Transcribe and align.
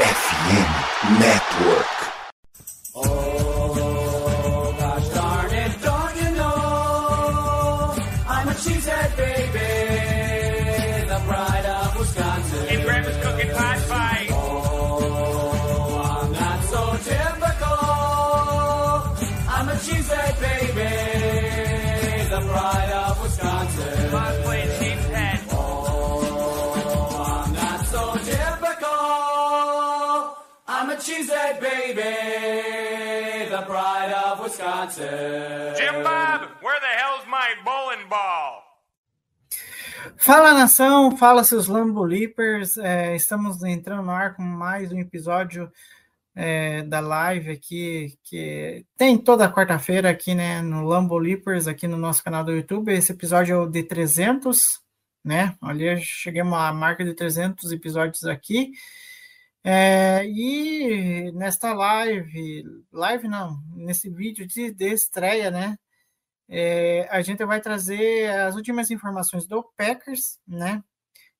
FM 0.00 0.30
Network. 1.20 1.39
Cheesehead 31.20 31.60
baby, 31.60 32.00
the 33.50 33.62
pride 33.66 34.10
of 34.24 34.40
Wisconsin. 34.42 35.74
Jim 35.76 36.02
Bob, 36.02 36.48
where 36.62 36.80
the 36.80 36.86
hell's 36.96 37.26
my 37.28 37.54
bowling 37.62 38.08
ball? 38.08 38.62
Fala 40.16 40.54
nação, 40.54 41.14
fala 41.18 41.44
seus 41.44 41.66
Lambo 41.66 42.02
Leapers. 42.04 42.78
É, 42.78 43.14
estamos 43.16 43.62
entrando 43.62 44.04
no 44.04 44.12
ar 44.12 44.34
com 44.34 44.42
mais 44.42 44.90
um 44.92 44.98
episódio 44.98 45.70
é, 46.34 46.84
da 46.84 47.00
live 47.00 47.50
aqui, 47.50 48.18
que 48.24 48.86
tem 48.96 49.18
toda 49.18 49.52
quarta-feira 49.52 50.08
aqui, 50.08 50.34
né, 50.34 50.62
no 50.62 50.86
Lambo 50.86 51.18
Leapers, 51.18 51.68
aqui 51.68 51.86
no 51.86 51.98
nosso 51.98 52.24
canal 52.24 52.42
do 52.44 52.52
YouTube. 52.52 52.94
Esse 52.94 53.12
episódio 53.12 53.56
é 53.56 53.58
o 53.58 53.66
de 53.66 53.82
300, 53.82 54.64
né? 55.22 55.54
Ali 55.60 56.00
chegamos 56.00 56.54
à 56.54 56.72
marca 56.72 57.04
de 57.04 57.12
300 57.12 57.72
episódios 57.72 58.24
aqui. 58.24 58.72
É, 59.62 60.24
e 60.26 61.30
nesta 61.32 61.72
live, 61.74 62.64
live 62.92 63.28
não, 63.28 63.62
nesse 63.74 64.08
vídeo 64.08 64.46
de, 64.46 64.72
de 64.72 64.92
estreia, 64.92 65.50
né? 65.50 65.78
É, 66.48 67.06
a 67.10 67.22
gente 67.22 67.44
vai 67.44 67.60
trazer 67.60 68.30
as 68.30 68.56
últimas 68.56 68.90
informações 68.90 69.46
do 69.46 69.62
Packers, 69.76 70.38
né? 70.46 70.82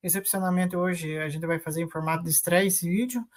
Excepcionalmente 0.03 0.75
hoje 0.75 1.17
a 1.19 1.29
gente 1.29 1.45
vai 1.45 1.59
fazer 1.59 1.81
em 1.81 1.89
formato 1.89 2.23
de 2.23 2.29
estreia 2.29 2.67
esse 2.67 2.89
vídeo. 2.89 3.27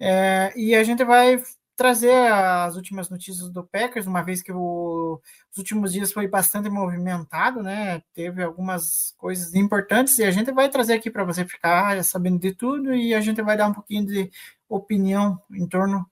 É, 0.00 0.52
e 0.56 0.74
a 0.74 0.84
gente 0.84 1.04
vai 1.04 1.42
trazer 1.76 2.14
as 2.32 2.76
últimas 2.76 3.08
notícias 3.10 3.50
do 3.50 3.64
Packers, 3.64 4.06
uma 4.06 4.22
vez 4.22 4.42
que 4.42 4.52
o, 4.52 5.20
os 5.50 5.58
últimos 5.58 5.92
dias 5.92 6.12
foi 6.12 6.28
bastante 6.28 6.68
movimentado, 6.68 7.62
né? 7.62 8.02
Teve 8.14 8.42
algumas 8.42 9.14
coisas 9.18 9.54
importantes 9.54 10.18
e 10.18 10.24
a 10.24 10.30
gente 10.30 10.52
vai 10.52 10.68
trazer 10.68 10.94
aqui 10.94 11.10
para 11.10 11.24
você 11.24 11.44
ficar 11.44 12.02
sabendo 12.04 12.38
de 12.38 12.54
tudo 12.54 12.94
e 12.94 13.14
a 13.14 13.20
gente 13.20 13.42
vai 13.42 13.56
dar 13.56 13.68
um 13.68 13.74
pouquinho 13.74 14.06
de 14.06 14.30
opinião 14.68 15.40
em 15.50 15.66
torno 15.66 16.06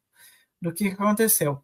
do 0.61 0.73
que 0.73 0.89
aconteceu. 0.89 1.63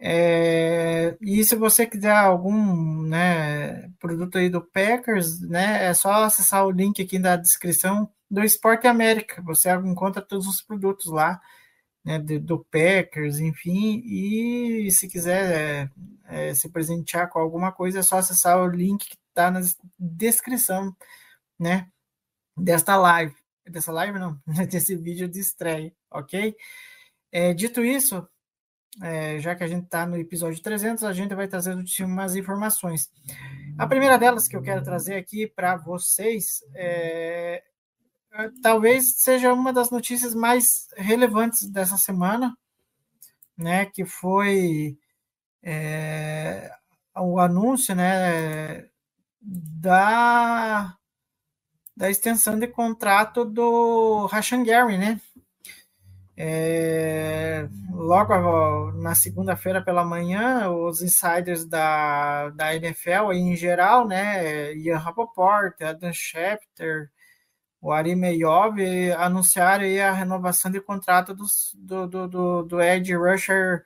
É, 0.00 1.16
e 1.20 1.42
se 1.44 1.56
você 1.56 1.84
quiser 1.86 2.14
algum 2.14 3.02
né, 3.02 3.90
produto 3.98 4.38
aí 4.38 4.48
do 4.48 4.62
Packers, 4.62 5.40
né, 5.40 5.86
é 5.86 5.94
só 5.94 6.24
acessar 6.24 6.64
o 6.64 6.70
link 6.70 7.02
aqui 7.02 7.18
na 7.18 7.36
descrição 7.36 8.08
do 8.30 8.44
Esporte 8.44 8.86
América. 8.86 9.42
Você 9.42 9.70
encontra 9.72 10.22
todos 10.22 10.46
os 10.46 10.62
produtos 10.62 11.06
lá, 11.06 11.40
né, 12.04 12.18
de, 12.18 12.38
do 12.38 12.64
Packers, 12.64 13.38
enfim. 13.38 14.02
E 14.04 14.90
se 14.90 15.08
quiser 15.08 15.90
é, 16.26 16.50
é, 16.50 16.54
se 16.54 16.68
presentear 16.68 17.28
com 17.28 17.38
alguma 17.38 17.72
coisa, 17.72 18.00
é 18.00 18.02
só 18.02 18.18
acessar 18.18 18.58
o 18.62 18.68
link 18.68 19.08
que 19.08 19.16
está 19.28 19.50
na 19.50 19.60
descrição, 19.98 20.94
né, 21.58 21.88
desta 22.56 22.96
live. 22.96 23.34
Dessa 23.68 23.92
live, 23.92 24.18
não, 24.18 24.40
desse 24.70 24.96
vídeo 24.96 25.28
de 25.28 25.40
estreia, 25.40 25.92
ok? 26.10 26.56
É, 27.30 27.52
dito 27.52 27.84
isso, 27.84 28.26
é, 29.02 29.38
já 29.38 29.54
que 29.54 29.62
a 29.62 29.68
gente 29.68 29.84
está 29.84 30.06
no 30.06 30.16
episódio 30.16 30.62
300, 30.62 31.04
a 31.04 31.12
gente 31.12 31.34
vai 31.34 31.46
trazer 31.46 31.76
umas 32.00 32.34
informações. 32.34 33.10
A 33.76 33.86
primeira 33.86 34.18
delas 34.18 34.48
que 34.48 34.56
eu 34.56 34.62
quero 34.62 34.82
trazer 34.82 35.14
aqui 35.14 35.46
para 35.46 35.76
vocês 35.76 36.60
é, 36.74 37.62
talvez 38.62 39.14
seja 39.18 39.52
uma 39.52 39.72
das 39.72 39.90
notícias 39.90 40.34
mais 40.34 40.88
relevantes 40.96 41.68
dessa 41.70 41.96
semana, 41.96 42.56
né, 43.56 43.86
que 43.86 44.04
foi 44.04 44.96
é, 45.62 46.70
o 47.16 47.38
anúncio, 47.40 47.94
né, 47.94 48.88
da 49.40 50.94
da 51.96 52.08
extensão 52.08 52.56
de 52.56 52.68
contrato 52.68 53.44
do 53.44 54.26
Rashan 54.26 54.62
Gary, 54.62 54.96
né? 54.96 55.20
É, 56.36 57.68
logo 57.90 58.92
na 58.92 59.16
segunda-feira 59.16 59.82
pela 59.82 60.04
manhã, 60.04 60.70
os 60.70 61.02
insiders 61.02 61.64
da, 61.64 62.50
da 62.50 62.72
NFL 62.76 63.32
em 63.32 63.56
geral, 63.56 64.06
né, 64.06 64.72
Ian 64.76 64.98
Rapoport, 64.98 65.74
Adam 65.82 66.12
Schefter, 66.12 67.10
o 67.80 67.92
Ari 67.92 68.14
Meyov, 68.16 68.80
anunciaram 69.16 69.84
a 69.84 70.12
renovação 70.12 70.70
de 70.70 70.80
contrato 70.80 71.34
dos, 71.34 71.72
do, 71.76 72.06
do, 72.06 72.28
do, 72.28 72.62
do 72.64 72.82
Ed 72.82 73.14
Rusher 73.14 73.84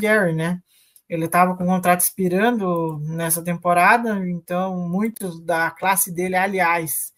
Gary, 0.00 0.34
né? 0.34 0.62
Ele 1.08 1.24
estava 1.24 1.56
com 1.56 1.64
o 1.64 1.66
contrato 1.66 2.00
expirando 2.00 2.98
nessa 3.00 3.42
temporada, 3.42 4.26
então 4.28 4.88
muitos 4.88 5.40
da 5.40 5.70
classe 5.70 6.12
dele, 6.12 6.36
aliás, 6.36 7.12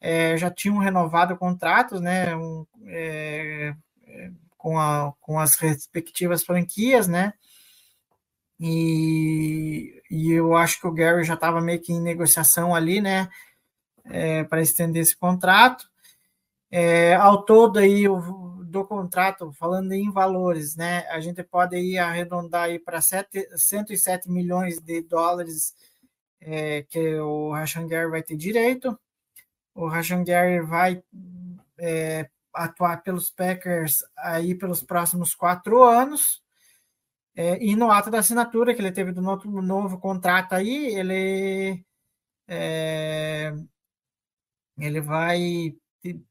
é, 0.00 0.36
já 0.36 0.50
tinham 0.50 0.76
renovado 0.78 1.36
contratos, 1.36 2.00
né, 2.00 2.36
um, 2.36 2.66
é, 2.86 3.74
com, 4.58 4.78
a, 4.78 5.14
com 5.20 5.38
as 5.40 5.56
respectivas 5.56 6.44
franquias, 6.44 7.08
né, 7.08 7.32
e, 8.60 10.02
e 10.10 10.30
eu 10.32 10.54
acho 10.54 10.78
que 10.78 10.86
o 10.86 10.92
Gary 10.92 11.24
já 11.24 11.34
estava 11.34 11.60
meio 11.60 11.80
que 11.80 11.92
em 11.92 12.02
negociação 12.02 12.74
ali, 12.74 13.00
né, 13.00 13.30
é, 14.04 14.44
para 14.44 14.62
estender 14.62 15.02
esse 15.02 15.16
contrato. 15.16 15.90
É, 16.70 17.14
ao 17.14 17.44
todo 17.44 17.78
aí 17.78 18.08
o, 18.08 18.64
do 18.64 18.84
contrato, 18.86 19.52
falando 19.52 19.92
em 19.92 20.10
valores, 20.10 20.74
né, 20.74 21.06
a 21.10 21.20
gente 21.20 21.42
pode 21.42 21.76
aí 21.76 21.98
arredondar 21.98 22.64
aí 22.64 22.78
para 22.78 23.00
107 23.00 24.30
milhões 24.30 24.80
de 24.80 25.02
dólares 25.02 25.74
é, 26.40 26.82
que 26.82 27.16
o 27.16 27.52
Rashan 27.52 27.86
Gary 27.86 28.10
vai 28.10 28.22
ter 28.22 28.36
direito. 28.36 28.98
O 29.74 29.86
Rashan 29.86 30.24
Gary 30.24 30.60
vai 30.60 31.02
é, 31.78 32.28
atuar 32.54 33.02
pelos 33.02 33.30
Packers 33.30 34.04
aí 34.16 34.54
pelos 34.54 34.82
próximos 34.82 35.34
quatro 35.34 35.82
anos. 35.82 36.42
É, 37.34 37.62
e 37.62 37.74
no 37.76 37.90
ato 37.90 38.10
da 38.10 38.18
assinatura 38.18 38.74
que 38.74 38.80
ele 38.80 38.92
teve 38.92 39.12
do 39.12 39.22
novo, 39.22 39.62
novo 39.62 39.98
contrato 39.98 40.54
aí, 40.54 40.94
ele 40.94 41.82
é, 42.46 43.54
ele 44.84 45.00
vai 45.00 45.74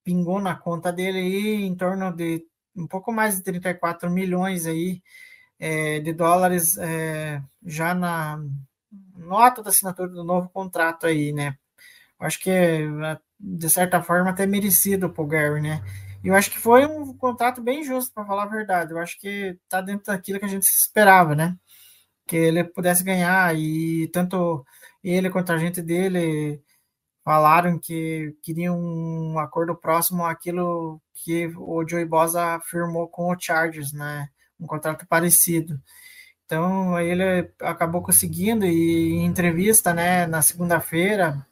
pingou 0.04 0.42
na 0.42 0.56
conta 0.56 0.92
dele 0.92 1.20
aí 1.20 1.64
em 1.64 1.76
torno 1.76 2.12
de 2.12 2.46
um 2.76 2.86
pouco 2.88 3.12
mais 3.12 3.38
de 3.38 3.44
34 3.44 4.10
milhões 4.10 4.66
aí 4.66 5.02
é, 5.60 6.00
de 6.00 6.14
dólares 6.14 6.78
é, 6.78 7.42
já 7.66 7.94
na 7.94 8.44
nota 9.16 9.64
da 9.64 9.70
assinatura 9.70 10.10
do 10.10 10.24
novo 10.24 10.50
contrato 10.50 11.06
aí, 11.06 11.32
né? 11.32 11.56
Eu 12.20 12.28
acho 12.28 12.40
que 12.40 12.52
de 13.40 13.70
certa 13.70 14.02
forma 14.04 14.30
até 14.32 14.46
merecido 14.46 15.10
pro 15.10 15.26
Gary, 15.26 15.62
né? 15.62 15.82
E 16.24 16.28
eu 16.28 16.36
acho 16.36 16.52
que 16.52 16.60
foi 16.60 16.86
um 16.86 17.16
contrato 17.18 17.62
bem 17.62 17.84
justo, 17.84 18.14
para 18.14 18.26
falar 18.26 18.44
a 18.44 18.48
verdade. 18.48 18.92
Eu 18.92 19.00
acho 19.00 19.20
que 19.20 19.58
tá 19.70 19.82
dentro 19.82 20.06
daquilo 20.08 20.40
que 20.40 20.46
a 20.46 20.48
gente 20.50 20.64
esperava, 20.64 21.36
né? 21.36 21.58
Que 22.28 22.36
ele 22.38 22.64
pudesse 22.64 23.04
ganhar 23.04 23.56
e 23.58 24.08
tanto 24.10 24.66
ele 25.04 25.30
quanto 25.30 25.52
a 25.52 25.58
gente 25.58 25.82
dele 25.82 26.62
falaram 27.24 27.80
que 27.80 28.36
queriam 28.42 28.80
um 28.80 29.40
acordo 29.40 29.76
próximo 29.76 30.26
àquilo 30.26 31.02
que 31.14 31.48
o 31.58 31.88
Joey 31.88 32.06
Bosa 32.06 32.60
firmou 32.62 33.08
com 33.08 33.32
o 33.32 33.40
Chargers, 33.40 33.94
né? 33.94 34.30
Um 34.60 34.68
contrato 34.68 35.06
parecido. 35.08 35.80
Então, 36.46 37.00
ele 37.00 37.50
acabou 37.62 38.02
conseguindo 38.02 38.66
e 38.66 39.14
em 39.14 39.26
entrevista, 39.26 39.94
né, 39.94 40.28
na 40.28 40.42
segunda-feira, 40.42 41.48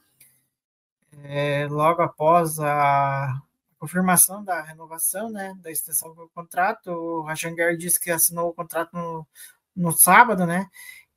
é, 1.23 1.67
logo 1.69 2.01
após 2.01 2.59
a 2.59 3.41
confirmação 3.77 4.43
da 4.43 4.61
renovação, 4.61 5.29
né, 5.29 5.53
da 5.61 5.71
extensão 5.71 6.13
do 6.13 6.29
contrato, 6.35 6.91
o 6.91 7.21
Rashangar 7.23 7.77
disse 7.77 7.97
que 7.99 8.11
assinou 8.11 8.49
o 8.49 8.53
contrato 8.53 8.93
no, 8.93 9.25
no 9.73 9.91
sábado, 9.93 10.45
né, 10.45 10.67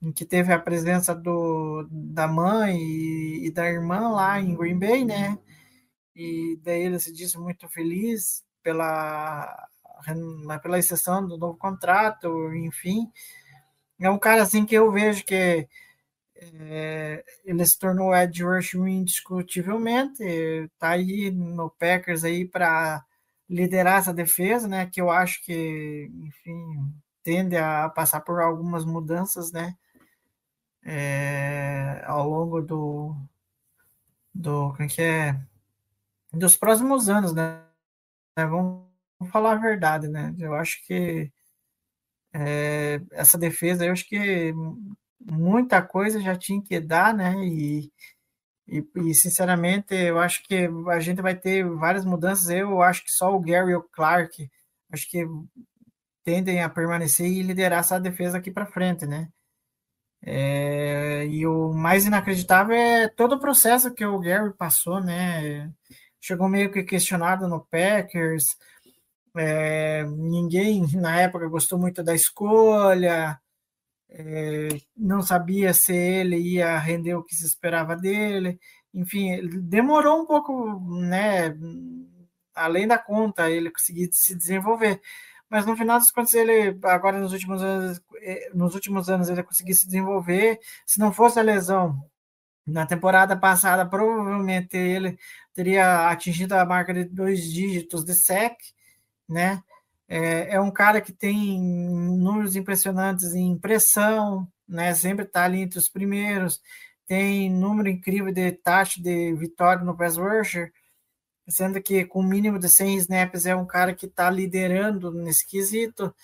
em 0.03 0.13
que 0.13 0.25
teve 0.25 0.53
a 0.53 0.59
presença 0.59 1.15
do, 1.15 1.87
da 1.91 2.27
mãe 2.27 2.77
e, 2.77 3.47
e, 3.47 3.51
da 3.53 3.69
irmã 3.71 4.11
lá 4.11 4.41
em 4.41 4.57
Green 4.57 4.79
Bay, 4.79 5.05
né? 5.05 5.39
E 6.17 6.59
daí 6.63 6.83
ele 6.83 6.99
se 6.99 7.13
disse 7.13 7.39
muito 7.39 7.69
feliz 7.69 8.45
pela, 8.63 9.69
pela 10.63 10.79
exceção 10.79 11.27
do 11.27 11.39
novo 11.39 11.57
contrato, 11.57 12.53
enfim. 12.55 13.11
É 14.01 14.11
um 14.11 14.19
cara 14.19 14.43
assim 14.43 14.67
que 14.67 14.75
eu 14.75 14.91
vejo 14.91 15.25
que 15.25 15.69
é, 16.37 17.25
ele 17.45 17.65
se 17.65 17.79
tornou 17.79 18.15
Ed 18.15 18.43
Rush 18.43 18.75
indiscutivelmente, 18.75 20.23
está 20.25 20.91
aí 20.91 21.31
no 21.31 21.71
Packers 21.71 22.25
aí 22.25 22.45
para 22.45 23.05
liderar 23.49 24.01
essa 24.01 24.13
defesa, 24.13 24.67
né? 24.67 24.87
Que 24.87 25.01
eu 25.01 25.11
acho 25.11 25.45
que, 25.45 26.11
enfim, 26.13 26.93
tende 27.23 27.57
a 27.57 27.89
passar 27.89 28.21
por 28.23 28.41
algumas 28.41 28.85
mudanças, 28.85 29.53
né? 29.53 29.77
É, 30.85 32.03
ao 32.07 32.29
longo 32.29 32.61
do, 32.61 33.17
do 34.35 34.71
como 34.73 34.83
é 34.83 34.89
que 34.89 35.03
é 35.03 35.41
dos 36.33 36.57
próximos 36.57 37.09
anos, 37.09 37.35
né? 37.35 37.63
Vamos 38.37 38.87
falar 39.31 39.53
a 39.53 39.57
verdade, 39.57 40.09
né? 40.09 40.35
Eu 40.39 40.55
acho 40.55 40.85
que 40.87 41.31
é, 42.35 43.01
essa 43.13 43.39
defesa, 43.39 43.85
eu 43.85 43.93
acho 43.93 44.09
que 44.09 44.53
muita 45.21 45.83
coisa 45.83 46.21
já 46.21 46.37
tinha 46.37 46.63
que 46.63 46.81
dar, 46.81 47.15
né? 47.15 47.35
E, 47.47 47.93
e, 48.67 48.85
e, 48.97 49.15
sinceramente, 49.15 49.95
eu 49.95 50.19
acho 50.19 50.43
que 50.45 50.69
a 50.89 51.01
gente 51.01 51.21
vai 51.23 51.35
ter 51.37 51.65
várias 51.65 52.05
mudanças. 52.05 52.49
Eu 52.51 52.83
acho 52.83 53.05
que 53.05 53.11
só 53.13 53.35
o 53.35 53.41
Gary 53.41 53.73
e 53.73 53.77
o 53.77 53.83
Clark, 53.83 54.51
acho 54.93 55.11
que 55.11 55.27
tendem 56.25 56.63
a 56.63 56.69
permanecer 56.69 57.27
e 57.27 57.43
liderar 57.43 57.81
essa 57.81 58.01
defesa 58.01 58.39
aqui 58.39 58.51
para 58.51 58.67
frente, 58.67 59.07
né? 59.07 59.29
É, 60.25 61.27
e 61.27 61.47
o 61.47 61.73
mais 61.73 62.07
inacreditável 62.07 62.77
é 62.77 63.09
todo 63.09 63.35
o 63.35 63.41
processo 63.41 63.93
que 63.93 64.05
o 64.05 64.19
Gary 64.21 64.53
passou, 64.55 65.01
né? 65.01 65.71
Chegou 66.21 66.49
meio 66.49 66.71
que 66.71 66.85
questionado 66.85 67.49
no 67.49 67.61
Packers, 67.67 68.45
é, 69.37 70.05
ninguém 70.05 70.87
na 70.95 71.21
época 71.21 71.49
gostou 71.49 71.79
muito 71.79 72.03
da 72.03 72.15
escolha, 72.15 73.41
é, 74.11 74.69
não 74.97 75.23
sabia 75.23 75.73
se 75.73 75.95
ele 75.95 76.37
ia 76.37 76.79
render 76.79 77.15
o 77.15 77.25
que 77.25 77.35
se 77.35 77.47
esperava 77.47 77.97
dele. 77.97 78.61
Enfim, 78.95 79.41
demorou 79.63 80.23
um 80.23 80.27
pouco, 80.27 80.81
né? 81.01 81.57
Além 82.55 82.87
da 82.87 82.99
conta, 82.99 83.51
ele 83.51 83.71
conseguir 83.71 84.11
se 84.13 84.37
desenvolver. 84.37 85.01
Mas 85.53 85.67
no 85.67 85.77
final 85.77 85.99
das 85.99 86.11
contas, 86.11 86.33
ele 86.33 86.79
agora 86.83 87.21
nos 87.21 87.35
últimos 87.35 87.63
anos, 87.63 88.01
é, 88.23 88.51
nos 88.55 88.75
últimos 88.75 89.11
anos 89.11 89.29
ele 89.29 89.43
conseguiu 89.43 89.75
se 89.75 89.85
desenvolver. 89.85 90.59
Se 90.87 90.99
não 90.99 91.13
fosse 91.13 91.39
a 91.39 91.43
lesão 91.43 92.03
na 92.67 92.87
temporada 92.87 93.37
passada, 93.37 93.85
provavelmente 93.85 94.79
ele 94.79 95.19
teria 95.53 96.09
atingido 96.09 96.55
a 96.55 96.65
marca 96.65 96.95
de 96.95 97.05
dois 97.05 97.45
dígitos 97.45 98.03
de 98.03 98.15
sec, 98.15 98.57
né? 99.29 99.63
É, 100.09 100.55
é 100.55 100.61
um 100.61 100.71
cara 100.71 101.03
que 101.03 101.13
tem 101.13 101.61
números 101.61 102.57
impressionantes 102.57 103.35
em 103.35 103.59
pressão, 103.59 104.49
né? 104.67 104.95
Sempre 104.95 105.27
está 105.27 105.45
ali 105.45 105.61
entre 105.61 105.79
os 105.79 105.89
primeiros. 105.89 106.63
Tem 107.07 107.51
número 107.51 107.91
incrível 107.91 108.33
de 108.33 108.53
taxa 108.53 109.03
de 109.03 109.35
vitória 109.35 109.85
no 109.85 109.95
pass 109.95 110.17
rusher, 110.17 110.73
sendo 111.49 111.81
que 111.83 112.05
com 112.05 112.23
mínimo 112.23 112.59
de 112.59 112.69
100 112.69 112.97
snaps 112.99 113.47
é 113.47 113.55
um 113.55 113.67
cara 113.67 113.95
que 113.95 114.07
está 114.07 114.31
liderando 114.31 115.13
nesse 115.13 115.47
quesito. 115.47 116.15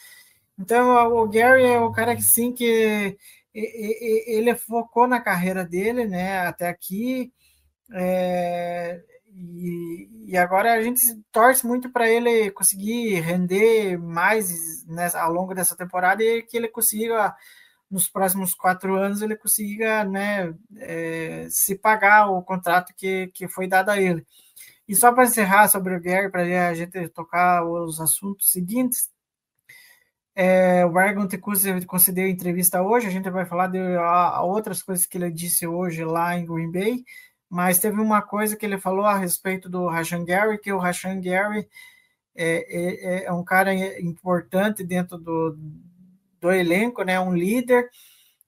Então, 0.58 1.12
o 1.16 1.28
Gary 1.28 1.64
é 1.64 1.80
um 1.80 1.92
cara 1.92 2.16
que 2.16 2.22
sim 2.22 2.52
que 2.52 3.16
ele 3.54 4.54
focou 4.56 5.06
na 5.06 5.20
carreira 5.20 5.64
dele, 5.64 6.06
né? 6.06 6.40
Até 6.46 6.68
aqui. 6.68 7.32
É, 7.92 9.00
e, 9.34 10.08
e 10.32 10.36
agora 10.36 10.72
a 10.74 10.82
gente 10.82 11.00
torce 11.32 11.66
muito 11.66 11.90
para 11.90 12.08
ele 12.08 12.50
conseguir 12.50 13.20
render 13.20 13.96
mais 13.98 14.84
né, 14.86 15.08
ao 15.14 15.32
longo 15.32 15.54
dessa 15.54 15.76
temporada 15.76 16.22
e 16.22 16.42
que 16.42 16.56
ele 16.56 16.68
consiga, 16.68 17.34
nos 17.90 18.08
próximos 18.08 18.52
quatro 18.54 18.96
anos, 18.96 19.22
ele 19.22 19.36
consiga 19.36 20.04
né, 20.04 20.52
é, 20.76 21.46
se 21.50 21.76
pagar 21.76 22.30
o 22.30 22.42
contrato 22.42 22.92
que, 22.96 23.28
que 23.28 23.48
foi 23.48 23.68
dado 23.68 23.90
a 23.90 24.00
ele. 24.00 24.26
E 24.88 24.94
só 24.94 25.12
para 25.12 25.24
encerrar 25.24 25.68
sobre 25.68 25.94
o 25.94 26.00
Gary, 26.00 26.30
para 26.30 26.68
a 26.68 26.74
gente 26.74 27.08
tocar 27.10 27.62
os 27.64 28.00
assuntos 28.00 28.50
seguintes, 28.50 29.10
é, 30.34 30.86
o 30.86 30.96
Argon 30.96 31.26
Tecuse 31.26 31.84
concedeu 31.84 32.28
entrevista 32.28 32.80
hoje, 32.80 33.06
a 33.06 33.10
gente 33.10 33.28
vai 33.28 33.44
falar 33.44 33.66
de 33.66 33.78
a, 33.78 34.40
outras 34.42 34.82
coisas 34.82 35.04
que 35.04 35.18
ele 35.18 35.30
disse 35.30 35.66
hoje 35.66 36.04
lá 36.04 36.38
em 36.38 36.46
Green 36.46 36.70
Bay, 36.70 37.04
mas 37.50 37.78
teve 37.78 38.00
uma 38.00 38.22
coisa 38.22 38.56
que 38.56 38.64
ele 38.64 38.78
falou 38.78 39.04
a 39.04 39.18
respeito 39.18 39.68
do 39.68 39.88
Rashan 39.88 40.24
Gary, 40.24 40.58
que 40.58 40.72
o 40.72 40.78
Rashan 40.78 41.20
Gary 41.20 41.68
é, 42.36 43.24
é, 43.24 43.24
é 43.24 43.32
um 43.32 43.44
cara 43.44 43.74
importante 44.00 44.84
dentro 44.84 45.18
do, 45.18 45.58
do 46.40 46.52
elenco, 46.52 47.02
né, 47.02 47.18
um 47.18 47.34
líder, 47.34 47.90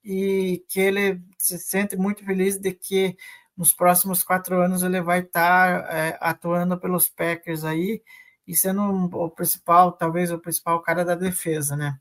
e 0.04 0.64
que 0.68 0.80
ele 0.80 1.20
se 1.36 1.58
sente 1.58 1.96
muito 1.96 2.24
feliz 2.24 2.56
de 2.56 2.72
que 2.72 3.16
nos 3.60 3.74
próximos 3.74 4.22
quatro 4.22 4.58
anos 4.62 4.82
ele 4.82 5.02
vai 5.02 5.20
estar 5.20 5.84
é, 5.94 6.16
atuando 6.18 6.78
pelos 6.80 7.10
Packers 7.10 7.62
aí, 7.62 8.02
e 8.48 8.56
sendo 8.56 8.82
o 8.82 9.28
principal, 9.28 9.92
talvez 9.92 10.32
o 10.32 10.38
principal 10.38 10.80
cara 10.80 11.04
da 11.04 11.14
defesa, 11.14 11.76
né. 11.76 11.98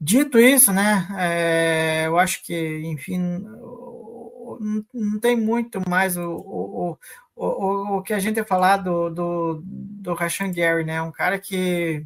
Dito 0.00 0.38
isso, 0.38 0.72
né, 0.72 1.06
é, 1.18 2.06
eu 2.06 2.18
acho 2.18 2.42
que, 2.42 2.80
enfim, 2.86 3.18
não, 4.94 5.20
tem 5.20 5.36
muito 5.36 5.78
mais 5.86 6.16
o, 6.16 6.36
o, 6.36 6.98
o, 7.36 7.96
o, 7.98 8.02
que 8.02 8.14
a 8.14 8.18
gente 8.18 8.38
ia 8.38 8.46
falar 8.46 8.78
do, 8.78 9.10
do, 9.10 9.62
do 9.62 10.14
Rashan 10.14 10.50
Gary, 10.50 10.84
né? 10.84 11.02
Um 11.02 11.12
cara 11.12 11.38
que 11.38 12.02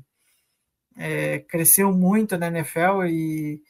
é, 0.96 1.38
cresceu 1.38 1.92
muito 1.92 2.36
na 2.36 2.48
NFL 2.48 3.04
e, 3.06 3.62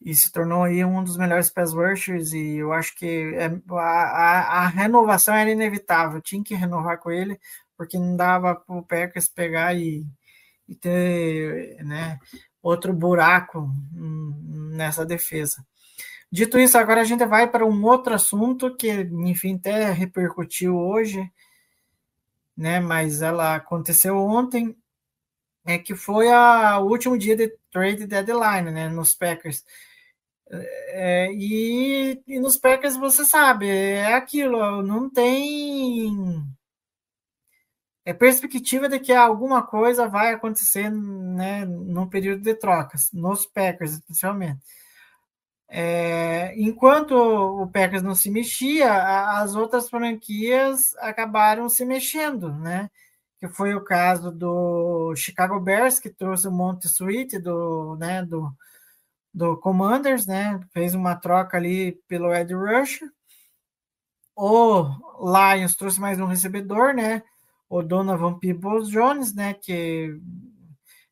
e 0.00 0.14
se 0.14 0.30
tornou 0.30 0.64
aí 0.64 0.84
um 0.84 1.02
dos 1.02 1.16
melhores 1.16 1.50
pass 1.50 1.72
rushers 1.72 2.32
e 2.32 2.56
eu 2.56 2.72
acho 2.72 2.94
que 2.96 3.34
é, 3.34 3.50
a, 3.72 4.64
a, 4.64 4.68
renovação 4.68 5.34
era 5.34 5.50
inevitável, 5.50 6.20
tinha 6.20 6.42
que 6.42 6.54
renovar 6.54 6.98
com 6.98 7.10
ele, 7.10 7.38
porque 7.76 7.98
não 7.98 8.16
dava 8.16 8.54
para 8.54 8.76
o 8.76 8.82
Packers 8.82 9.28
pegar 9.28 9.74
e, 9.74 10.06
e 10.68 10.74
ter 10.74 11.82
né, 11.84 12.18
outro 12.62 12.92
buraco 12.92 13.70
nessa 13.92 15.04
defesa. 15.04 15.64
Dito 16.30 16.58
isso, 16.58 16.76
agora 16.76 17.00
a 17.00 17.04
gente 17.04 17.24
vai 17.24 17.50
para 17.50 17.64
um 17.64 17.84
outro 17.84 18.14
assunto 18.14 18.76
que, 18.76 18.90
enfim, 18.90 19.56
até 19.56 19.90
repercutiu 19.90 20.76
hoje, 20.76 21.30
né? 22.56 22.80
Mas 22.80 23.22
ela 23.22 23.54
aconteceu 23.54 24.16
ontem, 24.18 24.76
é 25.64 25.78
que 25.78 25.94
foi 25.94 26.30
a, 26.30 26.78
o 26.80 26.86
último 26.88 27.16
dia 27.16 27.34
de 27.34 27.48
trade 27.70 28.06
deadline, 28.06 28.70
né? 28.70 28.88
Nos 28.90 29.14
Packers. 29.14 29.64
É, 30.50 31.30
e, 31.32 32.22
e 32.26 32.40
nos 32.40 32.56
Packers 32.56 32.96
você 32.96 33.24
sabe, 33.24 33.68
é 33.68 34.14
aquilo, 34.14 34.82
não 34.82 35.10
tem 35.10 36.42
é 38.08 38.14
perspectiva 38.14 38.88
de 38.88 38.98
que 38.98 39.12
alguma 39.12 39.62
coisa 39.62 40.08
vai 40.08 40.32
acontecer 40.32 40.90
né, 40.90 41.66
no 41.66 42.08
período 42.08 42.42
de 42.42 42.54
trocas, 42.54 43.10
nos 43.12 43.44
Packers, 43.44 43.92
especialmente. 43.92 44.60
É, 45.68 46.54
enquanto 46.56 47.12
o 47.12 47.66
Packers 47.70 48.02
não 48.02 48.14
se 48.14 48.30
mexia, 48.30 48.90
as 49.42 49.54
outras 49.54 49.90
franquias 49.90 50.96
acabaram 51.00 51.68
se 51.68 51.84
mexendo, 51.84 52.50
né? 52.54 52.90
Que 53.38 53.46
foi 53.46 53.74
o 53.74 53.84
caso 53.84 54.32
do 54.32 55.14
Chicago 55.14 55.60
Bears, 55.60 55.98
que 55.98 56.08
trouxe 56.08 56.48
o 56.48 56.52
Monte 56.52 56.86
Sweet 56.86 57.38
do, 57.38 57.96
né, 57.96 58.24
do, 58.24 58.50
do 59.32 59.56
Commanders, 59.56 60.26
né? 60.26 60.60
Fez 60.72 60.94
uma 60.94 61.16
troca 61.16 61.56
ali 61.56 61.92
pelo 62.08 62.34
Ed 62.34 62.54
Rush. 62.54 63.00
O 64.36 64.84
Lions 65.20 65.76
trouxe 65.76 66.00
mais 66.00 66.20
um 66.20 66.26
recebedor, 66.26 66.94
né? 66.94 67.22
O 67.68 67.82
Donovan 67.82 68.38
Peoples 68.38 68.88
Jones, 68.88 69.34
né? 69.34 69.54
Que 69.54 70.18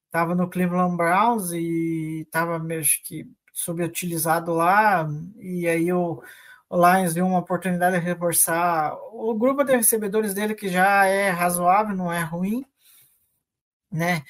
estava 0.06 0.34
no 0.34 0.48
Cleveland 0.48 0.96
Browns 0.96 1.52
e 1.52 2.22
estava, 2.22 2.56
acho 2.78 3.02
que 3.04 3.28
subutilizado 3.56 4.52
lá, 4.52 5.08
e 5.38 5.66
aí 5.66 5.90
o, 5.90 6.22
o 6.68 6.76
Lions 6.76 7.14
viu 7.14 7.26
uma 7.26 7.38
oportunidade 7.38 7.98
de 7.98 8.04
reforçar 8.04 8.94
o 9.12 9.34
grupo 9.34 9.64
de 9.64 9.74
recebedores 9.74 10.34
dele, 10.34 10.54
que 10.54 10.68
já 10.68 11.06
é 11.06 11.30
razoável, 11.30 11.96
não 11.96 12.12
é 12.12 12.20
ruim, 12.22 12.64
né? 13.90 14.22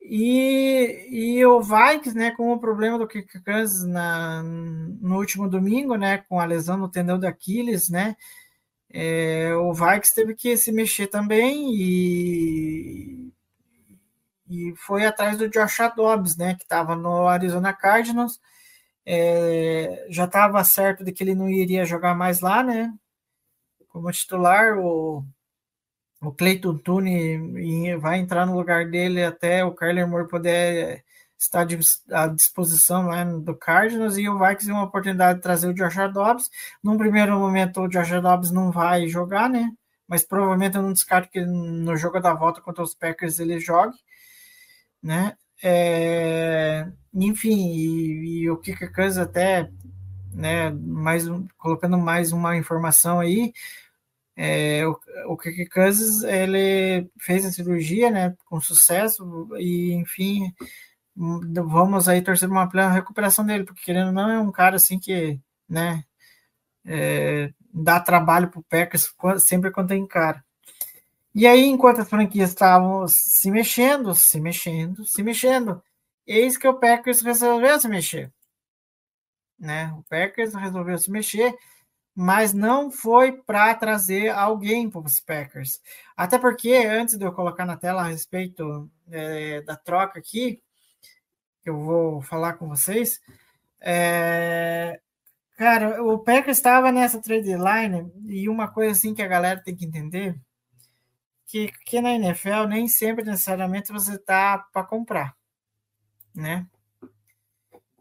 E, 0.00 1.08
e 1.10 1.46
o 1.46 1.60
Vikings, 1.60 2.16
né, 2.16 2.30
com 2.30 2.52
o 2.52 2.58
problema 2.58 2.98
do 2.98 3.06
Kirk 3.06 3.28
na, 3.86 4.42
no 4.42 5.16
último 5.18 5.48
domingo, 5.48 5.96
né, 5.96 6.18
com 6.28 6.40
a 6.40 6.44
lesão 6.44 6.76
no 6.76 6.88
tendão 6.88 7.18
de 7.18 7.26
Aquiles, 7.26 7.90
né, 7.90 8.16
é, 8.90 9.54
o 9.54 9.72
Vikings 9.74 10.14
teve 10.14 10.34
que 10.34 10.56
se 10.56 10.72
mexer 10.72 11.08
também 11.08 11.74
e, 11.74 13.32
e 14.48 14.74
foi 14.76 15.04
atrás 15.04 15.36
do 15.36 15.48
Josh 15.48 15.78
Dobbs, 15.94 16.36
né, 16.36 16.54
que 16.54 16.62
estava 16.62 16.96
no 16.96 17.28
Arizona 17.28 17.72
Cardinals. 17.72 18.40
É, 19.04 20.06
já 20.10 20.24
estava 20.26 20.62
certo 20.64 21.04
de 21.04 21.12
que 21.12 21.24
ele 21.24 21.34
não 21.34 21.48
iria 21.48 21.84
jogar 21.86 22.14
mais 22.14 22.40
lá, 22.40 22.62
né? 22.62 22.92
Como 23.88 24.12
titular, 24.12 24.78
o, 24.78 25.24
o 26.20 26.32
Cleiton 26.32 26.78
Tune 26.78 27.96
vai 27.96 28.18
entrar 28.18 28.46
no 28.46 28.56
lugar 28.56 28.86
dele 28.90 29.22
até 29.24 29.64
o 29.64 29.74
Kyler 29.74 30.08
Moore 30.08 30.28
poder 30.28 31.04
está 31.38 31.64
à 32.10 32.26
disposição 32.26 33.40
do 33.40 33.54
Cardinals 33.54 34.16
e 34.16 34.28
o 34.28 34.38
Vikings 34.38 34.66
tem 34.66 34.74
uma 34.74 34.84
oportunidade 34.84 35.38
de 35.38 35.42
trazer 35.42 35.68
o 35.68 35.74
Josh 35.74 35.94
Dobbs. 36.12 36.50
Num 36.82 36.98
primeiro 36.98 37.38
momento, 37.38 37.80
o 37.80 37.88
Josh 37.88 38.10
Dobbs 38.20 38.50
não 38.50 38.72
vai 38.72 39.06
jogar, 39.06 39.48
né? 39.48 39.70
Mas 40.06 40.24
provavelmente 40.26 40.76
eu 40.76 40.82
não 40.82 40.92
descarto 40.92 41.30
que 41.30 41.40
no 41.44 41.96
jogo 41.96 42.18
da 42.18 42.34
volta 42.34 42.60
contra 42.60 42.82
os 42.82 42.94
Packers 42.94 43.38
ele 43.38 43.60
jogue, 43.60 43.96
né? 45.02 45.36
É, 45.62 46.88
enfim, 47.14 47.72
e, 47.72 48.42
e 48.42 48.50
o 48.50 48.56
Kika 48.58 48.92
Cousins 48.92 49.18
até, 49.18 49.70
né, 50.32 50.70
mais 50.70 51.24
colocando 51.56 51.98
mais 51.98 52.32
uma 52.32 52.56
informação 52.56 53.20
aí, 53.20 53.52
é, 54.40 54.86
o, 54.86 54.96
o 55.26 55.36
Kirk 55.36 55.68
ele 56.28 57.10
fez 57.18 57.44
a 57.44 57.50
cirurgia, 57.50 58.08
né, 58.08 58.36
com 58.46 58.60
sucesso, 58.60 59.48
e 59.58 59.92
enfim, 59.94 60.54
vamos 61.16 62.08
aí 62.08 62.22
torcer 62.22 62.48
uma 62.48 62.68
plena 62.68 62.92
recuperação 62.92 63.44
dele, 63.44 63.64
porque 63.64 63.82
querendo 63.82 64.12
não 64.12 64.30
é 64.30 64.38
um 64.38 64.52
cara 64.52 64.76
assim 64.76 64.96
que, 64.96 65.40
né, 65.68 66.04
é, 66.86 67.52
dá 67.74 67.98
trabalho 67.98 68.48
para 68.48 68.60
o 68.60 68.64
Packers 68.64 69.12
sempre 69.40 69.72
quando 69.72 69.88
tem 69.88 70.06
cara. 70.06 70.44
E 71.34 71.44
aí, 71.46 71.64
enquanto 71.66 72.00
as 72.00 72.08
franquias 72.08 72.50
estavam 72.50 73.06
se 73.08 73.50
mexendo, 73.50 74.14
se 74.14 74.40
mexendo, 74.40 75.04
se 75.04 75.22
mexendo, 75.22 75.82
eis 76.26 76.56
que 76.56 76.68
o 76.68 76.78
Packers 76.78 77.22
resolveu 77.22 77.80
se 77.80 77.88
mexer. 77.88 78.32
Né? 79.58 79.92
O 79.98 80.02
Packers 80.04 80.54
resolveu 80.54 80.96
se 80.96 81.10
mexer, 81.10 81.52
mas 82.20 82.52
não 82.52 82.90
foi 82.90 83.30
para 83.30 83.72
trazer 83.76 84.30
alguém 84.30 84.90
para 84.90 85.02
os 85.02 85.20
Packers. 85.20 85.80
Até 86.16 86.36
porque, 86.36 86.74
antes 86.74 87.16
de 87.16 87.24
eu 87.24 87.32
colocar 87.32 87.64
na 87.64 87.76
tela 87.76 88.02
a 88.02 88.08
respeito 88.08 88.90
é, 89.08 89.62
da 89.62 89.76
troca 89.76 90.18
aqui, 90.18 90.60
que 91.62 91.70
eu 91.70 91.78
vou 91.78 92.20
falar 92.20 92.54
com 92.54 92.66
vocês, 92.66 93.20
é, 93.80 95.00
cara, 95.56 96.02
o 96.02 96.18
Packers 96.18 96.56
estava 96.58 96.90
nessa 96.90 97.22
trade 97.22 97.54
line 97.54 98.10
e 98.26 98.48
uma 98.48 98.66
coisa 98.66 98.90
assim 98.90 99.14
que 99.14 99.22
a 99.22 99.28
galera 99.28 99.62
tem 99.62 99.76
que 99.76 99.86
entender 99.86 100.36
que, 101.46 101.70
que 101.86 102.00
na 102.00 102.14
NFL 102.14 102.66
nem 102.68 102.88
sempre 102.88 103.24
necessariamente 103.24 103.92
você 103.92 104.18
tá 104.18 104.58
para 104.72 104.84
comprar, 104.84 105.36
né? 106.34 106.66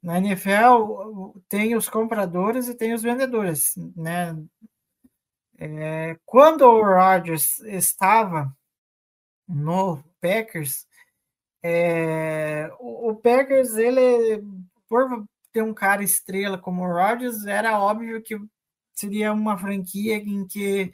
Na 0.08 0.20
NFL 0.20 1.34
tem 1.50 1.76
os 1.76 1.90
compradores 1.90 2.70
e 2.70 2.74
tem 2.74 2.94
os 2.94 3.02
vendedores, 3.04 3.76
né? 3.94 4.42
É, 5.58 6.18
quando 6.26 6.62
o 6.62 6.82
Rodgers 6.82 7.60
estava 7.60 8.56
no 9.46 10.02
Packers, 10.22 10.88
é, 11.62 12.72
o, 12.80 13.10
o, 13.10 13.16
Packers 13.18 13.76
ele 13.76 14.42
por 14.88 15.28
ter 15.52 15.62
um 15.62 15.74
cara 15.74 16.02
estrela 16.02 16.58
como 16.58 16.84
o 16.84 16.88
Rodgers 16.88 17.46
era 17.46 17.78
óbvio 17.78 18.24
que 18.24 18.40
seria 18.94 19.34
uma 19.34 19.58
franquia 19.58 20.16
em 20.16 20.48
que 20.48 20.90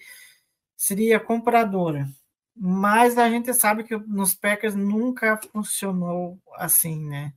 seria 0.75 1.19
compradora, 1.19 2.09
mas 2.55 3.15
a 3.19 3.29
gente 3.29 3.53
sabe 3.53 3.83
que 3.83 3.95
nos 3.95 4.33
Packers 4.33 4.73
nunca 4.73 5.39
funcionou 5.51 6.41
assim, 6.55 7.05
né? 7.07 7.31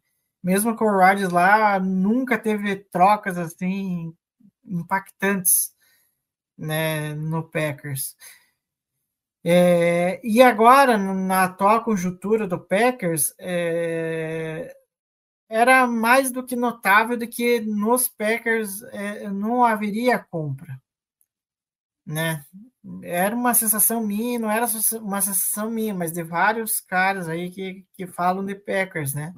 Mesmo 0.46 0.76
com 0.76 0.84
o 0.84 0.92
Rodgers 0.92 1.32
lá, 1.32 1.80
nunca 1.80 2.38
teve 2.38 2.76
trocas 2.76 3.36
assim 3.36 4.14
impactantes, 4.64 5.74
né, 6.56 7.14
no 7.14 7.42
Packers. 7.50 8.14
É, 9.44 10.20
e 10.24 10.40
agora, 10.42 10.96
na 10.96 11.44
atual 11.44 11.82
conjuntura 11.82 12.46
do 12.46 12.60
Packers, 12.60 13.34
é, 13.40 14.72
era 15.48 15.84
mais 15.84 16.30
do 16.30 16.44
que 16.46 16.54
notável 16.54 17.16
de 17.16 17.26
que 17.26 17.60
nos 17.60 18.08
Packers 18.08 18.82
é, 18.92 19.28
não 19.28 19.64
haveria 19.64 20.16
compra, 20.18 20.80
né? 22.06 22.44
era 23.02 23.34
uma 23.34 23.52
sensação 23.54 24.06
minha, 24.06 24.38
não 24.38 24.50
era 24.50 24.66
uma 25.00 25.20
sensação 25.20 25.70
minha, 25.70 25.92
mas 25.94 26.12
de 26.12 26.22
vários 26.22 26.80
caras 26.80 27.28
aí 27.28 27.50
que, 27.50 27.84
que 27.94 28.06
falam 28.06 28.44
de 28.44 28.54
Packers, 28.54 29.12
né? 29.12 29.34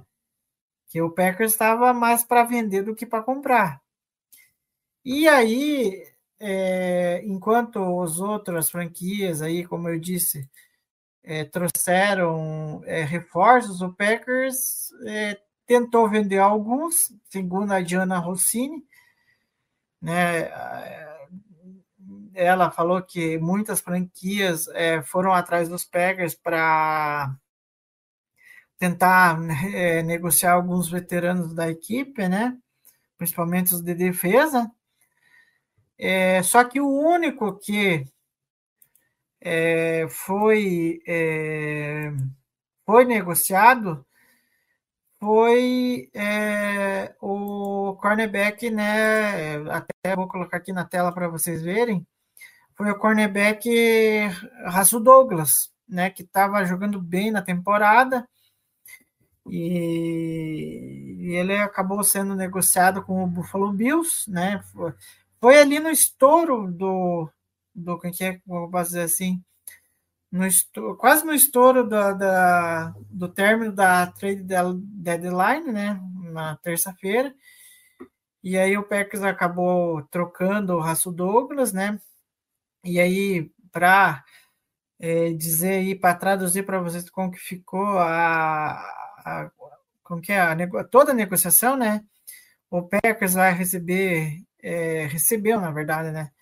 Que 0.88 1.02
o 1.02 1.10
Packers 1.10 1.52
estava 1.52 1.92
mais 1.92 2.24
para 2.24 2.44
vender 2.44 2.82
do 2.82 2.94
que 2.94 3.06
para 3.06 3.22
comprar. 3.22 3.82
E 5.04 5.28
aí, 5.28 6.02
é, 6.40 7.22
enquanto 7.24 7.78
os 7.80 8.20
outras 8.20 8.70
franquias 8.70 9.42
aí, 9.42 9.64
como 9.64 9.88
eu 9.88 9.98
disse, 9.98 10.48
é, 11.22 11.44
trouxeram 11.44 12.82
é, 12.84 13.02
reforços, 13.04 13.82
o 13.82 13.92
Packers 13.92 14.90
é, 15.06 15.38
tentou 15.66 16.08
vender 16.08 16.38
alguns, 16.38 17.12
segundo 17.30 17.72
a 17.72 17.80
Diana 17.80 18.18
Rossini, 18.18 18.84
né? 20.00 20.50
ela 22.34 22.70
falou 22.70 23.02
que 23.02 23.36
muitas 23.38 23.80
franquias 23.80 24.68
é, 24.68 25.02
foram 25.02 25.32
atrás 25.32 25.68
dos 25.68 25.84
Packers 25.84 26.34
para 26.34 27.34
tentar 28.78 29.38
é, 29.74 30.02
negociar 30.02 30.52
alguns 30.52 30.88
veteranos 30.90 31.54
da 31.54 31.68
equipe, 31.70 32.28
né? 32.28 32.56
Principalmente 33.16 33.74
os 33.74 33.82
de 33.82 33.94
defesa. 33.94 34.70
É, 35.98 36.42
só 36.42 36.64
que 36.64 36.80
o 36.80 36.88
único 36.88 37.58
que 37.58 38.06
é, 39.40 40.06
foi 40.08 41.00
é, 41.06 42.12
foi 42.86 43.04
negociado 43.04 44.04
foi 45.20 46.10
é, 46.14 47.14
o 47.20 47.96
cornerback, 48.00 48.70
né? 48.70 49.56
Até 49.70 50.14
vou 50.14 50.28
colocar 50.28 50.58
aqui 50.58 50.72
na 50.72 50.84
tela 50.84 51.12
para 51.12 51.28
vocês 51.28 51.62
verem 51.62 52.06
foi 52.78 52.92
o 52.92 52.98
cornerback 52.98 53.68
Rasul 54.66 55.00
Douglas, 55.00 55.72
né, 55.88 56.10
que 56.10 56.22
estava 56.22 56.64
jogando 56.64 57.02
bem 57.02 57.32
na 57.32 57.42
temporada 57.42 58.24
e, 59.50 61.16
e, 61.20 61.36
ele 61.36 61.56
acabou 61.56 62.02
sendo 62.04 62.34
negociado 62.34 63.02
com 63.02 63.22
o 63.22 63.26
Buffalo 63.26 63.72
Bills, 63.72 64.30
né? 64.30 64.62
Foi, 64.72 64.92
foi 65.40 65.58
ali 65.60 65.78
no 65.78 65.90
estouro 65.90 66.70
do 66.70 67.28
do 67.74 67.98
que 67.98 68.24
é, 68.24 68.40
vou 68.46 68.68
dizer 68.70 69.02
assim, 69.02 69.40
no 70.30 70.46
estouro, 70.46 70.96
quase 70.96 71.24
no 71.24 71.32
estouro 71.32 71.88
da, 71.88 72.12
da, 72.12 72.94
do 73.10 73.28
término 73.28 73.72
da 73.72 74.06
trade 74.08 74.42
deadline, 74.42 75.72
né? 75.72 76.00
Na 76.32 76.56
terça-feira. 76.56 77.34
E 78.42 78.58
aí 78.58 78.76
o 78.76 78.84
Packers 78.84 79.22
acabou 79.22 80.02
trocando 80.04 80.74
o 80.74 80.80
Rasul 80.80 81.12
Douglas, 81.12 81.72
né? 81.72 82.00
E 82.84 83.00
aí, 83.00 83.50
para 83.72 84.24
é, 84.98 85.32
dizer 85.32 85.74
aí, 85.80 85.94
para 85.94 86.14
traduzir 86.14 86.64
para 86.64 86.80
vocês 86.80 87.08
como 87.10 87.30
que 87.30 87.38
ficou 87.38 87.98
a, 87.98 88.80
a 89.28 89.50
como 90.08 90.22
que 90.22 90.32
é 90.32 90.40
a, 90.40 90.56
toda 90.84 91.12
a 91.12 91.14
negociação, 91.14 91.76
né? 91.76 92.02
O 92.70 92.82
Packers 92.82 93.34
vai 93.34 93.52
receber, 93.52 94.42
é, 94.62 95.06
recebeu, 95.06 95.60
na 95.60 95.70
verdade, 95.70 96.10
né? 96.10 96.32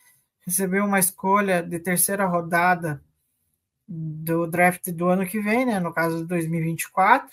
Recebeu 0.47 0.85
uma 0.85 1.01
escolha 1.01 1.63
de 1.65 1.81
terceira 1.81 2.27
rodada 2.27 3.03
do 3.89 4.47
draft 4.47 4.89
do 4.93 5.09
ano 5.09 5.27
que 5.27 5.41
vem, 5.41 5.67
né? 5.67 5.81
No 5.81 5.93
caso 5.93 6.19
de 6.19 6.25
2024. 6.27 7.29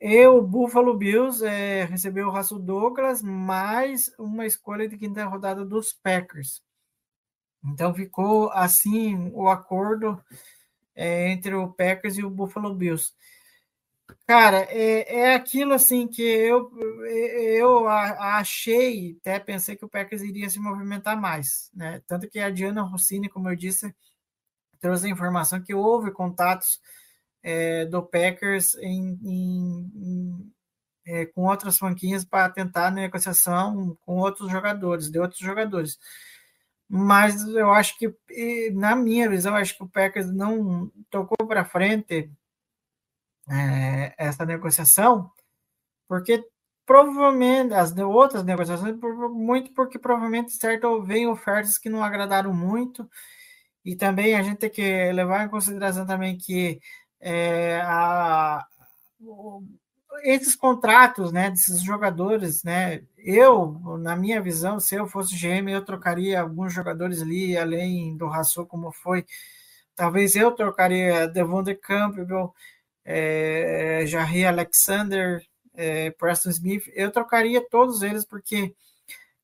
E 0.00 0.26
o 0.26 0.42
Buffalo 0.42 0.96
Bills 0.96 1.44
é, 1.44 1.84
recebeu 1.84 2.28
o 2.28 2.30
Russell 2.30 2.58
Douglas 2.58 3.22
mais 3.22 4.10
uma 4.18 4.46
escolha 4.46 4.88
de 4.88 4.96
quinta 4.96 5.24
rodada 5.26 5.64
dos 5.64 5.92
Packers. 5.92 6.62
Então 7.64 7.94
ficou 7.94 8.50
assim 8.50 9.30
o 9.34 9.48
acordo 9.48 10.20
é, 10.94 11.30
entre 11.30 11.54
o 11.54 11.68
Packers 11.68 12.16
e 12.16 12.24
o 12.24 12.30
Buffalo 12.30 12.74
Bills. 12.74 13.12
Cara, 14.32 14.66
é, 14.70 15.14
é 15.14 15.34
aquilo 15.34 15.74
assim 15.74 16.08
que 16.08 16.22
eu, 16.22 16.72
eu 17.04 17.86
achei, 17.86 19.18
até 19.20 19.38
pensei 19.38 19.76
que 19.76 19.84
o 19.84 19.88
Packers 19.90 20.22
iria 20.22 20.48
se 20.48 20.58
movimentar 20.58 21.20
mais, 21.20 21.70
né? 21.74 22.00
Tanto 22.06 22.26
que 22.30 22.38
a 22.38 22.48
Diana 22.48 22.80
Rossini, 22.80 23.28
como 23.28 23.50
eu 23.50 23.54
disse, 23.54 23.94
trouxe 24.80 25.06
a 25.06 25.10
informação 25.10 25.60
que 25.62 25.74
houve 25.74 26.10
contatos 26.12 26.80
é, 27.42 27.84
do 27.84 28.02
Packers 28.02 28.74
em, 28.76 29.18
em, 29.22 29.92
em 29.96 30.52
é, 31.04 31.26
com 31.26 31.42
outras 31.42 31.76
franquias 31.76 32.24
para 32.24 32.48
tentar 32.48 32.90
negociação 32.90 33.98
com 34.00 34.16
outros 34.16 34.50
jogadores, 34.50 35.10
de 35.10 35.18
outros 35.18 35.40
jogadores 35.40 35.98
mas 36.94 37.42
eu 37.48 37.72
acho 37.72 37.98
que, 37.98 38.14
na 38.74 38.94
minha 38.94 39.26
visão, 39.26 39.54
acho 39.56 39.74
que 39.74 39.82
o 39.82 39.88
Packers 39.88 40.30
não 40.30 40.92
tocou 41.08 41.46
para 41.48 41.64
frente 41.64 42.30
é, 43.50 44.14
essa 44.16 44.44
negociação, 44.44 45.30
porque 46.08 46.44
provavelmente 46.86 47.74
as 47.74 47.96
outras 47.96 48.44
negociações, 48.44 48.96
muito 49.30 49.72
porque 49.74 49.98
provavelmente 49.98 50.52
certo 50.52 51.02
vem 51.02 51.26
ofertas 51.26 51.78
que 51.78 51.88
não 51.88 52.02
agradaram 52.02 52.52
muito, 52.52 53.08
e 53.84 53.96
também 53.96 54.34
a 54.34 54.42
gente 54.42 54.58
tem 54.58 54.70
que 54.70 55.12
levar 55.12 55.44
em 55.44 55.50
consideração 55.50 56.06
também 56.06 56.36
que 56.38 56.80
é, 57.20 57.80
a, 57.84 58.64
esses 60.24 60.54
contratos, 60.54 61.32
né, 61.32 61.50
desses 61.50 61.82
jogadores, 61.82 62.62
né, 62.62 63.02
eu, 63.18 63.98
na 64.00 64.16
minha 64.16 64.40
visão, 64.40 64.78
se 64.78 64.94
eu 64.94 65.06
fosse 65.06 65.36
GM, 65.36 65.70
eu 65.70 65.84
trocaria 65.84 66.40
alguns 66.40 66.72
jogadores 66.72 67.22
ali, 67.22 67.56
além 67.56 68.16
do 68.16 68.26
Rassou, 68.28 68.66
como 68.66 68.92
foi, 68.92 69.24
talvez 69.96 70.36
eu 70.36 70.52
trocaria 70.52 71.28
Devon 71.28 71.64
Campbell, 71.80 72.52
é, 73.04 74.04
Jarry 74.06 74.44
Alexander, 74.44 75.44
é, 75.74 76.10
Preston 76.12 76.50
Smith, 76.50 76.84
eu 76.94 77.10
trocaria 77.10 77.66
todos 77.68 78.02
eles, 78.02 78.24
porque, 78.24 78.74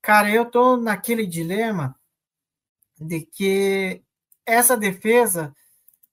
cara, 0.02 0.30
eu 0.30 0.44
tô 0.44 0.76
naquele 0.76 1.26
dilema 1.26 1.98
de 3.00 3.20
que 3.22 4.02
essa 4.46 4.76
defesa, 4.76 5.54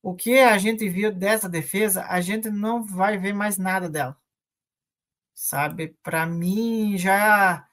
o 0.02 0.14
que 0.16 0.40
a 0.40 0.58
gente 0.58 0.88
viu 0.90 1.12
dessa 1.12 1.50
defesa, 1.50 2.06
a 2.08 2.22
gente 2.22 2.50
não 2.50 2.84
vai 2.84 3.18
ver 3.18 3.34
mais 3.34 3.58
nada 3.58 3.90
dela 3.90 4.18
sabe? 5.36 5.90
Para 6.02 6.26
mim 6.26 6.98
já 6.98 7.68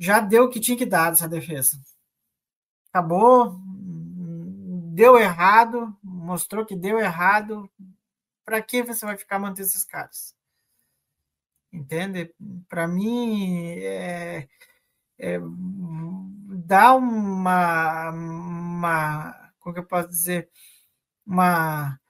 já 0.00 0.20
deu 0.20 0.44
o 0.44 0.50
que 0.50 0.60
tinha 0.60 0.76
que 0.76 0.86
dar 0.86 1.12
essa 1.12 1.28
defesa. 1.28 1.78
Acabou, 2.90 3.56
deu 4.94 5.18
errado, 5.18 5.94
mostrou 6.02 6.64
que 6.64 6.74
deu 6.74 6.98
errado. 6.98 7.70
Para 8.46 8.62
que 8.62 8.82
você 8.82 9.04
vai 9.04 9.16
ficar 9.18 9.38
mantendo 9.38 9.68
esses 9.68 9.84
caras? 9.84 10.34
Entende? 11.72 12.34
Para 12.68 12.88
mim 12.88 13.74
é, 13.80 14.48
é, 15.18 15.38
dá 16.64 16.94
uma, 16.94 18.10
uma 18.10 19.52
como 19.58 19.74
que 19.74 19.80
eu 19.80 19.86
posso 19.86 20.08
dizer 20.08 20.48
uma 21.26 22.00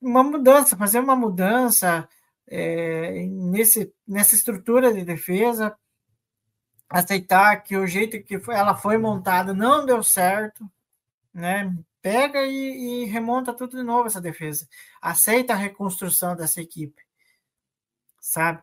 uma 0.00 0.22
mudança, 0.22 0.76
fazer 0.76 1.00
uma 1.00 1.16
mudança 1.16 2.08
é, 2.46 3.26
nesse, 3.26 3.92
nessa 4.06 4.34
estrutura 4.34 4.92
de 4.92 5.04
defesa, 5.04 5.76
aceitar 6.88 7.62
que 7.62 7.76
o 7.76 7.86
jeito 7.86 8.22
que 8.22 8.40
ela 8.50 8.76
foi 8.76 8.96
montada 8.96 9.52
não 9.52 9.84
deu 9.84 10.02
certo, 10.02 10.70
né? 11.34 11.72
Pega 12.02 12.42
e, 12.46 13.02
e, 13.02 13.04
remonta 13.04 13.52
tudo 13.54 13.76
de 13.76 13.82
novo 13.82 14.06
essa 14.06 14.20
defesa. 14.20 14.66
Aceita 15.00 15.52
a 15.52 15.56
reconstrução 15.56 16.34
dessa 16.34 16.60
equipe, 16.60 17.02
sabe? 18.20 18.62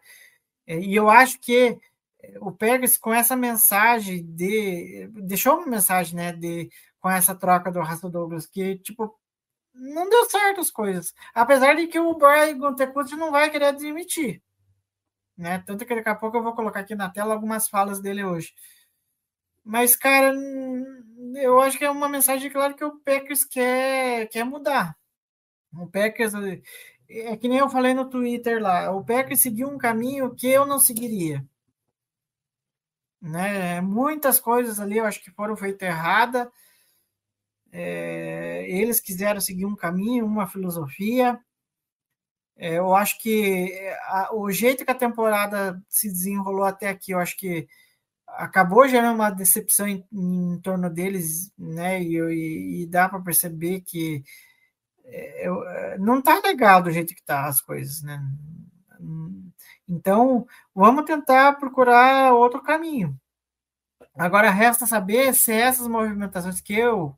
E 0.67 0.95
eu 0.95 1.09
acho 1.09 1.39
que 1.39 1.77
o 2.41 2.51
Pegas 2.51 2.97
com 2.97 3.13
essa 3.13 3.35
mensagem 3.35 4.25
de 4.25 5.07
deixou 5.13 5.57
uma 5.57 5.67
mensagem, 5.67 6.15
né, 6.15 6.33
de 6.33 6.69
com 6.99 7.09
essa 7.09 7.35
troca 7.35 7.71
do 7.71 7.79
Rasto 7.79 8.09
Douglas 8.09 8.47
que 8.47 8.77
tipo 8.79 9.17
não 9.73 10.09
deu 10.09 10.25
certo 10.29 10.59
as 10.61 10.71
coisas. 10.71 11.13
Apesar 11.33 11.75
de 11.75 11.87
que 11.87 11.99
o 11.99 12.15
Brian 12.15 12.57
Gontecucci 12.57 13.15
não 13.15 13.31
vai 13.31 13.49
querer 13.51 13.67
admitir. 13.67 14.41
Né? 15.37 15.59
Tanto 15.67 15.85
que 15.85 15.95
daqui 15.95 16.09
a 16.09 16.15
pouco 16.15 16.37
eu 16.37 16.43
vou 16.43 16.55
colocar 16.55 16.79
aqui 16.79 16.95
na 16.95 17.09
tela 17.09 17.33
algumas 17.33 17.69
falas 17.69 18.01
dele 18.01 18.23
hoje. 18.23 18.53
Mas, 19.63 19.95
cara, 19.95 20.33
eu 21.35 21.59
acho 21.61 21.77
que 21.77 21.85
é 21.85 21.89
uma 21.89 22.09
mensagem 22.09 22.49
clara 22.51 22.73
que 22.73 22.83
o 22.83 22.99
Packers 22.99 23.43
quer, 23.43 24.27
quer 24.29 24.43
mudar. 24.43 24.95
O 25.73 25.87
Packers, 25.87 26.33
é 27.09 27.37
que 27.37 27.47
nem 27.47 27.59
eu 27.59 27.69
falei 27.69 27.93
no 27.93 28.09
Twitter 28.09 28.61
lá, 28.61 28.91
o 28.91 29.03
Packers 29.03 29.41
seguiu 29.41 29.69
um 29.69 29.77
caminho 29.77 30.33
que 30.35 30.47
eu 30.47 30.65
não 30.65 30.79
seguiria. 30.79 31.45
Né? 33.21 33.81
Muitas 33.81 34.39
coisas 34.39 34.79
ali 34.79 34.97
eu 34.97 35.05
acho 35.05 35.21
que 35.23 35.31
foram 35.31 35.55
feitas 35.55 35.87
erradas 35.87 36.47
é, 37.71 38.65
eles 38.69 38.99
quiseram 38.99 39.39
seguir 39.39 39.65
um 39.65 39.75
caminho, 39.75 40.25
uma 40.25 40.47
filosofia. 40.47 41.39
É, 42.55 42.77
eu 42.79 42.95
acho 42.95 43.19
que 43.19 43.71
a, 44.07 44.35
o 44.35 44.51
jeito 44.51 44.83
que 44.85 44.91
a 44.91 44.95
temporada 44.95 45.81
se 45.89 46.07
desenrolou 46.09 46.65
até 46.65 46.89
aqui, 46.89 47.11
eu 47.11 47.19
acho 47.19 47.37
que 47.37 47.67
acabou 48.27 48.87
gerando 48.87 49.15
uma 49.15 49.29
decepção 49.29 49.87
em, 49.87 50.05
em 50.11 50.59
torno 50.61 50.89
deles, 50.89 51.51
né? 51.57 52.01
E, 52.01 52.17
e, 52.17 52.83
e 52.83 52.87
dá 52.87 53.07
para 53.09 53.21
perceber 53.21 53.81
que 53.81 54.23
é, 55.05 55.47
eu, 55.47 55.67
é, 55.67 55.97
não 55.97 56.19
está 56.19 56.39
legal 56.39 56.81
do 56.83 56.91
jeito 56.91 57.15
que 57.15 57.23
tá 57.23 57.45
as 57.47 57.61
coisas, 57.61 58.01
né? 58.01 58.21
Então, 59.87 60.45
vamos 60.75 61.05
tentar 61.05 61.53
procurar 61.53 62.33
outro 62.33 62.61
caminho. 62.61 63.17
Agora 64.15 64.49
resta 64.49 64.85
saber 64.85 65.33
se 65.33 65.51
essas 65.51 65.87
movimentações 65.87 66.59
que 66.59 66.73
eu 66.73 67.17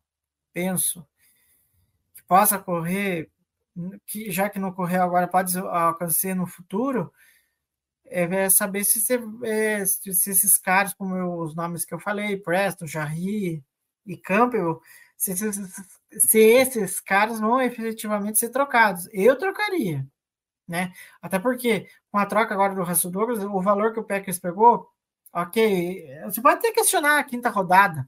penso 0.53 1.07
que 2.13 2.21
possa 2.23 2.59
correr, 2.59 3.31
que 4.05 4.29
já 4.31 4.49
que 4.49 4.59
não 4.59 4.73
correu 4.73 5.01
agora, 5.01 5.27
pode 5.27 5.57
acontecer 5.57 6.33
no 6.33 6.45
futuro, 6.45 7.11
é 8.09 8.49
saber 8.49 8.83
se, 8.83 8.99
se, 8.99 9.19
é, 9.43 9.85
se, 9.85 10.09
esses 10.09 10.57
caras, 10.57 10.93
como 10.93 11.15
eu, 11.15 11.33
os 11.39 11.55
nomes 11.55 11.85
que 11.85 11.93
eu 11.93 11.99
falei, 11.99 12.37
Preston, 12.37 12.87
Jarry 12.87 13.63
e 14.05 14.17
Campbell, 14.17 14.81
se, 15.17 15.35
se, 15.35 15.51
se, 16.19 16.39
esses 16.39 16.99
caras 16.99 17.39
vão 17.39 17.61
efetivamente 17.61 18.39
ser 18.39 18.49
trocados. 18.49 19.07
Eu 19.13 19.37
trocaria, 19.37 20.07
né? 20.67 20.93
Até 21.21 21.39
porque 21.39 21.87
com 22.11 22.17
a 22.17 22.25
troca 22.25 22.53
agora 22.53 22.75
do 22.75 22.83
Russell 22.83 23.11
Douglas, 23.11 23.43
o 23.43 23.61
valor 23.61 23.93
que 23.93 23.99
o 23.99 24.03
Packers 24.05 24.39
pegou, 24.39 24.89
ok, 25.33 26.07
você 26.25 26.41
pode 26.41 26.57
até 26.59 26.71
questionar 26.71 27.19
a 27.19 27.23
quinta 27.23 27.49
rodada, 27.49 28.07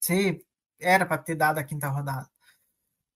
se 0.00 0.44
era 0.80 1.06
para 1.06 1.18
ter 1.18 1.34
dado 1.36 1.58
a 1.58 1.64
quinta 1.64 1.88
rodada. 1.88 2.33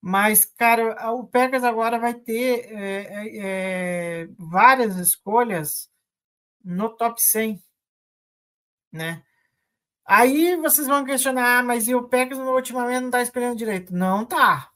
Mas, 0.00 0.44
cara, 0.44 1.12
o 1.12 1.26
Packers 1.26 1.64
agora 1.64 1.98
vai 1.98 2.14
ter 2.14 2.72
é, 2.72 4.22
é, 4.22 4.22
é 4.24 4.28
várias 4.38 4.96
escolhas 4.96 5.90
no 6.64 6.90
top 6.96 7.20
100, 7.20 7.62
né? 8.92 9.24
Aí 10.04 10.56
vocês 10.56 10.87
vão 10.88 11.04
questionar, 11.04 11.58
ah, 11.61 11.62
mas 11.62 11.88
e 11.88 11.94
o 11.94 12.08
Packers 12.08 12.38
ultimamente 12.38 13.00
não 13.00 13.08
está 13.08 13.22
esperando 13.22 13.58
direito? 13.58 13.94
Não 13.94 14.24
tá. 14.26 14.72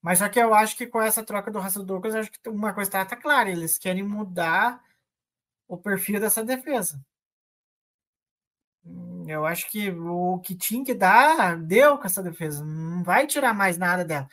Mas 0.00 0.18
só 0.20 0.28
que 0.28 0.40
eu 0.40 0.54
acho 0.54 0.76
que 0.76 0.86
com 0.86 1.00
essa 1.02 1.24
troca 1.24 1.50
do 1.50 1.58
Russell 1.60 1.84
Douglas, 1.84 2.14
acho 2.14 2.30
que 2.30 2.48
uma 2.48 2.72
coisa 2.72 2.88
está 2.88 3.04
tá 3.04 3.16
clara, 3.16 3.50
eles 3.50 3.78
querem 3.78 4.02
mudar 4.02 4.82
o 5.68 5.76
perfil 5.76 6.20
dessa 6.20 6.44
defesa. 6.44 7.04
Eu 9.32 9.46
acho 9.46 9.70
que 9.70 9.90
o 9.90 10.38
que 10.40 10.54
tinha 10.56 10.84
que 10.84 10.94
dar, 10.94 11.56
deu 11.58 11.98
com 11.98 12.06
essa 12.06 12.22
defesa. 12.22 12.64
Não 12.64 13.02
vai 13.02 13.26
tirar 13.26 13.54
mais 13.54 13.78
nada 13.78 14.04
dela. 14.04 14.28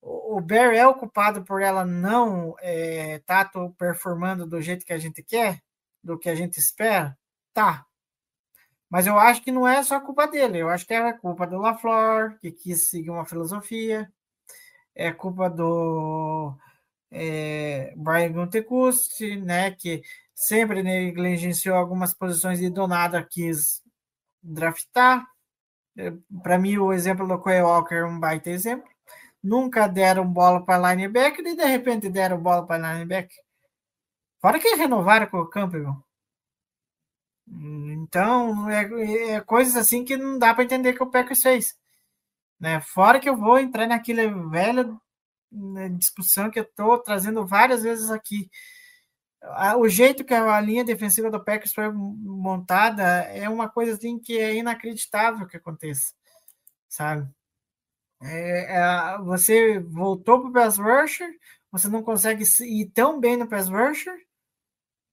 O 0.00 0.40
Bear 0.40 0.74
é 0.74 0.86
o 0.86 0.94
culpado 0.94 1.44
por 1.44 1.62
ela 1.62 1.84
não 1.84 2.56
é, 2.60 3.20
tá 3.20 3.48
performando 3.78 4.46
do 4.46 4.60
jeito 4.60 4.84
que 4.84 4.92
a 4.92 4.98
gente 4.98 5.22
quer, 5.22 5.62
do 6.02 6.18
que 6.18 6.28
a 6.28 6.34
gente 6.34 6.58
espera? 6.58 7.16
Tá. 7.54 7.86
Mas 8.90 9.06
eu 9.06 9.18
acho 9.18 9.42
que 9.42 9.52
não 9.52 9.66
é 9.66 9.82
só 9.82 10.00
culpa 10.00 10.26
dele. 10.26 10.58
Eu 10.58 10.68
acho 10.68 10.86
que 10.86 10.94
é 10.94 11.12
culpa 11.14 11.46
do 11.46 11.58
LaFleur, 11.58 12.38
que 12.40 12.52
quis 12.52 12.88
seguir 12.90 13.10
uma 13.10 13.24
filosofia. 13.24 14.12
É 14.94 15.12
culpa 15.12 15.48
do 15.48 16.54
é, 17.10 17.94
Brian 17.96 18.32
Gutekunst, 18.32 19.20
né, 19.44 19.70
que 19.72 20.02
sempre 20.34 20.82
negligenciou 20.82 21.76
algumas 21.76 22.14
posições 22.14 22.60
e 22.60 22.70
do 22.70 22.86
nada 22.88 23.22
quis 23.22 23.81
draftar. 24.42 25.26
É, 25.96 26.12
para 26.42 26.58
mim, 26.58 26.78
o 26.78 26.92
exemplo 26.92 27.26
do 27.26 27.40
Quay 27.40 27.62
Walker 27.62 27.94
é 27.94 28.04
um 28.04 28.18
baita 28.18 28.50
exemplo. 28.50 28.88
Nunca 29.42 29.86
deram 29.86 30.26
bola 30.26 30.64
para 30.64 30.94
linebacker 30.94 31.44
e 31.46 31.56
de 31.56 31.64
repente 31.64 32.08
deram 32.08 32.40
bola 32.40 32.66
para 32.66 32.94
linebacker. 32.94 33.36
Fora 34.40 34.58
que 34.58 34.74
renovaram 34.74 35.26
com 35.26 35.38
o 35.38 35.48
Campbell. 35.48 35.96
Então, 37.46 38.68
é, 38.70 39.34
é, 39.34 39.40
coisas 39.40 39.76
assim 39.76 40.04
que 40.04 40.16
não 40.16 40.38
dá 40.38 40.54
para 40.54 40.64
entender 40.64 40.94
que 40.94 41.02
o 41.02 41.10
Packers 41.10 41.42
fez. 41.42 41.66
Né? 42.58 42.80
Fora 42.80 43.20
que 43.20 43.28
eu 43.28 43.36
vou 43.36 43.58
entrar 43.58 43.86
naquela 43.86 44.22
velha 44.48 44.96
né, 45.50 45.88
discussão 45.90 46.50
que 46.50 46.58
eu 46.58 46.64
estou 46.64 46.98
trazendo 47.02 47.46
várias 47.46 47.82
vezes 47.82 48.10
aqui 48.10 48.48
o 49.76 49.88
jeito 49.88 50.24
que 50.24 50.34
a 50.34 50.60
linha 50.60 50.84
defensiva 50.84 51.30
do 51.30 51.42
Packers 51.42 51.74
foi 51.74 51.90
montada 51.90 53.02
é 53.02 53.48
uma 53.48 53.68
coisa 53.68 53.94
assim 53.94 54.18
que 54.18 54.38
é 54.38 54.54
inacreditável 54.54 55.46
que 55.46 55.56
aconteça, 55.56 56.14
sabe? 56.88 57.28
É, 58.22 58.76
é, 58.78 59.18
você 59.18 59.80
voltou 59.80 60.40
para 60.40 60.50
o 60.50 60.52
pass 60.52 60.78
rusher, 60.78 61.28
você 61.72 61.88
não 61.88 62.02
consegue 62.02 62.44
ir 62.60 62.86
tão 62.90 63.18
bem 63.18 63.36
no 63.36 63.48
pass 63.48 63.68
rusher, 63.68 64.14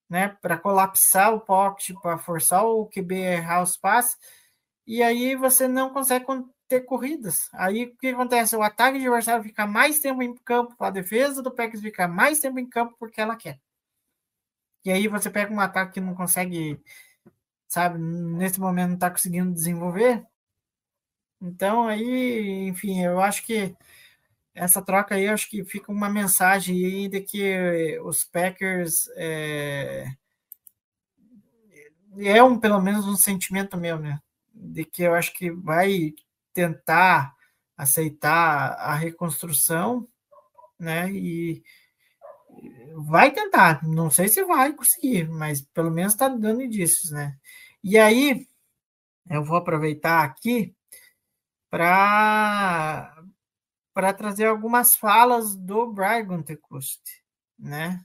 né, 0.09 0.29
para 0.41 0.57
colapsar 0.57 1.33
o 1.33 1.39
pocket, 1.41 1.95
para 2.01 2.17
forçar 2.17 2.65
o 2.65 2.87
QB 2.87 3.15
errar 3.15 3.63
os 3.63 3.77
passes, 3.77 4.17
e 4.85 5.03
aí 5.03 5.35
você 5.35 5.67
não 5.67 5.91
consegue 5.91 6.25
ter 6.67 6.81
corridas. 6.81 7.49
Aí 7.53 7.85
o 7.85 7.97
que 7.97 8.07
acontece? 8.09 8.55
O 8.55 8.63
ataque 8.63 8.97
adversário 8.97 9.43
fica 9.43 9.65
mais 9.67 9.99
tempo 9.99 10.21
em 10.21 10.35
campo, 10.35 10.75
a 10.83 10.89
defesa 10.91 11.41
do 11.41 11.51
Packers 11.51 11.81
fica 11.81 12.07
mais 12.07 12.39
tempo 12.39 12.59
em 12.59 12.67
campo 12.69 12.95
porque 12.99 13.21
ela 13.21 13.35
quer. 13.35 13.59
E 14.89 14.91
aí 14.91 15.08
você 15.08 15.30
pega 15.30 15.54
um 15.54 15.60
ataque 15.60 15.93
que 15.93 16.02
não 16.02 16.15
consegue, 16.15 16.82
sabe, 17.67 17.99
nesse 17.99 18.60
momento 18.60 18.88
não 18.88 18.95
está 18.95 19.12
conseguindo 19.12 19.54
desenvolver. 19.54 20.25
Então 21.39 21.88
aí, 21.88 22.67
enfim, 22.67 23.04
eu 23.04 23.21
acho 23.21 23.45
que 23.45 23.75
essa 24.52 24.82
troca 24.82 25.13
aí, 25.13 25.28
acho 25.28 25.47
que 25.47 25.63
fica 25.63 25.91
uma 25.91 26.10
mensagem 26.10 26.84
aí 26.84 27.08
de 27.08 27.21
que 27.21 27.99
os 27.99 28.23
Packers 28.23 29.08
é, 29.15 30.12
é 32.17 32.41
um 32.41 32.60
pelo 32.60 32.82
menos 32.82 33.06
um 33.06 33.15
sentimento 33.15 33.78
meu, 33.78 33.99
né? 33.99 34.19
De 34.52 34.84
que 34.86 35.04
eu 35.04 35.13
acho 35.13 35.32
que 35.34 35.52
vai 35.52 36.15
tentar 36.52 37.36
aceitar 37.78 38.71
a 38.71 38.95
reconstrução, 38.95 40.08
né? 40.80 41.12
E 41.12 41.63
vai 42.95 43.31
tentar, 43.31 43.83
não 43.87 44.09
sei 44.11 44.27
se 44.27 44.43
vai 44.45 44.73
conseguir, 44.73 45.27
mas 45.29 45.61
pelo 45.61 45.91
menos 45.91 46.13
está 46.13 46.27
dando 46.27 46.61
indícios, 46.61 47.11
né? 47.11 47.37
E 47.83 47.97
aí 47.97 48.47
eu 49.29 49.43
vou 49.43 49.57
aproveitar 49.57 50.23
aqui 50.23 50.75
para 51.69 53.15
para 53.93 54.13
trazer 54.13 54.45
algumas 54.47 54.95
falas 54.95 55.55
do 55.55 55.91
Brian 55.91 56.25
Gutekunst, 56.25 57.01
né? 57.57 58.03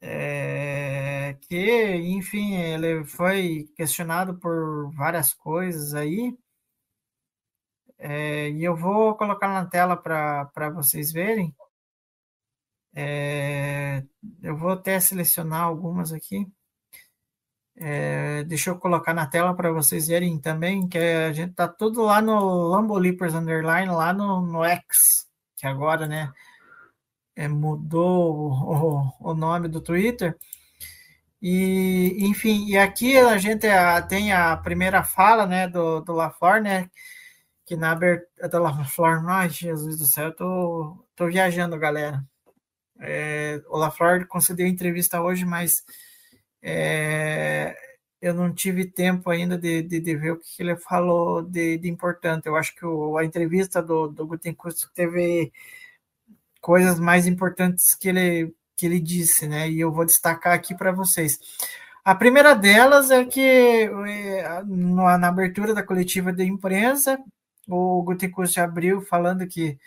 É, 0.00 1.36
que, 1.42 1.94
enfim, 1.96 2.56
ele 2.56 3.04
foi 3.04 3.68
questionado 3.76 4.36
por 4.38 4.90
várias 4.92 5.32
coisas 5.32 5.94
aí, 5.94 6.36
é, 8.04 8.50
e 8.50 8.64
eu 8.64 8.74
vou 8.76 9.14
colocar 9.14 9.46
na 9.48 9.64
tela 9.66 9.96
para 9.96 10.70
vocês 10.70 11.12
verem. 11.12 11.54
É, 12.94 14.04
eu 14.42 14.56
vou 14.56 14.70
até 14.70 15.00
selecionar 15.00 15.62
algumas 15.62 16.12
aqui. 16.12 16.46
É, 17.76 18.44
deixa 18.44 18.70
eu 18.70 18.78
colocar 18.78 19.14
na 19.14 19.26
tela 19.26 19.54
para 19.54 19.72
vocês 19.72 20.06
verem 20.08 20.38
também, 20.38 20.88
que 20.88 20.98
a 20.98 21.32
gente 21.32 21.54
tá 21.54 21.66
tudo 21.66 22.02
lá 22.02 22.20
no 22.20 22.68
Lambolipers 22.68 23.34
Underline, 23.34 23.90
lá 23.90 24.12
no, 24.12 24.42
no 24.42 24.64
X, 24.64 25.26
que 25.56 25.66
agora, 25.66 26.06
né, 26.06 26.30
é, 27.36 27.48
mudou 27.48 28.52
o, 29.20 29.30
o, 29.30 29.34
nome 29.34 29.68
do 29.68 29.80
Twitter. 29.80 30.36
E, 31.40 32.16
enfim, 32.20 32.66
e 32.68 32.78
aqui 32.78 33.16
a 33.18 33.36
gente 33.38 33.66
tem 34.08 34.32
a 34.32 34.56
primeira 34.56 35.02
fala, 35.02 35.46
né, 35.46 35.66
do, 35.68 36.00
do 36.00 36.12
LaFleur, 36.12 36.62
né, 36.62 36.90
que 37.66 37.76
na 37.76 37.92
abertura 37.92 38.48
da 38.48 38.60
LaFleur, 38.60 39.28
ai, 39.28 39.48
Jesus 39.50 39.98
do 39.98 40.06
céu, 40.06 40.26
eu 40.26 40.36
tô, 40.36 41.06
tô 41.16 41.26
viajando, 41.26 41.78
galera. 41.78 42.22
É, 43.04 43.60
o 43.68 43.76
LaFleur 43.76 44.26
concedeu 44.28 44.66
entrevista 44.66 45.20
hoje, 45.20 45.44
mas 45.44 45.84
é, 46.62 47.76
eu 48.20 48.32
não 48.32 48.54
tive 48.54 48.84
tempo 48.84 49.28
ainda 49.28 49.58
de, 49.58 49.82
de, 49.82 49.98
de, 49.98 50.16
ver 50.16 50.32
o 50.32 50.38
que 50.38 50.62
ele 50.62 50.76
falou 50.76 51.42
de, 51.42 51.76
de 51.78 51.88
importante. 51.90 52.46
Eu 52.46 52.54
acho 52.56 52.74
que 52.76 52.86
o, 52.86 53.18
a 53.18 53.24
entrevista 53.24 53.82
do, 53.82 54.06
do 54.06 54.26
Gutenkust 54.26 54.88
teve 54.94 55.52
coisas 56.60 57.00
mais 57.00 57.26
importantes 57.26 57.96
que 57.96 58.08
ele, 58.08 58.54
que 58.76 58.86
ele 58.86 59.00
disse, 59.00 59.48
né? 59.48 59.68
E 59.68 59.80
eu 59.80 59.92
vou 59.92 60.04
destacar 60.04 60.54
aqui 60.54 60.74
para 60.74 60.92
vocês. 60.92 61.38
A 62.04 62.14
primeira 62.14 62.54
delas 62.54 63.10
é 63.10 63.24
que 63.24 63.40
é, 63.40 64.62
na 64.64 65.28
abertura 65.28 65.74
da 65.74 65.82
coletiva 65.82 66.32
de 66.32 66.44
imprensa, 66.44 67.18
o 67.68 68.02
Gutenkust 68.04 68.58
abriu 68.60 69.00
falando 69.02 69.46
que 69.46 69.78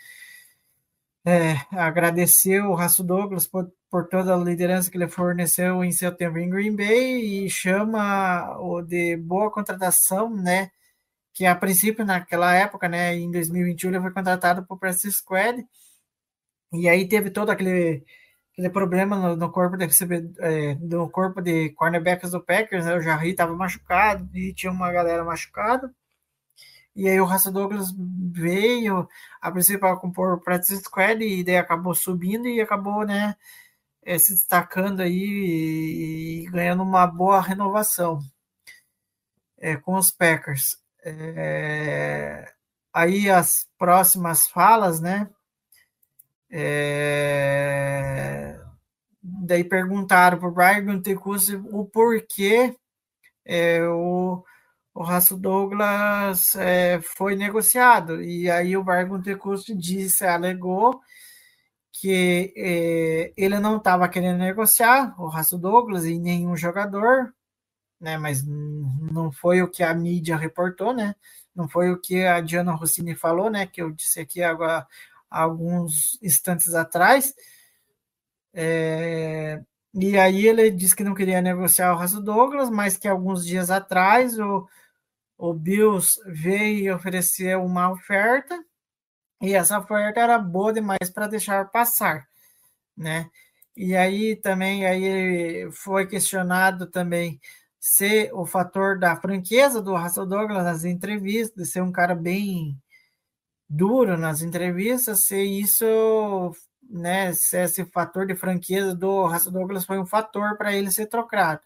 é, 1.26 1.56
agradeceu 1.72 2.66
o 2.66 2.74
Raço 2.74 3.02
Douglas 3.02 3.48
por, 3.48 3.68
por, 3.90 4.08
toda 4.08 4.32
a 4.32 4.38
liderança 4.38 4.88
que 4.88 4.96
ele 4.96 5.08
forneceu 5.08 5.82
em 5.82 5.90
setembro 5.90 6.38
em 6.40 6.48
Green 6.48 6.76
Bay 6.76 7.44
e 7.46 7.50
chama 7.50 8.56
o 8.60 8.80
de 8.80 9.16
boa 9.16 9.50
contratação, 9.50 10.30
né? 10.30 10.70
Que 11.34 11.44
a 11.46 11.56
princípio, 11.56 12.04
naquela 12.04 12.54
época, 12.54 12.88
né, 12.88 13.14
em 13.16 13.30
2021, 13.30 13.90
ele 13.90 14.00
foi 14.00 14.12
contratado 14.12 14.64
o 14.68 14.78
Practice 14.78 15.12
Squad 15.12 15.66
e 16.72 16.88
aí 16.88 17.08
teve 17.08 17.30
todo 17.30 17.50
aquele, 17.50 18.04
aquele 18.52 18.70
problema 18.70 19.16
no, 19.16 19.36
no 19.36 19.50
corpo 19.52 19.76
de 19.76 19.86
é, 20.40 20.74
no 20.76 21.10
corpo 21.10 21.40
de 21.42 21.70
cornerbacks 21.70 22.30
do 22.32 22.44
Packers, 22.44 22.84
né? 22.86 22.94
O 22.96 23.00
Jarry 23.00 23.30
estava 23.30 23.54
machucado 23.54 24.28
e 24.34 24.54
tinha 24.54 24.72
uma 24.72 24.92
galera 24.92 25.24
machucada. 25.24 25.92
E 26.96 27.08
aí 27.08 27.20
o 27.20 27.26
Russell 27.26 27.52
Douglas 27.52 27.92
veio, 28.32 29.08
a 29.40 29.52
princípio 29.52 29.80
para 29.80 29.96
compor 29.96 30.40
practice 30.42 30.82
squad 30.82 31.22
e 31.22 31.44
daí 31.44 31.58
acabou 31.58 31.94
subindo 31.94 32.48
e 32.48 32.60
acabou, 32.60 33.04
né, 33.06 33.36
eh, 34.02 34.18
se 34.18 34.32
destacando 34.32 35.00
aí 35.02 36.44
e 36.46 36.50
ganhando 36.50 36.82
uma 36.82 37.06
boa 37.06 37.40
renovação 37.42 38.20
é, 39.58 39.76
com 39.76 39.94
os 39.96 40.10
Packers. 40.10 40.78
É, 41.04 42.52
aí 42.92 43.30
as 43.30 43.68
próximas 43.78 44.46
falas, 44.48 45.00
né? 45.00 45.28
É, 46.50 47.46
daí 49.22 49.64
perguntaram 49.64 50.38
para 50.38 50.48
o 50.48 50.52
Brian 50.52 50.84
Gutekunst 50.84 51.50
o 51.70 51.84
porquê 51.84 52.76
é, 53.44 53.82
o 53.88 54.44
o 54.96 55.02
Raço 55.02 55.36
Douglas 55.36 56.54
é, 56.54 56.98
foi 57.02 57.36
negociado. 57.36 58.22
E 58.22 58.50
aí 58.50 58.78
o 58.78 58.82
Bargon 58.82 59.20
Tecusto 59.20 59.76
disse, 59.76 60.24
alegou 60.24 61.02
que 61.92 62.54
é, 62.56 63.30
ele 63.36 63.58
não 63.58 63.76
estava 63.76 64.08
querendo 64.08 64.38
negociar 64.38 65.14
o 65.20 65.28
Raço 65.28 65.58
Douglas 65.58 66.06
e 66.06 66.18
nenhum 66.18 66.56
jogador, 66.56 67.34
né? 68.00 68.16
Mas 68.16 68.42
não 68.42 69.30
foi 69.30 69.60
o 69.60 69.70
que 69.70 69.82
a 69.82 69.92
mídia 69.92 70.34
reportou, 70.34 70.94
né? 70.94 71.14
Não 71.54 71.68
foi 71.68 71.90
o 71.90 72.00
que 72.00 72.24
a 72.24 72.40
Diana 72.40 72.72
Rossini 72.72 73.14
falou, 73.14 73.50
né? 73.50 73.66
Que 73.66 73.82
eu 73.82 73.90
disse 73.90 74.20
aqui 74.20 74.42
agora 74.42 74.86
alguns 75.28 76.18
instantes 76.22 76.74
atrás. 76.74 77.34
É, 78.54 79.60
e 79.92 80.18
aí 80.18 80.46
ele 80.46 80.70
disse 80.70 80.96
que 80.96 81.04
não 81.04 81.14
queria 81.14 81.42
negociar 81.42 81.92
o 81.92 81.98
Raço 81.98 82.22
Douglas, 82.22 82.70
mas 82.70 82.96
que 82.96 83.06
alguns 83.06 83.44
dias 83.44 83.70
atrás 83.70 84.38
o 84.38 84.66
o 85.38 85.52
Bills 85.52 86.20
veio 86.26 86.84
e 86.84 86.90
ofereceu 86.90 87.62
uma 87.64 87.90
oferta 87.90 88.58
e 89.40 89.54
essa 89.54 89.78
oferta 89.78 90.20
era 90.20 90.38
boa 90.38 90.72
demais 90.72 91.10
para 91.12 91.26
deixar 91.26 91.66
passar, 91.70 92.26
né? 92.96 93.28
E 93.76 93.94
aí 93.94 94.36
também 94.36 94.86
aí 94.86 95.70
foi 95.72 96.06
questionado 96.06 96.86
também 96.86 97.38
se 97.78 98.30
o 98.32 98.46
fator 98.46 98.98
da 98.98 99.16
franqueza 99.16 99.82
do 99.82 99.94
Russell 99.96 100.26
Douglas 100.26 100.64
nas 100.64 100.84
entrevistas, 100.84 101.54
de 101.54 101.70
ser 101.70 101.82
um 101.82 101.92
cara 101.92 102.14
bem 102.14 102.76
duro 103.68 104.16
nas 104.16 104.42
entrevistas, 104.42 105.26
se 105.26 105.40
isso, 105.42 106.52
né, 106.82 107.32
se 107.34 107.58
esse 107.58 107.84
fator 107.86 108.26
de 108.26 108.34
franqueza 108.34 108.94
do 108.94 109.26
Russell 109.26 109.52
Douglas 109.52 109.84
foi 109.84 109.98
um 109.98 110.06
fator 110.06 110.56
para 110.56 110.74
ele 110.74 110.90
ser 110.90 111.06
trocado 111.06 111.60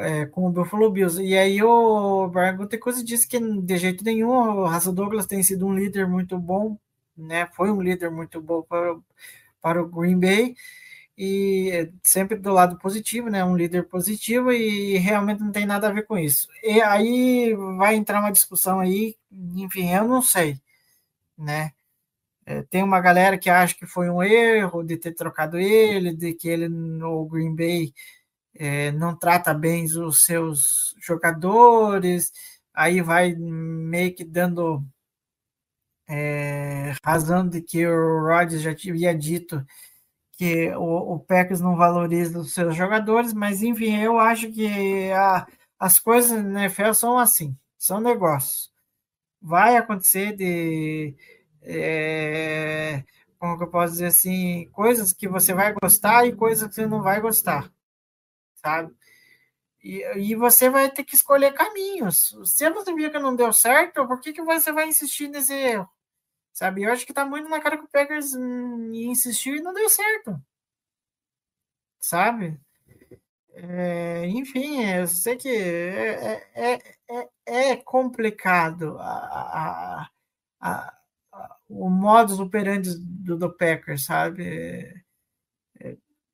é, 0.00 0.26
com 0.26 0.46
o 0.46 0.50
Buffalo 0.50 0.90
Bills. 0.90 1.22
E 1.22 1.36
aí 1.36 1.62
o 1.62 2.28
Brian 2.28 2.56
Gutekunst 2.56 3.04
disse 3.04 3.28
que 3.28 3.38
de 3.38 3.76
jeito 3.76 4.04
nenhum 4.04 4.30
o 4.30 4.68
Russell 4.68 4.92
Douglas 4.92 5.26
tem 5.26 5.42
sido 5.42 5.66
um 5.66 5.74
líder 5.74 6.06
muito 6.08 6.38
bom, 6.38 6.78
né? 7.16 7.46
Foi 7.54 7.70
um 7.70 7.82
líder 7.82 8.10
muito 8.10 8.40
bom 8.40 8.62
para, 8.62 8.96
para 9.60 9.82
o 9.82 9.88
Green 9.88 10.18
Bay 10.18 10.54
e 11.16 11.90
sempre 12.02 12.36
do 12.36 12.52
lado 12.52 12.78
positivo, 12.78 13.28
né? 13.28 13.44
Um 13.44 13.56
líder 13.56 13.84
positivo 13.88 14.52
e 14.52 14.96
realmente 14.98 15.40
não 15.40 15.52
tem 15.52 15.66
nada 15.66 15.88
a 15.88 15.92
ver 15.92 16.06
com 16.06 16.16
isso. 16.16 16.48
E 16.62 16.80
aí 16.80 17.54
vai 17.76 17.96
entrar 17.96 18.20
uma 18.20 18.32
discussão 18.32 18.80
aí, 18.80 19.16
enfim, 19.56 19.90
eu 19.92 20.06
não 20.06 20.22
sei, 20.22 20.60
né? 21.36 21.72
É, 22.46 22.62
tem 22.62 22.82
uma 22.82 23.00
galera 23.00 23.38
que 23.38 23.50
acha 23.50 23.74
que 23.74 23.86
foi 23.86 24.08
um 24.08 24.22
erro 24.22 24.82
de 24.82 24.96
ter 24.96 25.12
trocado 25.12 25.58
ele, 25.58 26.14
de 26.14 26.32
que 26.34 26.48
ele 26.48 26.68
no 26.68 27.26
Green 27.26 27.54
Bay 27.54 27.92
é, 28.58 28.90
não 28.92 29.16
trata 29.16 29.54
bem 29.54 29.84
os 29.84 30.24
seus 30.24 30.94
jogadores, 31.00 32.32
aí 32.74 33.00
vai 33.00 33.34
meio 33.36 34.14
que 34.14 34.24
dando 34.24 34.84
é, 36.08 36.92
razão 37.04 37.48
de 37.48 37.62
que 37.62 37.86
o 37.86 38.20
Rodgers 38.26 38.62
já 38.62 38.74
tinha 38.74 39.14
dito 39.16 39.64
que 40.32 40.70
o, 40.76 41.14
o 41.14 41.20
Packers 41.20 41.60
não 41.60 41.76
valoriza 41.76 42.38
os 42.40 42.54
seus 42.54 42.76
jogadores, 42.76 43.32
mas 43.32 43.62
enfim, 43.62 43.96
eu 43.96 44.18
acho 44.18 44.50
que 44.52 45.10
a, 45.12 45.46
as 45.78 45.98
coisas 46.00 46.44
na 46.44 46.64
NFL 46.64 46.92
são 46.94 47.18
assim, 47.18 47.56
são 47.78 48.00
negócios. 48.00 48.72
Vai 49.40 49.76
acontecer 49.76 50.36
de. 50.36 51.14
É, 51.62 53.04
como 53.38 53.56
que 53.58 53.64
eu 53.64 53.70
posso 53.70 53.92
dizer 53.94 54.06
assim, 54.06 54.68
coisas 54.72 55.12
que 55.12 55.28
você 55.28 55.54
vai 55.54 55.72
gostar 55.80 56.26
e 56.26 56.34
coisas 56.34 56.68
que 56.68 56.74
você 56.74 56.86
não 56.86 57.02
vai 57.02 57.20
gostar 57.20 57.70
sabe? 58.62 58.94
E, 59.82 60.02
e 60.30 60.34
você 60.34 60.68
vai 60.68 60.90
ter 60.90 61.04
que 61.04 61.14
escolher 61.14 61.52
caminhos. 61.54 62.34
Se 62.44 62.70
você 62.70 62.94
viu 62.94 63.10
que 63.10 63.18
não 63.18 63.36
deu 63.36 63.52
certo, 63.52 64.06
por 64.06 64.20
que, 64.20 64.32
que 64.32 64.42
você 64.42 64.72
vai 64.72 64.88
insistir 64.88 65.28
nesse 65.28 65.54
erro? 65.54 65.88
Sabe? 66.52 66.82
Eu 66.82 66.92
acho 66.92 67.06
que 67.06 67.12
tá 67.12 67.24
muito 67.24 67.48
na 67.48 67.60
cara 67.60 67.78
que 67.78 67.84
o 67.84 67.88
Packers 67.88 68.34
hum, 68.34 68.92
insistiu 68.94 69.56
e 69.56 69.62
não 69.62 69.72
deu 69.72 69.88
certo. 69.88 70.40
Sabe? 72.00 72.60
É, 73.52 74.26
enfim, 74.26 74.84
eu 74.84 75.06
sei 75.06 75.36
que 75.36 75.48
é, 75.48 76.46
é, 76.54 76.78
é, 77.10 77.72
é 77.72 77.76
complicado 77.76 78.96
a, 78.98 80.08
a, 80.60 80.90
a, 81.32 81.58
o 81.68 81.90
modus 81.90 82.40
operandi 82.40 82.90
do, 82.98 83.36
do 83.36 83.52
Packers, 83.52 84.04
sabe? 84.04 85.04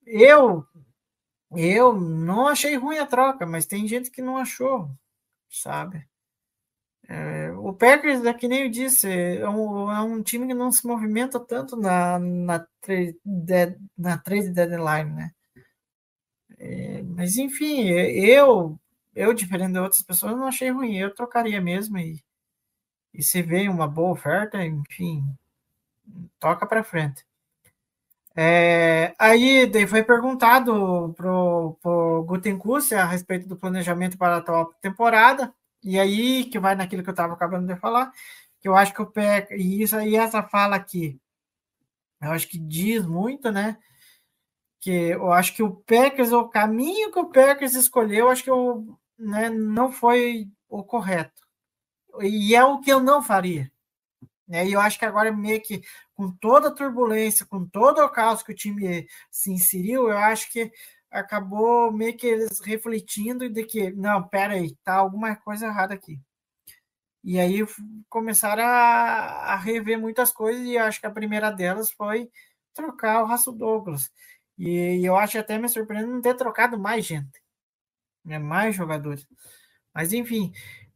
Eu 0.07 0.67
eu 1.57 1.95
não 1.95 2.49
achei 2.49 2.77
ruim 2.77 2.99
a 2.99 3.07
troca, 3.07 3.47
mas 3.47 3.67
tem 3.67 3.87
gente 3.87 4.11
que 4.11 4.23
não 4.23 4.37
achou, 4.39 4.91
sabe? 5.51 6.07
É, 7.09 7.53
o 7.53 7.73
Packers, 7.75 8.25
é 8.25 8.33
que 8.33 8.49
nem 8.49 8.63
eu 8.65 8.71
disse, 8.71 9.09
é 9.09 9.49
um, 9.49 9.91
é 9.91 10.01
um, 10.01 10.23
time 10.23 10.47
que 10.47 10.55
não 10.55 10.73
se 10.73 10.87
movimenta 10.87 11.39
tanto 11.39 11.77
na, 11.77 12.19
na, 12.19 12.67
trade, 12.81 13.19
na 13.97 14.17
trade 14.19 14.51
deadline, 14.51 15.13
né? 15.13 15.31
É, 16.59 17.03
mas 17.03 17.37
enfim, 17.37 17.89
eu, 17.89 18.79
eu, 19.15 19.35
diferente 19.35 19.73
de 19.73 19.79
outras 19.79 20.03
pessoas, 20.03 20.37
não 20.37 20.47
achei 20.47 20.71
ruim, 20.71 20.97
eu 20.97 21.15
trocaria 21.15 21.61
mesmo 21.61 21.99
e, 21.99 22.23
e 23.13 23.23
se 23.23 23.43
vê 23.43 23.69
uma 23.69 23.89
boa 23.89 24.13
oferta, 24.13 24.65
enfim, 24.65 25.25
toca 26.39 26.67
para 26.67 26.85
frente. 26.85 27.25
É, 28.37 29.15
aí 29.19 29.71
foi 29.87 30.03
perguntado 30.03 31.15
pro, 31.17 31.79
pro 31.81 32.25
Gutenkust 32.25 32.93
a 32.95 33.05
respeito 33.05 33.47
do 33.47 33.57
planejamento 33.57 34.19
para 34.19 34.37
a 34.37 34.39
atual 34.39 34.75
temporada. 34.81 35.55
E 35.83 35.99
aí 35.99 36.45
que 36.45 36.59
vai 36.59 36.75
naquilo 36.75 37.03
que 37.03 37.11
eu 37.11 37.13
estava 37.13 37.35
acabando 37.35 37.67
de 37.73 37.79
falar, 37.79 38.11
que 38.61 38.69
eu 38.69 38.75
acho 38.75 38.95
que 38.95 39.03
o 39.03 39.07
PEC, 39.07 39.55
e 39.55 39.83
isso 39.83 39.97
aí, 39.97 40.17
essa 40.17 40.43
fala 40.43 40.77
aqui, 40.77 41.21
eu 42.21 42.33
acho 42.33 42.49
que 42.49 42.59
diz 42.59 43.07
muito, 43.07 43.53
né? 43.53 43.77
Que 44.81 44.91
eu 45.11 45.33
acho 45.33 45.55
que 45.55 45.63
o 45.63 45.77
Packers, 45.77 46.33
o 46.33 46.49
caminho 46.49 47.13
que 47.13 47.19
o 47.19 47.31
Packers 47.31 47.75
escolheu, 47.75 48.31
acho 48.31 48.45
que 48.45 48.51
eu, 48.51 48.99
né, 49.19 49.51
não 49.51 49.93
foi 49.93 50.49
o 50.69 50.83
correto. 50.85 51.43
E 52.23 52.55
é 52.55 52.65
o 52.65 52.81
que 52.81 52.91
eu 52.91 53.01
não 53.01 53.23
faria. 53.23 53.71
Né? 54.47 54.67
E 54.67 54.73
eu 54.73 54.81
acho 54.81 54.99
que 54.99 55.05
agora, 55.05 55.33
meio 55.33 55.61
que 55.63 55.83
com 56.15 56.31
toda 56.31 56.69
a 56.69 56.75
turbulência, 56.75 57.47
com 57.47 57.67
todo 57.67 57.99
o 58.01 58.09
caos 58.11 58.43
que 58.43 58.53
o 58.53 58.55
time 58.55 59.07
se 59.31 59.51
inseriu, 59.53 60.09
eu 60.09 60.19
acho 60.19 60.51
que 60.53 60.71
acabou 61.11 61.93
meio 61.93 62.17
que 62.17 62.27
eles 62.27 62.61
refletindo 62.61 63.49
de 63.49 63.65
que, 63.65 63.91
não, 63.93 64.27
pera 64.27 64.55
aí, 64.55 64.75
tá 64.85 64.95
alguma 64.97 65.37
coisa 65.37 65.67
errada 65.67 65.95
aqui. 65.95 66.21
E 67.23 67.41
aí 67.41 67.61
começaram 68.09 68.63
a, 68.65 69.55
a 69.55 69.57
rever 69.57 69.99
muitas 69.99 70.31
coisas 70.31 70.63
e 70.67 70.77
acho 70.77 71.01
que 71.01 71.07
a 71.07 71.11
primeira 71.11 71.51
delas 71.51 71.91
foi 71.91 72.31
trocar 72.75 73.23
o 73.23 73.27
Raço 73.27 73.51
Douglas. 73.51 74.11
E, 74.59 75.01
e 75.01 75.07
eu 75.07 75.17
acho 75.17 75.39
até 75.39 75.59
me 75.59 75.69
surpreendente 75.69 76.13
não 76.13 76.21
ter 76.21 76.35
trocado 76.37 76.79
mais 76.79 77.07
gente, 77.07 77.41
né, 78.25 78.39
mais 78.39 78.77
jogadores. 78.77 79.27
Mas 79.95 80.13
enfim, 80.13 80.53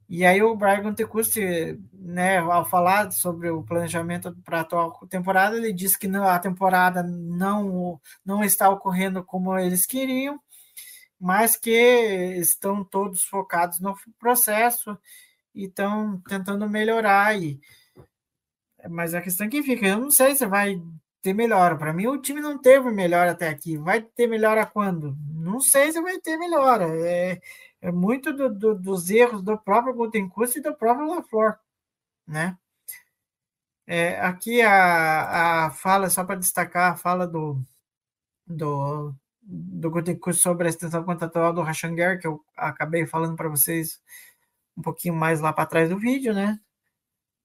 e 0.09 0.25
aí 0.25 0.43
o 0.43 0.57
Brian 0.57 0.95
Tecusti, 0.95 1.79
né, 1.93 2.39
ao 2.39 2.65
falar 2.65 3.11
sobre 3.13 3.51
o 3.51 3.63
planejamento 3.63 4.35
para 4.43 4.59
a 4.59 4.61
atual 4.63 5.07
temporada, 5.07 5.57
ele 5.57 5.71
disse 5.73 5.99
que 5.99 6.07
a 6.07 6.39
temporada 6.39 7.03
não, 7.03 8.01
não 8.25 8.43
está 8.43 8.71
ocorrendo 8.71 9.23
como 9.23 9.59
eles 9.59 9.85
queriam, 9.85 10.41
mas 11.21 11.57
que 11.57 11.71
estão 12.41 12.83
todos 12.83 13.23
focados 13.25 13.81
no 13.81 13.95
processo 14.19 14.97
e 15.55 15.67
estão 15.67 16.21
tentando 16.27 16.67
melhorar. 16.69 17.39
E, 17.39 17.61
mas 18.89 19.15
a 19.15 19.21
questão 19.21 19.47
é 19.47 19.51
que 19.51 19.63
fica, 19.63 19.87
eu 19.87 19.99
não 19.99 20.11
sei 20.11 20.35
se 20.35 20.47
vai 20.47 20.81
ter 21.21 21.35
melhora. 21.35 21.77
Para 21.77 21.93
mim, 21.93 22.07
o 22.07 22.19
time 22.19 22.41
não 22.41 22.59
teve 22.59 22.91
melhora 22.91 23.33
até 23.33 23.49
aqui. 23.49 23.77
Vai 23.77 24.01
ter 24.01 24.27
melhora 24.27 24.65
quando? 24.65 25.17
Não 25.35 25.61
sei 25.61 25.93
se 25.93 26.01
vai 26.01 26.19
ter 26.19 26.37
melhora. 26.39 26.87
É, 27.07 27.41
é 27.81 27.93
muito 27.93 28.33
do, 28.33 28.53
do, 28.53 28.75
dos 28.75 29.11
erros 29.11 29.43
do 29.43 29.57
próprio 29.57 29.95
Gutenkust 29.95 30.59
e 30.59 30.63
do 30.63 30.75
próprio 30.75 31.09
LaFleur, 31.09 31.57
né? 32.27 32.57
É, 33.87 34.21
aqui 34.21 34.61
a, 34.61 35.67
a 35.67 35.71
fala, 35.71 36.11
só 36.11 36.23
para 36.23 36.37
destacar 36.39 36.93
a 36.93 36.97
fala 36.97 37.27
do, 37.27 37.59
do, 38.47 39.15
do 39.43 40.35
sobre 40.35 40.67
a 40.67 40.71
extensão 40.71 41.03
contratual 41.05 41.55
do 41.55 41.63
Rashanger, 41.63 42.21
que 42.21 42.27
eu 42.27 42.45
acabei 42.57 43.07
falando 43.07 43.37
para 43.37 43.49
vocês 43.49 44.01
um 44.77 44.83
pouquinho 44.83 45.15
mais 45.15 45.41
lá 45.41 45.53
para 45.53 45.67
trás 45.67 45.89
do 45.89 45.99
vídeo, 45.99 46.35
né? 46.35 46.61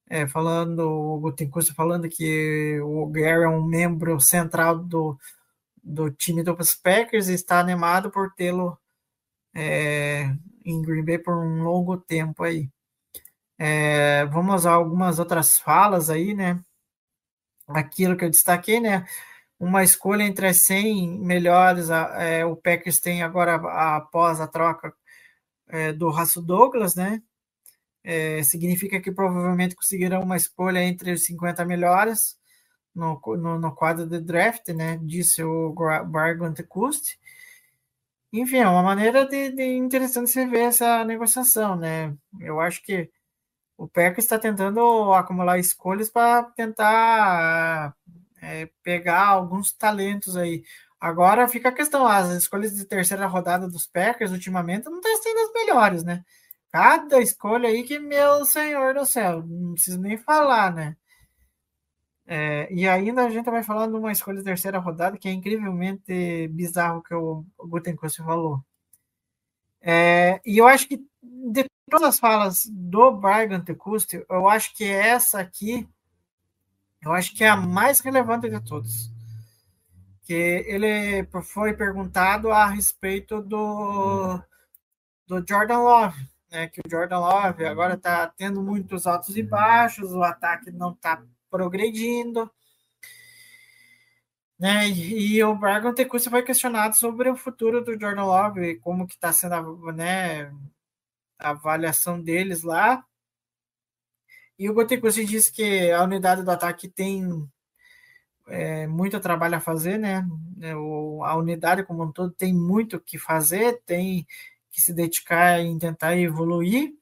É, 0.10 0.28
falando, 0.28 0.80
o 0.82 1.20
Gutenkust 1.20 1.74
falando 1.74 2.10
que 2.10 2.80
o 2.82 3.08
Gary 3.08 3.46
é 3.46 3.48
um 3.48 3.64
membro 3.64 4.20
central 4.20 4.78
do, 4.78 5.18
do 5.82 6.12
time 6.12 6.44
dos 6.44 6.76
Packers 6.76 7.30
e 7.30 7.34
está 7.34 7.60
animado 7.60 8.12
por 8.12 8.34
tê-lo 8.34 8.78
é, 9.56 10.34
em 10.66 10.82
Green 10.82 11.04
Bay 11.06 11.20
por 11.20 11.36
um 11.36 11.64
longo 11.64 11.98
tempo 11.98 12.44
aí. 12.44 12.70
É, 13.58 14.26
vamos 14.26 14.66
a 14.66 14.72
algumas 14.74 15.20
outras 15.20 15.58
falas 15.60 16.10
aí, 16.10 16.34
né? 16.34 16.60
Aquilo 17.68 18.18
que 18.18 18.26
eu 18.26 18.30
destaquei, 18.30 18.80
né? 18.80 19.06
Uma 19.60 19.84
escolha 19.84 20.24
entre 20.24 20.48
as 20.48 20.64
100 20.66 21.20
melhores, 21.20 21.90
é, 21.90 22.46
o 22.46 22.56
Packers 22.56 23.00
tem 23.00 23.24
agora 23.24 23.56
após 23.96 24.42
a 24.42 24.48
troca 24.48 24.94
é, 25.70 25.94
do 25.94 26.10
Raço 26.10 26.42
Douglas, 26.42 26.96
né? 26.96 27.22
É, 28.04 28.44
significa 28.44 29.00
que 29.02 29.12
provavelmente 29.12 29.76
conseguirão 29.76 30.22
uma 30.24 30.36
escolha 30.38 30.84
entre 30.84 31.14
os 31.14 31.26
50 31.26 31.64
melhores 31.66 32.38
no, 32.94 33.20
no, 33.38 33.60
no 33.60 33.76
quadro 33.76 34.06
de 34.06 34.20
draft, 34.20 34.68
né? 34.70 35.00
Disse 35.02 35.44
o 35.44 35.74
Brian 36.06 36.54
Tecusti. 36.54 37.18
Enfim, 38.34 38.58
é 38.58 38.68
uma 38.68 38.82
maneira 38.82 39.26
de, 39.28 39.52
de 39.52 39.64
interessante 39.64 40.30
você 40.32 40.46
ver 40.48 40.62
essa 40.62 41.06
negociação, 41.06 41.76
né? 41.76 42.16
Eu 42.40 42.60
acho 42.60 42.82
que 42.84 43.10
o 43.78 43.88
PEC 43.88 44.20
está 44.20 44.40
tentando 44.40 45.14
acumular 45.14 45.60
escolhas 45.60 46.10
para 46.10 46.44
tentar 46.44 47.96
é, 48.42 48.70
pegar 48.84 49.28
alguns 49.28 49.72
talentos 49.74 50.38
aí. 50.38 50.64
Agora 51.00 51.48
fica 51.48 51.70
a 51.70 51.74
questão, 51.74 52.08
as 52.08 52.30
escolhas 52.32 52.76
de 52.76 52.86
terceira 52.86 53.28
rodada 53.28 53.68
dos 53.70 53.88
Packers 53.88 54.32
ultimamente 54.32 54.86
não 54.86 55.00
estão 55.00 55.24
sendo 55.24 55.40
as 55.40 55.54
melhores, 55.54 56.04
né? 56.04 56.24
Cada 56.72 57.22
escolha 57.22 57.70
aí 57.70 57.84
que, 57.84 58.00
meu 58.00 58.46
senhor 58.46 58.96
do 58.96 59.06
céu, 59.06 59.44
não 59.46 59.74
preciso 59.74 60.00
nem 60.02 60.18
falar, 60.18 60.74
né? 60.74 60.98
É, 62.26 62.72
e 62.72 62.88
ainda 62.88 63.26
a 63.26 63.30
gente 63.30 63.50
vai 63.50 63.64
falar 63.64 63.88
de 63.88 63.94
uma 63.94 64.12
escolha 64.12 64.38
de 64.38 64.46
terceira 64.46 64.80
rodada 64.80 65.18
que 65.18 65.28
é 65.28 65.32
incrivelmente 65.32 66.48
bizarro 66.50 67.04
que 67.04 67.14
o, 67.14 67.46
Gutenkust 67.60 68.24
falou. 68.24 68.64
É, 69.82 70.40
e 70.46 70.58
eu 70.58 70.68
acho 70.68 70.88
que 70.88 71.06
de 71.22 71.66
todas 71.90 72.10
as 72.10 72.20
falas 72.20 72.66
do 72.66 73.12
Brian 73.12 73.60
Gutenkust, 73.60 74.14
eu 74.30 74.48
acho 74.48 74.74
que 74.76 74.86
essa 74.86 75.40
aqui, 75.40 75.88
eu 77.02 77.12
acho 77.12 77.36
que 77.36 77.44
é 77.44 77.50
a 77.50 77.58
mais 77.58 78.00
relevante 78.00 78.50
de 78.50 78.60
todas. 78.62 79.12
Que 80.24 80.64
ele 80.66 81.28
foi 81.44 81.74
perguntado 81.74 82.50
a 82.50 82.66
respeito 82.68 83.42
do, 83.42 84.40
do 85.28 85.46
Jordan 85.46 85.80
Love, 85.80 86.30
né? 86.50 86.68
Que 86.70 86.80
o 86.80 86.90
Jordan 86.90 87.20
Love 87.20 87.66
agora 87.66 87.96
está 87.96 88.28
tendo 88.28 88.64
muitos 88.64 89.06
altos 89.06 89.36
e 89.36 89.44
baixos, 89.44 90.14
o 90.14 90.24
ataque 90.24 90.72
não 90.72 90.94
está 90.94 91.22
progredindo. 91.54 92.52
Né? 94.60 94.90
E, 94.90 95.44
o 95.44 95.56
Bragan 95.56 95.94
Tecusa 95.94 96.32
foi 96.32 96.42
questionado 96.42 96.96
sobre 96.96 97.30
o 97.30 97.36
futuro 97.36 97.84
do 97.84 97.92
Jordan 98.00 98.24
Love, 98.24 98.80
como 98.80 99.06
que 99.06 99.14
está 99.14 99.32
sendo 99.32 99.54
a, 99.54 99.94
né, 99.94 100.52
a 101.38 101.52
avaliação 101.52 102.20
deles 102.20 102.64
lá. 102.64 103.06
E 104.58 104.68
o 104.68 104.74
Gotecusi 104.74 105.26
disse 105.26 105.52
que 105.52 105.92
a 105.92 106.02
unidade 106.04 106.42
do 106.42 106.50
ataque 106.50 106.88
tem 106.88 107.48
é, 108.48 108.88
muito 108.88 109.20
trabalho 109.20 109.58
a 109.58 109.60
fazer, 109.60 109.98
né? 110.00 110.26
É, 110.62 110.76
o, 110.76 111.24
a 111.24 111.36
unidade 111.36 111.84
como 111.84 112.04
um 112.04 112.12
todo 112.12 112.32
tem 112.32 112.54
muito 112.54 113.00
que 113.00 113.18
fazer, 113.20 113.82
tem 113.86 114.26
que 114.72 114.82
se 114.82 114.94
dedicar 114.94 115.60
em 115.60 115.78
tentar 115.78 116.18
evoluir. 116.18 116.94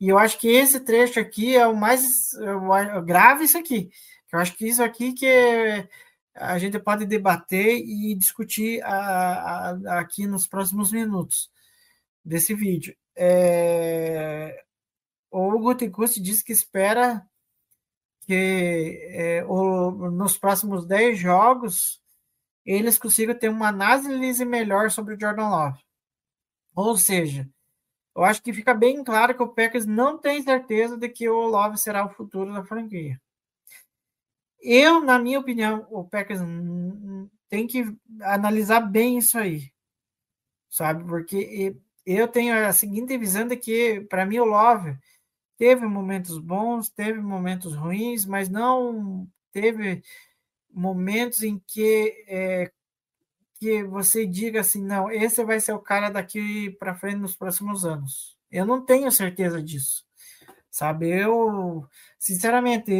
E 0.00 0.08
eu 0.08 0.18
acho 0.18 0.38
que 0.38 0.48
esse 0.48 0.80
trecho 0.80 1.20
aqui 1.20 1.54
é 1.54 1.66
o 1.66 1.76
mais 1.76 2.32
grave 3.04 3.44
isso 3.44 3.58
aqui. 3.58 3.90
Eu 4.32 4.38
acho 4.38 4.56
que 4.56 4.66
isso 4.66 4.82
aqui 4.82 5.12
que 5.12 5.26
a 6.34 6.58
gente 6.58 6.78
pode 6.78 7.04
debater 7.04 7.76
e 7.76 8.14
discutir 8.14 8.82
a, 8.82 9.70
a, 9.70 10.00
aqui 10.00 10.26
nos 10.26 10.46
próximos 10.46 10.90
minutos 10.90 11.50
desse 12.24 12.54
vídeo. 12.54 12.96
É, 13.14 14.64
o 15.30 15.58
Gutenkust 15.58 16.20
disse 16.20 16.42
que 16.42 16.52
espera 16.52 17.26
que 18.22 19.08
é, 19.10 19.44
o, 19.44 19.90
nos 20.10 20.38
próximos 20.38 20.86
10 20.86 21.18
jogos 21.18 22.00
eles 22.64 22.98
consigam 22.98 23.34
ter 23.34 23.48
uma 23.48 23.68
análise 23.68 24.44
melhor 24.44 24.90
sobre 24.90 25.14
o 25.14 25.20
Jordan 25.20 25.48
Love. 25.48 25.80
Ou 26.74 26.96
seja, 26.96 27.48
eu 28.14 28.24
acho 28.24 28.42
que 28.42 28.52
fica 28.52 28.74
bem 28.74 29.02
claro 29.04 29.34
que 29.34 29.42
o 29.42 29.48
Packers 29.48 29.86
não 29.86 30.18
tem 30.18 30.42
certeza 30.42 30.96
de 30.96 31.08
que 31.08 31.28
o 31.28 31.46
Love 31.46 31.78
será 31.78 32.04
o 32.04 32.10
futuro 32.10 32.52
da 32.52 32.64
franquia. 32.64 33.20
Eu, 34.60 35.00
na 35.00 35.18
minha 35.18 35.40
opinião, 35.40 35.86
o 35.90 36.04
Packers 36.04 36.40
tem 37.48 37.66
que 37.66 37.84
analisar 38.20 38.80
bem 38.80 39.16
isso 39.18 39.38
aí, 39.38 39.72
sabe? 40.68 41.04
Porque 41.04 41.74
eu 42.04 42.28
tenho 42.28 42.54
a 42.66 42.72
seguinte 42.72 43.16
visão 43.16 43.46
de 43.46 43.56
que, 43.56 44.02
para 44.02 44.26
mim, 44.26 44.38
o 44.38 44.44
Love, 44.44 44.98
teve 45.56 45.86
momentos 45.86 46.38
bons, 46.38 46.88
teve 46.88 47.20
momentos 47.20 47.74
ruins, 47.74 48.24
mas 48.24 48.48
não 48.48 49.26
teve 49.52 50.02
momentos 50.72 51.42
em 51.42 51.58
que 51.66 52.24
é, 52.26 52.70
que 53.60 53.84
você 53.84 54.26
diga 54.26 54.60
assim, 54.60 54.82
não, 54.82 55.10
esse 55.10 55.44
vai 55.44 55.60
ser 55.60 55.72
o 55.74 55.78
cara 55.78 56.08
daqui 56.08 56.70
para 56.78 56.94
frente 56.94 57.18
nos 57.18 57.36
próximos 57.36 57.84
anos. 57.84 58.36
Eu 58.50 58.64
não 58.64 58.84
tenho 58.84 59.12
certeza 59.12 59.62
disso. 59.62 60.04
Sabe, 60.70 61.10
eu, 61.10 61.84
sinceramente, 62.18 62.92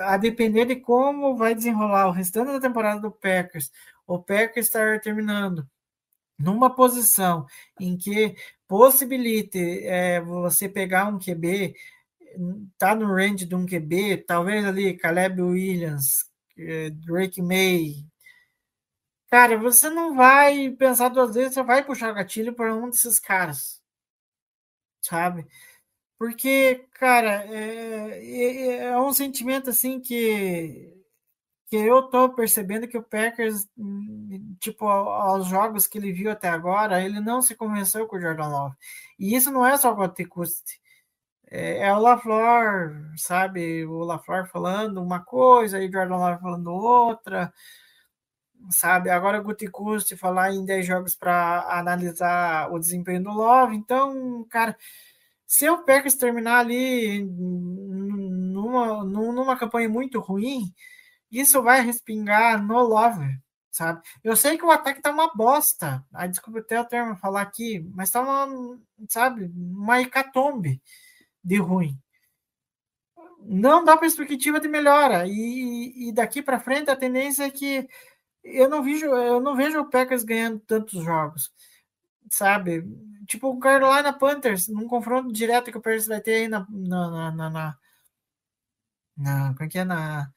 a 0.00 0.16
depender 0.16 0.66
de 0.66 0.76
como 0.76 1.36
vai 1.36 1.54
desenrolar 1.54 2.08
o 2.08 2.12
restante 2.12 2.52
da 2.52 2.60
temporada 2.60 3.00
do 3.00 3.10
Packers, 3.10 3.70
o 4.06 4.18
Packers 4.18 4.66
estar 4.66 5.00
terminando 5.00 5.66
numa 6.38 6.74
posição 6.74 7.46
em 7.80 7.96
que 7.96 8.34
possibilite 8.66 9.58
é, 9.86 10.20
você 10.20 10.68
pegar 10.68 11.06
um 11.06 11.18
QB, 11.18 11.74
tá 12.78 12.94
no 12.94 13.06
range 13.06 13.46
de 13.46 13.54
um 13.54 13.64
QB, 13.66 14.24
talvez 14.26 14.64
ali 14.64 14.96
Caleb 14.96 15.40
Williams, 15.40 16.26
é, 16.58 16.90
Drake 16.90 17.40
May, 17.40 18.04
cara, 19.32 19.56
você 19.56 19.88
não 19.88 20.14
vai 20.14 20.68
pensar 20.72 21.08
duas 21.08 21.34
vezes, 21.34 21.54
você 21.54 21.62
vai 21.62 21.82
puxar 21.82 22.12
gatilho 22.12 22.52
para 22.52 22.74
um 22.74 22.90
desses 22.90 23.18
caras, 23.18 23.82
sabe? 25.00 25.46
Porque, 26.18 26.86
cara, 26.92 27.44
é, 27.46 28.20
é, 28.20 28.76
é, 28.88 28.98
um 29.00 29.10
sentimento 29.14 29.70
assim 29.70 30.00
que, 30.00 31.02
que 31.66 31.76
eu 31.76 32.02
tô 32.10 32.34
percebendo 32.34 32.86
que 32.86 32.98
o 32.98 33.02
Packers, 33.02 33.66
tipo, 34.60 34.86
aos 34.86 35.46
jogos 35.46 35.86
que 35.86 35.96
ele 35.98 36.12
viu 36.12 36.30
até 36.30 36.48
agora, 36.48 37.02
ele 37.02 37.18
não 37.20 37.40
se 37.40 37.54
convenceu 37.54 38.06
com 38.06 38.16
o 38.16 38.20
Jordan 38.20 38.48
Love. 38.48 38.76
E 39.18 39.34
isso 39.34 39.50
não 39.50 39.66
é 39.66 39.78
só 39.78 39.92
o 39.92 39.96
Goticusti. 39.96 40.78
É, 41.50 41.88
é 41.88 41.94
o 41.94 42.00
LaFleur, 42.00 43.12
sabe? 43.16 43.86
O 43.86 44.04
LaFleur 44.04 44.46
falando 44.48 45.02
uma 45.02 45.20
coisa 45.24 45.82
e 45.82 45.88
o 45.88 45.92
Jordan 45.92 46.16
Love 46.18 46.42
falando 46.42 46.70
outra 46.70 47.52
sabe? 48.70 49.10
Agora 49.10 49.40
Guti 49.40 49.68
falar 50.16 50.52
em 50.52 50.64
10 50.64 50.86
jogos 50.86 51.14
para 51.14 51.78
analisar 51.78 52.72
o 52.72 52.78
desempenho 52.78 53.24
do 53.24 53.30
Love. 53.30 53.76
Então, 53.76 54.46
cara, 54.50 54.76
se 55.46 55.68
o 55.68 55.84
Packers 55.84 56.14
terminar 56.14 56.60
ali 56.60 57.22
numa, 57.24 59.04
numa 59.04 59.56
campanha 59.56 59.88
muito 59.88 60.20
ruim, 60.20 60.72
isso 61.30 61.62
vai 61.62 61.80
respingar 61.82 62.62
no 62.62 62.80
Love, 62.80 63.38
sabe? 63.70 64.00
Eu 64.22 64.36
sei 64.36 64.56
que 64.58 64.64
o 64.64 64.70
ataque 64.70 65.02
tá 65.02 65.10
uma 65.10 65.34
bosta. 65.34 66.04
Ah, 66.12 66.26
desculpa 66.26 66.60
até 66.60 66.80
o 66.80 66.84
termo 66.84 67.16
falar 67.16 67.42
aqui, 67.42 67.80
mas 67.94 68.10
tá 68.10 68.20
uma, 68.20 68.78
sabe, 69.08 69.50
uma 69.54 70.00
hecatombe 70.00 70.80
de 71.42 71.56
ruim. 71.56 71.98
Não 73.44 73.84
dá 73.84 73.96
perspectiva 73.96 74.60
de 74.60 74.68
melhora. 74.68 75.26
E, 75.26 76.08
e 76.08 76.12
daqui 76.12 76.42
para 76.42 76.60
frente 76.60 76.90
a 76.90 76.96
tendência 76.96 77.44
é 77.44 77.50
que 77.50 77.88
eu 78.44 78.68
não 78.68 78.82
vejo, 78.82 79.06
eu 79.06 79.40
não 79.40 79.56
vejo 79.56 79.80
o 79.80 79.88
Packers 79.88 80.24
ganhando 80.24 80.58
tantos 80.60 81.02
jogos, 81.02 81.52
sabe? 82.30 82.84
Tipo 83.26 83.50
o 83.50 83.60
Carolina 83.60 84.12
Panthers, 84.12 84.68
num 84.68 84.88
confronto 84.88 85.32
direto 85.32 85.70
que 85.70 85.78
o 85.78 85.80
Packers 85.80 86.06
vai 86.06 86.20
ter 86.20 86.34
aí 86.34 86.48
na, 86.48 86.66
na, 86.68 87.30
na, 87.30 87.50
na, 87.50 87.78
na, 89.16 89.54
como 89.54 89.64
é 89.64 89.68
que 89.68 89.78
é 89.78 89.84
na 89.84 90.30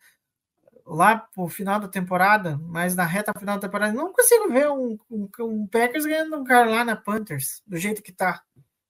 lá 0.85 1.17
pro 1.17 1.47
final 1.47 1.79
da 1.79 1.87
temporada, 1.87 2.57
mas 2.59 2.95
na 2.95 3.05
reta 3.05 3.33
final 3.37 3.55
da 3.55 3.67
temporada, 3.67 3.91
não 3.93 4.13
consigo 4.13 4.49
ver 4.49 4.69
um, 4.69 4.97
um, 5.09 5.29
um 5.39 5.67
Packers 5.67 6.05
ganhando 6.05 6.37
um 6.37 6.43
Carolina 6.43 6.95
Panthers 6.95 7.63
do 7.65 7.77
jeito 7.77 8.03
que 8.03 8.11
tá. 8.11 8.43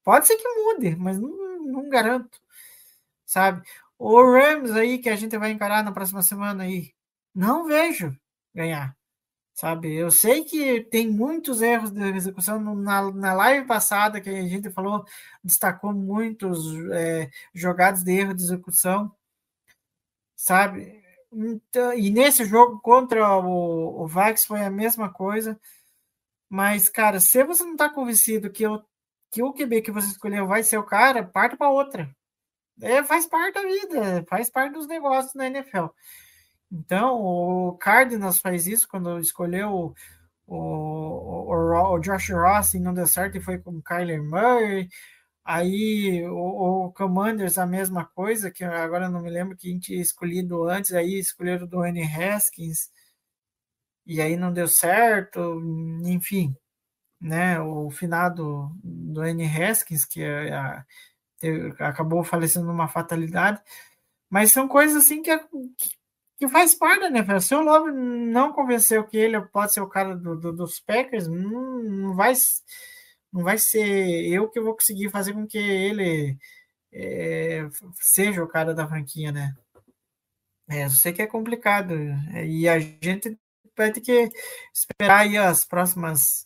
Pode 0.04 0.28
ser 0.28 0.38
que 0.38 0.48
mude, 0.48 0.96
mas 0.98 1.18
não, 1.20 1.64
não 1.64 1.90
garanto, 1.90 2.40
sabe? 3.26 3.66
O 3.98 4.22
Rams 4.22 4.72
aí 4.72 5.00
que 5.00 5.10
a 5.10 5.16
gente 5.16 5.38
vai 5.38 5.52
encarar 5.52 5.84
na 5.84 5.92
próxima 5.94 6.22
semana 6.22 6.64
aí, 6.66 6.94
não 7.34 7.66
vejo 7.66 8.18
ganhar 8.54 8.96
sabe? 9.56 9.96
Eu 9.96 10.12
sei 10.12 10.44
que 10.44 10.82
tem 10.84 11.10
muitos 11.10 11.62
erros 11.62 11.92
de 11.92 12.04
execução. 12.16 12.60
Na, 12.76 13.12
na 13.12 13.34
live 13.34 13.66
passada 13.66 14.22
que 14.22 14.30
a 14.30 14.48
gente 14.48 14.70
falou, 14.70 15.06
destacou 15.44 15.94
muitos 15.94 16.60
é, 16.92 17.32
jogadas 17.54 18.04
de 18.04 18.12
erro 18.12 18.34
de 18.36 18.44
execução, 18.44 19.12
sabe? 20.36 21.02
Então, 21.32 21.94
e 21.94 22.10
nesse 22.12 22.46
jogo 22.46 22.80
contra 22.82 23.38
o, 23.40 24.04
o 24.04 24.08
Vax 24.08 24.46
foi 24.46 24.62
a 24.62 24.70
mesma 24.70 25.12
coisa. 25.12 25.60
Mas, 26.50 26.90
cara, 26.90 27.20
se 27.20 27.44
você 27.44 27.64
não 27.64 27.74
está 27.74 27.90
convencido 27.90 28.52
que, 28.52 28.64
eu, 28.64 28.84
que 29.32 29.44
o 29.44 29.54
QB 29.54 29.82
que 29.82 29.92
você 29.92 30.08
escolheu 30.10 30.48
vai 30.48 30.64
ser 30.64 30.78
o 30.78 30.84
cara, 30.86 31.24
parte 31.24 31.58
para 31.58 31.70
outra. 31.70 32.16
É, 32.82 33.04
faz 33.04 33.26
parte 33.26 33.56
da 33.56 33.62
vida, 33.62 34.26
faz 34.30 34.50
parte 34.50 34.74
dos 34.74 34.88
negócios 34.88 35.34
na 35.34 35.48
NFL. 35.48 35.88
Então, 36.72 37.22
o 37.22 37.78
Cardinals 37.78 38.40
faz 38.40 38.68
isso 38.68 38.88
quando 38.88 39.20
escolheu 39.20 39.70
o, 39.72 39.96
o, 40.48 41.96
o, 41.96 42.00
Josh 42.00 42.30
Ross 42.32 42.74
e 42.74 42.80
não 42.80 42.94
deu 42.94 43.08
certo 43.08 43.38
e 43.38 43.42
foi 43.42 43.60
com 43.60 43.72
o 43.72 43.84
Kyler 43.84 44.24
Murray. 44.24 44.90
Aí 45.44 46.24
o, 46.28 46.88
o, 46.88 46.92
Commanders 46.94 47.58
a 47.58 47.66
mesma 47.66 48.06
coisa, 48.06 48.52
que 48.52 48.64
agora 48.64 49.10
não 49.10 49.22
me 49.22 49.30
lembro 49.30 49.58
quem 49.58 49.80
tinha 49.80 50.02
escolhido 50.02 50.64
antes, 50.68 50.94
aí 50.94 51.20
escolheram 51.20 51.68
do 51.68 51.86
N. 51.86 52.02
Haskins 52.04 52.90
e 54.06 54.22
aí 54.22 54.38
não 54.38 54.54
deu 54.54 54.68
certo, 54.68 55.62
enfim, 56.06 56.56
né? 57.20 57.60
O 57.62 57.90
finado 57.92 58.72
do 58.84 59.24
N. 59.26 59.46
Haskins, 59.46 60.06
que 60.06 60.24
é 60.24 60.54
a, 60.54 60.86
acabou 61.80 62.24
falecendo 62.24 62.68
numa 62.68 62.88
fatalidade, 62.88 63.62
mas 64.30 64.52
são 64.52 64.68
coisas 64.68 64.98
assim 65.06 65.22
que, 65.22 65.38
que 65.40 65.96
que 66.38 66.48
faz 66.48 66.76
parte 66.76 67.10
né 67.10 67.20
NFL. 67.20 67.40
Se 67.40 67.56
o 67.56 67.62
Love 67.62 67.92
não 67.92 68.54
convenceu 68.54 69.06
que 69.06 69.18
ele 69.18 69.40
pode 69.48 69.74
ser 69.74 69.82
o 69.82 69.90
cara 69.90 70.16
do, 70.16 70.36
do, 70.36 70.54
dos 70.54 70.80
Packers, 70.80 71.28
não, 71.28 71.84
não, 71.84 72.16
vai, 72.16 72.34
não 73.32 73.44
vai 73.44 73.58
ser 73.58 73.88
eu 74.28 74.50
que 74.50 74.60
vou 74.60 74.74
conseguir 74.74 75.10
fazer 75.10 75.34
com 75.34 75.48
que 75.48 75.58
ele 75.58 76.38
é, 76.94 77.68
seja 77.96 78.44
o 78.44 78.48
cara 78.48 78.74
da 78.74 78.88
franquia, 78.88 79.32
né? 79.32 79.56
É, 80.70 80.86
eu 80.86 80.90
sei 80.90 81.14
que 81.14 81.22
é 81.22 81.28
complicado. 81.28 81.94
E 82.46 82.68
a 82.68 82.80
gente 82.80 83.38
vai 83.78 83.92
ter 83.92 84.02
que 84.02 84.30
esperar 84.74 85.22
aí 85.22 85.38
as 85.38 85.66
próximas 85.66 86.46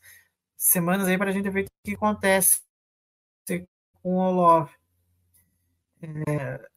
semanas 0.58 1.08
aí 1.08 1.18
para 1.18 1.30
a 1.30 1.34
gente 1.34 1.50
ver 1.50 1.66
o 1.66 1.68
que 1.86 1.96
acontece 1.96 2.62
com 4.02 4.16
o 4.16 4.32
Love. 4.32 4.72
É, 6.02 6.70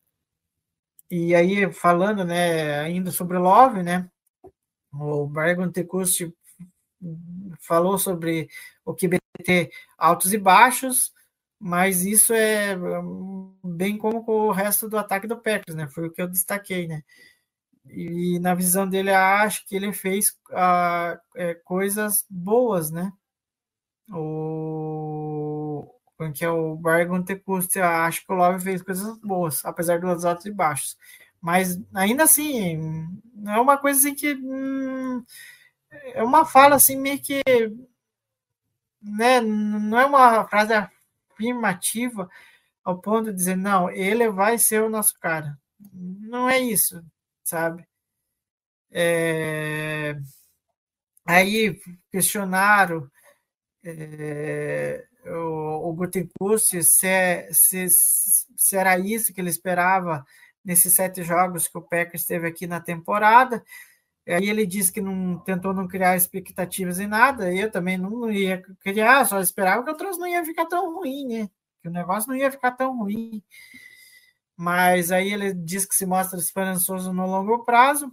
e 1.15 1.35
aí, 1.35 1.71
falando, 1.71 2.25
né, 2.25 2.81
ainda 2.81 3.11
sobre 3.11 3.37
Love, 3.37 3.83
né, 3.83 4.09
o 4.91 5.27
Brian 5.27 5.71
Tecusti 5.71 6.35
falou 7.61 7.99
sobre 7.99 8.49
o 8.83 8.95
QBT 8.95 9.71
altos 9.99 10.33
e 10.33 10.39
baixos, 10.39 11.13
mas 11.61 12.07
isso 12.07 12.33
é 12.33 12.75
bem 13.63 13.99
como 13.99 14.25
com 14.25 14.49
o 14.49 14.53
resto 14.53 14.89
do 14.89 14.97
ataque 14.97 15.27
do 15.27 15.37
Packers, 15.37 15.77
né, 15.77 15.87
foi 15.87 16.07
o 16.07 16.11
que 16.11 16.23
eu 16.23 16.27
destaquei, 16.27 16.89
né, 16.89 17.03
e 17.91 18.39
na 18.39 18.55
visão 18.55 18.89
dele, 18.89 19.11
acho 19.11 19.67
que 19.67 19.77
ele 19.77 19.93
fez 19.93 20.31
uh, 20.49 21.21
é, 21.37 21.53
coisas 21.57 22.25
boas, 22.31 22.91
né, 22.91 23.13
o 24.09 25.22
que 26.31 26.45
é 26.45 26.51
o 26.51 26.77
Bargon 26.77 27.23
Tecusti, 27.23 27.81
acho 27.81 28.25
que 28.27 28.33
o 28.33 28.37
Love 28.37 28.63
fez 28.63 28.83
coisas 28.83 29.19
boas, 29.21 29.65
apesar 29.65 29.99
dos 29.99 30.25
altos 30.25 30.47
e 30.47 30.53
baixos. 30.53 30.97
Mas 31.41 31.81
ainda 31.95 32.25
assim, 32.25 33.09
é 33.47 33.59
uma 33.59 33.79
coisa 33.79 33.99
assim 33.99 34.15
que 34.15 34.35
hum, 34.35 35.25
é 36.15 36.23
uma 36.23 36.45
fala 36.45 36.77
assim 36.77 36.97
meio 36.97 37.21
que 37.21 37.43
né, 39.03 39.41
não 39.41 39.99
é 39.99 40.07
uma 40.07 40.49
frase 40.49 40.73
afirmativa 41.33 42.29
ao 42.85 43.01
ponto 43.01 43.31
de 43.31 43.37
dizer, 43.37 43.57
não, 43.57 43.91
ele 43.91 44.31
vai 44.31 44.59
ser 44.59 44.83
o 44.83 44.91
nosso 44.91 45.19
cara. 45.21 45.59
Não 45.93 46.49
é 46.49 46.59
isso, 46.59 47.05
sabe? 47.45 47.87
É... 48.91 50.17
Aí 51.27 51.81
questionaram 52.11 53.11
é 53.85 55.05
o, 55.27 55.97
o 56.41 56.59
se, 56.59 57.07
é, 57.07 57.49
se, 57.53 57.89
se 57.89 58.77
era 58.77 58.99
isso 58.99 59.33
que 59.33 59.41
ele 59.41 59.51
esperava 59.51 60.25
nesses 60.65 60.95
sete 60.95 61.23
jogos 61.23 61.69
que 61.69 61.79
o 61.79 61.83
Packers 61.83 62.25
teve 62.25 62.47
aqui 62.47 62.67
na 62.67 62.81
temporada. 62.81 63.65
Aí 64.27 64.49
ele 64.49 64.65
disse 64.67 64.93
que 64.93 65.01
não 65.01 65.39
tentou 65.41 65.75
não 65.75 65.89
criar 65.89 66.17
expectativas 66.17 67.01
em 67.01 67.07
nada. 67.07 67.53
Eu 67.53 67.71
também 67.71 67.99
não 67.99 68.31
ia 68.31 68.63
criar, 68.81 69.25
só 69.27 69.41
esperava 69.41 69.85
que 69.85 69.91
o 69.91 69.97
troço 69.97 70.21
não 70.21 70.29
ia 70.29 70.45
ficar 70.45 70.67
tão 70.67 70.95
ruim, 70.95 71.27
né? 71.27 71.51
Que 71.83 71.89
o 71.89 71.93
negócio 71.93 72.29
não 72.29 72.37
ia 72.37 72.51
ficar 72.51 72.73
tão 72.73 72.97
ruim. 72.99 73.43
Mas 74.57 75.11
aí 75.11 75.33
ele 75.33 75.53
diz 75.53 75.85
que 75.85 75.95
se 75.95 76.07
mostra 76.07 76.39
esperançoso 76.39 77.13
no 77.13 77.27
longo 77.27 77.65
prazo. 77.65 78.13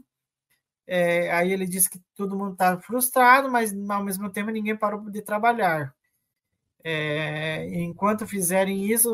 É, 0.88 1.32
aí 1.32 1.51
ele 1.51 1.68
diz 1.68 1.88
que 1.88 2.01
todo 2.16 2.36
mundo 2.36 2.53
está 2.53 2.80
frustrado, 2.80 3.51
mas 3.51 3.72
ao 3.89 4.03
mesmo 4.03 4.30
tempo 4.32 4.49
ninguém 4.49 4.76
parou 4.76 5.07
de 5.12 5.22
trabalhar. 5.22 5.93
É, 6.84 7.66
enquanto 7.82 8.28
fizerem 8.28 8.86
isso, 8.90 9.14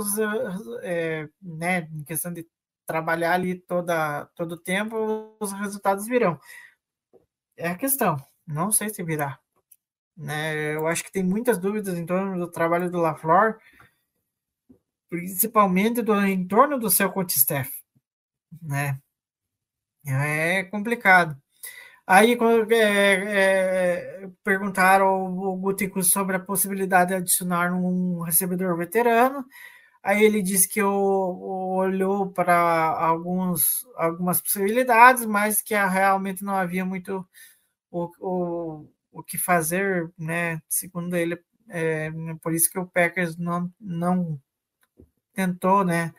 é, 0.84 1.28
né, 1.42 1.90
em 1.92 2.04
questão 2.04 2.32
de 2.32 2.48
trabalhar 2.86 3.34
ali 3.34 3.56
toda, 3.56 4.26
todo 4.36 4.54
o 4.54 4.60
tempo, 4.60 5.36
os 5.40 5.52
resultados 5.52 6.06
virão. 6.06 6.40
É 7.58 7.70
a 7.70 7.76
questão. 7.76 8.18
Não 8.46 8.72
sei 8.72 8.90
se 8.90 9.04
virá. 9.04 9.40
Né? 10.16 10.76
Eu 10.76 10.88
acho 10.88 11.04
que 11.04 11.12
tem 11.12 11.24
muitas 11.24 11.58
dúvidas 11.58 11.98
em 11.98 12.06
torno 12.06 12.38
do 12.38 12.52
trabalho 12.52 12.90
do 12.92 13.00
LaFleur, 13.00 13.60
principalmente 15.10 16.02
do, 16.02 16.14
em 16.22 16.48
torno 16.48 16.80
do 16.80 16.90
seu 16.90 17.12
coach 17.12 17.36
staff. 17.36 17.72
Né? 18.62 19.00
É 20.06 20.64
complicado. 20.66 21.36
Aí, 22.08 22.38
é, 22.72 24.26
é, 24.26 24.30
perguntaram 24.44 25.08
ao 25.08 25.58
Gutico 25.58 26.04
sobre 26.04 26.36
a 26.36 26.40
possibilidade 26.40 27.10
de 27.10 27.16
adicionar 27.16 27.74
um 27.74 28.22
recebedor 28.22 28.78
veterano, 28.78 29.44
aí 30.04 30.24
ele 30.24 30.42
disse 30.44 30.70
que 30.70 30.82
olhou 30.84 32.32
para 32.32 32.56
alguns, 33.00 33.64
algumas 33.96 34.42
possibilidades, 34.42 35.26
mas 35.26 35.62
que 35.62 35.74
realmente 35.76 36.44
não 36.44 36.56
havia 36.56 36.86
muito 36.86 37.28
o, 37.92 38.12
o, 38.20 38.90
o 39.12 39.24
que 39.24 39.38
fazer, 39.38 40.12
né? 40.18 40.62
Segundo 40.70 41.16
ele, 41.16 41.40
é, 41.70 42.12
por 42.42 42.54
isso 42.54 42.70
que 42.72 42.80
o 42.80 42.88
Packers 42.88 43.38
não, 43.38 43.72
não 43.80 44.40
tentou, 45.34 45.84
né? 45.86 46.14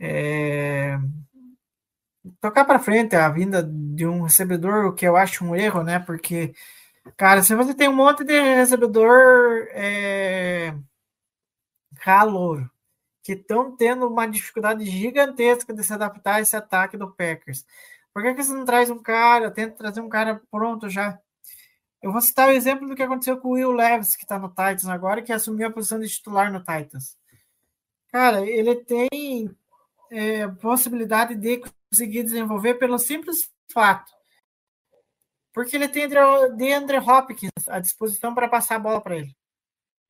É, 0.00 0.98
tocar 2.40 2.64
para 2.64 2.78
frente 2.78 3.16
a 3.16 3.28
vinda 3.28 3.62
de 3.62 4.06
um 4.06 4.22
recebedor, 4.22 4.86
o 4.86 4.94
que 4.94 5.06
eu 5.06 5.16
acho 5.16 5.44
um 5.44 5.54
erro, 5.54 5.82
né? 5.82 5.98
Porque, 5.98 6.54
cara, 7.16 7.42
se 7.42 7.54
você 7.54 7.74
tem 7.74 7.88
um 7.88 7.94
monte 7.94 8.24
de 8.24 8.38
recebedor 8.40 9.68
é, 9.70 10.74
calor 12.00 12.70
que 13.22 13.32
estão 13.32 13.76
tendo 13.76 14.06
uma 14.08 14.26
dificuldade 14.26 14.84
gigantesca 14.84 15.74
de 15.74 15.82
se 15.82 15.92
adaptar 15.92 16.36
a 16.36 16.40
esse 16.40 16.56
ataque 16.56 16.96
do 16.96 17.12
Packers, 17.12 17.64
por 18.12 18.22
que, 18.22 18.34
que 18.34 18.42
você 18.42 18.52
não 18.54 18.64
traz 18.64 18.90
um 18.90 18.98
cara, 18.98 19.50
tenta 19.50 19.76
trazer 19.76 20.00
um 20.00 20.08
cara 20.08 20.40
pronto 20.50 20.88
já? 20.88 21.18
Eu 22.02 22.12
vou 22.12 22.20
citar 22.20 22.48
o 22.48 22.52
exemplo 22.52 22.88
do 22.88 22.94
que 22.94 23.02
aconteceu 23.02 23.36
com 23.38 23.48
o 23.48 23.52
Will 23.52 23.72
Levis, 23.72 24.16
que 24.16 24.24
está 24.24 24.38
no 24.38 24.48
Titans 24.48 24.88
agora, 24.88 25.22
que 25.22 25.32
assumiu 25.32 25.68
a 25.68 25.72
posição 25.72 25.98
de 25.98 26.08
titular 26.08 26.52
no 26.52 26.60
Titans. 26.60 27.16
Cara, 28.12 28.48
ele 28.48 28.76
tem 28.76 29.50
é, 30.10 30.46
possibilidade 30.48 31.34
de 31.34 31.62
conseguir 31.90 32.22
desenvolver 32.22 32.74
pelo 32.74 32.98
simples 32.98 33.50
fato. 33.72 34.12
Porque 35.52 35.74
ele 35.74 35.88
tem 35.88 36.08
de 36.08 36.72
Andre 36.72 36.98
Hopkins 36.98 37.50
à 37.68 37.78
disposição 37.78 38.34
para 38.34 38.48
passar 38.48 38.76
a 38.76 38.80
bola 38.80 39.00
para 39.00 39.16
ele. 39.16 39.34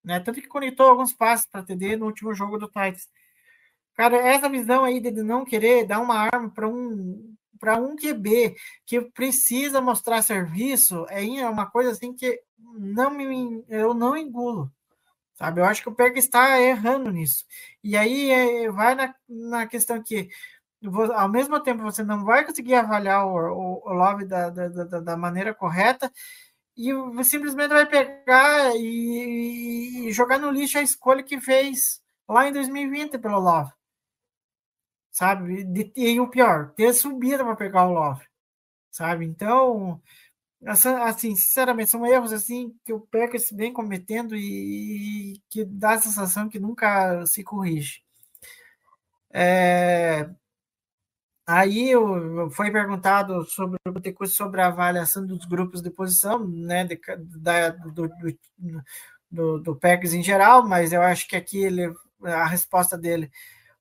Né? 0.03 0.21
Tanto 0.21 0.41
que 0.41 0.49
conectou 0.49 0.87
alguns 0.87 1.13
passos 1.13 1.47
para 1.47 1.63
TD 1.63 1.97
no 1.97 2.07
último 2.07 2.35
jogo 2.35 2.59
do 2.59 2.67
Titans. 2.67 3.09
Cara, 3.95 4.17
essa 4.17 4.49
visão 4.49 4.85
aí 4.85 5.01
de 5.01 5.11
não 5.23 5.45
querer 5.45 5.87
dar 5.87 6.01
uma 6.01 6.17
arma 6.17 6.51
para 6.51 6.69
um 6.69 7.35
para 7.59 7.77
um 7.79 7.97
QB 7.97 8.55
que 8.85 9.01
precisa 9.01 9.81
mostrar 9.81 10.21
serviço 10.21 11.07
é 11.09 11.49
uma 11.49 11.65
coisa 11.65 11.93
assim 11.93 12.13
que 12.13 12.39
não 12.59 13.11
me 13.11 13.65
eu 13.67 13.95
não 13.95 14.15
engulo 14.15 14.71
sabe? 15.37 15.61
Eu 15.61 15.65
acho 15.67 15.83
que 15.83 15.89
o 15.89 15.95
Pega 15.95 16.19
está 16.19 16.61
errando 16.61 17.13
nisso. 17.13 17.45
E 17.85 17.97
aí 17.97 18.31
é, 18.31 18.71
vai 18.71 18.95
na, 18.95 19.15
na 19.29 19.67
questão 19.67 20.03
que 20.03 20.29
ao 21.15 21.29
mesmo 21.29 21.61
tempo 21.63 21.83
você 21.83 22.03
não 22.03 22.25
vai 22.25 22.45
conseguir 22.45 22.75
avaliar 22.75 23.27
o, 23.27 23.35
o, 23.35 23.91
o 23.91 23.93
Love 23.93 24.25
da, 24.25 24.51
da, 24.51 24.69
da, 24.69 25.01
da, 25.01 25.17
maneira 25.17 25.55
correta 25.55 26.13
e 26.77 26.91
simplesmente 27.25 27.71
vai 27.71 27.87
pegar 27.87 28.75
e, 28.77 30.09
e, 30.09 30.13
jogar 30.13 30.39
no 30.39 30.51
lixo 30.51 30.79
a 30.79 30.83
escolha 30.83 31.23
que 31.23 31.41
fez 31.41 32.01
lá 32.29 32.49
em 32.49 32.53
2020 32.53 33.19
pelo 33.19 33.41
Love. 33.41 33.73
Sabe? 35.11 35.65
De, 35.65 35.93
e 35.97 36.21
o 36.21 36.29
pior, 36.29 36.73
ter 36.75 36.93
subido 36.93 37.45
para 37.45 37.57
pegar 37.57 37.87
o 37.87 37.93
Love. 37.93 38.25
Sabe? 38.91 39.25
Então, 39.27 40.01
assim, 40.65 41.35
sinceramente, 41.37 41.91
são 41.91 42.07
erros 42.07 42.33
assim 42.33 42.75
que 42.85 42.93
o 42.93 43.01
Packers 43.01 43.51
vem 43.51 43.73
cometendo 43.73 44.37
e, 44.37 45.41
que 45.51 45.65
dá 45.65 45.93
a 45.95 45.99
sensação 45.99 46.49
que 46.49 46.59
nunca 46.59 47.25
se 47.27 47.45
corrige. 47.45 48.03
É, 49.31 50.31
aí 51.47 51.93
foi 52.53 52.71
perguntado 52.71 53.45
sobre, 53.45 53.79
sobre 54.29 54.61
a 54.63 54.69
avaliação 54.69 55.27
dos 55.27 55.45
grupos 55.45 55.83
de 55.83 55.91
posição, 55.91 56.47
né, 56.47 56.85
de, 56.85 56.99
da, 57.39 57.71
do, 57.71 58.09
do, 58.09 58.39
do, 59.31 59.59
do 59.61 59.77
Packers 59.77 60.15
em 60.15 60.23
geral, 60.23 60.67
mas 60.67 60.93
eu 60.93 61.03
acho 61.03 61.29
que 61.29 61.37
aqui 61.37 61.59
ele, 61.59 61.93
a 62.23 62.47
resposta 62.47 62.97
dele 62.97 63.31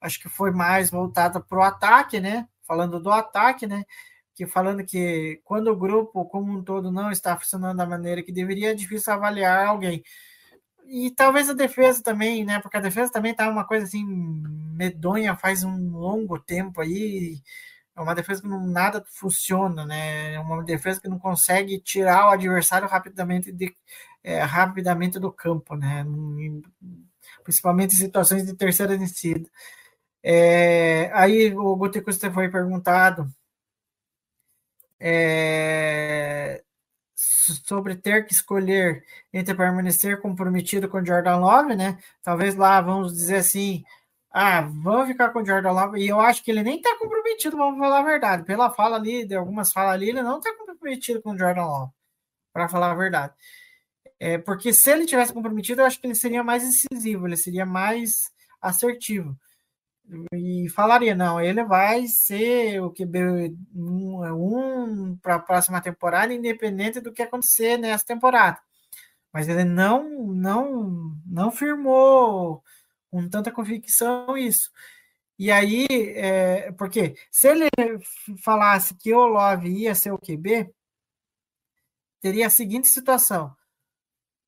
acho 0.05 0.19
que 0.19 0.29
foi 0.29 0.51
mais 0.51 0.89
voltada 0.89 1.39
para 1.39 1.57
o 1.57 1.63
ataque, 1.63 2.19
né? 2.19 2.47
Falando 2.67 2.99
do 2.99 3.11
ataque, 3.11 3.65
né? 3.67 3.83
Que 4.35 4.45
falando 4.45 4.85
que 4.85 5.41
quando 5.43 5.69
o 5.69 5.75
grupo 5.77 6.25
como 6.25 6.51
um 6.59 6.63
todo 6.63 6.91
não 6.91 7.09
está 7.11 7.37
funcionando 7.37 7.77
da 7.77 7.85
maneira 7.85 8.21
que 8.21 8.31
deveria, 8.33 8.71
é 8.71 8.73
difícil 8.75 9.13
avaliar 9.13 9.67
alguém. 9.67 10.03
E 10.87 11.11
talvez 11.11 11.49
a 11.49 11.53
defesa 11.53 12.03
também, 12.03 12.45
né? 12.45 12.59
Porque 12.59 12.77
a 12.77 12.81
defesa 12.81 13.11
também 13.11 13.33
tá 13.33 13.49
uma 13.49 13.65
coisa 13.65 13.85
assim 13.85 14.03
medonha 14.75 15.35
faz 15.35 15.63
um 15.63 15.91
longo 15.97 16.39
tempo 16.39 16.81
aí. 16.81 17.41
É 17.95 18.01
uma 18.01 18.15
defesa 18.15 18.41
que 18.41 18.47
não, 18.47 18.67
nada 18.67 19.03
funciona, 19.07 19.85
né? 19.85 20.33
É 20.33 20.39
uma 20.39 20.63
defesa 20.63 21.01
que 21.01 21.07
não 21.09 21.19
consegue 21.19 21.79
tirar 21.79 22.27
o 22.27 22.31
adversário 22.31 22.87
rapidamente, 22.89 23.51
de, 23.51 23.75
é, 24.23 24.41
rapidamente 24.43 25.19
do 25.19 25.31
campo, 25.31 25.75
né? 25.75 26.05
Principalmente 27.43 27.95
em 27.95 27.97
situações 27.97 28.45
de 28.45 28.53
terceira 28.55 28.97
descida. 28.97 29.49
É, 30.23 31.11
aí 31.13 31.55
o 31.55 31.75
Gutecusta 31.75 32.31
foi 32.31 32.49
perguntado 32.49 33.29
é, 34.99 36.63
sobre 37.15 37.95
ter 37.95 38.25
que 38.25 38.33
escolher 38.33 39.03
entre 39.33 39.55
permanecer 39.55 40.21
comprometido 40.21 40.89
com 40.89 41.05
Jordan 41.05 41.37
Love, 41.37 41.75
né? 41.75 41.99
Talvez 42.23 42.55
lá 42.55 42.81
vamos 42.81 43.13
dizer 43.13 43.37
assim, 43.37 43.83
ah, 44.31 44.61
vamos 44.61 45.07
ficar 45.07 45.29
com 45.29 45.45
Jordan 45.45 45.71
Love, 45.71 45.99
e 45.99 46.07
eu 46.07 46.19
acho 46.19 46.43
que 46.43 46.51
ele 46.51 46.63
nem 46.63 46.81
tá 46.81 46.97
comprometido, 46.99 47.57
vamos 47.57 47.79
falar 47.79 47.99
a 47.99 48.03
verdade. 48.03 48.43
Pela 48.43 48.71
fala 48.71 48.97
ali, 48.97 49.25
de 49.25 49.35
algumas 49.35 49.71
falas 49.71 49.93
ali, 49.93 50.09
ele 50.09 50.21
não 50.23 50.39
tá 50.41 50.53
comprometido 50.57 51.21
com 51.21 51.37
Jordan 51.37 51.65
Love, 51.65 51.91
para 52.53 52.69
falar 52.69 52.91
a 52.91 52.95
verdade. 52.95 53.33
É, 54.19 54.37
porque 54.37 54.73
se 54.73 54.89
ele 54.91 55.05
tivesse 55.05 55.33
comprometido, 55.33 55.81
eu 55.81 55.85
acho 55.85 55.99
que 55.99 56.07
ele 56.07 56.15
seria 56.15 56.43
mais 56.43 56.63
incisivo, 56.63 57.27
ele 57.27 57.37
seria 57.37 57.65
mais 57.65 58.31
assertivo 58.61 59.37
e 60.33 60.69
falaria, 60.69 61.15
não, 61.15 61.41
ele 61.41 61.63
vai 61.63 62.07
ser 62.07 62.79
o 62.81 62.91
QB 62.91 63.55
um, 63.75 64.23
um 64.33 65.17
para 65.17 65.35
a 65.35 65.39
próxima 65.39 65.81
temporada, 65.81 66.33
independente 66.33 67.01
do 67.01 67.11
que 67.11 67.21
acontecer 67.21 67.77
nessa 67.77 68.05
temporada. 68.05 68.59
Mas 69.33 69.47
ele 69.47 69.63
não, 69.63 70.27
não, 70.27 71.15
não 71.25 71.51
firmou 71.51 72.63
com 73.09 73.27
tanta 73.29 73.51
convicção 73.51 74.37
isso. 74.37 74.71
E 75.37 75.51
aí, 75.51 75.85
é, 75.89 76.71
porque 76.73 77.15
se 77.31 77.47
ele 77.47 77.67
falasse 78.43 78.95
que 78.95 79.13
o 79.13 79.25
Love 79.27 79.67
ia 79.67 79.93
ser 79.95 80.11
o 80.11 80.19
QB, 80.19 80.73
teria 82.21 82.47
a 82.47 82.49
seguinte 82.49 82.87
situação: 82.87 83.53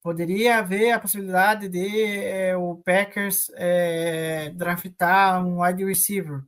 poderia 0.02 0.60
haver 0.60 0.92
a 0.92 1.00
possibilidade 1.00 1.68
de 1.68 2.04
é, 2.04 2.56
o 2.56 2.76
Packers 2.78 3.52
é, 3.56 4.50
draftar 4.56 5.46
um 5.46 5.62
wide 5.62 5.84
receiver, 5.84 6.42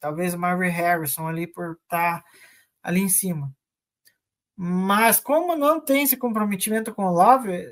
talvez 0.00 0.34
o 0.34 0.38
Marvin 0.38 0.68
Harrison 0.68 1.26
ali 1.26 1.46
por 1.46 1.72
estar 1.72 2.22
tá 2.22 2.24
ali 2.82 3.00
em 3.00 3.08
cima. 3.08 3.52
Mas 4.56 5.20
como 5.20 5.54
não 5.56 5.80
tem 5.80 6.04
esse 6.04 6.16
comprometimento 6.16 6.94
com 6.94 7.04
o 7.04 7.12
Love, 7.12 7.70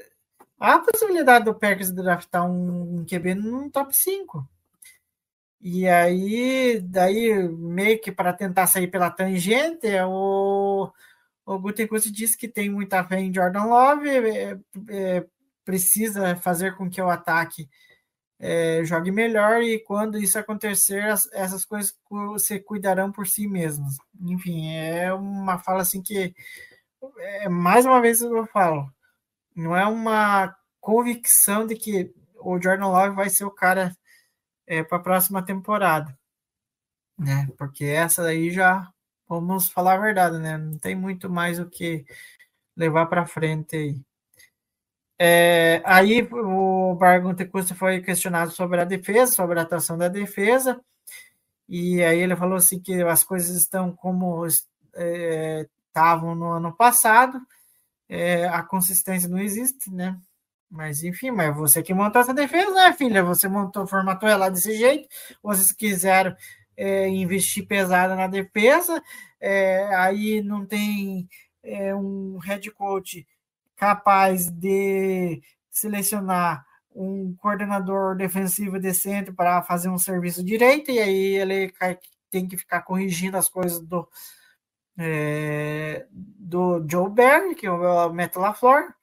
há 0.61 0.75
a 0.75 0.81
possibilidade 0.81 1.47
do 1.47 1.55
Packers 1.55 1.91
draftar 1.91 2.45
um, 2.45 3.05
QB 3.07 3.35
no 3.35 3.71
top 3.71 3.97
5. 3.97 4.47
E 5.61 5.89
aí, 5.89 6.79
daí, 6.81 7.49
meio 7.49 7.99
que 7.99 8.12
para 8.12 8.35
tentar 8.35 8.67
sair 8.67 8.89
pela 8.89 9.11
tangente, 9.11 9.87
o, 10.07 10.93
o 11.47 11.59
Gutekunst 11.59 12.11
disse 12.11 12.37
que 12.37 12.49
tem 12.49 12.71
muita 12.71 13.05
fé 13.05 13.21
em 13.21 13.33
Jordan 13.33 13.65
Love, 13.65 14.09
é, 14.09 14.59
é, 14.89 15.27
precisa 15.65 16.37
fazer 16.37 16.77
com 16.77 16.89
que 16.89 17.01
o 17.01 17.11
ataque 17.11 17.69
é, 18.39 18.85
jogue 18.85 19.11
melhor 19.11 19.63
e 19.63 19.79
quando 19.79 20.19
isso 20.19 20.39
acontecer, 20.39 21.03
as, 21.05 21.31
essas 21.33 21.65
coisas 21.65 21.95
se 22.39 22.61
cuidarão 22.61 23.13
por 23.13 23.27
si 23.27 23.47
mesmas. 23.47 23.97
Enfim, 24.21 24.71
é 24.75 25.13
uma 25.13 25.59
fala 25.59 25.83
assim 25.83 26.03
que, 26.03 26.35
é, 27.19 27.49
mais 27.49 27.85
uma 27.85 28.01
vez 28.01 28.21
eu 28.23 28.47
falo, 28.47 28.91
não 29.55 29.77
é 29.77 29.87
uma 29.87 30.55
convicção 30.81 31.67
de 31.67 31.77
que 31.77 32.13
o 32.37 32.61
Jordan 32.61 32.89
Love 32.89 33.17
vai 33.17 33.31
ser 33.31 33.45
o 33.45 33.51
cara 33.51 33.97
é, 34.67 34.83
para 34.83 34.99
a 34.99 35.03
próxima 35.03 35.45
temporada, 35.45 36.17
né? 37.19 37.49
Porque 37.57 37.85
essa 37.85 38.23
daí 38.23 38.51
já 38.51 38.93
vamos 39.41 39.68
falar 39.68 39.95
a 39.95 40.01
verdade, 40.01 40.39
né? 40.39 40.57
Não 40.57 40.78
tem 40.78 40.95
muito 40.95 41.30
mais 41.30 41.59
o 41.59 41.66
que 41.66 42.05
levar 42.76 43.07
para 43.07 43.26
frente 43.26 43.76
aí. 43.76 44.01
É, 45.18 45.80
aí 45.85 46.28
o 46.32 46.95
Bargon 46.97 47.35
Tecusta 47.35 47.74
foi 47.74 48.01
questionado 48.01 48.51
sobre 48.51 48.80
a 48.80 48.85
defesa, 48.85 49.32
sobre 49.32 49.59
a 49.59 49.62
atuação 49.62 49.97
da 49.97 50.09
defesa, 50.09 50.80
e 51.68 52.03
aí 52.03 52.18
ele 52.18 52.37
falou 52.37 52.57
assim 52.57 52.80
que 52.80 53.01
as 53.03 53.24
coisas 53.24 53.57
estão 53.57 53.95
como 53.95 54.47
é, 54.95 55.66
estavam 55.89 56.35
no 56.35 56.51
ano 56.51 56.74
passado, 56.76 57.41
é, 58.09 58.47
a 58.49 58.62
consistência 58.62 59.28
não 59.28 59.39
existe, 59.39 59.91
né? 59.91 60.18
Mas 60.70 61.05
enfim, 61.05 61.30
mas 61.30 61.57
você 61.57 61.82
que 61.82 61.95
montou 61.95 62.20
essa 62.20 62.35
defesa, 62.35 62.70
né, 62.72 62.93
filha? 62.93 63.22
Você 63.22 63.49
montou, 63.49 63.87
formatou 63.87 64.28
ela 64.28 64.51
desse 64.51 64.76
jeito, 64.76 65.09
vocês 65.43 65.70
quiseram 65.72 66.35
é, 66.77 67.09
investir 67.09 67.66
pesada 67.66 68.14
na 68.14 68.27
defesa, 68.27 69.03
é, 69.41 69.95
aí 69.95 70.43
não 70.43 70.64
tem 70.64 71.29
é, 71.62 71.95
um 71.95 72.39
head 72.39 72.70
coach 72.70 73.27
capaz 73.77 74.51
de 74.51 75.43
selecionar 75.70 76.64
um 76.95 77.35
coordenador 77.37 78.16
defensivo 78.16 78.79
decente 78.79 79.33
para 79.33 79.62
fazer 79.62 79.89
um 79.89 79.99
serviço 79.99 80.45
direito, 80.45 80.91
e 80.91 81.01
aí 81.01 81.37
ele 81.37 81.72
tem 82.31 82.47
que 82.47 82.57
ficar 82.57 82.83
corrigindo 82.83 83.37
as 83.37 83.49
coisas 83.49 83.81
do, 83.81 84.09
é, 84.97 86.07
do 86.12 86.85
Joe 86.89 87.11
Barry, 87.11 87.55
que 87.55 87.66
é 87.66 87.70
o 87.70 88.12
Matt 88.12 88.37
LaFleur, 88.37 88.95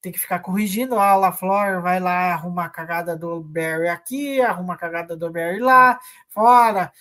tem 0.00 0.12
que 0.12 0.18
ficar 0.18 0.40
corrigindo. 0.40 0.98
Ah, 0.98 1.16
o 1.16 1.20
LaFleur 1.20 1.82
vai 1.82 2.00
lá 2.00 2.32
arrumar 2.32 2.66
a 2.66 2.70
cagada 2.70 3.16
do 3.16 3.40
Barry 3.42 3.88
aqui, 3.88 4.40
arruma 4.40 4.74
a 4.74 4.76
cagada 4.76 5.16
do 5.16 5.30
Barry 5.30 5.58
lá, 5.60 5.98
fora 6.28 6.92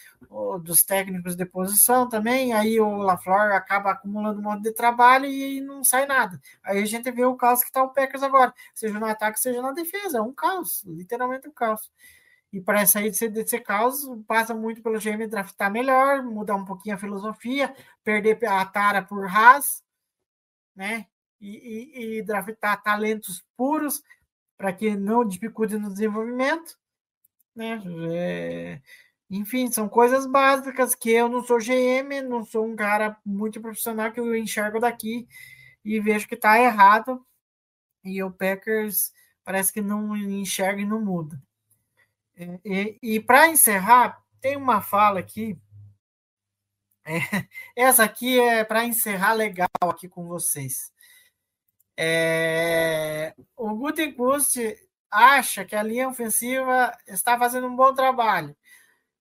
dos 0.62 0.84
técnicos 0.84 1.36
de 1.36 1.46
posição 1.46 2.08
também. 2.08 2.54
Aí 2.54 2.80
o 2.80 2.98
LaFleur 2.98 3.54
acaba 3.54 3.92
acumulando 3.92 4.40
um 4.40 4.44
monte 4.44 4.64
de 4.64 4.74
trabalho 4.74 5.26
e 5.26 5.62
não 5.62 5.84
sai 5.84 6.06
nada. 6.06 6.40
Aí 6.64 6.82
a 6.82 6.86
gente 6.86 7.10
vê 7.12 7.26
o 7.26 7.36
caos 7.36 7.62
que 7.62 7.68
está 7.68 7.84
o 7.84 7.94
Packers 7.94 8.24
agora, 8.24 8.54
seja 8.74 9.00
no 9.00 9.06
ataque, 9.06 9.40
seja 9.40 9.62
na 9.62 9.72
defesa. 9.72 10.20
É 10.20 10.22
um 10.22 10.34
caos, 10.34 10.84
literalmente 10.86 11.48
um 11.48 11.52
caos. 11.52 11.90
E 12.52 12.60
para 12.60 12.86
sair 12.86 13.12
desse, 13.12 13.30
desse 13.30 13.60
caos, 13.60 14.02
passa 14.28 14.56
muito 14.56 14.82
pelo 14.82 15.00
GM 15.00 15.28
draftar 15.28 15.72
melhor, 15.72 16.24
mudar 16.24 16.56
um 16.56 16.66
pouquinho 16.66 16.96
a 16.96 16.98
filosofia, 17.00 17.74
perder 18.04 18.44
a 18.46 18.66
tara 18.66 19.04
por 19.04 19.26
Haas, 19.28 19.84
né? 20.76 21.06
E, 21.40 21.48
e, 21.48 22.18
e 22.18 22.24
draftar 22.24 22.82
talentos 22.82 23.44
puros 23.56 24.04
para 24.58 24.74
que 24.74 24.96
não 24.96 25.26
dificulte 25.26 25.78
no 25.78 25.90
desenvolvimento, 25.90 26.78
né? 27.56 27.82
É, 28.12 28.82
enfim, 29.30 29.72
são 29.72 29.88
coisas 29.88 30.26
básicas 30.26 30.96
que 30.96 31.12
eu 31.12 31.30
não 31.30 31.44
sou 31.44 31.60
GM, 31.60 32.22
não 32.28 32.44
sou 32.44 32.66
um 32.66 32.76
cara 32.76 33.18
muito 33.24 33.62
profissional 33.62 34.12
que 34.12 34.20
eu 34.20 34.36
enxergo 34.36 34.80
daqui 34.80 35.28
e 35.86 36.00
vejo 36.00 36.28
que 36.28 36.36
está 36.36 36.60
errado. 36.60 37.26
E 38.04 38.24
o 38.24 38.32
Packers 38.32 39.14
parece 39.44 39.72
que 39.72 39.82
não 39.82 40.16
enxerga 40.16 40.82
e 40.82 40.86
não 40.86 41.00
muda. 41.02 41.42
E, 42.66 42.98
e 43.02 43.20
para 43.20 43.48
encerrar, 43.48 44.24
tem 44.42 44.56
uma 44.56 44.82
fala 44.82 45.20
aqui. 45.20 45.58
É, 47.06 47.20
essa 47.76 48.04
aqui 48.04 48.40
é 48.40 48.64
para 48.64 48.86
encerrar 48.86 49.34
legal 49.34 49.68
aqui 49.84 50.08
com 50.08 50.26
vocês. 50.28 50.92
É, 52.02 53.34
o 53.58 53.76
Gutenkust 53.76 54.58
acha 55.12 55.66
que 55.66 55.76
a 55.76 55.84
linha 55.84 56.08
ofensiva 56.08 56.98
está 57.06 57.38
fazendo 57.38 57.68
um 57.68 57.76
bom 57.76 57.94
trabalho. 57.94 58.56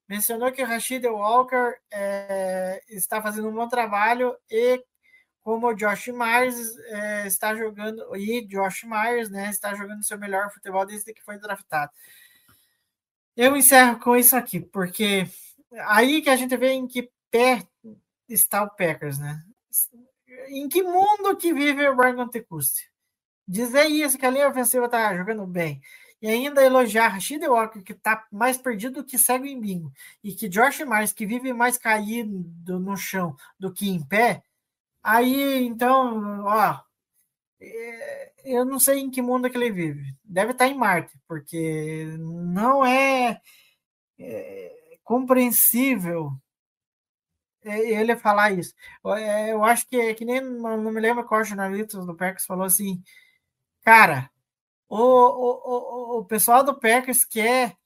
Mencionou 0.08 0.52
que 0.52 0.62
o 0.62 0.66
Rashid 0.66 1.04
Walker 1.04 1.74
é, 1.90 2.80
está 2.88 3.20
fazendo 3.20 3.48
um 3.48 3.52
bom 3.52 3.66
trabalho 3.66 4.32
e 4.48 4.80
como 5.40 5.66
o 5.66 5.74
Josh 5.74 6.06
Myers 6.08 6.78
é, 6.78 7.26
está 7.26 7.52
jogando, 7.56 8.14
e 8.14 8.46
Josh 8.46 8.84
Myers 8.84 9.28
né, 9.28 9.50
está 9.50 9.74
jogando 9.74 10.04
seu 10.04 10.16
melhor 10.16 10.48
futebol 10.52 10.86
desde 10.86 11.12
que 11.12 11.24
foi 11.24 11.36
draftado. 11.36 11.90
Eu 13.36 13.56
encerro 13.56 13.98
com 13.98 14.14
isso 14.14 14.36
aqui, 14.36 14.60
porque 14.60 15.26
aí 15.86 16.22
que 16.22 16.30
a 16.30 16.36
gente 16.36 16.56
vê 16.56 16.70
em 16.72 16.86
que 16.86 17.10
pé 17.28 17.66
está 18.28 18.62
o 18.62 18.70
Packers, 18.70 19.18
né? 19.18 19.42
Em 20.48 20.68
que 20.68 20.82
mundo 20.82 21.36
que 21.36 21.52
vive 21.52 21.88
o 21.88 21.96
Brian 21.96 22.16
Gutekunst? 22.16 22.88
Dizer 23.46 23.86
isso, 23.86 24.18
que 24.18 24.26
a 24.26 24.30
linha 24.30 24.48
ofensiva 24.48 24.86
está 24.86 25.16
jogando 25.16 25.46
bem, 25.46 25.80
e 26.20 26.28
ainda 26.28 26.62
elogiar 26.62 27.08
Rashid 27.08 27.42
Walker, 27.46 27.82
que 27.82 27.92
está 27.92 28.26
mais 28.30 28.58
perdido 28.58 29.04
que 29.04 29.18
cego 29.18 29.46
em 29.46 29.60
bingo, 29.60 29.92
e 30.22 30.34
que 30.34 30.48
Josh 30.48 30.80
Myers, 30.80 31.12
que 31.12 31.26
vive 31.26 31.52
mais 31.52 31.78
caído 31.78 32.78
no 32.78 32.96
chão 32.96 33.36
do 33.58 33.72
que 33.72 33.88
em 33.88 34.04
pé, 34.04 34.42
aí, 35.02 35.64
então, 35.64 36.44
ó, 36.44 36.80
é, 37.60 38.32
eu 38.44 38.64
não 38.64 38.78
sei 38.80 39.00
em 39.00 39.10
que 39.10 39.22
mundo 39.22 39.50
que 39.50 39.56
ele 39.56 39.70
vive. 39.70 40.14
Deve 40.24 40.52
estar 40.52 40.68
em 40.68 40.74
Marte, 40.74 41.18
porque 41.26 42.06
não 42.18 42.84
é, 42.84 43.40
é 44.18 44.98
compreensível 45.04 46.32
ele 47.68 48.16
falar 48.16 48.52
isso. 48.52 48.74
É, 49.16 49.52
eu 49.52 49.64
acho 49.64 49.86
que, 49.88 49.96
é 49.96 50.14
que 50.14 50.24
nem 50.24 50.40
não 50.40 50.78
me 50.92 51.00
lembro 51.00 51.24
qual 51.24 51.44
jornalista 51.44 52.00
do 52.00 52.16
Packers 52.16 52.46
falou 52.46 52.64
assim, 52.64 53.02
cara, 53.82 54.30
o, 54.88 54.96
o, 54.98 56.16
o, 56.16 56.18
o 56.20 56.24
pessoal 56.24 56.64
do 56.64 56.78
Packers 56.78 57.24
quer 57.24 57.76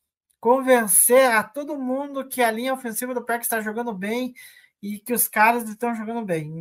convencer 0.40 1.30
a 1.30 1.42
todo 1.44 1.78
mundo 1.78 2.28
que 2.28 2.42
a 2.42 2.50
linha 2.50 2.74
ofensiva 2.74 3.14
do 3.14 3.24
Packers 3.24 3.46
está 3.46 3.60
jogando 3.60 3.94
bem 3.94 4.34
e 4.82 4.98
que 4.98 5.12
os 5.12 5.28
caras 5.28 5.68
estão 5.68 5.94
jogando 5.94 6.24
bem. 6.24 6.52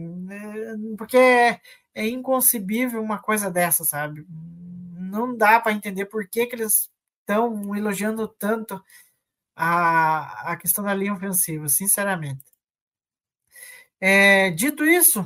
Porque 0.97 1.17
é 1.17 2.07
inconcebível 2.07 3.01
uma 3.01 3.19
coisa 3.19 3.49
dessa, 3.49 3.83
sabe? 3.83 4.25
Não 4.29 5.35
dá 5.35 5.59
para 5.59 5.73
entender 5.73 6.05
por 6.05 6.27
que, 6.27 6.45
que 6.45 6.55
eles 6.55 6.91
estão 7.21 7.75
elogiando 7.75 8.27
tanto 8.27 8.81
a, 9.55 10.51
a 10.51 10.57
questão 10.57 10.83
da 10.83 10.93
linha 10.93 11.13
ofensiva, 11.13 11.67
sinceramente. 11.67 12.50
É, 14.01 14.49
dito 14.51 14.83
isso, 14.83 15.23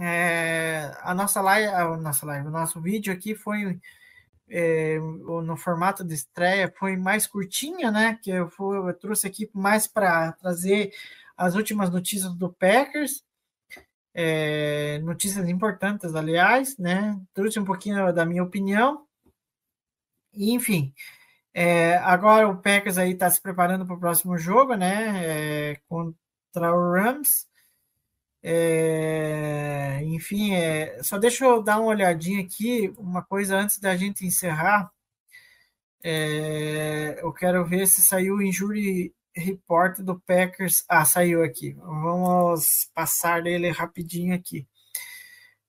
é, 0.00 0.96
a 1.02 1.12
nossa 1.12 1.40
live, 1.40 1.68
a 1.68 1.96
nossa 1.96 2.24
live, 2.24 2.46
o 2.46 2.52
nosso 2.52 2.80
vídeo 2.80 3.12
aqui 3.12 3.34
foi 3.34 3.80
é, 4.48 4.98
no 4.98 5.56
formato 5.56 6.04
de 6.04 6.14
estreia, 6.14 6.72
foi 6.78 6.96
mais 6.96 7.26
curtinha, 7.26 7.90
né? 7.90 8.18
Que 8.22 8.30
eu, 8.30 8.48
fui, 8.48 8.78
eu 8.78 8.94
trouxe 8.94 9.26
aqui 9.26 9.50
mais 9.52 9.86
para 9.86 10.32
trazer 10.32 10.92
as 11.36 11.56
últimas 11.56 11.90
notícias 11.90 12.32
do 12.34 12.52
Packers 12.52 13.24
é, 14.14 14.98
notícias 15.00 15.48
importantes, 15.48 16.14
aliás, 16.14 16.76
né? 16.78 17.18
Trouxe 17.34 17.58
um 17.58 17.64
pouquinho 17.64 18.12
da 18.12 18.24
minha 18.26 18.42
opinião. 18.42 19.06
Enfim, 20.34 20.94
é, 21.54 21.96
agora 21.98 22.48
o 22.48 22.56
Packers 22.56 22.98
aí 22.98 23.12
está 23.12 23.30
se 23.30 23.40
preparando 23.40 23.86
para 23.86 23.96
o 23.96 24.00
próximo 24.00 24.36
jogo, 24.38 24.74
né? 24.74 25.72
É, 25.72 25.80
contra 25.88 26.74
o 26.74 26.92
Rams. 26.92 27.46
É, 28.42 30.00
enfim, 30.04 30.54
é, 30.54 31.02
só 31.02 31.18
deixa 31.18 31.44
eu 31.44 31.62
dar 31.62 31.78
uma 31.80 31.88
olhadinha 31.90 32.42
aqui, 32.42 32.92
uma 32.98 33.22
coisa 33.22 33.56
antes 33.56 33.78
da 33.78 33.96
gente 33.96 34.26
encerrar. 34.26 34.90
É, 36.04 37.20
eu 37.22 37.32
quero 37.32 37.64
ver 37.64 37.86
se 37.86 38.02
saiu 38.02 38.36
o 38.36 38.42
injury 38.42 39.14
report 39.34 40.00
do 40.00 40.20
Packers. 40.20 40.84
Ah, 40.88 41.04
saiu 41.04 41.42
aqui. 41.42 41.74
Vamos 41.74 42.90
passar 42.94 43.46
ele 43.46 43.70
rapidinho 43.70 44.34
aqui. 44.34 44.66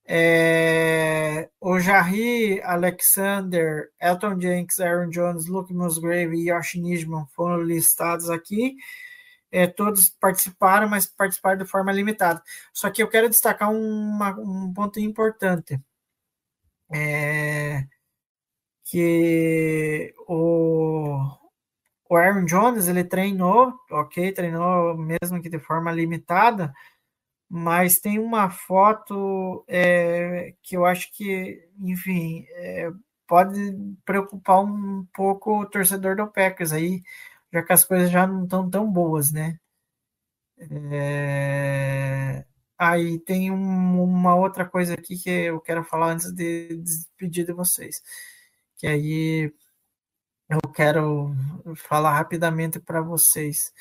É, 0.05 1.49
o 1.61 1.79
Jarry, 1.79 2.61
Alexander, 2.61 3.89
Elton 4.01 4.39
Jenks, 4.39 4.79
Aaron 4.79 5.09
Jones, 5.09 5.47
Luke 5.47 5.73
Musgrave 5.73 6.35
e 6.35 6.49
Yoshi 6.49 6.81
Nijman 6.81 7.25
foram 7.33 7.61
listados 7.61 8.29
aqui. 8.29 8.75
É, 9.53 9.67
todos 9.67 10.09
participaram, 10.19 10.89
mas 10.89 11.05
participaram 11.05 11.59
de 11.59 11.65
forma 11.69 11.91
limitada. 11.91 12.41
Só 12.73 12.89
que 12.89 13.03
eu 13.03 13.09
quero 13.09 13.29
destacar 13.29 13.71
uma, 13.71 14.31
um 14.39 14.73
ponto 14.73 14.99
importante. 14.99 15.79
É, 16.91 17.85
que 18.85 20.13
o, 20.27 21.17
o 22.09 22.15
Aaron 22.15 22.45
Jones, 22.45 22.87
ele 22.87 23.03
treinou, 23.03 23.73
ok, 23.91 24.31
treinou 24.31 24.97
mesmo 24.97 25.41
que 25.41 25.49
de 25.49 25.59
forma 25.59 25.91
limitada, 25.91 26.73
mas 27.49 27.99
tem 27.99 28.19
uma 28.19 28.49
foto 28.49 29.63
é, 29.67 30.55
que 30.63 30.75
eu 30.77 30.85
acho 30.85 31.11
que, 31.13 31.67
enfim, 31.79 32.45
é, 32.51 32.91
pode 33.27 33.59
preocupar 34.05 34.63
um 34.63 35.05
pouco 35.13 35.61
o 35.61 35.65
torcedor 35.65 36.15
do 36.15 36.27
Packers 36.27 36.71
aí, 36.73 37.01
já 37.53 37.63
que 37.63 37.73
as 37.73 37.85
coisas 37.85 38.11
já 38.11 38.27
não 38.27 38.43
estão 38.45 38.69
tão 38.69 38.91
boas, 38.91 39.31
né? 39.31 39.57
É, 40.91 42.45
aí 42.77 43.19
tem 43.19 43.51
um, 43.51 44.03
uma 44.03 44.35
outra 44.35 44.65
coisa 44.65 44.93
aqui 44.93 45.17
que 45.17 45.29
eu 45.29 45.59
quero 45.61 45.83
falar 45.83 46.13
antes 46.13 46.31
de 46.33 46.75
despedir 46.77 47.45
de 47.45 47.53
vocês, 47.53 48.01
que 48.77 48.87
aí 48.87 49.53
eu 50.49 50.59
quero 50.73 51.33
falar 51.75 52.13
rapidamente 52.17 52.79
para 52.79 53.01
vocês. 53.01 53.73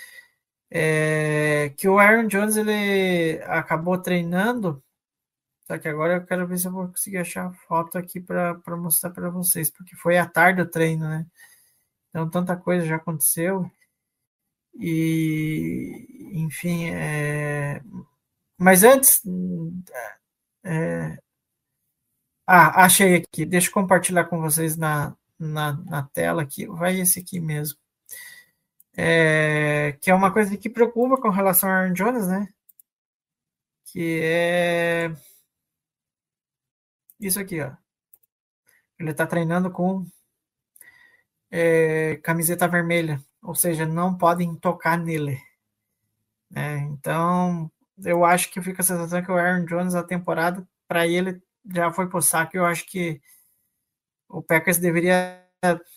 É, 0.70 1.70
que 1.76 1.88
o 1.88 1.98
Aaron 1.98 2.26
Jones 2.28 2.56
ele 2.56 3.42
acabou 3.44 3.98
treinando 4.00 4.82
Só 5.66 5.78
que 5.78 5.88
agora 5.88 6.14
eu 6.16 6.26
quero 6.26 6.46
ver 6.46 6.58
se 6.58 6.66
eu 6.68 6.72
vou 6.72 6.88
conseguir 6.88 7.18
achar 7.18 7.46
a 7.46 7.52
foto 7.52 7.98
aqui 7.98 8.20
para 8.20 8.54
mostrar 8.76 9.10
para 9.10 9.30
vocês, 9.30 9.70
porque 9.70 9.96
foi 9.96 10.18
à 10.18 10.26
tarde 10.26 10.62
o 10.62 10.70
treino, 10.70 11.08
né? 11.08 11.26
Então 12.12 12.28
tanta 12.28 12.54
coisa 12.56 12.86
já 12.86 12.96
aconteceu. 12.96 13.70
E, 14.74 16.30
enfim, 16.34 16.90
é... 16.90 17.82
mas 18.58 18.84
antes. 18.84 19.22
É... 20.64 21.18
Ah, 22.46 22.84
achei 22.84 23.16
aqui. 23.16 23.46
Deixa 23.46 23.68
eu 23.68 23.72
compartilhar 23.72 24.24
com 24.26 24.40
vocês 24.40 24.76
na, 24.76 25.16
na, 25.38 25.72
na 25.84 26.02
tela 26.04 26.42
aqui. 26.42 26.66
Vai 26.66 27.00
esse 27.00 27.20
aqui 27.20 27.40
mesmo. 27.40 27.78
É... 28.96 29.92
Que 30.00 30.10
é 30.10 30.14
uma 30.14 30.32
coisa 30.32 30.56
que 30.56 30.68
preocupa 30.70 31.20
com 31.20 31.30
relação 31.30 31.68
a 31.70 31.72
Aaron 31.74 31.94
Jones, 31.94 32.28
né? 32.28 32.48
Que 33.86 34.20
é 34.22 35.12
isso 37.20 37.38
aqui, 37.40 37.60
ó. 37.60 37.72
Ele 38.98 39.12
está 39.12 39.26
treinando 39.26 39.70
com 39.70 40.04
é, 41.52 42.16
camiseta 42.22 42.66
vermelha, 42.66 43.22
ou 43.42 43.54
seja, 43.54 43.84
não 43.84 44.16
podem 44.16 44.56
tocar 44.56 44.96
nele. 44.96 45.38
É, 46.54 46.78
então, 46.78 47.70
eu 48.02 48.24
acho 48.24 48.50
que 48.50 48.62
fica 48.62 48.80
a 48.80 48.84
sensação 48.84 49.22
que 49.22 49.30
o 49.30 49.36
Aaron 49.36 49.66
Jones, 49.66 49.94
a 49.94 50.02
temporada, 50.02 50.66
para 50.88 51.06
ele, 51.06 51.42
já 51.72 51.92
foi 51.92 52.08
pro 52.08 52.22
saco. 52.22 52.56
Eu 52.56 52.64
acho 52.64 52.86
que 52.86 53.20
o 54.28 54.42
Packers 54.42 54.78
deveria 54.78 55.42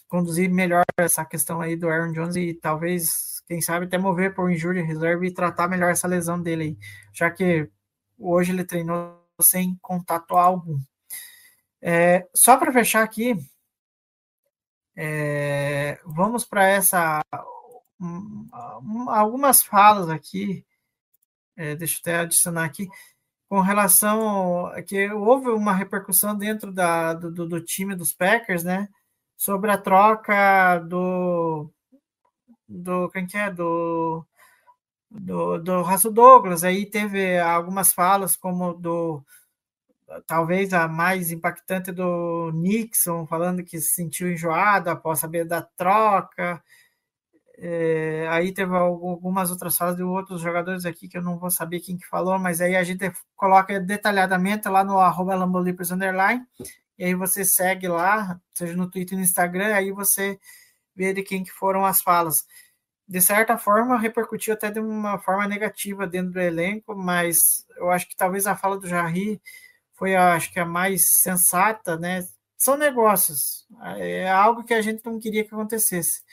conduzir 0.08 0.50
melhor 0.50 0.84
essa 0.98 1.26
questão 1.26 1.62
aí 1.62 1.76
do 1.76 1.90
Aaron 1.90 2.12
Jones 2.12 2.36
e 2.36 2.54
talvez, 2.54 3.42
quem 3.48 3.62
sabe, 3.62 3.86
até 3.86 3.98
mover 3.98 4.36
por 4.36 4.52
injury 4.52 4.82
reserve 4.82 5.28
e 5.28 5.34
tratar 5.34 5.68
melhor 5.70 5.92
essa 5.92 6.08
lesão 6.08 6.42
dele 6.42 6.64
aí, 6.64 6.78
já 7.14 7.32
que 7.32 7.70
hoje 8.20 8.52
ele 8.52 8.64
treinou 8.66 9.26
sem 9.42 9.78
contato 9.82 10.36
algum. 10.36 10.80
É, 11.82 12.28
só 12.34 12.58
para 12.58 12.72
fechar 12.72 13.04
aqui, 13.04 13.36
é, 14.96 16.00
vamos 16.06 16.46
para 16.46 16.68
essa 16.68 17.22
um, 18.00 18.48
algumas 19.10 19.64
falas 19.64 20.10
aqui. 20.10 20.66
É, 21.58 21.76
deixa 21.76 21.96
eu 21.98 22.00
até 22.02 22.20
adicionar 22.20 22.66
aqui 22.66 22.88
com 23.50 23.62
relação 23.62 24.68
a 24.68 24.82
que 24.82 25.10
houve 25.12 25.50
uma 25.50 25.74
repercussão 25.74 26.38
dentro 26.38 26.72
da, 26.72 27.14
do, 27.14 27.48
do, 27.48 27.62
time 27.62 27.96
dos 27.96 28.14
Packers, 28.14 28.64
né? 28.64 28.90
Sobre 29.38 29.72
a 29.72 29.78
troca 29.78 30.80
do 30.80 31.70
do 32.68 33.10
quem 33.10 33.28
que 33.28 33.38
é 33.38 33.52
do 33.52 34.26
do, 35.12 35.60
do 35.60 35.82
Russell 35.84 36.12
Douglas. 36.12 36.64
Aí 36.64 36.86
teve 36.86 37.40
algumas 37.40 37.94
falas 37.94 38.36
como 38.36 38.74
do 38.74 39.24
talvez 40.28 40.74
a 40.74 40.88
mais 40.88 41.32
impactante 41.32 41.92
do 41.92 42.52
Nixon, 42.54 43.26
falando 43.28 43.64
que 43.64 43.80
se 43.80 43.94
sentiu 43.94 44.32
enjoado 44.32 44.90
após 44.90 45.20
saber 45.20 45.46
da 45.46 45.62
troca. 45.62 46.62
É, 47.58 48.28
aí 48.30 48.54
teve 48.54 48.76
algumas 48.76 49.50
outras 49.50 49.78
falas 49.78 49.96
de 49.96 50.04
outros 50.04 50.42
jogadores 50.42 50.86
aqui 50.86 51.08
que 51.08 51.18
eu 51.18 51.24
não 51.24 51.40
vou 51.40 51.50
saber 51.50 51.80
quem 51.80 51.98
que 51.98 52.06
falou, 52.08 52.38
mas 52.38 52.60
aí 52.60 52.76
a 52.76 52.84
gente 52.84 53.12
coloca 53.36 53.80
detalhadamente 53.80 54.68
lá 54.68 54.84
no 54.84 55.00
arroba 55.00 55.36
Underline, 55.36 56.46
e 56.98 57.06
aí 57.06 57.16
você 57.16 57.46
segue 57.46 57.88
lá, 57.88 58.40
seja 58.54 58.76
no 58.76 58.90
Twitter 58.90 59.14
e 59.14 59.22
no 59.22 59.24
Instagram, 59.24 59.74
aí 59.74 59.92
você 59.92 60.38
vê 60.96 61.14
de 61.14 61.24
quem 61.24 61.44
que 61.44 61.52
foram 61.52 61.86
as 61.86 62.02
falas. 62.02 62.46
De 63.08 63.22
certa 63.22 63.58
forma, 63.58 64.00
repercutiu 64.00 64.54
até 64.54 64.72
de 64.72 64.80
uma 64.80 65.20
forma 65.20 65.48
negativa 65.48 66.08
dentro 66.08 66.34
do 66.34 66.40
elenco, 66.42 66.96
mas 66.96 67.66
eu 67.78 67.90
acho 67.92 68.08
que 68.08 68.16
talvez 68.16 68.48
a 68.48 68.56
fala 68.56 68.80
do 68.80 68.88
Jarry 68.88 69.42
foi, 69.96 70.16
acho 70.16 70.52
que, 70.52 70.60
a 70.60 70.66
mais 70.66 71.04
sensata, 71.22 71.98
né? 71.98 72.26
São 72.58 72.78
negócios, 72.78 73.66
é 73.98 74.30
algo 74.30 74.64
que 74.64 74.74
a 74.74 74.82
gente 74.82 75.04
não 75.06 75.20
queria 75.20 75.44
que 75.44 75.54
acontecesse, 75.54 76.24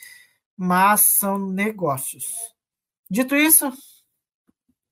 mas 0.55 1.17
são 1.19 1.37
negócios. 1.37 2.23
Dito 3.09 3.35
isso, 3.35 3.71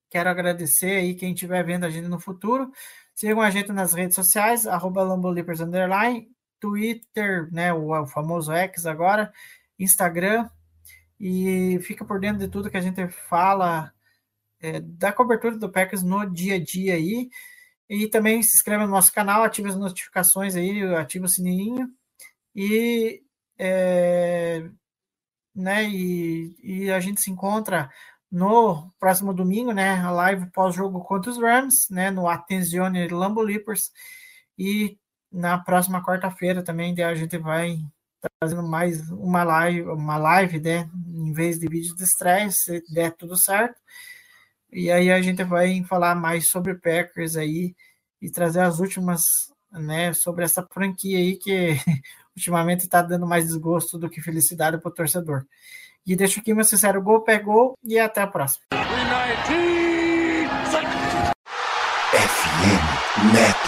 quero 0.09 0.29
agradecer 0.29 0.97
aí 0.97 1.15
quem 1.15 1.33
estiver 1.33 1.63
vendo 1.65 1.85
a 1.85 1.89
gente 1.89 2.07
no 2.07 2.19
futuro. 2.19 2.71
Sigam 3.15 3.41
a 3.41 3.49
gente 3.49 3.71
nas 3.71 3.93
redes 3.93 4.15
sociais, 4.15 4.67
arroba 4.67 5.03
Underline, 5.03 6.29
Twitter, 6.59 7.51
né, 7.51 7.73
o, 7.73 7.89
o 7.91 8.07
famoso 8.07 8.51
X 8.51 8.85
agora, 8.85 9.31
Instagram, 9.79 10.49
e 11.19 11.79
fica 11.81 12.05
por 12.05 12.19
dentro 12.19 12.39
de 12.39 12.47
tudo 12.47 12.69
que 12.69 12.77
a 12.77 12.81
gente 12.81 13.07
fala 13.09 13.91
é, 14.59 14.79
da 14.79 15.11
cobertura 15.11 15.57
do 15.57 15.71
Packers 15.71 16.03
no 16.03 16.25
dia 16.25 16.55
a 16.55 16.63
dia 16.63 16.95
aí. 16.95 17.29
E 17.93 18.07
também 18.07 18.41
se 18.41 18.55
inscreve 18.55 18.85
no 18.85 18.89
nosso 18.89 19.11
canal, 19.11 19.43
ative 19.43 19.67
as 19.67 19.75
notificações 19.75 20.55
aí, 20.55 20.81
ativa 20.95 21.25
o 21.25 21.27
sininho. 21.27 21.89
E, 22.55 23.21
é, 23.59 24.65
né, 25.53 25.83
e, 25.89 26.55
e 26.63 26.89
a 26.89 27.01
gente 27.01 27.19
se 27.19 27.29
encontra 27.29 27.91
no 28.31 28.89
próximo 28.97 29.33
domingo, 29.33 29.73
né, 29.73 29.99
a 29.99 30.09
live 30.09 30.49
pós-jogo 30.51 31.01
contra 31.01 31.31
os 31.31 31.37
Rams, 31.37 31.89
né, 31.89 32.09
no 32.09 32.29
Attenzione 32.29 33.09
Lambo 33.09 33.41
Leapers. 33.41 33.91
E 34.57 34.97
na 35.29 35.57
próxima 35.57 36.01
quarta-feira 36.01 36.63
também 36.63 36.95
a 37.03 37.13
gente 37.13 37.37
vai 37.37 37.77
trazendo 38.39 38.63
mais 38.63 39.09
uma 39.09 39.43
live, 39.43 39.81
uma 39.81 40.15
live, 40.15 40.61
né, 40.61 40.89
em 41.09 41.33
vez 41.33 41.59
de 41.59 41.67
vídeo 41.67 41.93
de 41.93 42.03
estresse, 42.05 42.55
se 42.63 42.93
der 42.93 43.11
tudo 43.17 43.35
certo. 43.35 43.75
E 44.71 44.89
aí 44.89 45.11
a 45.11 45.21
gente 45.21 45.43
vai 45.43 45.83
falar 45.83 46.15
mais 46.15 46.47
sobre 46.47 46.75
Packers 46.75 47.35
aí 47.35 47.75
e 48.21 48.29
trazer 48.29 48.61
as 48.61 48.79
últimas, 48.79 49.21
né, 49.71 50.13
sobre 50.13 50.45
essa 50.45 50.65
franquia 50.71 51.17
aí 51.17 51.35
que 51.35 51.75
ultimamente 52.35 52.81
está 52.81 53.01
dando 53.01 53.27
mais 53.27 53.45
desgosto 53.45 53.97
do 53.97 54.09
que 54.09 54.21
felicidade 54.21 54.77
para 54.79 54.89
o 54.89 54.93
torcedor. 54.93 55.45
E 56.05 56.15
deixo 56.15 56.39
aqui 56.39 56.53
meu 56.53 56.63
sincero 56.63 57.01
gol, 57.01 57.21
pegou 57.21 57.77
e 57.83 57.99
até 57.99 58.21
a 58.21 58.27
próxima. 58.27 58.65
FM 62.11 63.33
Network. 63.33 63.60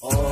Oh, 0.00 0.27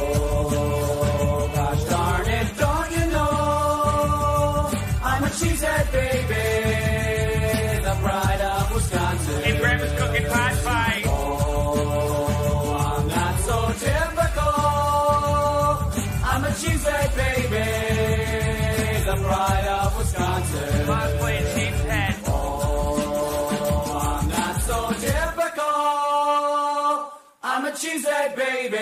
A 27.86 27.88
cheesehead 27.88 28.34
baby, 28.34 28.78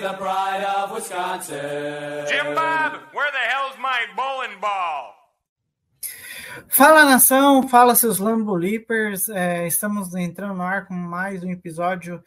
the 0.00 0.14
pride 0.14 0.64
of 0.64 0.90
Wisconsin. 0.90 2.26
Jim 2.26 2.54
Bob, 2.54 3.00
where 3.12 3.30
the 3.30 3.38
hell's 3.38 3.78
my 3.78 4.04
bowling 4.16 4.58
ball? 4.60 5.14
Fala 6.68 7.04
nação, 7.04 7.68
fala 7.68 7.94
seus 7.94 8.18
Lambo 8.18 8.56
Leapers. 8.56 9.28
É, 9.28 9.66
estamos 9.68 10.12
entrando 10.14 10.54
no 10.54 10.62
ar 10.62 10.86
com 10.86 10.94
mais 10.94 11.44
um 11.44 11.50
episódio 11.50 12.20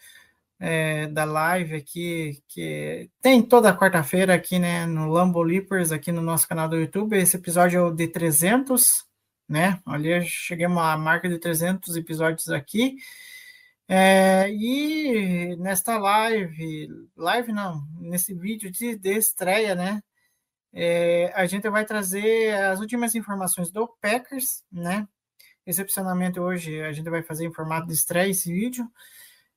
é, 0.57 1.07
da 1.07 1.25
live 1.25 1.75
aqui, 1.75 2.41
que 2.47 3.09
tem 3.21 3.41
toda 3.41 3.75
quarta-feira 3.75 4.33
aqui 4.33 4.57
né, 4.57 4.85
no 4.85 5.09
Lambo 5.11 5.43
Leapers, 5.43 5.91
aqui 5.91 6.13
no 6.13 6.21
nosso 6.21 6.47
canal 6.47 6.69
do 6.69 6.77
YouTube. 6.77 7.17
Esse 7.17 7.35
episódio 7.35 7.79
é 7.79 7.83
o 7.83 7.91
de 7.91 8.07
300, 8.07 8.89
né? 9.49 9.79
Ali 9.85 10.25
chegamos 10.25 10.81
à 10.81 10.97
marca 10.97 11.27
de 11.27 11.37
300 11.37 11.97
episódios 11.97 12.49
aqui. 12.49 12.95
É, 13.87 14.49
e 14.51 15.55
nesta 15.57 15.97
live, 15.97 16.87
live 17.15 17.51
não, 17.51 17.87
nesse 17.99 18.33
vídeo 18.33 18.71
de, 18.71 18.95
de 18.97 19.17
estreia, 19.17 19.75
né? 19.75 20.01
É, 20.73 21.31
a 21.35 21.45
gente 21.45 21.69
vai 21.69 21.85
trazer 21.85 22.53
as 22.55 22.79
últimas 22.79 23.15
informações 23.15 23.71
do 23.71 23.87
Packers, 24.01 24.63
né? 24.71 25.07
Excepcionalmente 25.65 26.39
hoje 26.39 26.81
a 26.81 26.91
gente 26.91 27.09
vai 27.09 27.23
fazer 27.23 27.45
em 27.45 27.53
formato 27.53 27.87
de 27.87 27.93
estreia 27.93 28.29
esse 28.29 28.51
vídeo. 28.51 28.89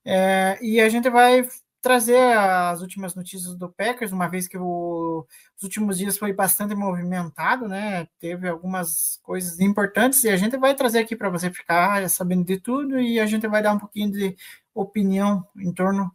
É, 0.05 0.59
e 0.63 0.81
a 0.81 0.89
gente 0.89 1.11
vai 1.11 1.47
trazer 1.81 2.37
as 2.37 2.81
últimas 2.81 3.15
notícias 3.15 3.57
do 3.57 3.69
Packers, 3.71 4.13
uma 4.13 4.29
vez 4.29 4.49
que 4.49 4.59
o, 4.59 5.27
os 5.57 5.63
últimos 5.63 5.99
dias 5.99 6.19
foi 6.19 6.33
bastante 6.33 6.75
movimentado, 6.75 7.69
né? 7.69 8.07
Teve 8.19 8.49
algumas 8.49 9.19
coisas 9.23 9.61
importantes 9.61 10.25
e 10.25 10.29
a 10.29 10.37
gente 10.37 10.57
vai 10.57 10.75
trazer 10.75 11.01
aqui 11.01 11.17
para 11.17 11.31
você 11.31 11.51
ficar 11.51 12.09
sabendo 12.11 12.45
de 12.45 12.61
tudo 12.61 13.01
e 13.01 13.21
a 13.21 13.27
gente 13.27 13.47
vai 13.47 13.63
dar 13.63 13.73
um 13.75 13.79
pouquinho 13.79 14.11
de 14.11 14.37
opinião 14.75 15.47
em 15.57 15.73
torno 15.73 16.11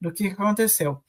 do 0.00 0.12
que 0.12 0.28
aconteceu. 0.28 1.02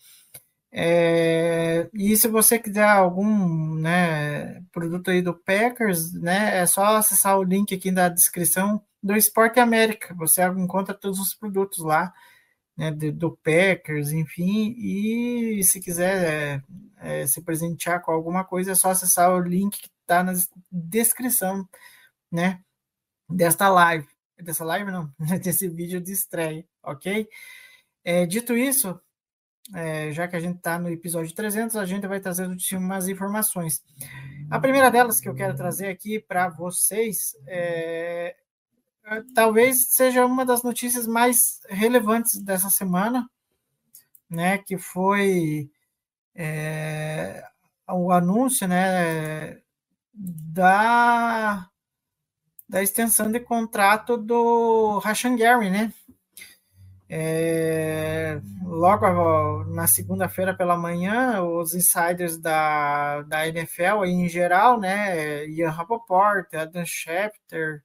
É, 0.73 1.89
e 1.93 2.15
se 2.15 2.29
você 2.29 2.57
quiser 2.57 2.87
algum 2.87 3.75
né, 3.75 4.63
produto 4.71 5.11
aí 5.11 5.21
do 5.21 5.33
Packers, 5.33 6.13
né, 6.13 6.59
é 6.59 6.65
só 6.65 6.97
acessar 6.97 7.37
o 7.37 7.43
link 7.43 7.75
aqui 7.75 7.91
na 7.91 8.07
descrição 8.07 8.81
do 9.03 9.15
Esporte 9.15 9.59
América. 9.59 10.13
Você 10.15 10.41
encontra 10.43 10.93
todos 10.93 11.19
os 11.19 11.33
produtos 11.33 11.79
lá, 11.83 12.13
né, 12.81 12.89
do, 12.89 13.11
do 13.11 13.37
Packers, 13.37 14.11
enfim. 14.11 14.73
E 14.75 15.63
se 15.63 15.79
quiser 15.79 16.63
é, 16.97 17.21
é, 17.21 17.27
se 17.27 17.39
presentear 17.43 18.01
com 18.01 18.11
alguma 18.11 18.43
coisa, 18.43 18.71
é 18.71 18.75
só 18.75 18.89
acessar 18.89 19.31
o 19.31 19.39
link 19.39 19.79
que 19.79 19.89
está 20.01 20.23
na 20.23 20.33
descrição, 20.71 21.69
né, 22.31 22.59
desta 23.29 23.69
live. 23.69 24.07
Dessa 24.41 24.65
live 24.65 24.89
não, 24.89 25.13
desse 25.43 25.69
vídeo 25.69 26.01
de 26.01 26.11
estreia, 26.11 26.65
ok? 26.81 27.29
É, 28.03 28.25
dito 28.25 28.57
isso, 28.57 28.99
é, 29.75 30.11
já 30.11 30.27
que 30.27 30.35
a 30.35 30.39
gente 30.39 30.57
está 30.57 30.79
no 30.79 30.89
episódio 30.89 31.35
300, 31.35 31.75
a 31.75 31.85
gente 31.85 32.07
vai 32.07 32.19
trazer 32.19 32.49
umas 32.73 33.07
informações. 33.07 33.83
A 34.49 34.59
primeira 34.59 34.89
delas 34.89 35.21
que 35.21 35.29
eu 35.29 35.35
quero 35.35 35.55
trazer 35.55 35.87
aqui 35.87 36.19
para 36.19 36.49
vocês 36.49 37.35
é, 37.45 38.35
talvez 39.33 39.87
seja 39.89 40.25
uma 40.25 40.45
das 40.45 40.63
notícias 40.63 41.07
mais 41.07 41.59
relevantes 41.69 42.41
dessa 42.41 42.69
semana, 42.69 43.29
né, 44.29 44.57
que 44.57 44.77
foi 44.77 45.69
é, 46.35 47.43
o 47.89 48.11
anúncio, 48.11 48.67
né, 48.67 49.61
da 50.13 51.67
da 52.71 52.81
extensão 52.81 53.29
de 53.29 53.41
contrato 53.41 54.15
do 54.15 54.97
Rashan 54.99 55.35
Gary, 55.35 55.69
né? 55.69 55.93
É, 57.09 58.39
logo 58.63 59.65
na 59.65 59.85
segunda-feira 59.87 60.55
pela 60.55 60.77
manhã, 60.77 61.43
os 61.43 61.75
insiders 61.75 62.37
da, 62.37 63.23
da 63.23 63.45
NFL 63.45 64.05
em 64.05 64.29
geral, 64.29 64.79
né, 64.79 65.45
Ian 65.47 65.71
Rapoport, 65.71 66.47
Adam 66.53 66.85
Schefter, 66.85 67.83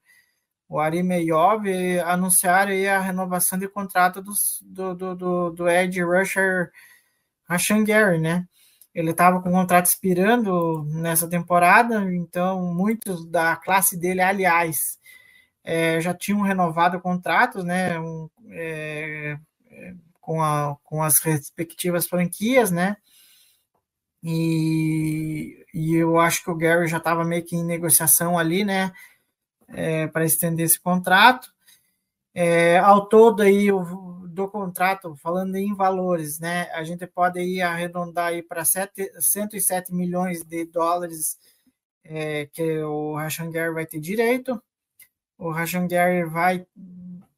o 0.68 0.80
Ari 0.80 1.02
Meyov, 1.02 1.66
anunciaram 2.04 2.72
a 2.72 2.98
renovação 2.98 3.58
de 3.58 3.68
contrato 3.68 4.22
do, 4.22 4.32
do, 4.94 5.14
do, 5.14 5.50
do 5.50 5.68
Ed 5.68 6.02
Rusher 6.02 6.70
Rashan 7.48 7.84
Gary, 7.84 8.18
né? 8.18 8.46
Ele 8.94 9.10
estava 9.10 9.40
com 9.42 9.50
o 9.50 9.52
contrato 9.52 9.86
expirando 9.86 10.84
nessa 10.84 11.28
temporada, 11.28 12.02
então 12.14 12.62
muitos 12.74 13.26
da 13.26 13.54
classe 13.54 13.98
dele, 13.98 14.22
aliás, 14.22 14.98
é, 15.62 16.00
já 16.00 16.14
tinham 16.14 16.40
renovado 16.40 17.00
contratos, 17.00 17.62
né, 17.62 17.98
um, 18.00 18.28
é, 18.50 19.36
com, 20.20 20.42
a, 20.42 20.76
com 20.82 21.02
as 21.02 21.18
respectivas 21.20 22.06
franquias, 22.08 22.70
né, 22.70 22.96
e, 24.22 25.64
e 25.74 25.94
eu 25.94 26.18
acho 26.18 26.42
que 26.42 26.50
o 26.50 26.56
Gary 26.56 26.88
já 26.88 26.96
estava 26.96 27.24
meio 27.24 27.44
que 27.44 27.54
em 27.54 27.64
negociação 27.64 28.38
ali, 28.38 28.64
né, 28.64 28.92
é, 29.68 30.06
para 30.06 30.24
estender 30.24 30.66
esse 30.66 30.80
contrato. 30.80 31.52
É, 32.34 32.78
ao 32.78 33.08
todo 33.08 33.42
aí 33.42 33.72
o, 33.72 34.26
do 34.28 34.48
contrato, 34.48 35.16
falando 35.16 35.56
em 35.56 35.74
valores, 35.74 36.38
né, 36.38 36.70
a 36.72 36.84
gente 36.84 37.06
pode 37.06 37.38
aí 37.38 37.62
arredondar 37.62 38.26
aí 38.26 38.42
para 38.42 38.64
107 38.64 39.94
milhões 39.94 40.42
de 40.42 40.66
dólares 40.66 41.38
é, 42.04 42.46
que 42.46 42.78
o 42.82 43.14
Rashan 43.14 43.50
Gary 43.50 43.72
vai 43.72 43.86
ter 43.86 43.98
direito, 43.98 44.62
o 45.38 45.50
Rashan 45.50 45.88
Gary 45.88 46.24
vai 46.24 46.66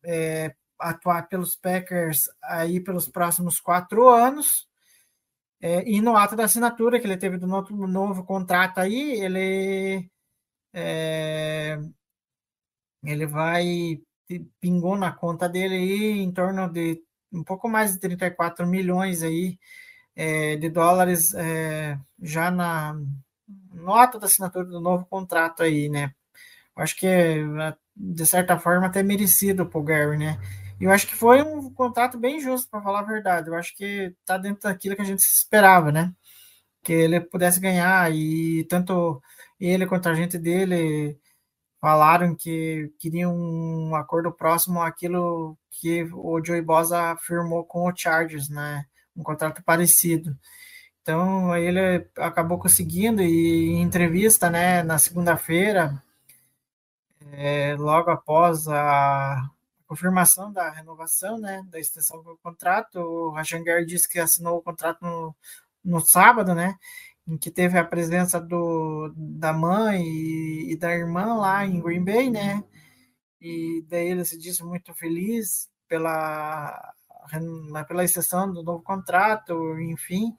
é, 0.04 0.54
atuar 0.78 1.28
pelos 1.28 1.56
Packers 1.56 2.28
aí 2.42 2.80
pelos 2.80 3.08
próximos 3.08 3.60
quatro 3.60 4.08
anos. 4.08 4.66
É, 5.60 5.88
e 5.88 6.00
no 6.00 6.16
ato 6.16 6.36
da 6.36 6.44
assinatura 6.44 7.00
que 7.00 7.06
ele 7.06 7.16
teve 7.16 7.36
do 7.36 7.46
novo, 7.46 7.86
novo 7.86 8.24
contrato 8.24 8.78
aí, 8.78 9.20
ele 9.20 10.08
é, 10.72 11.80
ele 13.10 13.26
vai 13.26 14.00
pingou 14.60 14.96
na 14.96 15.10
conta 15.12 15.48
dele 15.48 15.74
aí 15.74 16.18
em 16.20 16.30
torno 16.32 16.68
de 16.68 17.02
um 17.32 17.42
pouco 17.42 17.68
mais 17.68 17.92
de 17.94 18.00
34 18.00 18.66
milhões 18.66 19.22
aí 19.22 19.58
é, 20.14 20.56
de 20.56 20.68
dólares 20.68 21.32
é, 21.34 21.98
já 22.20 22.50
na 22.50 22.94
nota 23.72 24.18
da 24.18 24.26
assinatura 24.26 24.66
do 24.66 24.80
novo 24.80 25.06
contrato 25.06 25.62
aí, 25.62 25.88
né? 25.88 26.12
Acho 26.76 26.96
que 26.96 27.08
de 27.98 28.26
certa 28.26 28.58
forma, 28.58 28.86
até 28.86 29.02
merecido 29.02 29.68
o 29.72 29.82
Gary, 29.82 30.16
né? 30.16 30.38
E 30.80 30.84
eu 30.84 30.92
acho 30.92 31.06
que 31.06 31.16
foi 31.16 31.42
um 31.42 31.72
contrato 31.72 32.16
bem 32.18 32.40
justo, 32.40 32.70
para 32.70 32.80
falar 32.82 33.00
a 33.00 33.02
verdade. 33.02 33.48
Eu 33.48 33.54
acho 33.56 33.76
que 33.76 34.14
está 34.20 34.38
dentro 34.38 34.62
daquilo 34.62 34.94
que 34.94 35.02
a 35.02 35.04
gente 35.04 35.20
esperava, 35.20 35.90
né? 35.90 36.12
Que 36.82 36.92
ele 36.92 37.20
pudesse 37.20 37.60
ganhar, 37.60 38.12
e 38.14 38.64
tanto 38.64 39.20
ele 39.60 39.86
quanto 39.86 40.08
a 40.08 40.14
gente 40.14 40.38
dele 40.38 41.18
falaram 41.80 42.34
que 42.34 42.92
queriam 42.98 43.34
um 43.34 43.94
acordo 43.94 44.32
próximo 44.32 44.82
àquilo 44.82 45.56
que 45.70 46.04
o 46.12 46.44
Joey 46.44 46.62
Bosa 46.62 47.16
firmou 47.20 47.64
com 47.64 47.88
o 47.88 47.96
Chargers, 47.96 48.48
né? 48.48 48.84
Um 49.16 49.22
contrato 49.22 49.62
parecido. 49.62 50.36
Então, 51.02 51.56
ele 51.56 52.06
acabou 52.18 52.58
conseguindo, 52.58 53.22
e 53.22 53.70
em 53.70 53.82
entrevista, 53.82 54.50
né, 54.50 54.82
na 54.82 54.98
segunda-feira, 54.98 56.02
é, 57.32 57.74
logo 57.78 58.10
após 58.10 58.68
a 58.68 59.48
confirmação 59.86 60.52
da 60.52 60.70
renovação, 60.70 61.38
né, 61.38 61.62
da 61.70 61.78
extensão 61.78 62.22
do 62.22 62.36
contrato, 62.42 62.98
o 63.00 63.30
Rashangar 63.30 63.86
disse 63.86 64.06
que 64.06 64.18
assinou 64.18 64.58
o 64.58 64.62
contrato 64.62 65.02
no, 65.02 65.34
no 65.82 66.00
sábado, 66.00 66.54
né, 66.54 66.74
em 67.28 67.36
que 67.36 67.50
teve 67.50 67.78
a 67.78 67.84
presença 67.84 68.40
do, 68.40 69.12
da 69.16 69.52
mãe 69.52 70.02
e, 70.02 70.72
e 70.72 70.76
da 70.76 70.92
irmã 70.92 71.34
lá 71.34 71.66
em 71.66 71.80
Green 71.80 72.02
Bay, 72.02 72.30
né, 72.30 72.64
e 73.40 73.84
daí 73.88 74.08
ele 74.08 74.24
se 74.24 74.38
disse 74.38 74.64
muito 74.64 74.94
feliz 74.94 75.68
pela, 75.86 76.94
pela 77.86 78.04
extensão 78.04 78.52
do 78.52 78.62
novo 78.62 78.82
contrato, 78.82 79.78
enfim. 79.80 80.36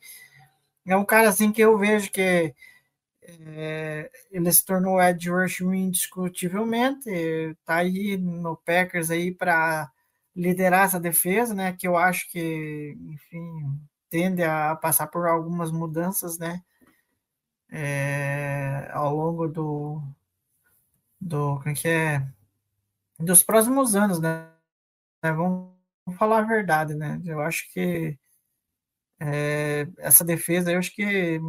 É 0.86 0.96
um 0.96 1.06
cara 1.06 1.30
assim 1.30 1.52
que 1.52 1.62
eu 1.62 1.78
vejo 1.78 2.12
que 2.12 2.54
é, 3.22 4.12
ele 4.32 4.52
se 4.52 4.66
tornou 4.66 5.02
Ed 5.02 5.30
Rush 5.30 5.62
indiscutivelmente, 5.62 7.10
está 7.10 7.76
aí 7.78 8.18
no 8.18 8.58
Packers 8.58 9.12
aí 9.12 9.32
para 9.34 9.92
liderar 10.36 10.86
essa 10.86 11.00
defesa, 11.00 11.54
né? 11.54 11.74
Que 11.74 11.88
eu 11.88 11.98
acho 11.98 12.30
que, 12.32 12.98
enfim, 13.00 13.80
tende 14.10 14.44
a 14.44 14.76
passar 14.76 15.08
por 15.08 15.28
algumas 15.28 15.72
mudanças, 15.72 16.38
né? 16.38 16.62
É, 17.72 18.90
ao 18.92 19.16
longo 19.16 19.48
do, 19.48 20.02
do 21.22 21.58
como 21.58 21.70
é 21.70 21.74
que 21.74 21.88
é 21.88 22.28
dos 23.20 23.44
próximos 23.44 23.96
anos, 23.96 24.20
né? 24.20 24.50
Vamos 25.22 25.74
falar 26.18 26.40
a 26.40 26.42
verdade, 26.44 26.96
né? 26.96 27.22
Eu 27.26 27.42
acho 27.42 27.72
que 27.74 28.18
é, 29.20 29.88
essa 29.98 30.24
defesa, 30.24 30.72
eu 30.72 30.80
acho 30.80 30.94
que 30.96 31.40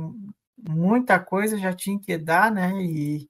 muita 0.68 1.18
coisa 1.20 1.56
já 1.58 1.72
tinha 1.72 1.98
que 1.98 2.18
dar, 2.18 2.50
né? 2.50 2.72
E, 2.82 3.28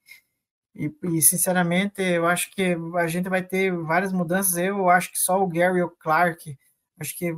e, 0.75 0.93
e, 1.05 1.23
sinceramente, 1.23 2.03
eu 2.03 2.27
acho 2.27 2.51
que 2.53 2.77
a 2.97 3.07
gente 3.07 3.29
vai 3.29 3.43
ter 3.43 3.73
várias 3.73 4.13
mudanças. 4.13 4.57
Eu 4.57 4.89
acho 4.89 5.13
que 5.13 5.19
só 5.19 5.43
o 5.43 5.49
Gary 5.49 5.79
e 5.79 5.83
o 5.83 5.91
Clark, 5.91 6.57
acho 6.99 7.17
que 7.17 7.35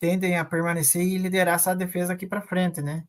tendem 0.00 0.38
a 0.38 0.44
permanecer 0.44 1.02
e 1.02 1.18
liderar 1.18 1.56
essa 1.56 1.74
defesa 1.74 2.12
aqui 2.14 2.26
para 2.26 2.40
frente, 2.40 2.80
né? 2.80 3.04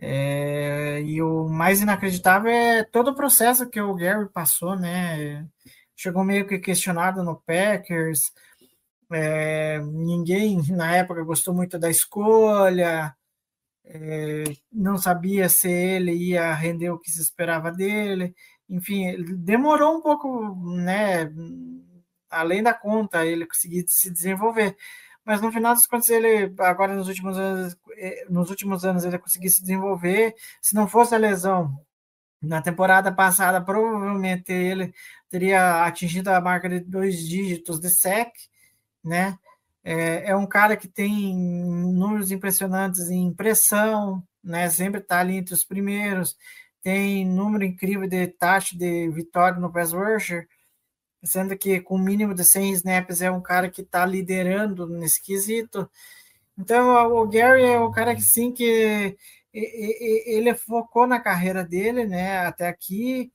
É, 0.00 1.02
e 1.02 1.20
o 1.20 1.48
mais 1.48 1.80
inacreditável 1.80 2.50
é 2.50 2.84
todo 2.84 3.10
o 3.10 3.14
processo 3.14 3.68
que 3.68 3.80
o 3.80 3.94
Gary 3.94 4.28
passou, 4.28 4.76
né? 4.76 5.46
Chegou 5.96 6.24
meio 6.24 6.46
que 6.46 6.58
questionado 6.58 7.24
no 7.24 7.36
Packers, 7.36 8.20
é, 9.10 9.80
ninguém 9.80 10.60
na 10.70 10.96
época 10.96 11.24
gostou 11.24 11.54
muito 11.54 11.78
da 11.78 11.90
escolha, 11.90 13.14
é, 13.84 14.44
não 14.72 14.98
sabia 14.98 15.48
se 15.48 15.68
ele 15.70 16.12
ia 16.12 16.52
render 16.54 16.90
o 16.90 16.98
que 16.98 17.10
se 17.10 17.20
esperava 17.22 17.72
dele. 17.72 18.34
Enfim, 18.68 19.16
demorou 19.38 19.96
um 19.98 20.02
pouco, 20.02 20.54
né? 20.76 21.32
Além 22.30 22.62
da 22.62 22.74
conta, 22.74 23.24
ele 23.26 23.46
conseguir 23.46 23.84
se 23.88 24.10
desenvolver. 24.12 24.76
Mas 25.28 25.42
no 25.42 25.52
final 25.52 25.74
das 25.74 25.86
contas, 25.86 26.08
ele 26.08 26.54
agora 26.58 26.94
nos 26.96 27.06
últimos 27.06 27.36
anos, 27.36 27.76
é, 27.98 28.24
nos 28.30 28.48
últimos 28.48 28.82
anos 28.82 29.04
ele 29.04 29.18
conseguiu 29.18 29.50
se 29.50 29.60
desenvolver. 29.60 30.34
Se 30.62 30.74
não 30.74 30.88
fosse 30.88 31.14
a 31.14 31.18
lesão 31.18 31.78
na 32.40 32.62
temporada 32.62 33.12
passada, 33.12 33.60
provavelmente 33.60 34.50
ele 34.50 34.94
teria 35.28 35.84
atingido 35.84 36.28
a 36.30 36.40
marca 36.40 36.66
de 36.66 36.80
dois 36.80 37.18
dígitos 37.28 37.78
de 37.78 37.90
sec, 37.90 38.32
né? 39.04 39.38
É, 39.84 40.30
é 40.30 40.36
um 40.36 40.46
cara 40.46 40.78
que 40.78 40.88
tem 40.88 41.36
números 41.36 42.30
impressionantes 42.32 43.10
em 43.10 43.26
impressão, 43.26 44.26
né? 44.42 44.70
Sempre 44.70 45.02
está 45.02 45.20
ali 45.20 45.36
entre 45.36 45.52
os 45.52 45.62
primeiros. 45.62 46.38
Tem 46.82 47.26
número 47.26 47.64
incrível 47.64 48.08
de 48.08 48.28
taxa 48.28 48.74
de 48.74 49.10
vitória 49.10 49.60
no 49.60 49.70
pass 49.70 49.92
rusher, 49.92 50.48
sendo 51.24 51.56
que 51.56 51.80
com 51.80 51.98
mínimo 51.98 52.34
de 52.34 52.44
100 52.44 52.72
snaps 52.74 53.20
é 53.20 53.30
um 53.30 53.40
cara 53.42 53.70
que 53.70 53.82
está 53.82 54.06
liderando 54.06 54.86
nesse 54.86 55.22
quesito. 55.22 55.90
Então, 56.56 57.12
o 57.12 57.28
Gary 57.28 57.64
é 57.64 57.80
um 57.80 57.90
cara 57.90 58.14
que 58.14 58.22
sim 58.22 58.52
que 58.52 59.16
ele 59.52 60.54
focou 60.54 61.06
na 61.06 61.20
carreira 61.20 61.64
dele, 61.64 62.06
né? 62.06 62.38
Até 62.46 62.68
aqui. 62.68 63.32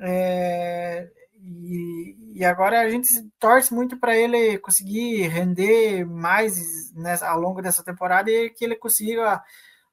É, 0.00 1.08
e, 1.40 2.16
e, 2.34 2.44
agora 2.44 2.80
a 2.80 2.90
gente 2.90 3.08
torce 3.38 3.72
muito 3.72 3.98
para 3.98 4.16
ele 4.16 4.58
conseguir 4.58 5.28
render 5.28 6.04
mais 6.04 6.92
né, 6.94 7.16
ao 7.22 7.40
longo 7.40 7.62
dessa 7.62 7.84
temporada 7.84 8.30
e 8.30 8.50
que 8.50 8.64
ele 8.64 8.76
consiga, 8.76 9.42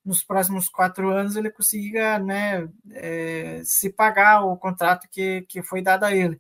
nos 0.04 0.24
próximos 0.24 0.68
quatro 0.68 1.10
anos, 1.10 1.36
ele 1.36 1.52
consiga 1.52 2.20
né, 2.20 2.68
é, 2.92 3.62
se 3.64 3.90
pagar 3.92 4.44
o 4.46 4.58
contrato 4.58 5.08
que, 5.12 5.46
que 5.48 5.64
foi 5.64 5.82
dado 5.82 6.04
a 6.06 6.14
ele. 6.14 6.40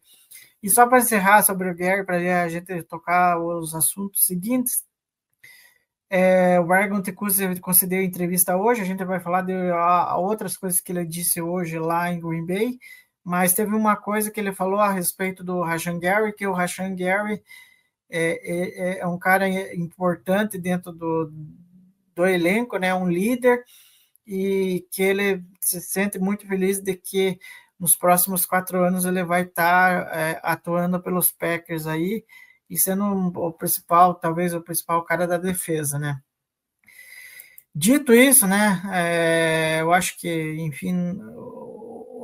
E 0.63 0.69
só 0.69 0.87
para 0.87 0.99
encerrar 0.99 1.43
sobre 1.43 1.69
o 1.69 1.75
Gary, 1.75 2.05
para 2.05 2.43
a 2.43 2.47
gente 2.47 2.81
tocar 2.83 3.37
os 3.37 3.75
assuntos 3.75 4.25
seguintes, 4.25 4.85
é, 6.09 6.57
o 6.57 6.71
Argon 6.71 7.01
Tecus 7.01 7.37
concedeu 7.59 8.01
entrevista 8.01 8.55
hoje, 8.55 8.81
a 8.81 8.85
gente 8.85 9.03
vai 9.03 9.19
falar 9.19 9.41
de 9.41 9.51
a, 9.71 10.15
outras 10.15 10.55
coisas 10.55 10.79
que 10.79 10.93
ele 10.93 11.03
disse 11.05 11.41
hoje 11.41 11.77
lá 11.77 12.09
em 12.09 12.19
Green 12.19 12.45
Bay, 12.45 12.79
mas 13.23 13.53
teve 13.53 13.75
uma 13.75 13.97
coisa 13.97 14.31
que 14.31 14.39
ele 14.39 14.53
falou 14.53 14.79
a 14.79 14.91
respeito 14.91 15.43
do 15.43 15.61
Rashan 15.61 15.99
Gary, 15.99 16.31
que 16.33 16.47
o 16.47 16.53
Rashan 16.53 16.95
Gary 16.95 17.43
é, 18.09 18.99
é, 18.99 18.99
é 18.99 19.07
um 19.07 19.19
cara 19.19 19.49
importante 19.75 20.57
dentro 20.57 20.93
do, 20.93 21.29
do 22.15 22.25
elenco, 22.25 22.77
né, 22.77 22.93
um 22.93 23.09
líder, 23.09 23.65
e 24.25 24.87
que 24.91 25.03
ele 25.03 25.43
se 25.59 25.81
sente 25.81 26.17
muito 26.19 26.47
feliz 26.47 26.79
de 26.79 26.95
que 26.95 27.37
nos 27.79 27.95
próximos 27.95 28.45
quatro 28.45 28.83
anos 28.83 29.05
ele 29.05 29.23
vai 29.23 29.43
estar 29.43 30.07
é, 30.15 30.39
atuando 30.43 31.01
pelos 31.01 31.31
Packers 31.31 31.87
aí, 31.87 32.23
e 32.69 32.77
sendo 32.77 33.05
o 33.05 33.51
principal, 33.51 34.15
talvez 34.15 34.53
o 34.53 34.61
principal 34.61 35.03
cara 35.03 35.27
da 35.27 35.37
defesa, 35.37 35.99
né. 35.99 36.21
Dito 37.75 38.13
isso, 38.13 38.47
né, 38.47 38.81
é, 38.93 39.81
eu 39.81 39.91
acho 39.91 40.17
que, 40.19 40.55
enfim, 40.59 40.93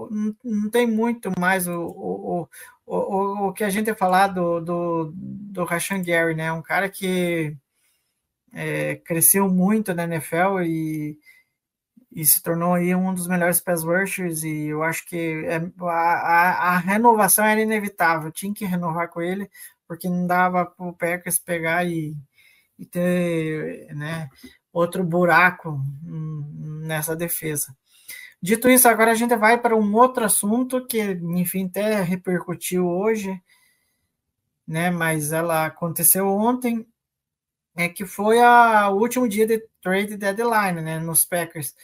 não, 0.09 0.69
tem 0.71 0.88
muito 0.88 1.31
mais 1.39 1.67
o, 1.67 1.81
o, 1.81 2.47
o, 2.85 3.47
o, 3.47 3.53
que 3.53 3.63
a 3.63 3.69
gente 3.69 3.93
falar 3.95 4.27
do, 4.27 4.59
do, 4.59 5.13
do 5.15 5.63
Rashan 5.63 6.01
Gary, 6.01 6.35
né? 6.35 6.51
Um 6.51 6.61
cara 6.61 6.89
que 6.89 7.55
é, 8.53 8.95
cresceu 8.97 9.49
muito 9.49 9.93
na 9.93 10.03
NFL 10.03 10.61
e, 10.63 11.17
e 12.11 12.26
se 12.26 12.41
tornou 12.41 12.73
aí 12.73 12.94
um 12.95 13.14
dos 13.14 13.27
melhores 13.27 13.60
pass 13.60 13.84
rushers 13.84 14.44
e 14.44 14.68
eu 14.68 14.81
acho 14.81 15.06
que 15.06 15.45
é, 15.45 15.61
a, 15.84 16.73
a, 16.73 16.77
renovação 16.80 17.45
era 17.45 17.61
inevitável, 17.61 18.31
tinha 18.31 18.53
que 18.53 18.65
renovar 18.65 19.10
com 19.10 19.22
ele, 19.22 19.49
porque 19.88 20.10
não 20.10 20.26
dava 20.26 20.65
para 20.65 20.86
o 20.86 20.94
Packers 20.94 21.38
pegar 21.38 21.86
e, 21.86 22.15
e 22.77 22.86
ter 22.86 23.94
né, 23.95 24.30
outro 24.73 25.03
buraco 25.03 25.80
nessa 26.03 27.15
defesa. 27.15 27.76
Dito 28.41 28.69
isso, 28.69 28.88
agora 28.88 29.11
a 29.11 29.15
gente 29.15 29.36
vai 29.36 29.57
para 29.60 29.76
um 29.76 29.95
outro 29.95 30.23
assunto 30.23 30.86
que, 30.88 31.02
enfim, 31.02 31.65
até 31.65 32.02
repercutiu 32.02 32.88
hoje, 32.88 33.40
né? 34.65 34.90
Mas 34.90 35.34
ela 35.34 35.65
aconteceu 35.65 36.26
ontem, 36.27 36.88
é 37.76 37.90
que 37.90 38.06
foi 38.06 38.41
a, 38.41 38.90
o 38.90 38.98
último 38.98 39.27
dia 39.27 39.45
de 39.45 39.60
trade 39.81 40.15
deadline, 40.15 40.81
né? 40.81 40.99
Nos 40.99 41.26
Packers. 41.26 41.76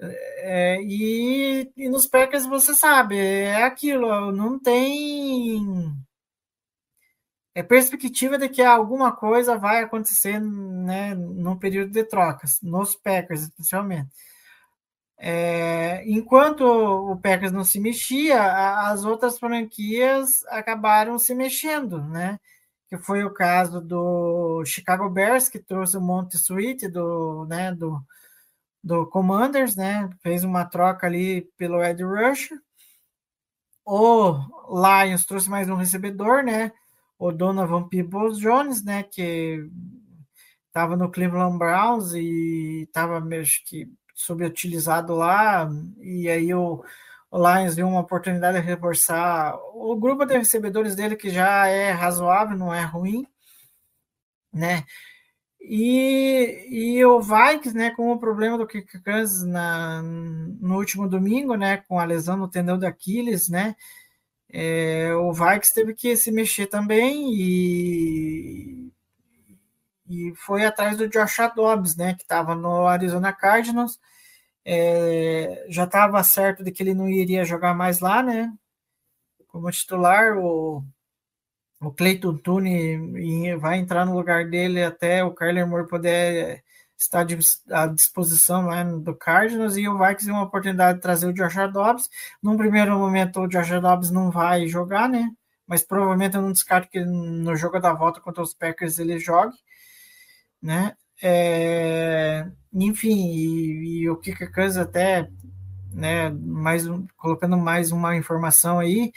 É, 0.00 0.80
e, 0.82 1.70
e 1.76 1.88
nos 1.88 2.06
Packers 2.06 2.46
você 2.46 2.72
sabe, 2.74 3.18
é 3.18 3.64
aquilo, 3.64 4.30
não 4.32 4.58
tem 4.58 5.60
é 7.58 7.62
perspectiva 7.62 8.38
de 8.38 8.48
que 8.48 8.62
alguma 8.62 9.10
coisa 9.10 9.58
vai 9.58 9.82
acontecer 9.82 10.40
né, 10.40 11.14
no 11.14 11.58
período 11.58 11.90
de 11.90 12.04
trocas, 12.04 12.60
nos 12.62 12.94
Packers 12.94 13.42
especialmente. 13.42 14.10
É, 15.18 16.04
enquanto 16.08 16.60
o 16.62 17.16
Packers 17.20 17.50
não 17.50 17.64
se 17.64 17.80
mexia, 17.80 18.40
as 18.88 19.04
outras 19.04 19.38
franquias 19.38 20.44
acabaram 20.46 21.18
se 21.18 21.34
mexendo, 21.34 22.00
né? 22.04 22.38
Que 22.88 22.96
foi 22.96 23.24
o 23.24 23.34
caso 23.34 23.80
do 23.80 24.64
Chicago 24.64 25.10
Bears, 25.10 25.48
que 25.48 25.58
trouxe 25.58 25.96
o 25.96 26.00
Monte 26.00 26.36
Sweet 26.36 26.86
do, 26.88 27.44
né, 27.46 27.74
do, 27.74 28.00
do 28.82 29.06
Commanders, 29.06 29.76
né? 29.76 30.08
Fez 30.22 30.44
uma 30.44 30.64
troca 30.64 31.06
ali 31.06 31.42
pelo 31.56 31.82
Ed 31.82 32.02
Rush. 32.02 32.50
O 33.84 34.34
Lions 34.68 35.24
trouxe 35.24 35.48
mais 35.48 35.68
um 35.68 35.74
recebedor, 35.74 36.42
né? 36.42 36.72
O 37.18 37.32
Donovan 37.32 37.88
Peoples 37.88 38.38
Jones, 38.38 38.84
né? 38.84 39.02
Que 39.02 39.68
estava 40.66 40.96
no 40.96 41.10
Cleveland 41.10 41.58
Browns 41.58 42.12
e 42.14 42.84
estava, 42.86 43.18
acho 43.40 43.64
que 43.64 43.90
subutilizado 44.18 45.14
lá, 45.14 45.70
e 46.00 46.28
aí 46.28 46.52
o, 46.52 46.84
o 47.30 47.38
Lions 47.38 47.76
viu 47.76 47.86
uma 47.86 48.00
oportunidade 48.00 48.60
de 48.60 48.66
reforçar 48.66 49.56
o 49.74 49.96
grupo 49.96 50.24
de 50.26 50.36
recebedores 50.36 50.96
dele, 50.96 51.14
que 51.16 51.30
já 51.30 51.68
é 51.68 51.92
razoável, 51.92 52.58
não 52.58 52.74
é 52.74 52.82
ruim, 52.82 53.24
né? 54.52 54.84
E, 55.60 56.66
e 56.70 57.04
o 57.04 57.20
Vikings, 57.20 57.76
né, 57.76 57.90
com 57.90 58.10
o 58.12 58.18
problema 58.18 58.56
do 58.56 58.66
Kirk 58.66 58.88
na, 59.46 60.02
no 60.02 60.76
último 60.76 61.08
domingo, 61.08 61.56
né, 61.56 61.78
com 61.88 61.98
a 61.98 62.04
lesão 62.04 62.36
no 62.36 62.48
tendão 62.48 62.78
de 62.78 62.86
Aquiles, 62.86 63.48
né, 63.48 63.74
é, 64.50 65.12
o 65.14 65.32
Vikings 65.32 65.74
teve 65.74 65.94
que 65.94 66.16
se 66.16 66.32
mexer 66.32 66.66
também 66.66 67.34
e, 67.34 68.92
e 70.08 70.34
foi 70.36 70.64
atrás 70.64 70.96
do 70.96 71.08
Josh 71.08 71.36
Dobbs, 71.54 71.96
né, 71.96 72.14
que 72.14 72.22
estava 72.22 72.54
no 72.54 72.86
Arizona 72.86 73.32
Cardinals. 73.32 73.98
É, 74.64 75.66
já 75.68 75.84
estava 75.84 76.22
certo 76.24 76.62
de 76.64 76.72
que 76.72 76.82
ele 76.82 76.94
não 76.94 77.08
iria 77.08 77.44
jogar 77.44 77.74
mais 77.74 78.00
lá, 78.00 78.22
né? 78.22 78.52
Como 79.48 79.70
titular, 79.70 80.36
o, 80.38 80.84
o 81.80 81.92
Cleiton 81.92 82.36
Tune 82.38 83.56
vai 83.56 83.78
entrar 83.78 84.04
no 84.04 84.14
lugar 84.16 84.48
dele 84.48 84.82
até 84.82 85.22
o 85.24 85.34
Kyler 85.34 85.66
Moore 85.66 85.88
poder 85.88 86.64
estar 86.96 87.26
à 87.70 87.86
disposição 87.86 89.00
do 89.00 89.14
Cardinals 89.14 89.76
e 89.76 89.88
o 89.88 89.96
Vikings 89.96 90.24
tem 90.24 90.34
uma 90.34 90.44
oportunidade 90.44 90.98
de 90.98 91.02
trazer 91.02 91.26
o 91.28 91.32
Josh 91.32 91.54
Dobbs. 91.72 92.08
Num 92.42 92.56
primeiro 92.56 92.98
momento, 92.98 93.40
o 93.40 93.48
Josh 93.48 93.70
Dobbs 93.80 94.10
não 94.10 94.30
vai 94.30 94.66
jogar, 94.66 95.08
né? 95.08 95.30
Mas 95.66 95.82
provavelmente 95.82 96.34
eu 96.34 96.42
não 96.42 96.52
descarto 96.52 96.88
que 96.90 97.04
no 97.04 97.54
jogo 97.54 97.78
da 97.78 97.92
volta 97.92 98.20
contra 98.20 98.42
os 98.42 98.54
Packers 98.54 98.98
ele 98.98 99.18
jogue 99.18 99.54
né? 100.62 100.94
É, 101.22 102.46
enfim, 102.72 103.10
e, 103.10 104.02
e 104.02 104.10
o 104.10 104.16
Kicker 104.16 104.52
Cousins 104.52 104.76
até, 104.76 105.28
né, 105.92 106.30
mais 106.30 106.84
colocando 107.16 107.56
mais 107.56 107.90
uma 107.90 108.16
informação 108.16 108.78
aí, 108.78 109.12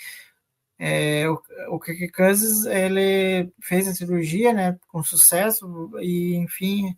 é, 0.83 1.29
o, 1.29 1.39
o 1.69 1.79
Kirk 1.79 2.11
Cousins, 2.11 2.65
ele 2.65 3.53
fez 3.61 3.87
a 3.87 3.93
cirurgia, 3.93 4.51
né, 4.51 4.79
com 4.87 5.03
sucesso, 5.03 5.91
e 5.99 6.35
enfim, 6.37 6.95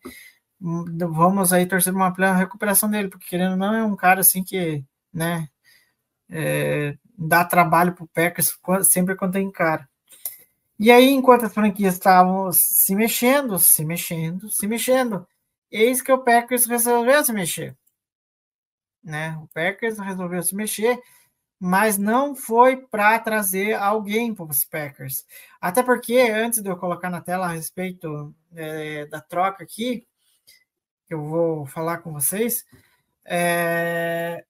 vamos 0.61 1.51
aí 1.51 1.65
torcer 1.65 1.93
uma 1.93 2.13
plena 2.13 2.33
recuperação 2.37 2.89
dele, 2.89 3.09
porque 3.09 3.27
querendo 3.27 3.57
não 3.57 3.75
é 3.75 3.83
um 3.83 3.97
cara 3.97 4.21
assim 4.21 4.41
que, 4.41 4.85
né, 5.13 5.49
é, 6.29 6.97
dá 7.17 7.43
trabalho 7.43 7.93
para 7.93 8.05
o 8.05 8.07
Packers 8.07 8.57
sempre 8.83 9.17
quando 9.17 9.33
tem 9.33 9.51
cara. 9.51 9.87
E 10.79 10.89
aí, 10.89 11.09
enquanto 11.09 11.45
as 11.45 11.53
franquias 11.53 11.95
estavam 11.95 12.51
se 12.53 12.95
mexendo, 12.95 13.59
se 13.59 13.83
mexendo, 13.83 14.49
se 14.49 14.65
mexendo, 14.65 15.27
eis 15.69 16.01
que 16.01 16.11
o 16.11 16.23
Packers 16.23 16.65
resolveu 16.67 17.23
se 17.23 17.33
mexer. 17.33 17.77
Né? 19.03 19.37
O 19.43 19.47
Packers 19.49 19.99
resolveu 19.99 20.41
se 20.41 20.55
mexer, 20.55 20.97
mas 21.65 21.97
não 21.97 22.35
foi 22.35 22.75
para 22.75 23.17
trazer 23.19 23.73
alguém 23.75 24.35
para 24.35 24.43
os 24.43 24.65
Packers. 24.65 25.25
Até 25.61 25.81
porque, 25.81 26.19
antes 26.19 26.61
de 26.61 26.69
eu 26.69 26.75
colocar 26.75 27.09
na 27.09 27.21
tela 27.21 27.45
a 27.45 27.53
respeito 27.53 28.35
é, 28.53 29.05
da 29.05 29.21
troca 29.21 29.63
aqui, 29.63 30.05
que 31.07 31.13
eu 31.13 31.23
vou 31.23 31.65
falar 31.65 31.99
com 31.99 32.11
vocês, 32.11 32.65
é, 33.23 34.43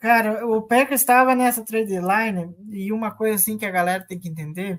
cara, 0.00 0.46
o 0.46 0.62
Packers 0.62 1.00
estava 1.00 1.34
nessa 1.34 1.64
trade 1.64 1.98
line 1.98 2.54
e 2.70 2.92
uma 2.92 3.10
coisa 3.10 3.34
assim 3.34 3.58
que 3.58 3.66
a 3.66 3.70
galera 3.72 4.06
tem 4.06 4.20
que 4.20 4.28
entender 4.28 4.78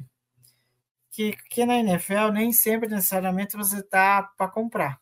que, 1.11 1.35
que 1.49 1.65
na 1.65 1.79
NFL 1.79 2.31
nem 2.31 2.53
sempre 2.53 2.87
necessariamente 2.87 3.57
você 3.57 3.83
tá 3.83 4.23
para 4.37 4.49
comprar, 4.49 5.01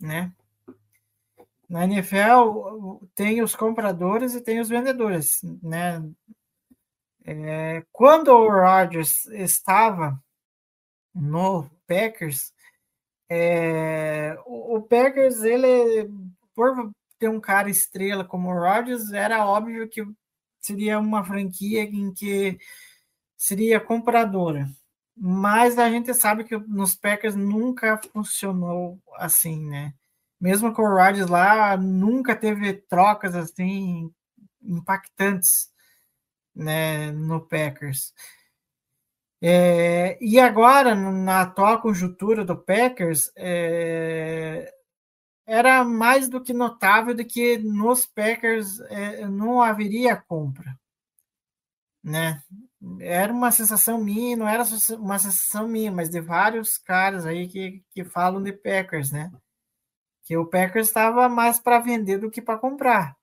né? 0.00 0.32
Na 1.68 1.84
NFL 1.84 3.00
tem 3.14 3.42
os 3.42 3.56
compradores 3.56 4.34
e 4.34 4.40
tem 4.40 4.60
os 4.60 4.68
vendedores, 4.68 5.40
né? 5.62 6.02
É, 7.24 7.82
quando 7.90 8.28
o 8.28 8.50
Rodgers 8.50 9.26
estava 9.26 10.22
no 11.14 11.70
Packers, 11.86 12.52
é, 13.28 14.36
o, 14.44 14.82
Packers 14.82 15.42
ele 15.42 16.10
por 16.54 16.92
ter 17.18 17.28
um 17.28 17.40
cara 17.40 17.70
estrela 17.70 18.24
como 18.24 18.50
o 18.50 18.58
Rodgers 18.58 19.10
era 19.12 19.46
óbvio 19.46 19.88
que 19.88 20.04
seria 20.60 20.98
uma 20.98 21.24
franquia 21.24 21.82
em 21.82 22.12
que 22.12 22.58
seria 23.36 23.80
compradora, 23.80 24.68
mas 25.16 25.78
a 25.78 25.90
gente 25.90 26.12
sabe 26.14 26.44
que 26.44 26.56
nos 26.58 26.94
Packers 26.94 27.34
nunca 27.34 27.98
funcionou 28.12 29.00
assim, 29.16 29.64
né? 29.66 29.94
Mesmo 30.44 30.74
com 30.74 30.82
o 30.82 30.94
Rodgers 30.94 31.30
lá, 31.30 31.74
nunca 31.74 32.36
teve 32.36 32.74
trocas 32.74 33.34
assim 33.34 34.12
impactantes, 34.62 35.70
né, 36.54 37.10
no 37.12 37.40
Packers. 37.40 38.12
É, 39.40 40.18
e 40.20 40.38
agora, 40.38 40.94
na 40.94 41.40
atual 41.42 41.80
conjuntura 41.80 42.44
do 42.44 42.58
Packers, 42.58 43.30
é, 43.36 44.70
era 45.46 45.82
mais 45.82 46.28
do 46.28 46.42
que 46.42 46.52
notável 46.52 47.14
de 47.14 47.24
que 47.24 47.56
nos 47.58 48.04
Packers 48.04 48.80
é, 48.90 49.26
não 49.26 49.62
haveria 49.62 50.14
compra, 50.14 50.78
né? 52.02 52.42
era 53.00 53.32
uma 53.32 53.50
sensação 53.50 53.98
minha, 54.02 54.36
não 54.36 54.46
era 54.46 54.62
uma 54.98 55.18
sensação 55.18 55.66
minha, 55.68 55.90
mas 55.90 56.10
de 56.10 56.20
vários 56.20 56.76
caras 56.76 57.24
aí 57.24 57.48
que, 57.48 57.82
que 57.94 58.04
falam 58.04 58.42
de 58.42 58.52
Packers, 58.52 59.10
né? 59.10 59.32
Que 60.24 60.36
o 60.36 60.46
Packers 60.46 60.88
estava 60.88 61.28
mais 61.28 61.58
para 61.58 61.78
vender 61.78 62.18
do 62.18 62.30
que 62.30 62.42
para 62.42 62.58
comprar. 62.58 63.16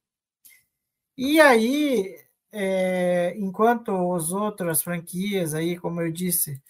E 1.18 1.41
aí, 1.41 2.15
é, 2.52 3.34
enquanto 3.38 3.91
os 3.91 4.32
outras 4.32 4.82
franquias 4.82 5.53
aí, 5.53 5.78
como 5.78 6.02
eu 6.02 6.11
disse, 6.11 6.61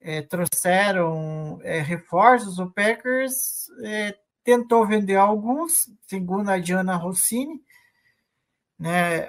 é, 0.00 0.22
trouxeram 0.22 1.58
é, 1.62 1.80
reforços, 1.80 2.58
o 2.58 2.70
Packers 2.70 3.68
é, 3.82 4.16
tentou 4.44 4.86
vender 4.86 5.16
alguns, 5.16 5.90
segundo 6.06 6.50
a 6.50 6.58
Diana 6.58 6.96
Rossini, 6.96 7.60
né? 8.78 9.28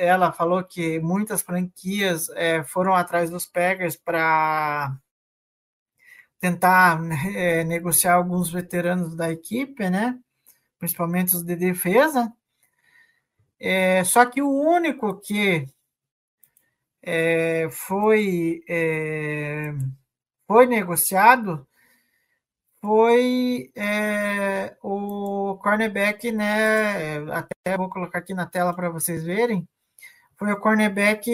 ela 0.00 0.32
falou 0.32 0.64
que 0.64 0.98
muitas 1.00 1.42
franquias 1.42 2.28
é, 2.30 2.64
foram 2.64 2.94
atrás 2.94 3.30
dos 3.30 3.46
Packers 3.46 3.96
para 3.96 4.96
tentar 6.40 7.00
é, 7.34 7.62
negociar 7.64 8.14
alguns 8.14 8.50
veteranos 8.50 9.14
da 9.14 9.30
equipe, 9.30 9.88
né? 9.90 10.18
Principalmente 10.78 11.36
os 11.36 11.44
de 11.44 11.54
defesa. 11.54 12.32
É, 13.58 14.02
só 14.04 14.24
que 14.26 14.42
o 14.42 14.50
único 14.50 15.20
que 15.20 15.66
é, 17.02 17.68
foi 17.70 18.62
é, 18.68 19.72
foi 20.46 20.66
negociado 20.66 21.66
foi 22.80 23.70
é, 23.76 24.76
o 24.82 25.58
cornerback, 25.62 26.32
né? 26.32 27.18
Até 27.32 27.76
vou 27.76 27.90
colocar 27.90 28.18
aqui 28.20 28.34
na 28.34 28.46
tela 28.46 28.74
para 28.74 28.88
vocês 28.88 29.22
verem 29.22 29.68
foi 30.40 30.52
o 30.52 30.58
cornerback 30.58 31.30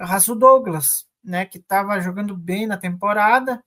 Rasul 0.00 0.36
Douglas, 0.36 1.04
né, 1.22 1.44
que 1.44 1.58
estava 1.58 2.00
jogando 2.00 2.36
bem 2.36 2.64
na 2.64 2.76
temporada 2.76 3.60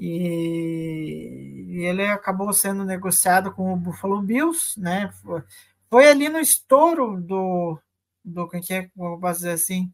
e, 0.00 1.84
ele 1.86 2.04
acabou 2.06 2.52
sendo 2.52 2.84
negociado 2.84 3.52
com 3.52 3.72
o 3.72 3.76
Buffalo 3.76 4.22
Bills, 4.22 4.78
né? 4.80 5.10
Foi, 5.22 5.42
foi 5.90 6.08
ali 6.08 6.28
no 6.28 6.38
estouro 6.38 7.20
do 7.20 7.78
do 8.24 8.46
que 8.48 8.74
é, 8.74 8.90
vou 8.94 9.18
dizer 9.18 9.52
assim, 9.52 9.90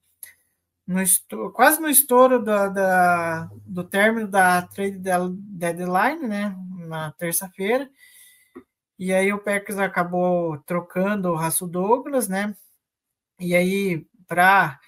no 0.86 1.00
estouro, 1.00 1.52
quase 1.52 1.80
no 1.80 1.88
estouro 1.88 2.42
da, 2.42 2.68
da, 2.68 3.50
do 3.64 3.84
término 3.84 4.28
da 4.28 4.62
trade 4.62 4.98
deadline, 4.98 6.26
né? 6.26 6.56
Na 6.86 7.12
terça-feira. 7.12 7.88
E 8.98 9.12
aí 9.12 9.32
o 9.32 9.38
Packers 9.42 9.78
acabou 9.78 10.58
trocando 10.60 11.30
o 11.30 11.36
Rasul 11.36 11.68
Douglas, 11.68 12.28
né? 12.28 12.54
E 13.40 13.54
aí, 13.54 14.06
para 14.28 14.78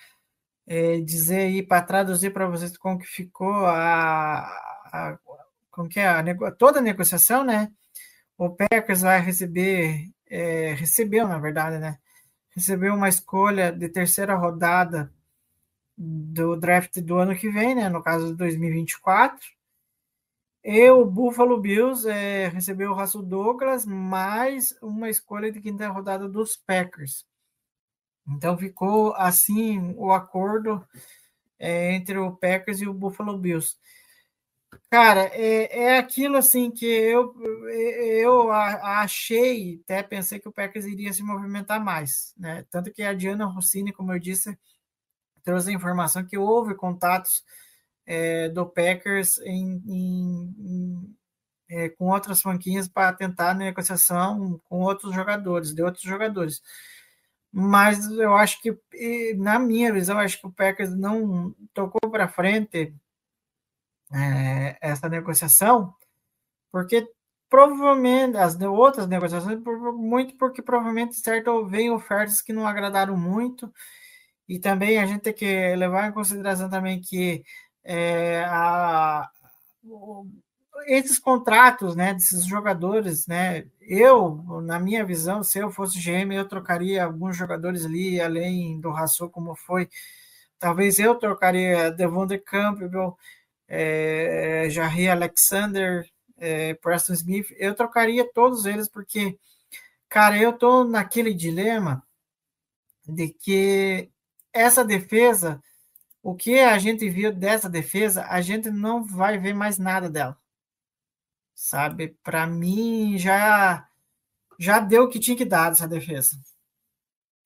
é, 0.66 1.00
dizer 1.00 1.40
aí, 1.46 1.62
para 1.62 1.82
traduzir 1.82 2.32
para 2.32 2.46
vocês 2.48 2.76
como 2.76 2.98
que 2.98 3.06
ficou 3.06 3.66
a, 3.66 4.42
a 4.96 5.18
que 5.90 6.00
é 6.00 6.08
a, 6.08 6.22
toda 6.52 6.78
a 6.78 6.82
negociação, 6.82 7.44
né? 7.44 7.70
O 8.38 8.50
Packers 8.50 9.02
vai 9.02 9.20
receber, 9.20 10.10
é, 10.28 10.72
recebeu, 10.74 11.28
na 11.28 11.38
verdade, 11.38 11.78
né? 11.78 11.98
Recebeu 12.54 12.94
uma 12.94 13.08
escolha 13.08 13.70
de 13.70 13.88
terceira 13.88 14.34
rodada 14.34 15.12
do 15.96 16.56
draft 16.56 16.98
do 17.00 17.16
ano 17.16 17.36
que 17.36 17.50
vem, 17.50 17.74
né? 17.74 17.88
No 17.88 18.02
caso 18.02 18.28
de 18.28 18.34
2024. 18.34 19.38
E 20.64 20.90
o 20.90 21.04
Buffalo 21.04 21.60
Bills 21.60 22.08
é, 22.08 22.48
recebeu 22.48 22.90
o 22.90 22.94
Russell 22.94 23.22
Douglas 23.22 23.86
mais 23.86 24.76
uma 24.82 25.08
escolha 25.08 25.52
de 25.52 25.60
quinta 25.60 25.88
rodada 25.88 26.28
dos 26.28 26.56
Packers. 26.56 27.24
Então 28.28 28.58
ficou 28.58 29.14
assim 29.14 29.94
o 29.96 30.10
acordo 30.10 30.84
é, 31.58 31.94
entre 31.94 32.18
o 32.18 32.32
Packers 32.32 32.80
e 32.80 32.88
o 32.88 32.92
Buffalo 32.92 33.38
Bills. 33.38 33.76
Cara, 34.90 35.30
é, 35.32 35.84
é 35.84 35.98
aquilo 35.98 36.36
assim 36.36 36.70
que 36.70 36.86
eu, 36.86 37.34
eu 37.68 38.50
achei, 38.50 39.80
até 39.84 40.02
pensei 40.02 40.38
que 40.38 40.48
o 40.48 40.52
Packers 40.52 40.84
iria 40.86 41.12
se 41.12 41.22
movimentar 41.22 41.82
mais, 41.82 42.34
né? 42.36 42.64
Tanto 42.70 42.92
que 42.92 43.02
a 43.02 43.12
Diana 43.12 43.46
Rossini, 43.46 43.92
como 43.92 44.12
eu 44.12 44.18
disse, 44.18 44.56
trouxe 45.44 45.70
a 45.70 45.74
informação 45.74 46.24
que 46.24 46.38
houve 46.38 46.74
contatos 46.74 47.44
é, 48.06 48.48
do 48.48 48.66
Packers 48.66 49.38
em, 49.38 49.82
em, 49.86 50.54
em 50.58 51.16
é, 51.68 51.88
com 51.88 52.06
outras 52.06 52.40
franquias 52.40 52.88
para 52.88 53.12
tentar 53.12 53.54
negociação 53.54 54.60
com 54.68 54.80
outros 54.80 55.14
jogadores, 55.14 55.74
de 55.74 55.82
outros 55.82 56.04
jogadores 56.04 56.62
mas 57.58 58.06
eu 58.10 58.36
acho 58.36 58.60
que, 58.60 58.76
na 59.38 59.58
minha 59.58 59.90
visão, 59.90 60.18
acho 60.18 60.38
que 60.38 60.46
o 60.46 60.52
Packers 60.52 60.94
não 60.94 61.54
tocou 61.72 62.10
para 62.10 62.28
frente 62.28 62.94
é, 64.12 64.76
essa 64.80 65.08
negociação, 65.08 65.94
porque 66.70 67.08
provavelmente 67.48 68.36
as 68.36 68.60
outras 68.60 69.06
negociações, 69.06 69.60
muito 69.94 70.36
porque 70.36 70.62
provavelmente 70.62 71.16
certo 71.16 71.66
vem 71.66 71.90
ofertas 71.90 72.42
que 72.42 72.52
não 72.52 72.66
agradaram 72.66 73.16
muito, 73.16 73.72
e 74.48 74.58
também 74.58 74.98
a 74.98 75.06
gente 75.06 75.22
tem 75.22 75.32
que 75.34 75.76
levar 75.76 76.08
em 76.08 76.12
consideração 76.12 76.70
também 76.70 77.00
que 77.00 77.44
é, 77.84 78.44
a, 78.46 79.28
esses 80.86 81.18
contratos, 81.18 81.96
né, 81.96 82.14
desses 82.14 82.44
jogadores, 82.44 83.26
né, 83.26 83.66
eu, 83.80 84.60
na 84.62 84.78
minha 84.78 85.04
visão, 85.04 85.42
se 85.42 85.58
eu 85.58 85.70
fosse 85.70 85.98
GM, 85.98 86.32
eu 86.34 86.48
trocaria 86.48 87.04
alguns 87.04 87.36
jogadores 87.36 87.84
ali, 87.84 88.20
além 88.20 88.80
do 88.80 88.90
Rassou, 88.90 89.30
como 89.30 89.54
foi, 89.54 89.88
talvez 90.58 90.98
eu 90.98 91.14
trocaria 91.14 91.90
Devon 91.90 92.26
de 92.26 92.38
Campbell, 92.38 93.16
é, 93.68 94.68
Jarry 94.70 95.08
Alexander, 95.08 96.08
é, 96.36 96.74
Preston 96.74 97.14
Smith, 97.14 97.48
eu 97.58 97.74
trocaria 97.74 98.30
todos 98.32 98.66
eles 98.66 98.88
porque, 98.88 99.38
cara, 100.08 100.38
eu 100.38 100.52
tô 100.52 100.84
naquele 100.84 101.34
dilema 101.34 102.02
de 103.06 103.28
que 103.28 104.10
essa 104.52 104.84
defesa, 104.84 105.62
o 106.22 106.34
que 106.34 106.60
a 106.60 106.78
gente 106.78 107.08
viu 107.08 107.32
dessa 107.32 107.68
defesa, 107.68 108.26
a 108.26 108.40
gente 108.40 108.70
não 108.70 109.04
vai 109.04 109.38
ver 109.38 109.54
mais 109.54 109.78
nada 109.78 110.08
dela. 110.10 110.36
Sabe? 111.54 112.16
Para 112.22 112.46
mim 112.46 113.16
já 113.18 113.88
já 114.58 114.80
deu 114.80 115.04
o 115.04 115.08
que 115.08 115.20
tinha 115.20 115.36
que 115.36 115.44
dar 115.44 115.70
dessa 115.70 115.86
defesa. 115.86 116.38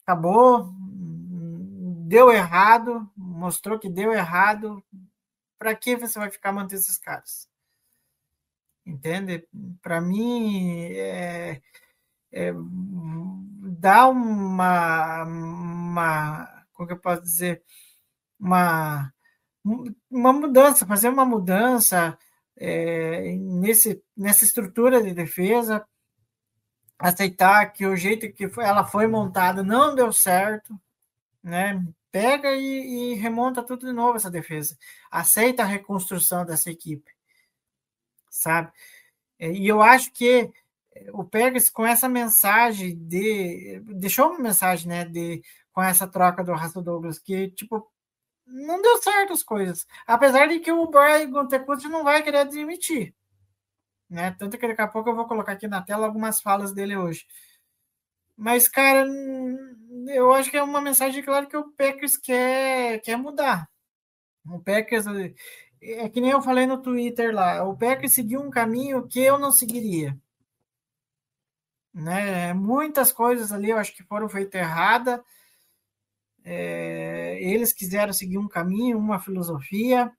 Acabou, 0.03 0.73
deu 2.07 2.31
errado, 2.31 3.09
mostrou 3.17 3.79
que 3.79 3.89
deu 3.89 4.13
errado. 4.13 4.83
Para 5.61 5.75
que 5.77 5.95
você 5.95 6.19
vai 6.19 6.31
ficar 6.31 6.53
mantendo 6.53 6.81
esses 6.81 6.97
caras? 6.97 7.47
Entende? 8.87 9.47
Para 9.83 10.01
mim, 10.01 10.87
é, 10.95 11.61
é, 12.33 12.53
dá 13.79 14.09
uma, 14.09 15.25
uma. 15.25 16.65
Como 16.73 16.87
que 16.87 16.95
eu 16.95 16.99
posso 16.99 17.21
dizer? 17.21 17.63
Uma, 18.39 19.13
uma 20.11 20.33
mudança, 20.33 20.87
fazer 20.87 21.11
uma 21.11 21.27
mudança 21.27 22.19
é, 22.57 23.37
nesse, 23.37 24.03
nessa 24.17 24.45
estrutura 24.45 25.03
de 25.03 25.13
defesa, 25.13 25.87
aceitar 26.99 27.71
que 27.71 27.85
o 27.85 27.95
jeito 27.95 28.33
que 28.33 28.51
ela 28.63 28.85
foi 28.87 29.07
montada 29.07 29.63
não 29.63 29.95
deu 29.95 30.11
certo, 30.11 30.75
né? 31.43 31.85
Pega 32.13 32.53
e, 32.53 33.13
e, 33.13 33.15
remonta 33.15 33.63
tudo 33.63 33.87
de 33.87 33.93
novo 33.93 34.17
essa 34.17 34.31
defesa. 34.31 34.77
Aceita 35.11 35.63
a 35.63 35.67
reconstrução 35.67 36.45
dessa 36.45 36.71
equipe, 36.71 37.11
sabe? 38.29 38.73
E 39.39 39.67
eu 39.67 39.81
acho 39.81 40.13
que 40.13 40.51
o 41.13 41.25
Pegas 41.25 41.71
com 41.71 41.87
essa 41.87 42.09
mensagem 42.09 42.97
de 42.97 43.81
deixou 43.87 44.31
uma 44.31 44.41
mensagem, 44.41 44.89
né, 44.89 45.05
de 45.05 45.43
com 45.73 45.83
essa 45.83 46.07
troca 46.07 46.45
do 46.45 46.53
Rasto 46.53 46.83
Douglas 46.83 47.19
que 47.19 47.51
tipo 47.51 47.91
não 48.47 48.83
deu 48.83 49.01
certo 49.03 49.33
as 49.33 49.43
coisas, 49.45 49.87
apesar 50.07 50.49
de 50.49 50.59
que 50.61 50.73
o 50.73 50.87
Brian 50.89 51.31
Gontecucci 51.31 51.89
não 51.89 52.03
vai 52.03 52.23
querer 52.23 52.39
admitir, 52.39 53.15
né? 54.09 54.33
Tanto 54.39 54.59
que 54.59 54.67
daqui 54.67 54.83
a 54.83 54.89
pouco 54.89 55.11
eu 55.11 55.17
vou 55.17 55.27
colocar 55.29 55.53
aqui 55.53 55.69
na 55.69 55.83
tela 55.83 56.07
algumas 56.07 56.41
falas 56.41 56.73
dele 56.73 56.97
hoje. 56.97 57.27
Mas 58.37 58.69
cara, 58.69 59.07
eu 60.09 60.33
acho 60.33 60.51
que 60.51 60.57
é 60.57 60.63
uma 60.63 60.81
mensagem 60.81 61.23
clara 61.23 61.47
que 61.47 61.57
o 61.57 61.71
Packers 61.73 62.17
quer 62.17 63.01
quer 63.01 63.17
mudar. 63.17 63.69
O 64.47 64.61
Packers 64.61 65.07
é 65.83 66.09
que 66.09 66.21
nem 66.21 66.31
eu 66.31 66.43
falei 66.43 66.67
no 66.67 66.83
Twitter 66.83 67.35
lá, 67.35 67.65
o 67.65 67.77
Packers 67.77 68.15
seguiu 68.15 68.41
um 68.41 68.51
caminho 68.51 69.07
que 69.09 69.21
eu 69.21 69.39
não 69.39 69.53
seguiria 69.53 70.17
né? 71.93 72.53
Muitas 72.55 73.13
coisas 73.13 73.53
ali 73.53 73.71
eu 73.71 73.79
acho 73.79 73.95
que 73.95 74.03
foram 74.05 74.29
feitas 74.29 74.61
errada. 74.61 75.23
É, 76.45 77.39
eles 77.43 77.73
quiseram 77.73 78.13
seguir 78.13 78.39
um 78.39 78.49
caminho, 78.49 78.99
uma 78.99 79.21
filosofia. 79.21 80.13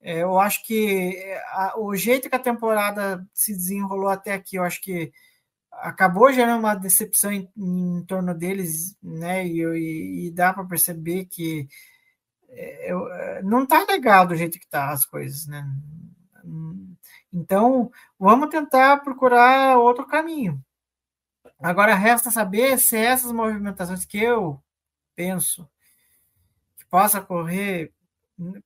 É, 0.00 0.22
eu 0.22 0.38
acho 0.38 0.64
que 0.66 1.16
a, 1.50 1.78
o 1.78 1.94
jeito 1.94 2.28
que 2.28 2.34
a 2.34 2.38
temporada 2.38 3.26
se 3.32 3.52
desenrolou 3.52 4.08
até 4.08 4.32
aqui, 4.32 4.56
eu 4.56 4.64
acho 4.64 4.80
que 4.82 5.12
acabou 5.72 6.32
gerando 6.32 6.60
uma 6.60 6.74
decepção 6.74 7.32
em, 7.32 7.48
em 7.56 8.04
torno 8.06 8.34
deles, 8.34 8.96
né? 9.02 9.46
E, 9.46 9.62
e, 9.62 10.26
e 10.26 10.30
dá 10.30 10.52
para 10.52 10.64
perceber 10.64 11.24
que 11.26 11.68
é, 12.48 12.92
eu, 12.92 13.12
é, 13.12 13.42
não 13.42 13.66
tá 13.66 13.84
legal 13.88 14.26
do 14.26 14.36
jeito 14.36 14.58
que 14.60 14.68
tá 14.68 14.90
as 14.90 15.04
coisas, 15.04 15.46
né? 15.46 15.66
Então, 17.32 17.90
vamos 18.18 18.50
tentar 18.50 18.98
procurar 18.98 19.78
outro 19.78 20.06
caminho. 20.06 20.62
Agora, 21.60 21.94
resta 21.94 22.30
saber 22.30 22.78
se 22.78 22.96
essas 22.96 23.32
movimentações 23.32 24.04
que 24.04 24.18
eu 24.18 24.62
penso 25.14 25.68
que 26.76 26.84
possa 26.86 27.20
ocorrer, 27.20 27.92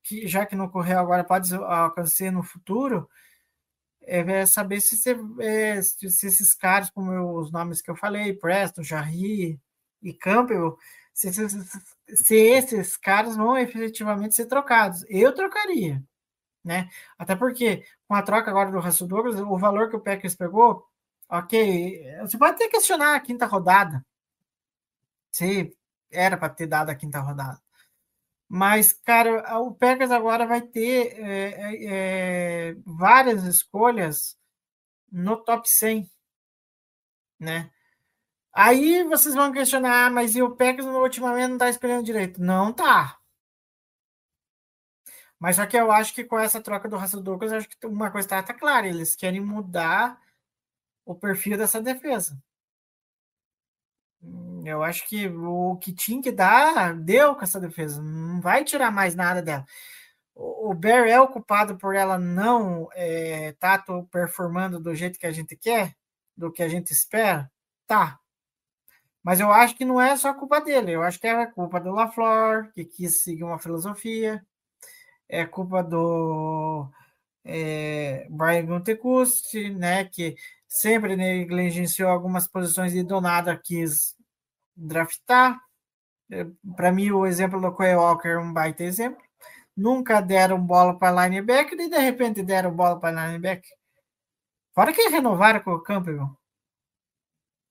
que 0.02 0.26
já 0.26 0.46
que 0.46 0.56
não 0.56 0.64
ocorreu 0.66 0.98
agora, 0.98 1.22
pode 1.22 1.54
acontecer 1.54 2.30
no 2.30 2.42
futuro, 2.42 3.08
é 4.06 4.46
saber 4.46 4.80
se, 4.80 4.96
se, 4.96 5.16
é, 5.40 5.82
se 5.82 6.26
esses 6.26 6.54
caras, 6.54 6.90
como 6.90 7.38
os 7.40 7.50
nomes 7.52 7.82
que 7.82 7.90
eu 7.90 7.96
falei, 7.96 8.32
Preston, 8.34 8.82
Jarry 8.82 9.60
e 10.02 10.14
Campbell, 10.14 10.76
se, 11.12 11.32
se, 11.32 11.48
se 12.16 12.34
esses 12.34 12.96
caras 12.96 13.36
vão 13.36 13.58
efetivamente 13.58 14.34
ser 14.34 14.46
trocados. 14.46 15.04
Eu 15.08 15.34
trocaria 15.34 16.02
né? 16.66 16.90
Até 17.16 17.36
porque, 17.36 17.84
com 18.08 18.14
a 18.14 18.22
troca 18.22 18.50
agora 18.50 18.70
do 18.72 18.80
Russell 18.80 19.06
Douglas, 19.06 19.40
o 19.40 19.56
valor 19.56 19.88
que 19.88 19.96
o 19.96 20.00
Packers 20.00 20.34
pegou, 20.34 20.84
ok, 21.28 22.02
você 22.22 22.36
pode 22.36 22.54
até 22.56 22.68
questionar 22.68 23.14
a 23.16 23.20
quinta 23.20 23.46
rodada, 23.46 24.04
se 25.32 25.72
era 26.10 26.36
para 26.36 26.52
ter 26.52 26.66
dado 26.66 26.90
a 26.90 26.94
quinta 26.94 27.20
rodada. 27.20 27.60
Mas, 28.48 28.92
cara, 28.92 29.58
o 29.60 29.74
Packers 29.74 30.10
agora 30.10 30.46
vai 30.46 30.60
ter 30.62 31.18
é, 31.20 32.70
é, 32.70 32.70
é 32.70 32.76
várias 32.84 33.44
escolhas 33.44 34.38
no 35.10 35.36
top 35.44 35.68
100, 35.68 36.08
né? 37.40 37.70
Aí 38.52 39.04
vocês 39.04 39.34
vão 39.34 39.52
questionar, 39.52 40.06
ah, 40.06 40.10
mas 40.10 40.34
e 40.36 40.42
o 40.42 40.56
Packers 40.56 40.86
ultimamente 40.86 41.48
não 41.48 41.56
está 41.56 41.68
esperando 41.70 42.04
direito? 42.04 42.40
Não 42.42 42.72
tá. 42.72 43.18
Mas 45.38 45.56
só 45.56 45.66
que 45.66 45.76
eu 45.76 45.90
acho 45.92 46.14
que 46.14 46.24
com 46.24 46.38
essa 46.38 46.60
troca 46.60 46.88
do 46.88 46.96
Russell 46.96 47.22
Douglas, 47.22 47.52
acho 47.52 47.68
que 47.68 47.86
uma 47.86 48.10
coisa 48.10 48.26
está 48.26 48.42
tá 48.42 48.54
clara, 48.54 48.88
eles 48.88 49.14
querem 49.14 49.40
mudar 49.40 50.20
o 51.04 51.14
perfil 51.14 51.58
dessa 51.58 51.80
defesa. 51.80 52.42
Eu 54.64 54.82
acho 54.82 55.06
que 55.08 55.28
o 55.28 55.76
que 55.76 55.92
tinha 55.92 56.22
que 56.22 56.32
dar, 56.32 56.94
deu 56.94 57.34
com 57.34 57.44
essa 57.44 57.60
defesa. 57.60 58.02
Não 58.02 58.40
vai 58.40 58.64
tirar 58.64 58.90
mais 58.90 59.14
nada 59.14 59.42
dela. 59.42 59.64
O 60.34 60.74
Bear 60.74 61.06
é 61.08 61.20
o 61.20 61.28
culpado 61.28 61.76
por 61.78 61.94
ela 61.94 62.18
não 62.18 62.88
é, 62.94 63.52
tá 63.58 63.82
performando 64.10 64.80
do 64.80 64.94
jeito 64.94 65.18
que 65.18 65.26
a 65.26 65.32
gente 65.32 65.56
quer, 65.56 65.94
do 66.36 66.52
que 66.52 66.62
a 66.62 66.68
gente 66.68 66.92
espera? 66.92 67.50
Tá. 67.86 68.18
Mas 69.22 69.40
eu 69.40 69.52
acho 69.52 69.76
que 69.76 69.84
não 69.84 70.00
é 70.00 70.16
só 70.16 70.34
culpa 70.34 70.60
dele. 70.60 70.92
Eu 70.92 71.02
acho 71.02 71.20
que 71.20 71.26
é 71.26 71.46
culpa 71.46 71.80
do 71.80 71.92
LaFleur, 71.92 72.72
que 72.74 72.84
quis 72.84 73.22
seguir 73.22 73.44
uma 73.44 73.58
filosofia 73.58 74.44
é 75.28 75.44
culpa 75.44 75.82
do 75.82 76.88
é, 77.44 78.26
Brian 78.30 78.66
Gutekunst, 78.66 79.54
né, 79.76 80.04
que 80.04 80.36
sempre 80.66 81.16
negligenciou 81.16 82.10
algumas 82.10 82.46
posições 82.46 82.94
e 82.94 83.02
do 83.02 83.20
nada 83.20 83.56
quis 83.56 84.15
draftar. 84.76 85.60
É, 86.30 86.46
para 86.76 86.92
mim, 86.92 87.10
o 87.10 87.26
exemplo 87.26 87.60
do 87.60 87.74
Quay 87.74 87.94
Walker 87.96 88.28
é 88.28 88.38
um 88.38 88.52
baita 88.52 88.84
exemplo. 88.84 89.22
Nunca 89.76 90.20
deram 90.20 90.60
bola 90.60 90.98
para 90.98 91.26
linebacker 91.26 91.78
e 91.80 91.90
de 91.90 91.98
repente 91.98 92.42
deram 92.42 92.74
bola 92.74 92.98
para 92.98 93.28
linebacker. 93.28 93.70
Fora 94.74 94.92
que 94.92 95.08
renovaram 95.08 95.60
com 95.60 95.72
o 95.72 95.82
Campbell. 95.82 96.30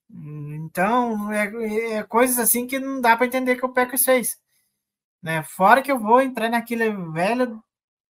Então, 0.09 1.31
é, 1.31 1.97
é 1.97 2.03
coisas 2.03 2.39
assim 2.39 2.67
que 2.67 2.79
não 2.79 3.01
dá 3.01 3.17
para 3.17 3.25
entender 3.27 3.55
que 3.55 3.65
o 3.65 3.73
Packers 3.73 4.03
fez. 4.03 4.39
Né? 5.21 5.43
Fora 5.43 5.81
que 5.81 5.91
eu 5.91 5.99
vou 5.99 6.21
entrar 6.21 6.49
naquela 6.49 6.85
velha 7.11 7.47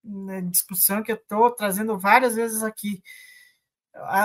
né, 0.04 0.42
discussão 0.42 1.02
que 1.02 1.12
eu 1.12 1.16
estou 1.16 1.52
trazendo 1.52 1.98
várias 1.98 2.36
vezes 2.36 2.64
aqui. 2.64 3.02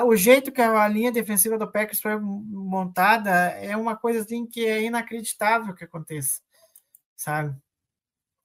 O 0.04 0.16
jeito 0.16 0.50
que 0.50 0.60
a 0.60 0.88
linha 0.88 1.12
defensiva 1.12 1.56
do 1.56 1.70
Packers 1.70 2.00
foi 2.00 2.18
montada 2.18 3.30
é 3.30 3.76
uma 3.76 3.96
coisa 3.96 4.20
assim 4.20 4.44
que 4.44 4.66
é 4.66 4.82
inacreditável 4.82 5.74
que 5.74 5.84
aconteça, 5.84 6.40
sabe? 7.16 7.56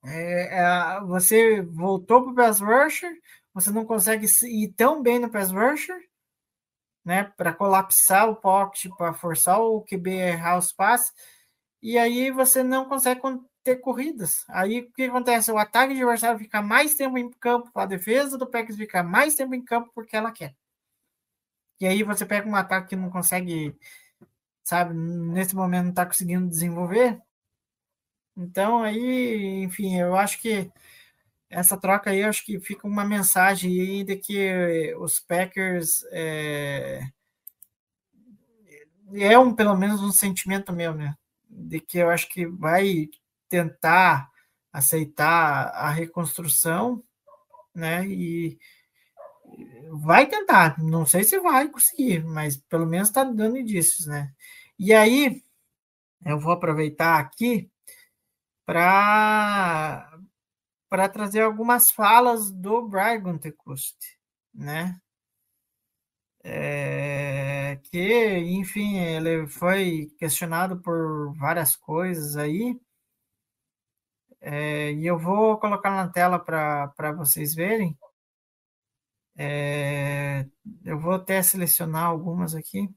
É, 0.03 0.59
é, 0.59 1.01
você 1.01 1.61
voltou 1.63 2.23
para 2.23 2.31
o 2.31 2.35
pass 2.35 2.59
rusher, 2.59 3.11
você 3.53 3.71
não 3.71 3.85
consegue 3.85 4.27
ir 4.43 4.73
tão 4.73 5.01
bem 5.01 5.17
no 5.17 5.31
pass 5.31 5.51
rusher, 5.51 5.97
né, 7.03 7.23
para 7.37 7.53
colapsar 7.53 8.29
o 8.29 8.35
pocket, 8.35 8.91
para 8.97 9.13
forçar 9.13 9.59
o 9.59 9.81
QB 9.81 10.11
errar 10.11 10.57
os 10.57 10.71
passes, 10.71 11.11
e 11.81 11.97
aí 11.97 12.31
você 12.31 12.63
não 12.63 12.85
consegue 12.85 13.21
ter 13.63 13.77
corridas. 13.77 14.45
Aí 14.49 14.81
o 14.81 14.91
que 14.93 15.03
acontece? 15.03 15.51
O 15.51 15.57
ataque 15.57 15.93
adversário 15.93 16.39
fica 16.39 16.61
mais 16.61 16.95
tempo 16.95 17.17
em 17.17 17.29
campo, 17.31 17.71
a 17.75 17.85
defesa 17.85 18.37
do 18.37 18.47
Packers 18.49 18.77
fica 18.77 19.03
mais 19.03 19.35
tempo 19.35 19.55
em 19.55 19.63
campo 19.63 19.91
porque 19.93 20.15
ela 20.15 20.31
quer. 20.31 20.55
E 21.79 21.85
aí 21.87 22.03
você 22.03 22.25
pega 22.25 22.47
um 22.47 22.55
ataque 22.55 22.89
que 22.89 22.95
não 22.95 23.09
consegue, 23.09 23.75
sabe, 24.63 24.93
nesse 24.93 25.55
momento 25.55 25.83
não 25.85 25.89
está 25.91 26.05
conseguindo 26.05 26.47
desenvolver. 26.47 27.21
Então 28.37 28.83
aí, 28.83 29.63
enfim, 29.63 29.97
eu 29.97 30.15
acho 30.15 30.41
que 30.41 30.71
essa 31.49 31.77
troca 31.77 32.09
aí, 32.09 32.23
acho 32.23 32.45
que 32.45 32.59
fica 32.59 32.87
uma 32.87 33.05
mensagem 33.05 33.79
aí 33.79 34.03
de 34.03 34.17
que 34.17 34.93
os 34.97 35.19
Packers 35.19 36.03
é, 36.11 37.01
é 39.13 39.39
um 39.39 39.53
pelo 39.55 39.75
menos 39.75 40.01
um 40.01 40.11
sentimento 40.11 40.73
meu, 40.73 40.93
né? 40.93 41.15
De 41.49 41.79
que 41.79 41.99
eu 41.99 42.09
acho 42.09 42.27
que 42.29 42.45
vai 42.45 43.07
tentar 43.47 44.29
aceitar 44.71 45.67
a 45.69 45.89
reconstrução, 45.89 47.01
né? 47.73 48.05
E 48.07 48.57
vai 49.91 50.27
tentar, 50.27 50.77
não 50.81 51.05
sei 51.05 51.23
se 51.23 51.39
vai 51.39 51.69
conseguir, 51.69 52.23
mas 52.23 52.57
pelo 52.57 52.85
menos 52.85 53.09
está 53.09 53.23
dando 53.23 53.57
indícios, 53.57 54.07
né? 54.07 54.31
E 54.79 54.93
aí 54.93 55.43
eu 56.25 56.39
vou 56.39 56.53
aproveitar 56.53 57.19
aqui 57.19 57.69
para 58.65 60.11
para 60.89 61.09
trazer 61.09 61.41
algumas 61.41 61.91
falas 61.91 62.51
do 62.51 62.87
Brian 62.87 63.19
Gutekunst, 63.21 63.97
né? 64.53 64.99
É, 66.43 67.79
que, 67.91 68.37
enfim, 68.37 68.99
ele 68.99 69.47
foi 69.47 70.11
questionado 70.17 70.79
por 70.81 71.33
várias 71.35 71.75
coisas 71.75 72.37
aí, 72.37 72.79
é, 74.47 74.91
e 74.93 75.07
eu 75.07 75.17
vou 75.17 75.57
colocar 75.57 75.89
na 75.89 76.07
tela 76.07 76.37
para 76.37 77.11
vocês 77.13 77.55
verem. 77.55 77.97
É, 79.37 80.45
eu 80.83 80.99
vou 80.99 81.13
até 81.13 81.41
selecionar 81.43 82.05
algumas 82.05 82.55
aqui. 82.55 82.89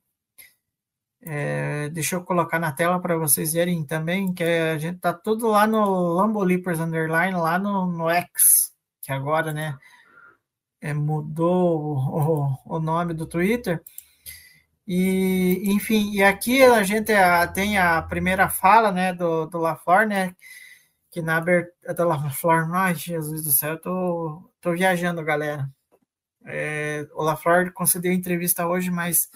É, 1.20 1.88
deixa 1.90 2.16
eu 2.16 2.24
colocar 2.24 2.58
na 2.58 2.72
tela 2.72 3.00
para 3.00 3.16
vocês 3.16 3.52
verem 3.52 3.84
também, 3.84 4.32
que 4.32 4.44
a 4.44 4.78
gente 4.78 5.00
tá 5.00 5.12
tudo 5.12 5.48
lá 5.48 5.66
no 5.66 6.14
Lambolipers 6.14 6.78
Underline, 6.80 7.36
lá 7.36 7.58
no, 7.58 7.86
no 7.86 8.08
X, 8.08 8.72
que 9.02 9.12
agora, 9.12 9.52
né, 9.52 9.76
é, 10.80 10.94
mudou 10.94 11.96
o, 12.66 12.76
o, 12.76 12.80
nome 12.80 13.14
do 13.14 13.26
Twitter. 13.26 13.82
E, 14.86 15.62
enfim, 15.72 16.12
e 16.12 16.22
aqui 16.22 16.62
a 16.62 16.82
gente 16.82 17.12
tem 17.54 17.78
a 17.78 18.00
primeira 18.02 18.48
fala, 18.48 18.90
né, 18.92 19.12
do, 19.12 19.46
do 19.46 19.58
LaFleur, 19.58 20.06
né, 20.08 20.34
que 21.10 21.20
na 21.22 21.38
abertura 21.38 21.94
da 21.94 22.04
LaFleur, 22.06 22.72
ai, 22.74 22.94
Jesus 22.94 23.44
do 23.44 23.52
céu, 23.52 23.72
eu 23.72 23.80
tô, 23.80 24.50
tô 24.60 24.72
viajando, 24.72 25.24
galera. 25.24 25.68
É, 26.50 27.06
o 27.14 27.22
LaFleur 27.22 27.72
concedeu 27.72 28.10
entrevista 28.10 28.66
hoje, 28.66 28.90
mas 28.90 29.28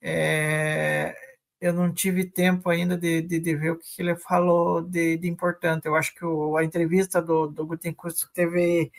é, 0.00 1.14
eu 1.60 1.72
não 1.72 1.92
tive 1.92 2.24
tempo 2.24 2.68
ainda 2.68 2.98
de, 2.98 3.22
de, 3.22 3.38
de, 3.38 3.56
ver 3.56 3.70
o 3.70 3.78
que 3.78 4.02
ele 4.02 4.16
falou 4.16 4.82
de, 4.82 5.16
de 5.16 5.28
importante. 5.28 5.86
Eu 5.86 5.94
acho 5.94 6.12
que 6.14 6.24
o, 6.24 6.56
a 6.56 6.64
entrevista 6.64 7.22
do, 7.22 7.46
do 7.46 7.64
Gutenkust 7.64 8.26
teve 8.34 8.90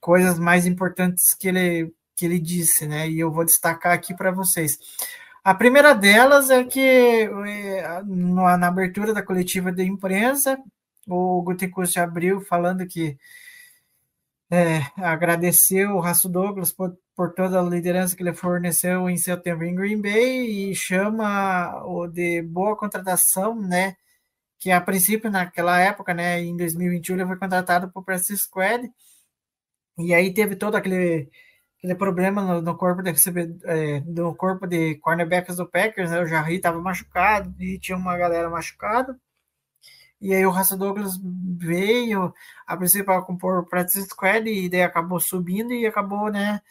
coisas 0.00 0.38
mais 0.38 0.66
importantes 0.66 1.34
que 1.34 1.46
ele, 1.46 1.94
que 2.16 2.26
ele 2.26 2.40
disse, 2.40 2.86
né? 2.86 3.08
E 3.08 3.20
eu 3.20 3.30
vou 3.30 3.44
destacar 3.44 3.92
aqui 3.92 4.12
para 4.12 4.32
vocês. 4.32 4.76
A 5.44 5.54
primeira 5.54 5.94
delas 5.94 6.50
é 6.50 6.64
que 6.64 6.80
é, 6.80 8.02
na 8.04 8.66
abertura 8.66 9.14
da 9.14 9.22
coletiva 9.22 9.70
de 9.70 9.84
imprensa, 9.84 10.58
o 11.06 11.42
Gutenkust 11.42 11.98
abriu 11.98 12.40
falando 12.40 12.86
que 12.86 13.16
é, 14.52 14.82
agradeceu 14.98 15.92
o 15.92 16.00
Raço 16.00 16.28
Douglas 16.28 16.72
por, 16.72 16.94
por, 17.16 17.32
toda 17.32 17.58
a 17.58 17.62
liderança 17.62 18.14
que 18.14 18.22
ele 18.22 18.34
forneceu 18.34 19.08
em 19.08 19.16
setembro 19.16 19.64
em 19.64 19.74
Green 19.74 20.00
Bay 20.00 20.70
e 20.70 20.74
chama 20.74 21.82
o 21.86 22.06
de 22.06 22.42
boa 22.42 22.76
contratação, 22.76 23.58
né? 23.58 23.96
Que 24.60 24.70
a 24.70 24.80
princípio, 24.80 25.30
naquela 25.30 25.78
época, 25.80 26.14
né, 26.14 26.40
em 26.42 26.56
2021, 26.56 27.16
ele 27.16 27.26
foi 27.26 27.38
contratado 27.38 27.90
o 27.94 28.02
Practice 28.04 28.36
Squad 28.38 28.90
e 29.98 30.14
aí 30.14 30.32
teve 30.34 30.56
todo 30.56 30.76
aquele, 30.76 31.30
aquele 31.78 31.94
problema 31.96 32.42
no, 32.42 32.62
no 32.62 32.76
corpo 32.76 33.02
de 33.02 33.10
é, 33.64 34.00
no 34.00 34.34
corpo 34.36 34.66
de 34.66 34.96
cornerbacks 34.96 35.56
do 35.56 35.68
Packers, 35.70 36.10
né? 36.10 36.20
O 36.20 36.26
Jarry 36.26 36.56
estava 36.56 36.80
machucado 36.80 37.54
e 37.60 37.78
tinha 37.78 37.96
uma 37.96 38.16
galera 38.18 38.50
machucada. 38.50 39.18
E 40.22 40.32
aí 40.32 40.46
o 40.46 40.50
Russell 40.50 40.78
Douglas 40.78 41.18
veio, 41.58 42.32
a 42.64 42.76
princípio 42.76 43.06
para 43.06 43.22
compor 43.22 43.68
practice 43.68 44.08
squad 44.08 44.48
e 44.48 44.68
daí 44.68 44.84
acabou 44.84 45.18
subindo 45.18 45.72
e 45.72 45.84
acabou, 45.84 46.30
né, 46.30 46.62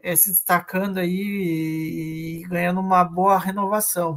é, 0.00 0.14
se 0.14 0.30
destacando 0.30 0.98
aí 0.98 1.10
e, 1.10 2.42
e 2.42 2.44
ganhando 2.44 2.80
uma 2.80 3.04
boa 3.04 3.36
renovação 3.36 4.16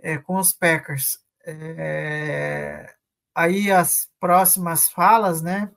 é, 0.00 0.18
com 0.18 0.36
os 0.36 0.52
Packers. 0.52 1.20
É, 1.46 2.92
aí 3.32 3.70
as 3.70 4.10
próximas 4.18 4.88
falas, 4.88 5.40
né, 5.40 5.70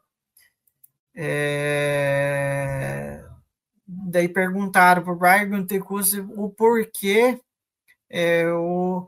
é, 1.16 3.24
daí 3.86 4.28
perguntaram 4.28 5.04
para 5.04 5.14
o 5.14 5.16
Brian 5.16 5.62
Gutekunst 5.62 6.16
o 6.36 6.50
porquê 6.50 7.40
o 8.52 9.08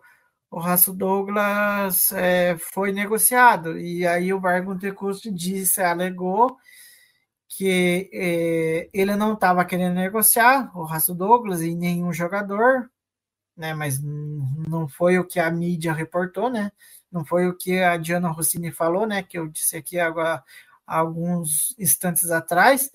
o 0.54 0.60
Raço 0.60 0.94
Douglas 0.94 2.12
é, 2.12 2.56
foi 2.60 2.92
negociado. 2.92 3.80
E 3.80 4.06
aí 4.06 4.32
o 4.32 4.40
Bargon 4.40 4.78
Tecusto 4.78 5.32
disse, 5.32 5.82
alegou 5.82 6.56
que 7.50 8.08
é, 8.14 8.88
ele 8.94 9.16
não 9.16 9.34
estava 9.34 9.66
querendo 9.66 9.96
negociar 9.96 10.72
o 10.78 10.84
Raço 10.84 11.16
Douglas 11.16 11.64
e 11.64 11.74
nenhum 11.74 12.14
jogador, 12.14 12.88
né? 13.58 13.74
Mas 13.74 14.00
não 14.00 14.88
foi 14.88 15.18
o 15.18 15.26
que 15.26 15.40
a 15.40 15.50
mídia 15.50 15.92
reportou, 15.92 16.52
né? 16.52 16.72
Não 17.12 17.26
foi 17.26 17.48
o 17.48 17.58
que 17.58 17.80
a 17.82 17.98
Diana 17.98 18.30
Rossini 18.30 18.72
falou, 18.72 19.08
né? 19.08 19.24
Que 19.24 19.40
eu 19.40 19.48
disse 19.48 19.76
aqui 19.76 20.00
agora 20.00 20.44
alguns 20.86 21.76
instantes 21.80 22.30
atrás. 22.30 22.92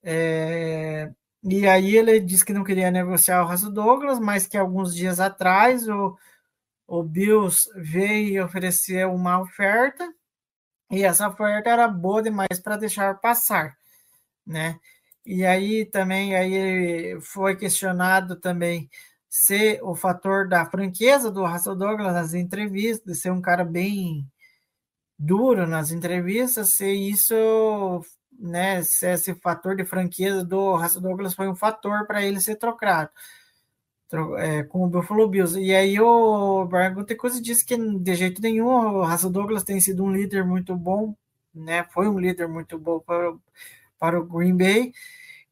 É, 0.00 1.10
e 1.42 1.66
aí 1.66 1.96
ele 1.96 2.20
disse 2.20 2.44
que 2.44 2.52
não 2.52 2.62
queria 2.62 2.90
negociar 2.92 3.42
o 3.42 3.46
Raço 3.46 3.68
Douglas, 3.68 4.20
mas 4.20 4.46
que 4.46 4.56
alguns 4.56 4.94
dias 4.94 5.18
atrás 5.18 5.88
o 5.88 6.16
o 6.86 7.02
Bills 7.02 7.68
veio 7.74 8.34
e 8.34 8.40
ofereceu 8.40 9.12
uma 9.12 9.40
oferta 9.40 10.08
e 10.90 11.04
essa 11.04 11.28
oferta 11.28 11.70
era 11.70 11.88
boa 11.88 12.22
demais 12.22 12.60
para 12.62 12.76
deixar 12.76 13.14
passar, 13.20 13.76
né? 14.46 14.78
E 15.24 15.44
aí 15.44 15.84
também 15.86 16.36
aí 16.36 17.20
foi 17.20 17.56
questionado 17.56 18.36
também 18.36 18.88
se 19.28 19.80
o 19.82 19.94
fator 19.94 20.48
da 20.48 20.64
franqueza 20.66 21.30
do 21.30 21.44
Russell 21.44 21.74
Douglas 21.76 22.14
nas 22.14 22.34
entrevistas, 22.34 23.04
de 23.04 23.20
ser 23.20 23.32
um 23.32 23.42
cara 23.42 23.64
bem 23.64 24.26
duro 25.18 25.66
nas 25.66 25.90
entrevistas, 25.90 26.74
se 26.76 26.86
isso, 26.90 28.02
né, 28.38 28.82
se 28.82 29.06
esse 29.12 29.34
fator 29.36 29.76
de 29.76 29.84
franqueza 29.84 30.44
do 30.44 30.76
Russell 30.76 31.02
Douglas 31.02 31.34
foi 31.34 31.48
um 31.48 31.56
fator 31.56 32.06
para 32.06 32.22
ele 32.22 32.40
ser 32.40 32.56
trocado 32.56 33.10
é, 34.38 34.62
com 34.64 34.84
o 34.84 34.88
Buffalo 34.88 35.28
Bills. 35.28 35.58
E 35.58 35.74
aí 35.74 36.00
o 36.00 36.64
Brian 36.66 36.94
Gutekunst 36.94 37.40
disse 37.42 37.64
que 37.64 37.76
de 37.76 38.14
jeito 38.14 38.40
nenhum 38.40 38.68
o 38.68 39.04
Russell 39.04 39.30
Douglas 39.30 39.64
tem 39.64 39.80
sido 39.80 40.04
um 40.04 40.12
líder 40.12 40.44
muito 40.44 40.76
bom, 40.76 41.14
né? 41.54 41.84
Foi 41.92 42.08
um 42.08 42.18
líder 42.18 42.48
muito 42.48 42.78
bom 42.78 43.00
para, 43.00 43.34
para 43.98 44.20
o 44.20 44.24
Green 44.24 44.56
Bay 44.56 44.92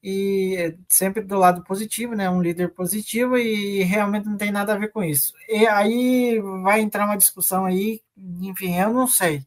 e 0.03 0.77
sempre 0.89 1.23
do 1.23 1.39
lado 1.39 1.65
positivo, 1.65 2.15
né? 2.15 2.29
Um 2.31 2.43
líder 2.43 2.71
positivo 2.75 3.39
e 3.39 3.83
realmente 3.83 4.27
não 4.27 4.37
tem 4.37 4.53
nada 4.53 4.75
a 4.75 4.79
ver 4.79 4.89
com 4.93 5.03
isso. 5.03 5.33
E 5.49 5.67
aí 5.67 6.39
vai 6.63 6.81
entrar 6.81 7.07
uma 7.07 7.17
discussão 7.17 7.65
aí, 7.65 8.03
enfim, 8.17 8.77
eu 8.79 8.93
não 8.93 9.07
sei, 9.07 9.45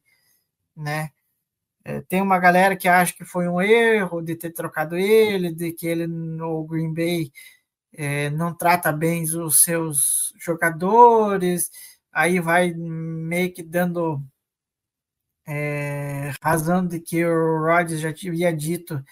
né? 0.75 1.11
É, 1.85 2.01
tem 2.01 2.21
uma 2.21 2.39
galera 2.39 2.75
que 2.75 2.87
acha 2.87 3.13
que 3.13 3.23
foi 3.25 3.47
um 3.47 3.61
erro 3.61 4.21
de 4.21 4.35
ter 4.35 4.51
trocado 4.51 4.97
ele, 4.97 5.53
de 5.53 5.71
que 5.71 5.87
ele 5.87 6.07
no 6.07 6.63
Green 6.65 6.93
Bay 6.93 7.31
é, 7.97 8.29
não 8.29 8.53
trata 8.53 8.91
bem 8.91 9.23
os 9.23 9.61
seus 9.63 10.31
jogadores, 10.39 11.69
aí 12.13 12.39
vai 12.39 12.71
meio 12.75 13.51
que 13.51 13.63
dando 13.63 14.21
é, 15.47 16.31
razão 16.41 16.85
de 16.85 16.99
que 16.99 17.25
o 17.25 17.59
Rodgers 17.65 17.99
já 18.01 18.09
havia 18.09 18.53
dito 18.53 19.03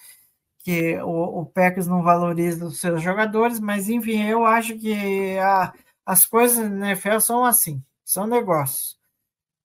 que 0.59 0.97
o, 0.99 1.41
o 1.41 1.45
Packers 1.47 1.87
não 1.87 2.03
valoriza 2.03 2.65
os 2.65 2.79
seus 2.79 3.01
jogadores, 3.01 3.59
mas 3.59 3.89
enfim, 3.89 4.23
eu 4.23 4.45
acho 4.45 4.77
que 4.77 5.37
a, 5.39 5.73
as 6.05 6.25
coisas 6.25 6.69
na 6.71 6.91
NFL 6.91 7.19
são 7.19 7.45
assim, 7.45 7.83
são 8.03 8.27
negócios. 8.27 8.97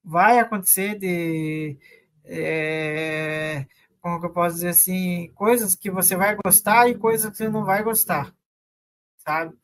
Vai 0.03 0.39
acontecer 0.39 0.97
de. 0.99 1.77
É, 2.25 3.65
como 4.01 4.23
eu 4.25 4.31
posso 4.31 4.55
dizer 4.55 4.69
assim, 4.69 5.31
coisas 5.35 5.75
que 5.75 5.91
você 5.91 6.15
vai 6.15 6.35
gostar 6.43 6.89
e 6.89 6.97
coisas 6.97 7.29
que 7.31 7.37
você 7.37 7.49
não 7.49 7.65
vai 7.65 7.83
gostar 7.83 8.33
sabe? 9.23 9.57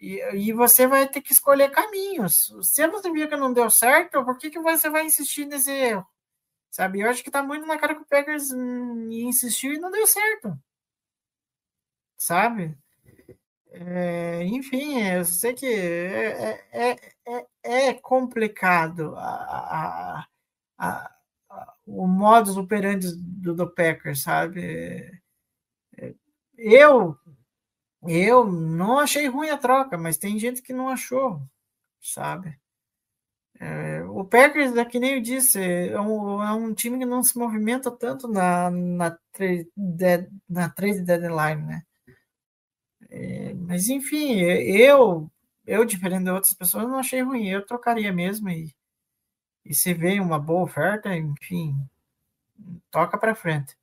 E, 0.00 0.20
e 0.48 0.52
você 0.52 0.86
vai 0.86 1.08
ter 1.08 1.20
que 1.22 1.32
escolher 1.32 1.70
caminhos. 1.70 2.46
Se 2.62 2.86
você 2.88 3.10
viu 3.10 3.28
que 3.28 3.36
não 3.36 3.52
deu 3.52 3.70
certo, 3.70 4.24
por 4.24 4.38
que, 4.38 4.50
que 4.50 4.60
você 4.60 4.90
vai 4.90 5.04
insistir 5.06 5.46
nesse 5.46 5.70
erro? 5.70 6.06
Sabe? 6.70 7.00
Eu 7.00 7.10
acho 7.10 7.24
que 7.24 7.30
tá 7.30 7.42
muito 7.42 7.66
na 7.66 7.78
cara 7.78 7.94
que 7.94 8.02
o 8.02 8.06
Packers 8.06 8.50
hum, 8.52 9.08
insistiu 9.10 9.72
e 9.72 9.78
não 9.78 9.90
deu 9.90 10.06
certo. 10.06 10.58
Sabe? 12.18 12.76
É, 13.70 14.44
enfim, 14.44 15.00
eu 15.02 15.24
sei 15.24 15.54
que 15.54 15.66
é, 15.66 16.64
é, 16.72 16.96
é, 17.26 17.88
é 17.88 17.94
complicado 17.94 19.14
a, 19.16 20.26
a, 20.78 21.08
a, 21.50 21.74
o 21.86 22.06
modus 22.06 22.56
operandi 22.56 23.08
do, 23.16 23.54
do 23.54 23.70
Packers, 23.70 24.22
sabe? 24.22 25.20
É, 25.98 26.14
eu 26.56 27.18
eu 28.06 28.46
não 28.46 28.98
achei 28.98 29.26
ruim 29.28 29.50
a 29.50 29.58
troca, 29.58 29.98
mas 29.98 30.18
tem 30.18 30.38
gente 30.38 30.62
que 30.62 30.72
não 30.72 30.88
achou, 30.88 31.40
sabe? 32.00 32.58
É, 33.58 34.02
o 34.04 34.24
Packers, 34.24 34.76
é 34.76 34.84
que 34.84 34.98
nem 34.98 35.14
eu 35.14 35.20
disse, 35.20 35.58
é 35.60 36.00
um, 36.00 36.42
é 36.42 36.52
um 36.52 36.74
time 36.74 36.98
que 36.98 37.06
não 37.06 37.22
se 37.22 37.38
movimenta 37.38 37.90
tanto 37.90 38.28
na, 38.28 38.70
na, 38.70 39.18
trade, 39.32 39.70
na 40.48 40.68
trade 40.68 41.00
deadline, 41.02 41.62
né? 41.62 41.82
É, 43.08 43.54
mas 43.54 43.88
enfim, 43.88 44.40
eu, 44.40 45.30
eu, 45.66 45.84
diferente 45.84 46.24
de 46.24 46.30
outras 46.30 46.54
pessoas, 46.54 46.88
não 46.88 46.98
achei 46.98 47.22
ruim. 47.22 47.48
Eu 47.48 47.64
trocaria 47.64 48.12
mesmo 48.12 48.48
e, 48.50 48.74
e 49.64 49.74
se 49.74 49.94
vê 49.94 50.20
uma 50.20 50.38
boa 50.38 50.64
oferta, 50.64 51.14
enfim, 51.16 51.74
toca 52.90 53.18
para 53.18 53.34
frente. 53.34 53.76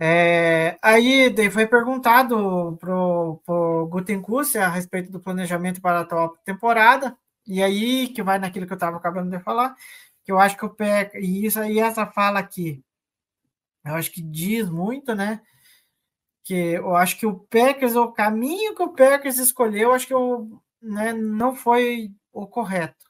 É, 0.00 0.78
aí 0.80 1.34
foi 1.50 1.66
perguntado 1.66 2.76
pro, 2.78 3.40
pro 3.44 3.88
Gutenkust 3.88 4.56
a 4.56 4.68
respeito 4.68 5.10
do 5.10 5.18
planejamento 5.18 5.80
para 5.80 5.98
a 5.98 6.02
atual 6.02 6.36
temporada, 6.44 7.16
e 7.46 7.62
aí 7.62 8.08
que 8.08 8.22
vai 8.22 8.38
naquilo 8.38 8.66
que 8.66 8.72
eu 8.72 8.76
estava 8.76 8.96
acabando 8.96 9.36
de 9.36 9.42
falar, 9.42 9.74
que 10.24 10.30
eu 10.30 10.38
acho 10.38 10.56
que 10.56 10.64
o 10.64 10.70
PEC, 10.70 11.18
e 11.18 11.46
isso 11.46 11.58
aí, 11.60 11.80
essa 11.80 12.06
fala 12.06 12.38
aqui, 12.38 12.82
eu 13.84 13.94
acho 13.94 14.10
que 14.12 14.22
diz 14.22 14.68
muito, 14.68 15.14
né? 15.14 15.40
Que 16.44 16.54
eu 16.54 16.94
acho 16.96 17.18
que 17.18 17.26
o 17.26 17.38
Packers, 17.50 17.96
o 17.96 18.12
caminho 18.12 18.74
que 18.74 18.82
o 18.82 18.92
Packers 18.92 19.38
escolheu, 19.38 19.92
acho 19.92 20.06
que 20.06 20.14
eu, 20.14 20.62
né, 20.82 21.12
não 21.12 21.54
foi 21.56 22.12
o 22.32 22.46
correto. 22.46 23.06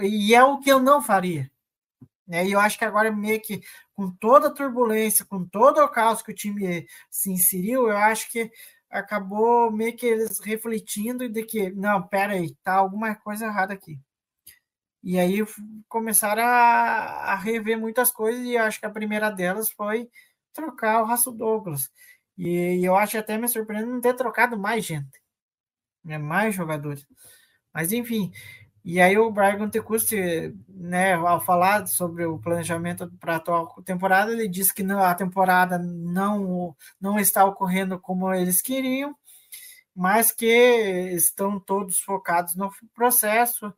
E 0.00 0.34
é 0.34 0.42
o 0.44 0.58
que 0.60 0.70
eu 0.70 0.80
não 0.80 1.02
faria. 1.02 1.50
Né? 2.26 2.46
E 2.46 2.52
eu 2.52 2.60
acho 2.60 2.78
que 2.78 2.84
agora, 2.84 3.10
meio 3.12 3.40
que 3.40 3.62
com 3.94 4.10
toda 4.10 4.48
a 4.48 4.52
turbulência, 4.52 5.24
com 5.24 5.46
todo 5.46 5.78
o 5.78 5.88
caos 5.88 6.22
que 6.22 6.32
o 6.32 6.34
time 6.34 6.86
se 7.10 7.30
inseriu, 7.30 7.88
eu 7.88 7.96
acho 7.96 8.30
que 8.30 8.50
acabou 8.90 9.70
meio 9.70 9.96
que 9.96 10.06
eles 10.06 10.38
refletindo 10.40 11.28
de 11.28 11.44
que, 11.44 11.70
não, 11.70 12.02
pera 12.06 12.34
aí, 12.34 12.54
tá 12.62 12.74
alguma 12.74 13.14
coisa 13.16 13.46
errada 13.46 13.74
aqui. 13.74 13.98
E 15.02 15.18
aí 15.18 15.40
começaram 15.88 16.42
a, 16.42 17.32
a 17.32 17.36
rever 17.36 17.78
muitas 17.78 18.10
coisas, 18.10 18.44
e 18.44 18.56
acho 18.56 18.80
que 18.80 18.86
a 18.86 18.90
primeira 18.90 19.30
delas 19.30 19.70
foi 19.70 20.08
trocar 20.52 21.02
o 21.02 21.06
Raço 21.06 21.30
Douglas. 21.30 21.90
E, 22.38 22.80
e 22.80 22.84
eu 22.84 22.96
acho 22.96 23.18
até 23.18 23.38
me 23.38 23.48
surpreendente 23.48 23.92
não 23.92 24.00
ter 24.00 24.14
trocado 24.14 24.58
mais 24.58 24.84
gente, 24.84 25.20
né, 26.04 26.18
mais 26.18 26.54
jogadores. 26.54 27.06
Mas 27.72 27.92
enfim, 27.92 28.32
e 28.84 29.00
aí 29.00 29.16
o 29.16 29.30
Brian 29.30 29.70
Tecusti, 29.70 30.54
né, 30.68 31.14
ao 31.14 31.40
falar 31.40 31.86
sobre 31.86 32.26
o 32.26 32.38
planejamento 32.38 33.10
para 33.18 33.34
a 33.34 33.36
atual 33.36 33.82
temporada, 33.82 34.30
ele 34.30 34.46
disse 34.46 34.74
que 34.74 34.82
a 34.92 35.14
temporada 35.14 35.78
não, 35.78 36.76
não 37.00 37.18
está 37.18 37.46
ocorrendo 37.46 37.98
como 37.98 38.32
eles 38.34 38.60
queriam, 38.60 39.16
mas 39.96 40.30
que 40.30 40.46
estão 41.14 41.58
todos 41.58 41.98
focados 42.00 42.54
no 42.56 42.70
processo 42.94 43.72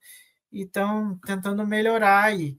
e 0.53 0.63
estão 0.63 1.17
tentando 1.25 1.65
melhorar. 1.65 2.35
E, 2.35 2.57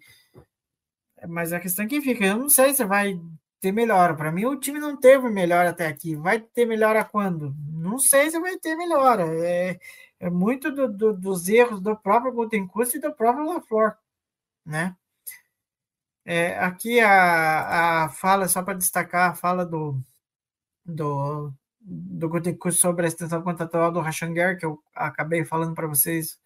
mas 1.28 1.52
a 1.52 1.60
questão 1.60 1.86
que 1.86 2.00
fica, 2.00 2.26
eu 2.26 2.38
não 2.38 2.50
sei 2.50 2.74
se 2.74 2.86
vai 2.86 3.20
ter 3.60 3.72
melhora. 3.74 4.16
Para 4.16 4.32
mim, 4.32 4.46
o 4.46 4.60
time 4.60 4.80
não 4.80 4.96
teve 4.96 5.30
melhora 5.30 5.72
até 5.72 5.88
aqui. 5.88 6.16
Vai 6.16 6.40
ter 6.40 6.66
melhora 6.66 7.04
quando? 7.04 7.54
Não 7.74 8.00
sei 8.00 8.30
se 8.30 8.40
vai 8.40 8.58
ter 8.58 8.76
melhora. 8.76 9.24
É, 9.46 9.78
é 10.20 10.30
muito 10.30 10.72
do, 10.72 10.88
do, 10.92 11.14
dos 11.14 11.48
erros 11.48 11.82
do 11.82 11.96
próprio 11.96 12.34
Gutenkust 12.34 12.96
e 12.98 13.02
do 13.02 13.14
próprio 13.14 13.46
LaFleur, 13.46 13.96
né? 14.66 14.96
É, 16.26 16.58
aqui 16.60 17.00
a, 17.00 18.04
a 18.06 18.10
fala, 18.10 18.48
só 18.48 18.62
para 18.62 18.78
destacar 18.78 19.32
a 19.32 19.36
fala 19.36 19.66
do, 19.66 19.98
do, 20.86 21.54
do 21.80 22.72
sobre 22.72 23.06
a 23.06 23.08
extensão 23.08 23.42
contratual 23.42 23.92
do 23.92 24.02
Rashanger, 24.02 24.58
que 24.60 24.66
eu 24.66 24.82
acabei 24.94 25.46
falando 25.46 25.74
para 25.74 25.88
vocês 25.88 26.38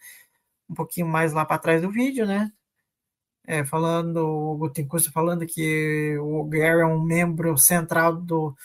um 0.69 0.76
pouquinho 0.76 1.07
mais 1.07 1.34
lá 1.34 1.45
para 1.45 1.57
trás 1.57 1.81
do 1.81 1.89
vídeo, 1.89 2.27
né? 2.27 2.52
É, 3.43 3.65
falando, 3.65 4.18
o 4.18 4.72
falando 5.11 5.48
que 5.48 6.15
o 6.19 6.43
Gary 6.45 6.81
é 6.81 6.85
um 6.85 7.02
membro 7.02 7.57
central 7.57 8.15
do, 8.15 8.56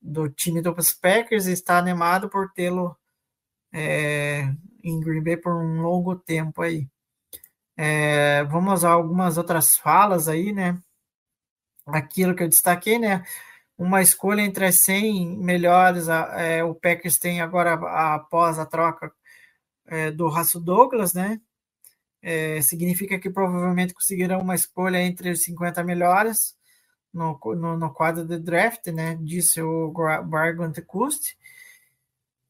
do 0.00 0.28
time 0.28 0.62
dos 0.62 0.92
Packers 0.92 1.46
e 1.46 1.52
está 1.52 1.76
animado 1.76 2.28
por 2.28 2.52
tê-lo 2.52 2.96
é, 3.72 4.52
em 4.84 5.00
Green 5.00 5.22
Bay 5.22 5.36
por 5.36 5.54
um 5.54 5.80
longo 5.80 6.16
tempo 6.16 6.62
aí. 6.62 6.86
É, 7.76 8.44
vamos 8.44 8.84
a 8.84 8.90
algumas 8.90 9.38
outras 9.38 9.76
falas 9.76 10.28
aí, 10.28 10.52
né? 10.52 10.78
Aquilo 11.86 12.34
que 12.34 12.42
eu 12.42 12.48
destaquei, 12.48 12.98
né? 12.98 13.24
Uma 13.78 14.02
escolha 14.02 14.42
entre 14.42 14.66
as 14.66 14.82
100 14.82 15.38
melhores, 15.38 16.08
é, 16.08 16.62
o 16.62 16.74
Packers 16.74 17.18
tem 17.18 17.40
agora 17.40 17.74
após 18.14 18.58
a 18.58 18.66
troca 18.66 19.12
é, 19.86 20.10
do 20.10 20.28
Raço 20.28 20.60
Douglas, 20.60 21.14
né? 21.14 21.40
É, 22.22 22.60
significa 22.62 23.18
que 23.18 23.30
provavelmente 23.30 23.94
conseguirão 23.94 24.40
uma 24.40 24.54
escolha 24.54 25.02
entre 25.02 25.30
os 25.30 25.42
50 25.42 25.82
melhores 25.82 26.54
no, 27.12 27.38
no, 27.56 27.76
no 27.76 27.92
quadro 27.92 28.24
de 28.24 28.38
draft, 28.38 28.86
né? 28.88 29.16
Disse 29.20 29.60
o 29.60 29.92
Brian 30.24 30.72
Tecusti. 30.72 31.36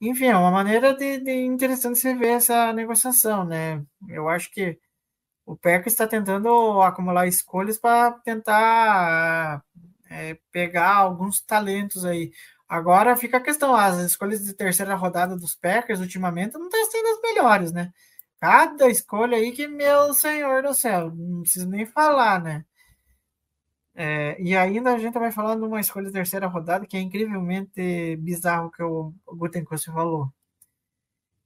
Enfim, 0.03 0.27
é 0.27 0.37
uma 0.37 0.51
maneira 0.51 0.95
de, 0.95 1.19
de 1.21 1.31
interessante 1.33 1.97
você 1.99 2.13
ver 2.13 2.31
essa 2.31 2.73
negociação, 2.73 3.45
né? 3.45 3.85
Eu 4.09 4.29
acho 4.29 4.51
que 4.51 4.77
o 5.47 5.57
PEC 5.57 5.89
está 5.89 6.09
tentando 6.09 6.83
acumular 6.83 7.27
escolhas 7.29 7.79
para 7.79 8.13
tentar 8.21 9.65
é, 10.11 10.39
pegar 10.53 10.97
alguns 10.97 11.41
talentos 11.43 12.05
aí. 12.05 12.33
Agora 12.69 13.17
fica 13.17 13.39
a 13.39 13.41
questão, 13.43 13.77
as 13.77 13.99
escolhas 14.01 14.45
de 14.45 14.55
terceira 14.55 14.95
rodada 14.97 15.37
dos 15.37 15.55
Packers 15.55 16.01
ultimamente 16.01 16.55
não 16.55 16.67
estão 16.69 16.91
sendo 16.91 17.09
as 17.09 17.21
melhores, 17.23 17.73
né? 17.73 17.93
Cada 18.41 18.89
escolha 18.91 19.37
aí 19.39 19.53
que, 19.53 19.69
meu 19.69 20.15
senhor 20.15 20.63
do 20.65 20.75
céu, 20.75 21.13
não 21.15 21.43
preciso 21.43 21.69
nem 21.69 21.87
falar, 21.87 22.43
né? 22.43 22.65
É, 23.95 24.41
e 24.41 24.57
ainda 24.57 24.95
a 24.95 24.99
gente 24.99 25.19
vai 25.19 25.31
falar 25.31 25.55
de 25.55 25.63
uma 25.63 25.81
escolha 25.81 26.07
de 26.07 26.13
terceira 26.13 26.47
rodada 26.47 26.87
que 26.87 26.97
é 26.97 27.01
incrivelmente 27.01 28.17
bizarro 28.17 28.71
que 28.71 28.83
o 28.83 29.13
Gutenkust 29.27 29.91
falou. 29.91 30.33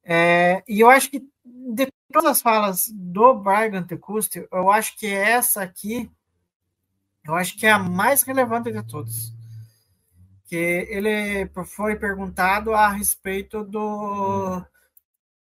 É, 0.05 0.63
e 0.69 0.81
eu 0.81 0.89
acho 0.89 1.11
que 1.11 1.29
de 1.45 1.89
todas 2.13 2.31
as 2.31 2.43
falas 2.43 2.89
do 2.95 3.35
Brian 3.35 3.83
Gutenkust, 3.83 4.37
eu 4.53 4.71
acho 4.71 4.97
que 4.97 5.07
essa 5.07 5.63
aqui, 5.63 6.11
eu 7.25 7.35
acho 7.35 7.57
que 7.59 7.67
é 7.67 7.73
a 7.73 7.79
mais 7.79 8.23
relevante 8.23 8.71
de 8.71 8.83
todos. 8.85 9.35
Que 10.47 10.87
ele 10.89 11.51
foi 11.67 11.97
perguntado 11.97 12.73
a 12.73 12.89
respeito 12.89 13.65
do, 13.65 14.63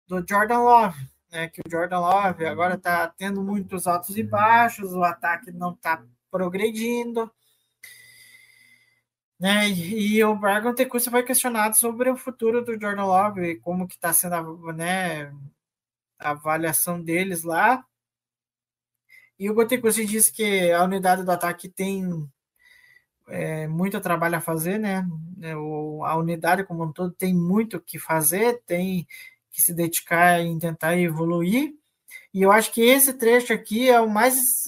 do 0.08 0.24
Jordan 0.26 0.60
Love, 0.60 1.08
né? 1.30 1.48
Que 1.48 1.60
o 1.60 1.70
Jordan 1.70 2.00
Love 2.00 2.46
agora 2.46 2.74
está 2.76 3.06
tendo 3.08 3.42
muitos 3.42 3.86
altos 3.86 4.16
e 4.16 4.22
baixos, 4.22 4.94
o 4.94 5.04
ataque 5.04 5.52
não 5.52 5.72
está 5.72 6.02
progredindo. 6.34 7.30
Né? 9.38 9.68
E, 9.68 10.24
o 10.24 10.34
Brian 10.34 10.74
Tecusta 10.74 11.08
foi 11.08 11.22
questionado 11.22 11.76
sobre 11.76 12.10
o 12.10 12.16
futuro 12.16 12.64
do 12.64 12.72
Jordan 12.72 13.04
Love, 13.04 13.60
como 13.60 13.86
que 13.86 13.94
está 13.94 14.12
sendo 14.12 14.34
a, 14.34 14.72
né, 14.72 15.32
a 16.18 16.30
avaliação 16.30 17.00
deles 17.00 17.44
lá. 17.44 17.84
E 19.38 19.48
o 19.48 19.54
Gotecusti 19.54 20.04
disse 20.04 20.32
que 20.32 20.72
a 20.72 20.82
unidade 20.82 21.22
do 21.22 21.30
ataque 21.30 21.68
tem 21.68 22.28
é, 23.28 23.68
muito 23.68 24.00
trabalho 24.00 24.36
a 24.36 24.40
fazer, 24.40 24.78
né? 24.78 25.06
É, 25.40 25.56
o, 25.56 26.04
a 26.04 26.16
unidade 26.16 26.64
como 26.64 26.84
um 26.84 26.92
todo 26.92 27.12
tem 27.12 27.32
muito 27.32 27.80
que 27.80 27.98
fazer, 27.98 28.60
tem 28.66 29.06
que 29.52 29.62
se 29.62 29.72
dedicar 29.72 30.40
em 30.40 30.58
tentar 30.58 30.96
evoluir. 30.98 31.74
E 32.34 32.42
eu 32.42 32.50
acho 32.50 32.72
que 32.72 32.82
esse 32.82 33.14
trecho 33.14 33.52
aqui 33.52 33.88
é 33.88 34.00
o 34.00 34.10
mais 34.10 34.64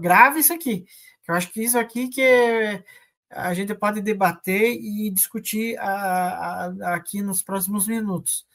grave 0.00 0.40
isso 0.40 0.54
aqui. 0.54 0.86
Eu 1.28 1.34
acho 1.34 1.52
que 1.52 1.62
isso 1.62 1.78
aqui 1.78 2.08
que 2.08 2.22
a 3.30 3.52
gente 3.52 3.74
pode 3.74 4.00
debater 4.00 4.72
e 4.72 5.10
discutir 5.10 5.78
a, 5.78 6.66
a, 6.66 6.94
aqui 6.94 7.20
nos 7.20 7.42
próximos 7.42 7.86
minutos 7.86 8.46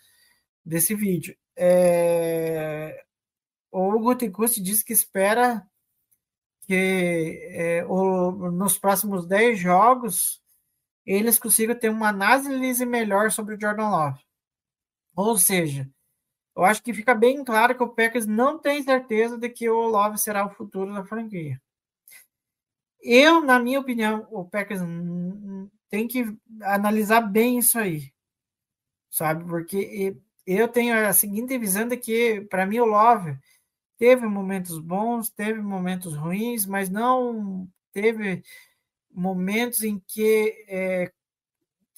desse 0.65 0.95
vídeo. 0.95 1.37
É, 1.55 3.03
o 3.71 3.99
Gutenkust 3.99 4.59
disse 4.59 4.83
que 4.83 4.93
espera 4.93 5.63
que 6.61 7.47
é, 7.51 7.85
o, 7.85 8.31
nos 8.51 8.77
próximos 8.79 9.27
10 9.27 9.59
jogos 9.59 10.41
eles 11.05 11.37
consigam 11.37 11.75
ter 11.77 11.89
uma 11.89 12.09
análise 12.09 12.85
melhor 12.85 13.31
sobre 13.31 13.55
o 13.55 13.59
Jordan 13.59 13.89
Love. 13.89 14.19
Ou 15.15 15.37
seja, 15.37 15.89
eu 16.61 16.65
acho 16.65 16.83
que 16.83 16.93
fica 16.93 17.15
bem 17.15 17.43
claro 17.43 17.75
que 17.75 17.81
o 17.81 17.89
Packers 17.89 18.27
não 18.27 18.59
tem 18.59 18.83
certeza 18.83 19.35
de 19.37 19.49
que 19.49 19.67
o 19.67 19.87
Love 19.87 20.19
será 20.19 20.45
o 20.45 20.51
futuro 20.51 20.93
da 20.93 21.03
franquia. 21.03 21.59
Eu, 23.01 23.41
na 23.41 23.59
minha 23.59 23.79
opinião, 23.79 24.27
o 24.29 24.45
Packers 24.45 24.79
tem 25.89 26.07
que 26.07 26.23
analisar 26.61 27.21
bem 27.21 27.57
isso 27.57 27.79
aí, 27.79 28.13
sabe? 29.09 29.43
Porque 29.43 30.15
eu 30.45 30.67
tenho 30.67 30.95
a 31.07 31.11
seguinte 31.13 31.57
visão 31.57 31.87
de 31.87 31.97
que, 31.97 32.41
para 32.41 32.67
mim, 32.67 32.79
o 32.79 32.85
Love 32.85 33.35
teve 33.97 34.27
momentos 34.27 34.77
bons, 34.77 35.31
teve 35.31 35.59
momentos 35.59 36.15
ruins, 36.15 36.67
mas 36.67 36.89
não 36.91 37.67
teve 37.91 38.43
momentos 39.11 39.83
em 39.83 39.99
que 40.07 40.63
é, 40.67 41.11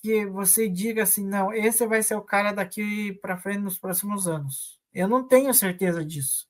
que 0.03 0.25
você 0.25 0.69
diga 0.69 1.03
assim, 1.03 1.25
não, 1.25 1.53
esse 1.53 1.87
vai 1.87 2.03
ser 2.03 2.15
o 2.15 2.21
cara 2.21 2.51
daqui 2.51 3.13
para 3.21 3.37
frente 3.37 3.59
nos 3.61 3.77
próximos 3.77 4.27
anos. 4.27 4.79
Eu 4.93 5.07
não 5.07 5.25
tenho 5.27 5.53
certeza 5.53 6.05
disso. 6.05 6.47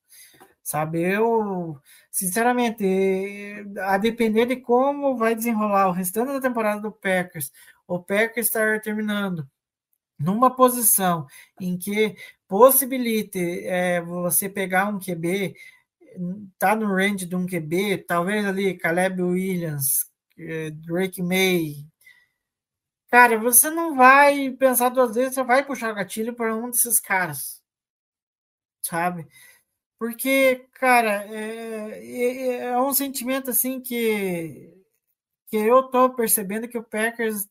sabe? 0.63 1.01
Eu, 1.03 1.79
sinceramente, 2.11 2.85
a 3.81 3.97
depender 3.97 4.45
de 4.47 4.57
como 4.57 5.17
vai 5.17 5.35
desenrolar 5.35 5.89
o 5.89 5.91
restante 5.93 6.33
da 6.33 6.41
temporada 6.41 6.81
do 6.81 6.91
Packers, 6.91 7.51
o 7.87 7.99
Packers 7.99 8.47
estar 8.47 8.81
terminando 8.81 9.47
numa 10.19 10.55
posição 10.55 11.27
em 11.61 11.77
que 11.77 12.15
possibilite 12.47 13.39
é, 13.67 14.01
você 14.01 14.49
pegar 14.49 14.87
um 14.87 14.99
QB, 14.99 15.55
tá 16.59 16.75
no 16.75 16.87
range 16.87 17.25
de 17.25 17.35
um 17.35 17.45
QB, 17.47 18.05
talvez 18.07 18.45
ali 18.45 18.77
Caleb 18.77 19.21
Williams, 19.21 19.85
é, 20.37 20.71
Drake 20.71 21.21
May. 21.21 21.85
Cara, 23.13 23.37
você 23.37 23.69
não 23.69 23.95
vai 23.95 24.49
pensar 24.49 24.89
duas 24.89 25.13
vezes, 25.13 25.35
você 25.35 25.43
vai 25.43 25.63
puxar 25.63 25.93
gatilho 25.93 26.33
para 26.33 26.55
um 26.55 26.71
desses 26.71 26.99
caras, 26.99 27.61
sabe? 28.81 29.27
Porque, 29.99 30.67
cara, 30.73 31.23
é, 31.33 31.99
é, 32.03 32.55
é 32.71 32.79
um 32.81 32.93
sentimento 32.93 33.51
assim 33.51 33.81
que 33.81 34.73
que 35.47 35.57
eu 35.57 35.83
tô 35.83 36.09
percebendo 36.15 36.67
que 36.67 36.77
o 36.77 36.83
Packers, 36.83 37.47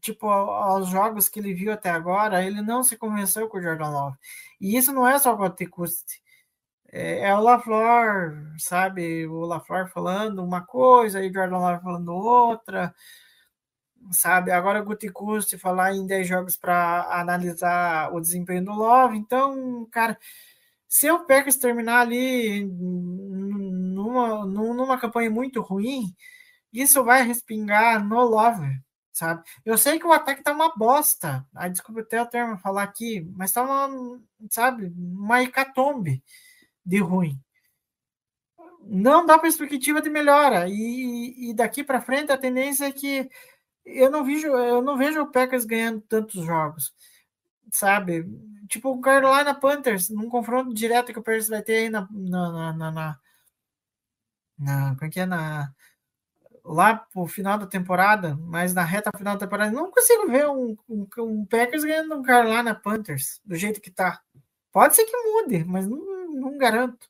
tipo, 0.00 0.28
aos 0.28 0.88
jogos 0.88 1.28
que 1.28 1.40
ele 1.40 1.54
viu 1.54 1.72
até 1.72 1.90
agora, 1.90 2.44
ele 2.44 2.62
não 2.62 2.82
se 2.82 2.96
convenceu 2.96 3.48
com 3.48 3.58
o 3.58 3.62
Jordan 3.62 3.90
Love. 3.90 4.18
E 4.60 4.76
isso 4.76 4.92
não 4.92 5.06
é 5.08 5.18
só 5.20 5.34
o 5.34 5.70
Custe. 5.70 6.22
É, 6.92 7.28
é 7.28 7.34
o 7.36 7.40
LaFleur, 7.40 8.54
sabe? 8.58 9.26
O 9.28 9.40
LaFleur 9.46 9.88
falando 9.90 10.44
uma 10.44 10.62
coisa 10.66 11.22
e 11.24 11.30
o 11.30 11.34
Jordan 11.34 11.58
Love 11.58 11.82
falando 11.82 12.12
outra, 12.14 12.94
sabe? 14.12 14.50
Agora 14.50 14.80
o 14.80 14.84
Gutekunst 14.84 15.56
falar 15.58 15.94
em 15.94 16.06
10 16.06 16.26
jogos 16.26 16.56
para 16.56 17.20
analisar 17.20 18.12
o 18.14 18.20
desempenho 18.20 18.64
do 18.64 18.72
Love. 18.72 19.16
Então, 19.16 19.86
cara, 19.90 20.18
se 20.88 21.10
o 21.10 21.24
Packers 21.26 21.56
terminar 21.56 22.00
ali 22.00 22.64
numa, 22.64 24.44
numa 24.46 24.98
campanha 24.98 25.30
muito 25.30 25.60
ruim, 25.60 26.14
isso 26.72 27.02
vai 27.04 27.22
respingar 27.22 28.04
no 28.04 28.20
Lover, 28.22 28.80
sabe? 29.12 29.42
Eu 29.64 29.78
sei 29.78 29.98
que 29.98 30.06
o 30.06 30.12
ataque 30.12 30.42
tá 30.42 30.52
uma 30.52 30.74
bosta. 30.76 31.46
Aí, 31.54 31.70
desculpa 31.70 32.00
até 32.00 32.20
o 32.20 32.26
termo 32.26 32.58
falar 32.58 32.82
aqui, 32.82 33.28
mas 33.36 33.52
tá 33.52 33.62
uma, 33.62 34.20
sabe, 34.50 34.92
uma 34.96 35.42
hecatombe 35.42 36.22
de 36.84 36.98
ruim. 36.98 37.40
Não 38.86 39.24
dá 39.24 39.38
perspectiva 39.38 40.02
de 40.02 40.10
melhora. 40.10 40.68
E, 40.68 41.50
e 41.50 41.54
daqui 41.54 41.82
para 41.82 42.00
frente 42.00 42.30
a 42.32 42.38
tendência 42.38 42.86
é 42.86 42.92
que 42.92 43.28
eu 43.84 44.10
não 44.10 44.24
vejo, 44.24 44.48
eu 44.48 44.82
não 44.82 44.96
vejo 44.96 45.20
o 45.22 45.30
Packers 45.30 45.64
ganhando 45.64 46.00
tantos 46.02 46.44
jogos, 46.44 46.94
sabe? 47.70 48.26
Tipo 48.68 48.90
o 48.90 49.00
Carolina 49.00 49.54
Panthers, 49.54 50.08
num 50.10 50.28
confronto 50.28 50.74
direto 50.74 51.12
que 51.12 51.18
o 51.18 51.22
Packers 51.22 51.48
vai 51.48 51.62
ter 51.62 51.76
aí 51.76 51.90
na, 51.90 52.08
na, 52.10 52.72
na, 52.72 52.90
na, 52.92 53.20
na, 54.58 54.94
como 54.94 55.04
é 55.04 55.10
que 55.10 55.20
é? 55.20 55.26
Na, 55.26 55.72
lá 56.64 56.96
pro 56.96 57.26
final 57.26 57.58
da 57.58 57.66
temporada, 57.66 58.36
mas 58.40 58.72
na 58.72 58.82
reta 58.82 59.10
final 59.16 59.34
da 59.34 59.40
temporada, 59.46 59.70
não 59.70 59.90
consigo 59.90 60.28
ver 60.28 60.48
um, 60.48 60.76
um, 60.88 61.06
um 61.18 61.44
Packers 61.44 61.84
ganhando 61.84 62.14
um 62.16 62.22
Carolina 62.22 62.74
Panthers 62.74 63.40
do 63.44 63.54
jeito 63.54 63.80
que 63.80 63.90
tá. 63.90 64.22
Pode 64.72 64.96
ser 64.96 65.04
que 65.04 65.16
mude, 65.16 65.64
mas 65.64 65.86
não, 65.86 66.32
não 66.32 66.58
garanto, 66.58 67.08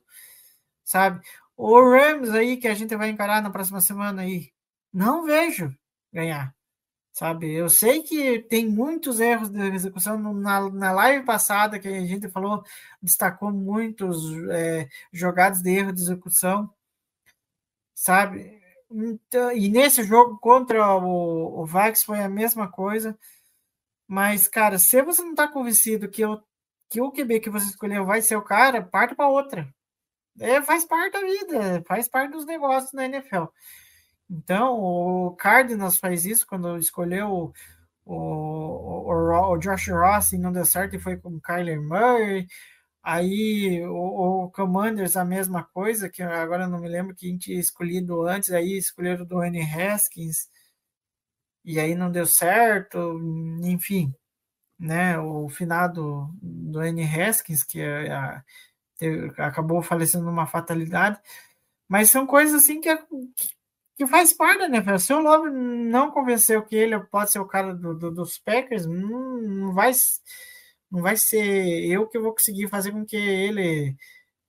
sabe? 0.85 1.25
O 1.57 1.81
Rams 1.81 2.31
aí 2.31 2.57
que 2.57 2.67
a 2.67 2.75
gente 2.75 2.97
vai 2.97 3.09
encarar 3.11 3.41
na 3.41 3.51
próxima 3.51 3.81
semana 3.81 4.23
aí, 4.23 4.53
não 4.93 5.25
vejo 5.25 5.75
ganhar, 6.13 6.55
sabe? 7.15 7.53
Eu 7.55 7.71
sei 7.71 8.03
que 8.03 8.41
tem 8.41 8.69
muitos 8.69 9.21
erros 9.21 9.49
de 9.49 9.61
execução 9.69 10.19
na, 10.35 10.69
na 10.69 10.93
live 10.93 11.25
passada 11.25 11.79
que 11.79 11.87
a 11.89 12.01
gente 12.05 12.29
falou, 12.29 12.65
destacou 13.01 13.53
muitos 13.53 14.17
é, 14.51 14.89
jogadas 15.13 15.63
de 15.63 15.71
erro 15.71 15.93
de 15.93 16.03
execução, 16.03 16.69
sabe? 17.95 18.61
Então, 18.91 19.53
e 19.53 19.69
nesse 19.69 20.03
jogo 20.03 20.39
contra 20.39 20.97
o, 20.97 21.63
o 21.63 21.67
Vax 21.67 22.03
foi 22.05 22.21
a 22.21 22.29
mesma 22.29 22.69
coisa. 22.71 23.17
Mas, 24.09 24.49
cara, 24.49 24.79
se 24.79 25.03
você 25.03 25.23
não 25.23 25.33
está 25.33 25.49
convencido 25.49 26.11
que, 26.11 26.23
eu, 26.23 26.43
que 26.91 27.01
o 27.01 27.13
QB 27.13 27.41
que 27.41 27.51
você 27.51 27.67
escolheu 27.67 28.05
vai 28.07 28.23
ser 28.23 28.37
o 28.37 28.43
cara, 28.43 28.83
parte 28.83 29.15
para 29.15 29.29
outra. 29.29 29.73
É, 30.41 30.61
faz 30.63 30.85
parte 30.85 31.13
da 31.13 31.21
vida, 31.21 31.85
faz 31.87 32.09
parte 32.09 32.33
dos 32.33 32.45
negócios 32.47 32.93
na 32.93 33.07
NFL. 33.07 33.45
Então, 34.31 34.81
o 34.81 35.37
Cardinals 35.37 35.99
faz 35.99 36.25
isso 36.25 36.47
quando 36.47 36.79
escolheu 36.79 37.29
o, 37.29 37.53
o, 38.05 39.53
o, 39.53 39.59
Josh 39.59 39.89
Ross 39.89 40.33
e 40.33 40.39
não 40.39 40.53
deu 40.53 40.65
certo 40.65 40.97
e 40.97 40.99
foi 41.01 41.17
com 41.17 41.31
o 41.31 41.41
Kyler 41.41 41.81
Murray. 41.81 42.47
Aí 43.03 43.83
o, 43.87 44.45
o, 44.47 44.51
Commanders 44.51 45.17
a 45.17 45.25
mesma 45.25 45.63
coisa, 45.65 46.09
que 46.09 46.23
agora 46.23 46.67
não 46.69 46.81
me 46.81 46.89
lembro 46.89 47.15
quem 47.15 47.37
tinha 47.39 47.61
escolhido 47.61 48.23
antes, 48.27 48.51
aí 48.51 48.79
escolheram 48.79 49.27
do 49.27 49.43
N. 49.45 49.61
Haskins, 49.63 50.49
e 51.65 51.81
aí 51.81 51.95
não 51.95 52.11
deu 52.11 52.27
certo, 52.27 52.99
enfim, 53.63 54.15
né? 54.79 55.19
O 55.19 55.49
finado 55.49 56.31
do 56.43 56.83
N. 56.83 57.03
Haskins, 57.05 57.63
que 57.65 57.81
é 57.81 58.13
a, 58.13 58.45
acabou 59.39 59.83
falecendo 59.83 60.25
numa 60.27 60.47
fatalidade, 60.47 61.21
mas 61.89 62.11
são 62.11 62.27
coisas 62.27 62.63
assim 62.63 62.81
que, 62.81 62.97
que 62.97 63.54
faz 64.09 64.33
parte, 64.33 64.69
né? 64.69 64.99
Se 64.99 65.13
o 65.13 65.21
Love 65.21 65.51
não 65.51 66.11
convenceu 66.11 66.65
que 66.65 66.75
ele 66.75 66.99
pode 67.07 67.31
ser 67.31 67.39
o 67.39 67.47
cara 67.47 67.75
do, 67.75 67.95
do, 67.95 68.11
dos 68.11 68.39
Packers, 68.39 68.87
não, 68.87 69.41
não 69.41 69.73
vai 69.73 69.93
não 70.91 71.03
vai 71.03 71.17
ser 71.17 71.45
eu 71.87 72.09
que 72.09 72.19
vou 72.19 72.33
conseguir 72.33 72.69
fazer 72.69 72.93
com 72.93 73.05
que 73.05 73.17
ele 73.17 73.97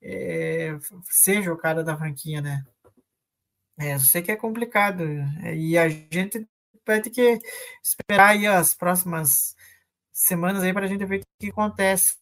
é, 0.01 0.77
seja 1.09 1.51
o 1.53 1.57
cara 1.57 1.83
da 1.83 1.97
franquia, 1.97 2.41
né? 2.41 2.63
É, 3.79 3.95
eu 3.95 3.99
sei 3.99 4.21
que 4.21 4.31
é 4.31 4.35
complicado. 4.35 5.03
É, 5.43 5.55
e 5.55 5.77
a 5.77 5.89
gente 5.89 6.47
vai 6.85 7.01
ter 7.01 7.09
que 7.09 7.39
esperar 7.83 8.29
aí 8.31 8.47
as 8.47 8.73
próximas 8.73 9.55
semanas 10.13 10.63
aí 10.63 10.73
para 10.73 10.85
a 10.85 10.87
gente 10.87 11.05
ver 11.05 11.21
o 11.21 11.25
que 11.39 11.49
acontece 11.49 12.17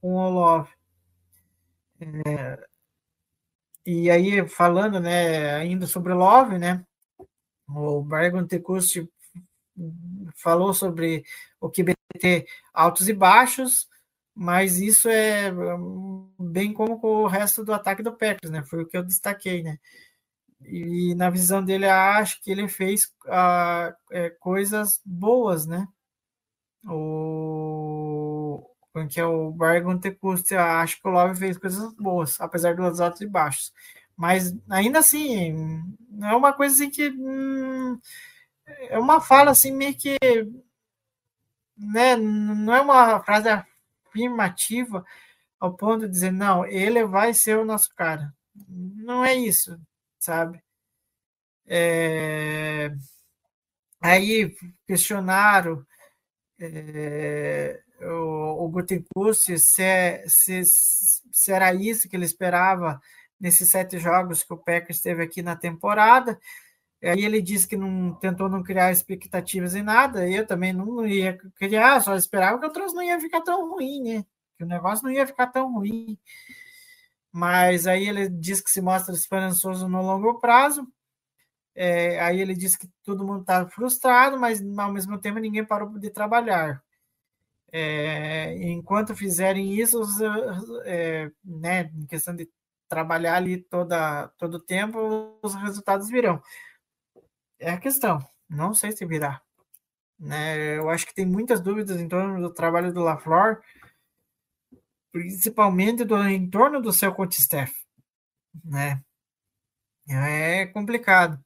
com 0.00 0.14
o 0.14 0.30
Love. 0.30 0.70
É, 2.00 2.67
e 3.88 4.10
aí, 4.10 4.46
falando, 4.48 5.00
né, 5.00 5.54
ainda 5.54 5.86
sobre 5.86 6.12
Love, 6.12 6.58
né, 6.58 6.84
o 7.68 8.02
Brian 8.02 8.46
Tecust 8.46 9.08
falou 10.36 10.74
sobre 10.74 11.24
o 11.60 11.70
que 11.70 11.84
ter 12.20 12.46
altos 12.72 13.08
e 13.08 13.12
baixos, 13.12 13.88
mas 14.34 14.78
isso 14.78 15.08
é 15.08 15.50
bem 16.38 16.72
como 16.72 17.00
com 17.00 17.08
o 17.24 17.26
resto 17.26 17.64
do 17.64 17.72
ataque 17.72 18.02
do 18.02 18.16
Packers, 18.16 18.50
né? 18.52 18.62
Foi 18.62 18.82
o 18.82 18.86
que 18.86 18.96
eu 18.96 19.02
destaquei, 19.02 19.62
né? 19.62 19.78
E 20.64 21.14
na 21.14 21.30
visão 21.30 21.64
dele, 21.64 21.86
acho 21.86 22.40
que 22.42 22.50
ele 22.50 22.68
fez 22.68 23.12
ah, 23.26 23.94
é, 24.12 24.30
coisas 24.30 25.00
boas, 25.04 25.66
né? 25.66 25.86
O 26.86 27.57
que 29.06 29.20
é 29.20 29.26
o 29.26 29.50
Bargon 29.52 29.98
Tecusti, 29.98 30.54
acho 30.54 31.00
que 31.00 31.08
o 31.08 31.10
Love 31.10 31.38
fez 31.38 31.58
coisas 31.58 31.92
boas, 31.94 32.40
apesar 32.40 32.74
dos 32.74 33.00
altos 33.00 33.20
e 33.20 33.26
baixos. 33.26 33.72
Mas 34.16 34.52
ainda 34.68 34.98
assim, 35.00 35.84
é 36.22 36.34
uma 36.34 36.52
coisa 36.52 36.74
assim 36.74 36.90
que 36.90 37.10
hum, 37.10 37.98
é 38.66 38.98
uma 38.98 39.20
fala 39.20 39.50
assim 39.52 39.72
meio 39.72 39.96
que 39.96 40.16
né, 41.76 42.16
não 42.16 42.74
é 42.74 42.80
uma 42.80 43.22
frase 43.24 43.48
afirmativa 44.08 45.04
ao 45.60 45.76
ponto 45.76 46.06
de 46.06 46.12
dizer, 46.12 46.32
não, 46.32 46.66
ele 46.66 47.04
vai 47.06 47.34
ser 47.34 47.58
o 47.58 47.64
nosso 47.64 47.94
cara. 47.94 48.32
Não 48.68 49.24
é 49.24 49.34
isso, 49.34 49.78
sabe? 50.18 50.62
É... 51.66 52.90
Aí 54.00 54.54
questionaram 54.86 55.84
é... 56.60 57.80
o, 58.00 58.64
o 58.64 58.68
Gutenkust 58.68 59.58
se, 59.58 59.82
é, 59.82 60.24
se, 60.26 60.62
se 60.64 61.52
era 61.52 61.72
isso 61.74 62.08
que 62.08 62.16
ele 62.16 62.24
esperava 62.24 63.00
nesses 63.40 63.70
sete 63.70 63.98
jogos 63.98 64.42
que 64.42 64.52
o 64.52 64.58
Packers 64.58 65.00
teve 65.00 65.22
aqui 65.22 65.42
na 65.42 65.56
temporada. 65.56 66.38
Aí 67.02 67.24
ele 67.24 67.40
disse 67.40 67.66
que 67.68 67.76
não 67.76 68.14
tentou 68.14 68.48
não 68.48 68.62
criar 68.62 68.90
expectativas 68.90 69.74
em 69.74 69.82
nada, 69.82 70.28
eu 70.28 70.44
também 70.46 70.72
não 70.72 71.06
ia 71.06 71.38
criar, 71.56 72.00
só 72.00 72.16
esperava 72.16 72.58
que 72.58 72.66
o 72.66 72.72
troço 72.72 72.94
não 72.94 73.02
ia 73.02 73.20
ficar 73.20 73.40
tão 73.40 73.70
ruim, 73.70 74.02
né? 74.02 74.26
Que 74.56 74.64
o 74.64 74.66
negócio 74.66 75.04
não 75.04 75.12
ia 75.12 75.26
ficar 75.26 75.46
tão 75.46 75.72
ruim. 75.74 76.18
Mas 77.32 77.86
aí 77.86 78.08
ele 78.08 78.28
diz 78.28 78.60
que 78.60 78.70
se 78.70 78.80
mostra 78.80 79.14
esperançoso 79.14 79.88
no 79.88 80.02
longo 80.02 80.40
prazo. 80.40 80.88
É, 81.74 82.20
aí 82.20 82.40
ele 82.40 82.54
diz 82.56 82.74
que 82.76 82.88
todo 83.04 83.24
mundo 83.24 83.42
está 83.42 83.68
frustrado, 83.68 84.38
mas 84.38 84.60
ao 84.76 84.92
mesmo 84.92 85.18
tempo 85.20 85.38
ninguém 85.38 85.64
parou 85.64 85.96
de 85.98 86.10
trabalhar. 86.10 86.82
É, 87.70 88.54
enquanto 88.68 89.14
fizerem 89.14 89.74
isso, 89.78 90.00
é, 90.84 91.30
né, 91.44 91.90
em 91.94 92.06
questão 92.06 92.34
de 92.34 92.48
trabalhar 92.88 93.34
ali 93.36 93.58
toda, 93.58 94.28
todo 94.38 94.54
o 94.54 94.60
tempo, 94.60 95.38
os 95.42 95.54
resultados 95.54 96.08
virão 96.08 96.42
é 97.58 97.70
a 97.70 97.78
questão. 97.78 98.18
Não 98.48 98.72
sei 98.74 98.92
se 98.92 99.04
virá. 99.04 99.42
Né? 100.18 100.78
Eu 100.78 100.90
acho 100.90 101.06
que 101.06 101.14
tem 101.14 101.26
muitas 101.26 101.60
dúvidas 101.60 102.00
em 102.00 102.08
torno 102.08 102.40
do 102.40 102.52
trabalho 102.52 102.92
do 102.92 103.02
LaFleur. 103.02 103.60
principalmente 105.12 106.04
do 106.04 106.16
entorno 106.28 106.80
do 106.80 106.92
seu 106.92 107.14
coach 107.14 107.38
staff, 107.38 107.72
né? 108.64 109.02
É 110.08 110.66
complicado. 110.66 111.42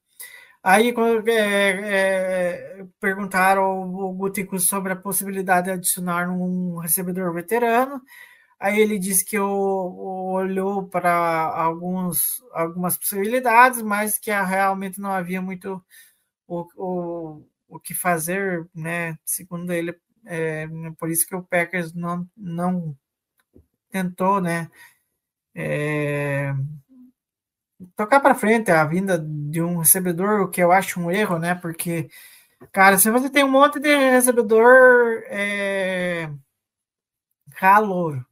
Aí, 0.63 0.95
é, 1.27 2.81
é, 2.81 2.87
perguntaram 3.01 3.65
ao 3.65 4.13
Gutico 4.15 4.59
sobre 4.61 4.93
a 4.93 4.97
possibilidade 4.97 5.67
de 5.67 5.73
adicionar 5.73 6.31
um 6.31 6.77
recebedor 6.79 7.35
veterano, 7.35 8.01
aí 8.61 8.81
ele 8.81 8.99
disse 8.99 9.25
que 9.25 9.39
olhou 9.39 10.89
para 10.89 11.13
alguns, 11.13 12.21
algumas 12.53 12.97
possibilidades, 12.97 13.83
mas 13.83 14.19
que 14.19 14.31
realmente 14.31 15.01
não 15.01 15.11
havia 15.11 15.43
muito 15.43 15.85
o, 16.47 16.67
o, 16.77 17.47
o 17.69 17.81
que 17.81 17.95
fazer, 17.95 18.69
né? 18.75 19.19
Segundo 19.25 19.73
ele, 19.73 19.97
é, 20.27 20.69
por 20.99 21.11
isso 21.11 21.27
que 21.27 21.35
o 21.35 21.43
Packers 21.43 21.93
não, 21.95 22.29
não 22.37 22.97
tentou, 23.91 24.41
né? 24.41 24.71
É, 25.55 26.55
tocar 27.97 28.21
para 28.21 28.35
frente 28.35 28.71
a 28.71 28.85
vinda 28.85 29.19
de 29.19 29.63
um 29.63 29.79
recebedor, 29.79 30.43
o 30.43 30.51
que 30.51 30.63
eu 30.63 30.73
acho 30.73 31.01
um 31.01 31.11
erro, 31.11 31.39
né? 31.39 31.55
Porque, 31.55 32.09
cara, 32.73 32.99
se 32.99 33.11
você 33.11 33.31
tem 33.31 33.45
um 33.45 33.51
monte 33.51 33.79
de 33.81 33.95
recebedor 34.11 35.23
é, 35.27 36.31
calor 37.57 38.25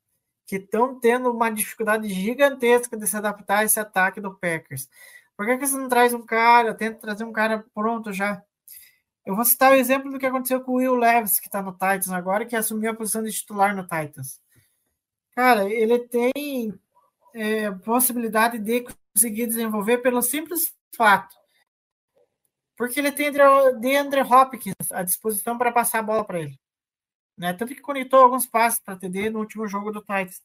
que 0.47 0.57
estão 0.57 0.99
tendo 0.99 1.31
uma 1.31 1.51
dificuldade 1.51 2.09
gigantesca 2.09 2.97
de 2.97 3.07
se 3.07 3.17
adaptar 3.17 3.59
a 3.59 3.65
esse 3.65 3.79
ataque 3.79 4.21
do 4.21 4.35
Packers, 4.35 4.89
por 5.37 5.47
que, 5.47 5.59
que 5.59 5.67
você 5.67 5.77
não 5.77 5.89
traz 5.89 6.13
um 6.13 6.23
cara, 6.23 6.75
tenta 6.75 7.01
trazer 7.01 7.25
um 7.25 7.33
cara 7.33 7.65
pronto 7.75 8.13
já? 8.13 8.43
Eu 9.25 9.37
vou 9.37 9.45
citar 9.45 9.73
o 9.73 9.77
exemplo 9.77 10.11
do 10.11 10.19
que 10.19 10.27
aconteceu 10.27 10.61
com 10.61 10.73
o 10.73 10.75
Will 10.77 10.95
Levis, 10.95 11.39
que 11.39 11.47
está 11.47 11.63
no 11.63 11.73
Titans 11.73 12.11
agora, 12.11 12.45
que 12.45 12.57
assumiu 12.57 12.91
a 12.91 12.95
posição 12.95 13.23
de 13.23 13.33
titular 13.33 13.75
no 13.77 13.83
Titans. 13.83 14.41
Cara, 15.35 15.65
ele 15.71 15.99
tem 16.01 16.75
é, 17.35 17.71
possibilidade 17.71 18.59
de 18.59 18.81
conseguir 19.21 19.47
desenvolver 19.47 19.99
pelo 19.99 20.23
simples 20.23 20.75
fato. 20.97 21.37
Porque 22.77 22.99
ele 22.99 23.13
tem 23.13 23.31
de 23.31 23.97
Andre 23.97 24.23
Hopkins 24.23 24.75
à 24.91 25.03
disposição 25.03 25.59
para 25.59 25.71
passar 25.71 25.99
a 25.99 26.03
bola 26.03 26.25
para 26.25 26.41
ele. 26.41 26.59
Né? 27.37 27.53
Tanto 27.53 27.75
que 27.75 27.83
conectou 27.83 28.21
alguns 28.23 28.47
passos 28.47 28.81
para 28.81 28.97
TD 28.97 29.29
no 29.29 29.41
último 29.41 29.67
jogo 29.67 29.93
do 29.93 30.01
Titans. 30.01 30.41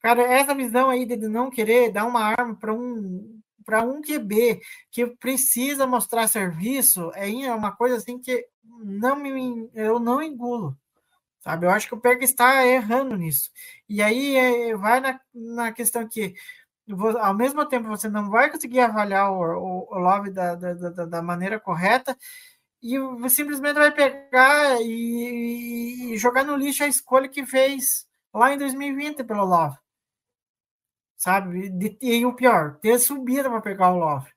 Cara, 0.00 0.22
essa 0.22 0.54
visão 0.54 0.88
aí 0.88 1.04
de 1.04 1.16
não 1.16 1.50
querer 1.50 1.92
dar 1.92 2.06
uma 2.06 2.22
arma 2.22 2.56
para 2.56 2.72
um 2.72 3.40
para 3.64 3.80
um 3.84 4.02
QB 4.02 4.60
que 4.90 5.06
precisa 5.06 5.86
mostrar 5.86 6.26
serviço 6.26 7.12
é 7.14 7.54
uma 7.54 7.70
coisa 7.70 7.96
assim 7.96 8.18
que 8.18 8.44
não 8.64 9.14
me, 9.14 9.70
eu 9.72 10.00
não 10.00 10.20
engulo. 10.20 10.76
Sabe? 11.38 11.66
Eu 11.66 11.70
acho 11.70 11.86
que 11.86 11.94
o 11.94 12.00
Pega 12.00 12.24
está 12.24 12.66
errando 12.66 13.16
nisso. 13.16 13.50
E 13.88 14.02
aí 14.02 14.36
é, 14.36 14.76
vai 14.76 15.00
na, 15.00 15.20
na 15.32 15.72
questão 15.72 16.08
que 16.08 16.34
ao 17.20 17.34
mesmo 17.34 17.66
tempo 17.66 17.88
você 17.88 18.08
não 18.08 18.28
vai 18.28 18.50
conseguir 18.50 18.80
avaliar 18.80 19.30
o, 19.30 19.40
o, 19.40 19.94
o 19.94 19.98
Love 19.98 20.30
da, 20.30 20.54
da, 20.54 20.74
da, 20.74 21.04
da, 21.06 21.22
maneira 21.22 21.60
correta 21.60 22.16
e 22.82 22.98
você 22.98 23.36
simplesmente 23.36 23.74
vai 23.74 23.92
pegar 23.92 24.80
e, 24.80 26.14
e, 26.14 26.18
jogar 26.18 26.44
no 26.44 26.56
lixo 26.56 26.82
a 26.82 26.88
escolha 26.88 27.28
que 27.28 27.46
fez 27.46 28.06
lá 28.34 28.52
em 28.52 28.58
2020 28.58 29.24
pelo 29.24 29.44
Love. 29.44 29.76
Sabe? 31.16 31.72
E, 32.00 32.26
o 32.26 32.34
pior, 32.34 32.78
ter 32.80 32.98
subido 32.98 33.48
para 33.48 33.60
pegar 33.60 33.92
o 33.92 33.98
Love. 33.98 34.30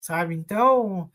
Sabe? 0.00 0.34
Então, 0.34 1.10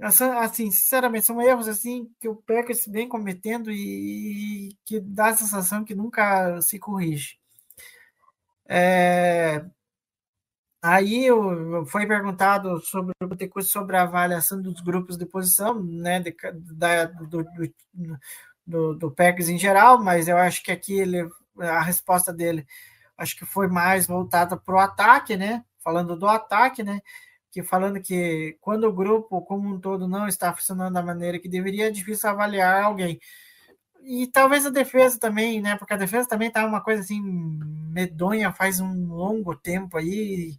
assim, 0.00 0.70
sinceramente, 0.70 1.26
são 1.26 1.40
erros 1.40 1.68
assim 1.68 2.10
que 2.20 2.28
o 2.28 2.36
Packers 2.36 2.86
vem 2.86 3.08
cometendo 3.08 3.70
e, 3.70 4.70
e 4.70 4.76
que 4.84 5.00
dá 5.00 5.28
a 5.28 5.36
sensação 5.36 5.84
que 5.84 5.94
nunca 5.94 6.60
se 6.60 6.78
corrige. 6.78 7.38
É, 8.68 9.64
aí 10.82 11.28
foi 11.86 12.06
perguntado 12.06 12.80
sobre 12.80 13.14
sobre 13.62 13.96
a 13.96 14.02
avaliação 14.02 14.60
dos 14.60 14.80
grupos 14.80 15.16
de 15.16 15.24
posição, 15.24 15.82
né, 15.82 16.20
de, 16.20 16.34
da, 16.74 17.04
do, 17.06 17.46
do, 18.66 18.94
do, 18.94 19.10
Packers 19.10 19.48
em 19.48 19.58
geral, 19.58 20.02
mas 20.02 20.28
eu 20.28 20.36
acho 20.36 20.62
que 20.62 20.72
aqui 20.72 20.98
ele, 20.98 21.28
a 21.58 21.80
resposta 21.80 22.32
dele 22.32 22.66
acho 23.16 23.36
que 23.36 23.46
foi 23.46 23.68
mais 23.68 24.06
voltada 24.06 24.56
para 24.56 24.74
o 24.74 24.78
ataque, 24.78 25.36
né? 25.36 25.64
Falando 25.78 26.16
do 26.16 26.26
ataque, 26.26 26.82
né? 26.82 27.00
que 27.52 27.62
falando 27.62 28.00
que 28.00 28.56
quando 28.60 28.84
o 28.84 28.92
grupo 28.92 29.42
como 29.42 29.68
um 29.68 29.78
todo 29.78 30.08
não 30.08 30.26
está 30.26 30.52
funcionando 30.54 30.94
da 30.94 31.02
maneira 31.02 31.38
que 31.38 31.48
deveria, 31.48 31.88
é 31.88 31.90
difícil 31.90 32.30
avaliar 32.30 32.84
alguém. 32.84 33.20
E 34.04 34.26
talvez 34.26 34.66
a 34.66 34.70
defesa 34.70 35.18
também, 35.18 35.60
né? 35.60 35.76
Porque 35.76 35.94
a 35.94 35.96
defesa 35.96 36.28
também 36.28 36.50
tá 36.50 36.64
uma 36.66 36.82
coisa 36.82 37.02
assim 37.02 37.20
medonha 37.92 38.52
faz 38.52 38.80
um 38.80 39.06
longo 39.14 39.54
tempo 39.56 39.96
aí. 39.98 40.58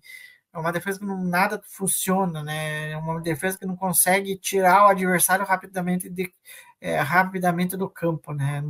É 0.53 0.57
uma 0.59 0.71
defesa 0.71 0.99
que 0.99 1.05
não, 1.05 1.23
nada 1.23 1.61
funciona, 1.65 2.43
né? 2.43 2.91
É 2.91 2.97
uma 2.97 3.19
defesa 3.21 3.57
que 3.57 3.65
não 3.65 3.75
consegue 3.75 4.37
tirar 4.37 4.85
o 4.85 4.89
adversário 4.89 5.45
rapidamente, 5.45 6.09
de, 6.09 6.33
é, 6.81 6.99
rapidamente 7.01 7.75
do 7.77 7.89
campo, 7.89 8.33
né? 8.33 8.63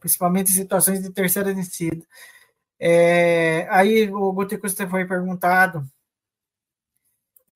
Principalmente 0.00 0.50
em 0.52 0.54
situações 0.54 1.02
de 1.02 1.10
terceira 1.12 1.54
descida. 1.54 2.04
É, 2.78 3.66
aí 3.70 4.10
o 4.12 4.32
Gutecusta 4.32 4.88
foi 4.88 5.06
perguntado 5.06 5.86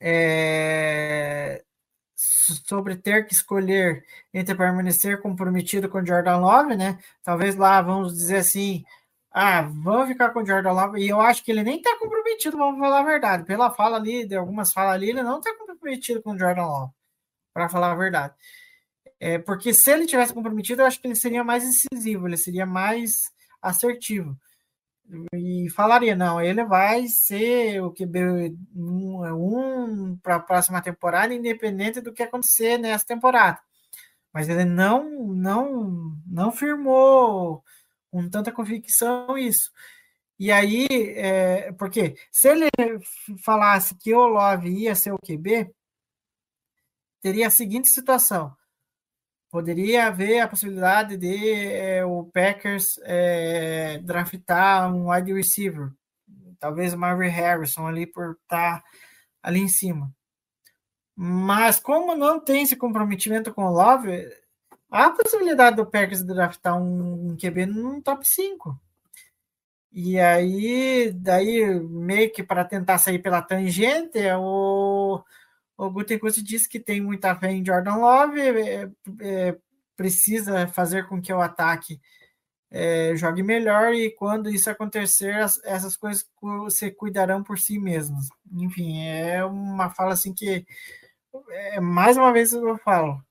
é, 0.00 1.64
sobre 2.16 2.96
ter 2.96 3.26
que 3.26 3.34
escolher 3.34 4.04
entre 4.32 4.54
permanecer 4.54 5.20
comprometido 5.20 5.88
com 5.88 6.04
Jordan 6.04 6.38
Love, 6.38 6.74
né? 6.76 6.98
Talvez 7.22 7.54
lá 7.56 7.82
vamos 7.82 8.14
dizer 8.14 8.38
assim, 8.38 8.84
ah, 9.30 9.62
vamos 9.62 10.08
ficar 10.08 10.30
com 10.30 10.44
Jordan 10.44 10.72
Love, 10.72 11.00
e 11.00 11.08
eu 11.08 11.20
acho 11.20 11.44
que 11.44 11.50
ele 11.52 11.62
nem 11.62 11.76
está 11.76 11.96
comprometido, 11.98 12.56
vamos 12.56 12.80
falar 12.80 13.00
a 13.00 13.04
verdade. 13.04 13.44
Pela 13.44 13.70
fala 13.70 13.98
ali, 13.98 14.26
de 14.26 14.34
algumas 14.34 14.72
falas 14.72 14.94
ali, 14.94 15.10
ele 15.10 15.22
não 15.22 15.38
está 15.38 15.54
comprometido 15.54 16.22
com 16.22 16.38
Jordan 16.38 16.66
Love, 16.66 16.92
para 17.52 17.68
falar 17.68 17.92
a 17.92 17.96
verdade. 17.96 18.34
É, 19.20 19.38
porque 19.38 19.74
se 19.74 19.90
ele 19.90 20.06
tivesse 20.06 20.32
comprometido, 20.32 20.82
eu 20.82 20.86
acho 20.86 21.00
que 21.00 21.06
ele 21.06 21.16
seria 21.16 21.44
mais 21.44 21.64
incisivo, 21.64 22.26
ele 22.26 22.36
seria 22.36 22.66
mais 22.66 23.30
assertivo 23.62 24.36
e 25.34 25.68
falaria, 25.70 26.16
não, 26.16 26.40
ele 26.40 26.64
vai 26.64 27.06
ser 27.06 27.80
o 27.80 27.92
QB 27.92 28.56
um, 28.74 29.24
um 29.34 30.16
para 30.18 30.36
a 30.36 30.40
próxima 30.40 30.82
temporada, 30.82 31.34
independente 31.34 32.00
do 32.00 32.12
que 32.12 32.22
acontecer 32.22 32.78
nessa 32.78 33.06
temporada. 33.06 33.60
Mas 34.32 34.48
ele 34.48 34.64
não, 34.64 35.28
não, 35.28 36.16
não 36.26 36.52
firmou 36.52 37.62
com 38.10 38.28
tanta 38.28 38.52
convicção 38.52 39.38
isso. 39.38 39.70
E 40.38 40.52
aí, 40.52 40.86
é, 40.90 41.72
porque 41.72 42.16
se 42.30 42.48
ele 42.48 42.68
falasse 43.44 43.94
que 43.96 44.12
o 44.14 44.26
Love 44.26 44.68
ia 44.68 44.94
ser 44.94 45.12
o 45.12 45.18
QB, 45.18 45.70
teria 47.22 47.46
a 47.46 47.50
seguinte 47.50 47.88
situação: 47.88 48.54
poderia 49.56 50.08
haver 50.08 50.40
a 50.40 50.48
possibilidade 50.48 51.16
de 51.16 51.50
é, 51.50 52.04
o 52.04 52.24
Packers 52.24 53.00
é, 53.04 53.98
draftar 54.04 54.94
um 54.94 55.10
wide 55.10 55.32
receiver, 55.32 55.92
talvez 56.60 56.92
o 56.92 56.98
Marvin 56.98 57.28
Harrison 57.28 57.86
ali 57.86 58.06
por 58.06 58.32
estar 58.32 58.82
tá 58.82 58.84
ali 59.42 59.60
em 59.60 59.68
cima. 59.68 60.14
Mas 61.16 61.80
como 61.80 62.14
não 62.14 62.38
tem 62.38 62.64
esse 62.64 62.76
comprometimento 62.76 63.54
com 63.54 63.64
o 63.64 63.72
Love, 63.72 64.28
há 64.90 65.06
a 65.06 65.10
possibilidade 65.10 65.76
do 65.76 65.86
Packers 65.86 66.22
draftar 66.22 66.76
um, 66.76 67.30
um 67.30 67.36
QB 67.38 67.64
no 67.64 68.02
top 68.02 68.28
5. 68.28 68.78
E 69.90 70.20
aí, 70.20 71.10
daí, 71.14 71.80
meio 71.80 72.30
que 72.30 72.42
para 72.42 72.62
tentar 72.62 72.98
sair 72.98 73.20
pela 73.20 73.40
tangente, 73.40 74.18
o, 74.38 75.24
o 75.76 75.90
Gutekunst 75.90 76.42
disse 76.42 76.68
que 76.68 76.80
tem 76.80 77.00
muita 77.00 77.34
fé 77.36 77.50
em 77.52 77.64
Jordan 77.64 77.96
Love, 77.96 78.40
é, 78.40 78.90
é, 79.20 79.58
precisa 79.96 80.66
fazer 80.68 81.06
com 81.06 81.20
que 81.20 81.32
o 81.32 81.40
ataque 81.40 82.00
é, 82.70 83.14
jogue 83.16 83.42
melhor 83.42 83.94
e 83.94 84.10
quando 84.10 84.50
isso 84.50 84.70
acontecer, 84.70 85.34
as, 85.34 85.62
essas 85.64 85.96
coisas 85.96 86.26
se 86.70 86.90
cuidarão 86.90 87.42
por 87.42 87.58
si 87.58 87.78
mesmas. 87.78 88.28
Enfim, 88.52 89.02
é 89.06 89.44
uma 89.44 89.90
fala 89.90 90.12
assim 90.12 90.34
que, 90.34 90.66
é, 91.50 91.80
mais 91.80 92.16
uma 92.16 92.32
vez 92.32 92.52
eu 92.52 92.78
falo, 92.78 93.22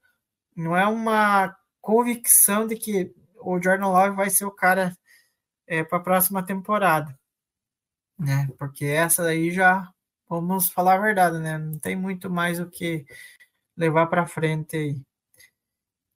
não 0.55 0.75
é 0.77 0.85
uma 0.87 1.55
convicção 1.81 2.67
de 2.67 2.75
que 2.75 3.13
o 3.41 3.61
Jordan 3.61 3.87
Love 3.87 4.15
vai 4.15 4.29
ser 4.29 4.45
o 4.45 4.51
cara 4.51 4.95
é, 5.67 5.83
para 5.83 5.97
a 5.97 6.01
próxima 6.01 6.43
temporada, 6.43 7.17
né? 8.17 8.47
Porque 8.57 8.85
essa 8.85 9.23
aí 9.23 9.51
já 9.51 9.91
vamos 10.27 10.69
falar 10.69 10.95
a 10.95 11.01
verdade, 11.01 11.39
né? 11.39 11.57
Não 11.57 11.79
tem 11.79 11.95
muito 11.95 12.29
mais 12.29 12.59
o 12.59 12.69
que 12.69 13.05
levar 13.77 14.07
para 14.07 14.27
frente 14.27 14.77
aí. 14.77 15.01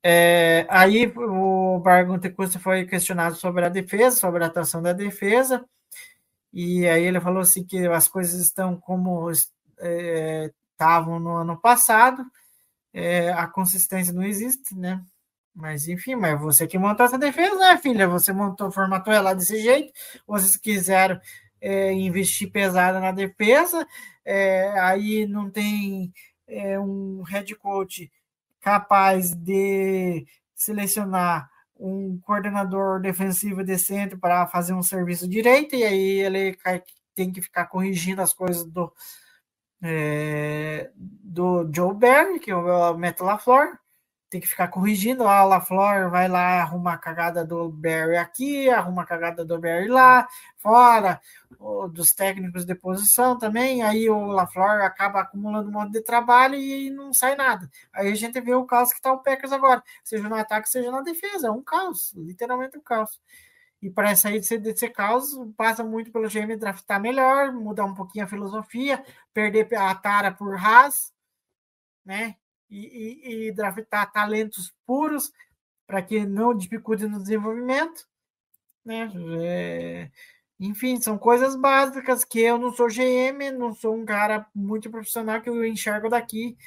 É, 0.04 0.66
aí 0.70 1.12
o 1.16 1.80
Barguntecusta 1.80 2.58
foi 2.60 2.86
questionado 2.86 3.36
sobre 3.36 3.66
a 3.66 3.70
defesa, 3.70 4.16
sobre 4.16 4.44
a 4.44 4.48
atuação 4.48 4.82
da 4.82 4.94
defesa, 4.94 5.66
e 6.54 6.88
aí 6.88 7.04
ele 7.04 7.20
falou 7.20 7.42
assim 7.42 7.66
que 7.66 7.86
as 7.88 8.08
coisas 8.08 8.40
estão 8.40 8.80
como 8.80 9.30
é, 9.80 10.52
estavam 10.72 11.20
no 11.20 11.36
ano 11.36 11.60
passado, 11.60 12.24
é, 12.94 13.32
a 13.34 13.48
consistência 13.48 14.14
não 14.14 14.24
existe, 14.24 14.76
né? 14.76 15.04
Mas 15.54 15.88
enfim, 15.88 16.16
mas 16.16 16.40
você 16.40 16.66
que 16.68 16.78
montou 16.78 17.06
essa 17.06 17.18
defesa, 17.18 17.56
né, 17.56 17.78
filha? 17.78 18.08
Você 18.08 18.32
montou, 18.32 18.72
formatou 18.72 19.14
ela 19.14 19.34
desse 19.34 19.60
jeito. 19.62 19.92
Vocês 20.26 20.56
quiseram 20.56 21.20
é, 21.62 21.92
investir 21.94 22.52
pesada 22.52 23.00
na 23.00 23.12
defesa, 23.12 23.86
é, 24.26 24.80
aí 24.80 25.26
não 25.26 25.50
tem 25.50 26.14
é, 26.48 26.80
um 26.80 27.22
head 27.24 27.56
coach 27.56 28.12
capaz 28.60 29.34
de 29.34 30.26
selecionar 30.56 31.50
um 31.80 32.20
coordenador 32.20 33.00
defensivo 33.00 33.64
decente 33.64 34.18
para 34.18 34.46
fazer 34.48 34.74
um 34.74 34.84
serviço 34.84 35.28
direito, 35.28 35.76
e 35.76 35.84
aí 35.84 36.20
ele 36.20 36.58
tem 37.16 37.32
que 37.32 37.42
ficar 37.42 37.68
corrigindo 37.68 38.22
as 38.22 38.34
coisas 38.34 38.66
do, 38.66 38.92
é, 39.82 40.92
do 40.98 41.70
Joe 41.74 41.94
Barry, 41.94 42.40
que 42.40 42.52
é 42.52 42.56
o 42.56 42.98
Matt 42.98 43.22
LaFleur, 43.22 43.78
tem 44.30 44.40
que 44.40 44.48
ficar 44.48 44.68
corrigindo. 44.68 45.28
Ah, 45.28 45.46
o 45.46 45.50
LaFleur 45.50 46.10
vai 46.10 46.28
lá 46.28 46.62
arrumar 46.62 46.94
a 46.94 46.98
cagada 46.98 47.46
do 47.46 47.70
Barry 47.70 48.18
aqui, 48.18 48.70
arruma 48.70 49.02
a 49.02 49.06
cagada 49.06 49.44
do 49.44 49.60
Barry 49.60 49.88
lá, 49.88 50.28
fora 50.58 51.20
dos 51.92 52.14
técnicos 52.14 52.66
de 52.66 52.76
posição 52.76 53.38
também. 53.38 53.82
Aí 53.82 54.10
o 54.10 54.28
LaFleur 54.28 54.84
acaba 54.84 55.22
acumulando 55.22 55.70
um 55.70 55.74
monte 55.74 55.94
de 55.94 56.02
trabalho 56.02 56.56
e 56.56 56.90
não 56.90 57.14
sai 57.14 57.36
nada. 57.36 57.70
Aí 57.92 58.12
a 58.12 58.16
gente 58.16 58.40
vê 58.40 58.54
o 58.54 58.66
caos 58.66 58.90
que 58.92 58.98
está 58.98 59.12
o 59.12 59.20
Packers 59.24 59.52
agora, 59.52 59.84
seja 60.04 60.30
no 60.30 60.36
ataque, 60.36 60.70
seja 60.70 60.92
na 60.92 61.02
defesa. 61.02 61.48
É 61.48 61.52
um 61.52 61.64
caos, 61.64 62.14
literalmente 62.16 62.78
um 62.78 62.82
caos. 62.82 63.20
E 63.82 63.90
para 63.90 64.16
sair 64.16 64.40
desse, 64.40 64.58
desse 64.58 64.90
caos, 64.90 65.32
passa 65.56 65.84
muito 65.84 66.12
pelo 66.12 66.28
GM 66.28 66.56
draftar 66.58 67.00
melhor, 67.00 67.54
mudar 67.54 67.86
um 67.86 67.94
pouquinho 67.94 68.26
a 68.26 68.28
filosofia, 68.28 69.04
perder 69.34 69.74
a 69.76 69.96
tara 69.96 70.32
por 70.32 70.56
Haas, 70.56 71.14
né? 72.06 72.36
E, 72.70 72.78
e, 72.78 73.48
e 73.48 73.52
draftar 73.52 74.12
talentos 74.12 74.74
puros 74.86 75.32
para 75.88 76.02
que 76.04 76.26
não 76.26 76.56
dificulte 76.56 77.08
no 77.08 77.20
desenvolvimento, 77.20 78.08
né? 78.86 79.12
É, 79.42 80.12
enfim, 80.60 81.02
são 81.02 81.18
coisas 81.18 81.56
básicas 81.56 82.24
que 82.24 82.40
eu 82.42 82.58
não 82.58 82.72
sou 82.72 82.88
GM, 82.88 83.52
não 83.58 83.74
sou 83.74 83.96
um 83.96 84.06
cara 84.06 84.46
muito 84.54 84.90
profissional 84.90 85.42
que 85.42 85.50
eu 85.50 85.66
enxergo 85.66 86.10
daqui 86.10 86.58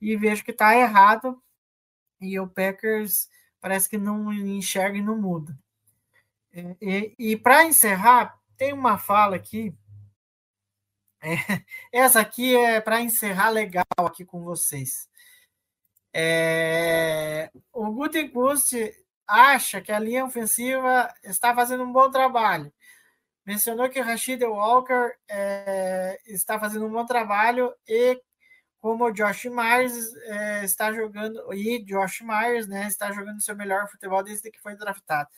e 0.00 0.16
vejo 0.16 0.44
que 0.44 0.50
está 0.50 0.76
errado. 0.76 1.40
E 2.20 2.38
o 2.40 2.48
Packers 2.48 3.28
parece 3.60 3.88
que 3.88 3.98
não 3.98 4.32
enxerga 4.32 4.98
e 4.98 5.02
não 5.02 5.16
muda. 5.16 5.56
E, 6.80 7.14
e 7.18 7.36
para 7.36 7.64
encerrar, 7.64 8.38
tem 8.56 8.72
uma 8.72 8.98
fala 8.98 9.36
aqui. 9.36 9.74
É, 11.22 11.36
essa 11.92 12.20
aqui 12.20 12.56
é 12.56 12.80
para 12.80 13.00
encerrar 13.00 13.50
legal 13.50 13.84
aqui 13.98 14.24
com 14.24 14.42
vocês. 14.42 15.08
É, 16.18 17.50
o 17.74 17.90
Gutenkust 17.92 18.74
acha 19.26 19.82
que 19.82 19.92
a 19.92 19.98
linha 19.98 20.24
ofensiva 20.24 21.12
está 21.22 21.54
fazendo 21.54 21.84
um 21.84 21.92
bom 21.92 22.10
trabalho. 22.10 22.72
Mencionou 23.44 23.90
que 23.90 24.00
o 24.00 24.02
Rashid 24.02 24.42
Walker 24.42 25.12
é, 25.28 26.18
está 26.24 26.58
fazendo 26.58 26.86
um 26.86 26.90
bom 26.90 27.04
trabalho 27.04 27.70
e 27.86 28.18
como 28.80 29.04
o 29.04 29.12
Josh 29.12 29.44
Myers 29.44 30.14
é, 30.22 30.64
está 30.64 30.90
jogando, 30.90 31.52
e 31.52 31.84
Josh 31.84 32.22
Myers 32.22 32.66
né, 32.66 32.86
está 32.86 33.12
jogando 33.12 33.42
seu 33.42 33.54
melhor 33.54 33.86
futebol 33.90 34.22
desde 34.22 34.50
que 34.50 34.62
foi 34.62 34.74
draftado. 34.74 35.28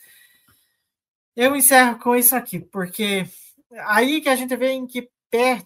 Eu 1.35 1.57
encerro 1.57 1.99
com 1.99 2.15
isso 2.15 2.37
aqui, 2.37 2.61
porque 2.61 3.27
aí 3.87 4.21
que 4.21 4.29
a 4.29 4.37
gente 4.37 4.55
vê 4.55 4.71
em 4.71 4.87
que 4.87 5.11
pé 5.29 5.61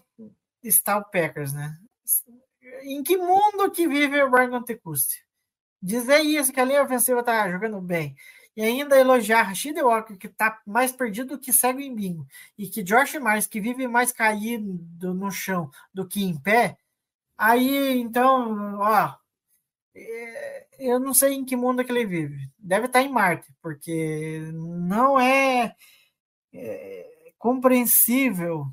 está 0.63 0.97
o 0.97 1.03
Packers, 1.03 1.53
né? 1.53 1.77
Em 2.83 3.01
que 3.03 3.17
mundo 3.17 3.71
que 3.71 3.87
vive 3.87 4.21
o 4.21 4.29
Brian 4.29 4.49
Gutekunst? 4.49 5.23
Dizer 5.81 6.21
isso, 6.21 6.51
que 6.51 6.59
a 6.59 6.65
linha 6.65 6.83
ofensiva 6.83 7.19
está 7.19 7.49
jogando 7.51 7.79
bem, 7.81 8.15
e 8.55 8.61
ainda 8.61 8.99
elogiar 8.99 9.43
Rashid 9.43 9.79
Walker, 9.81 10.15
que 10.17 10.27
está 10.27 10.61
mais 10.65 10.91
perdido 10.91 11.39
que 11.39 11.51
cego 11.51 11.79
em 11.79 11.93
bingo, 11.93 12.27
e 12.57 12.69
que 12.69 12.83
Josh 12.83 13.15
Myers, 13.15 13.47
que 13.47 13.59
vive 13.59 13.87
mais 13.87 14.11
caído 14.11 15.13
no 15.13 15.31
chão 15.31 15.71
do 15.93 16.07
que 16.07 16.23
em 16.23 16.39
pé, 16.39 16.77
aí, 17.37 17.99
então, 17.99 18.77
ó, 18.79 19.15
é, 19.95 20.67
eu 20.79 20.99
não 20.99 21.13
sei 21.13 21.33
em 21.33 21.45
que 21.45 21.55
mundo 21.55 21.83
que 21.83 21.91
ele 21.91 22.05
vive. 22.05 22.49
Deve 22.57 22.87
estar 22.87 23.01
em 23.01 23.09
Marte, 23.09 23.51
porque 23.61 24.41
não 24.53 25.19
é, 25.19 25.75
é 26.53 27.33
compreensível 27.37 28.67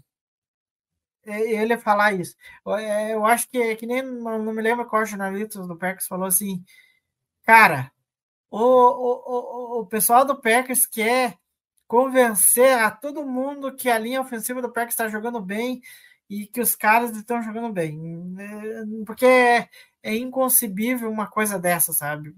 ele 1.25 1.79
falar 1.79 2.13
isso. 2.13 2.35
É, 2.79 3.15
eu 3.15 3.25
acho 3.25 3.49
que, 3.49 3.77
que 3.77 3.87
nem 3.87 4.03
não 4.03 4.53
me 4.53 4.63
lembro 4.63 4.87
qual 4.87 5.05
jornalista 5.05 5.63
do 5.63 5.77
Packers 5.77 6.07
falou 6.07 6.27
assim, 6.27 6.65
cara, 7.45 7.93
o, 8.51 8.59
o, 8.59 9.79
o, 9.79 9.81
o 9.81 9.87
pessoal 9.87 10.25
do 10.25 10.41
Packers 10.41 10.87
quer 10.87 11.39
convencer 11.87 12.79
a 12.79 12.91
todo 12.91 13.27
mundo 13.27 13.75
que 13.75 13.89
a 13.91 13.99
linha 13.99 14.21
ofensiva 14.21 14.63
do 14.63 14.73
Packers 14.73 14.93
está 14.95 15.09
jogando 15.09 15.41
bem 15.41 15.81
e 16.29 16.47
que 16.47 16.61
os 16.61 16.77
caras 16.77 17.17
estão 17.17 17.43
jogando 17.43 17.73
bem. 17.73 17.99
Porque 19.05 19.27
é 19.27 20.17
inconcebível 20.17 21.11
uma 21.11 21.27
coisa 21.29 21.59
dessa, 21.59 21.93
sabe? 21.93 22.35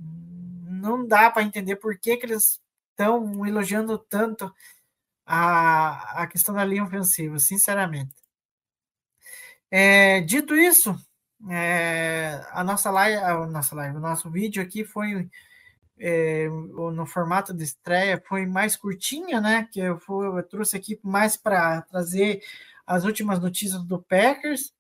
Não 0.67 1.07
dá 1.07 1.31
para 1.31 1.43
entender 1.43 1.77
por 1.77 1.99
que, 1.99 2.17
que 2.17 2.27
eles 2.27 2.61
estão 2.91 3.47
elogiando 3.47 3.99
tanto 3.99 4.53
a, 5.27 6.23
a 6.23 6.27
questão 6.27 6.55
da 6.55 6.65
linha 6.65 6.85
ofensiva, 6.85 7.39
sinceramente. 7.39 8.22
É, 9.75 10.21
dito 10.21 10.55
isso, 10.55 10.95
é, 11.51 12.45
a 12.51 12.63
nossa 12.63 12.91
live, 12.91 13.17
a 13.17 13.47
nossa 13.47 13.75
live, 13.75 13.97
o 13.97 14.01
nosso 14.01 14.31
vídeo 14.31 14.63
aqui 14.63 14.85
foi 14.85 15.31
é, 15.99 16.47
no 16.49 17.07
formato 17.07 17.55
de 17.55 17.65
estreia, 17.65 18.23
foi 18.29 18.45
mais 18.47 18.77
curtinha, 18.77 19.41
né? 19.41 19.67
Que 19.73 19.81
eu, 19.81 19.99
fui, 19.99 20.27
eu 20.27 20.43
trouxe 20.43 20.77
aqui 20.77 21.01
mais 21.03 21.37
para 21.37 21.81
trazer 21.83 22.43
as 22.87 23.05
últimas 23.05 23.41
notícias 23.41 23.83
do 23.85 24.03
Packers 24.03 24.75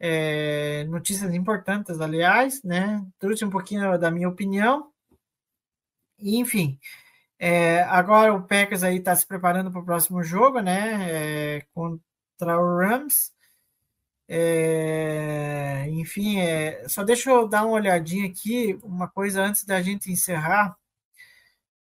é, 0.00 0.84
notícias 0.84 1.34
importantes, 1.34 2.00
aliás, 2.00 2.62
né? 2.62 3.04
Trouxe 3.18 3.44
um 3.44 3.50
pouquinho 3.50 3.98
da 3.98 4.10
minha 4.10 4.28
opinião. 4.28 4.90
E, 6.18 6.36
enfim, 6.38 6.78
é, 7.38 7.82
agora 7.82 8.32
o 8.34 8.42
Packers 8.46 8.82
aí 8.82 8.96
está 8.98 9.14
se 9.14 9.26
preparando 9.26 9.70
para 9.70 9.80
o 9.80 9.84
próximo 9.84 10.22
jogo, 10.22 10.60
né? 10.60 11.56
É, 11.58 11.66
contra 11.74 12.58
o 12.60 12.78
Rams. 12.78 13.32
É, 14.28 15.86
enfim, 15.90 16.38
é, 16.40 16.86
só 16.88 17.02
deixa 17.02 17.30
eu 17.30 17.48
dar 17.48 17.64
uma 17.64 17.74
olhadinha 17.76 18.26
aqui, 18.26 18.78
uma 18.82 19.08
coisa 19.08 19.42
antes 19.42 19.64
da 19.64 19.80
gente 19.82 20.12
encerrar. 20.12 20.76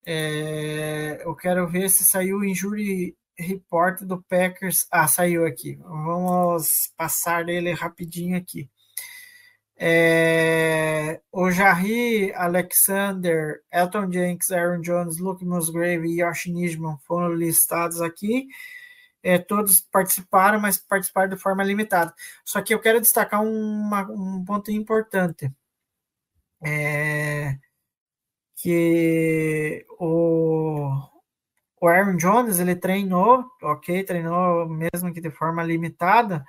É, 0.06 1.22
eu 1.26 1.36
quero 1.36 1.68
ver 1.68 1.90
se 1.90 2.04
saiu 2.04 2.38
o 2.40 2.46
injury 2.46 3.16
report 3.38 4.02
do 4.04 4.22
Packers. 4.24 4.86
Ah, 4.92 5.08
saiu 5.08 5.46
aqui. 5.46 5.76
Vamos 5.82 6.92
passar 6.96 7.50
ele 7.50 7.72
rapidinho 7.74 8.38
aqui. 8.38 8.70
É, 9.78 11.20
o 11.32 11.52
Jarry, 11.52 12.32
Alexander, 12.34 13.62
Elton 13.72 14.10
Jenks, 14.12 14.52
Aaron 14.52 14.82
Jones, 14.82 15.18
Luke 15.18 15.44
Musgrave 15.44 16.08
e 16.08 16.22
Yoshi 16.22 16.52
Nijman 16.52 16.98
foram 17.06 17.34
listados 17.34 18.02
aqui. 18.02 18.48
É, 19.26 19.40
todos 19.40 19.82
participaram, 19.82 20.60
mas 20.60 20.78
participaram 20.78 21.30
de 21.30 21.42
forma 21.42 21.64
limitada. 21.64 22.14
Só 22.46 22.62
que 22.62 22.74
eu 22.74 22.80
quero 22.80 23.02
destacar 23.02 23.44
uma, 23.44 24.04
um 24.04 24.46
ponto 24.46 24.72
importante. 24.72 25.52
É, 26.64 27.58
que 28.56 29.86
o, 30.00 30.90
o 31.82 31.88
Aaron 31.88 32.18
Jones, 32.18 32.60
ele 32.60 32.76
treinou, 32.76 33.46
ok, 33.62 34.04
treinou 34.04 34.68
mesmo 34.68 35.14
que 35.14 35.22
de 35.22 35.32
forma 35.32 35.64
limitada, 35.64 36.46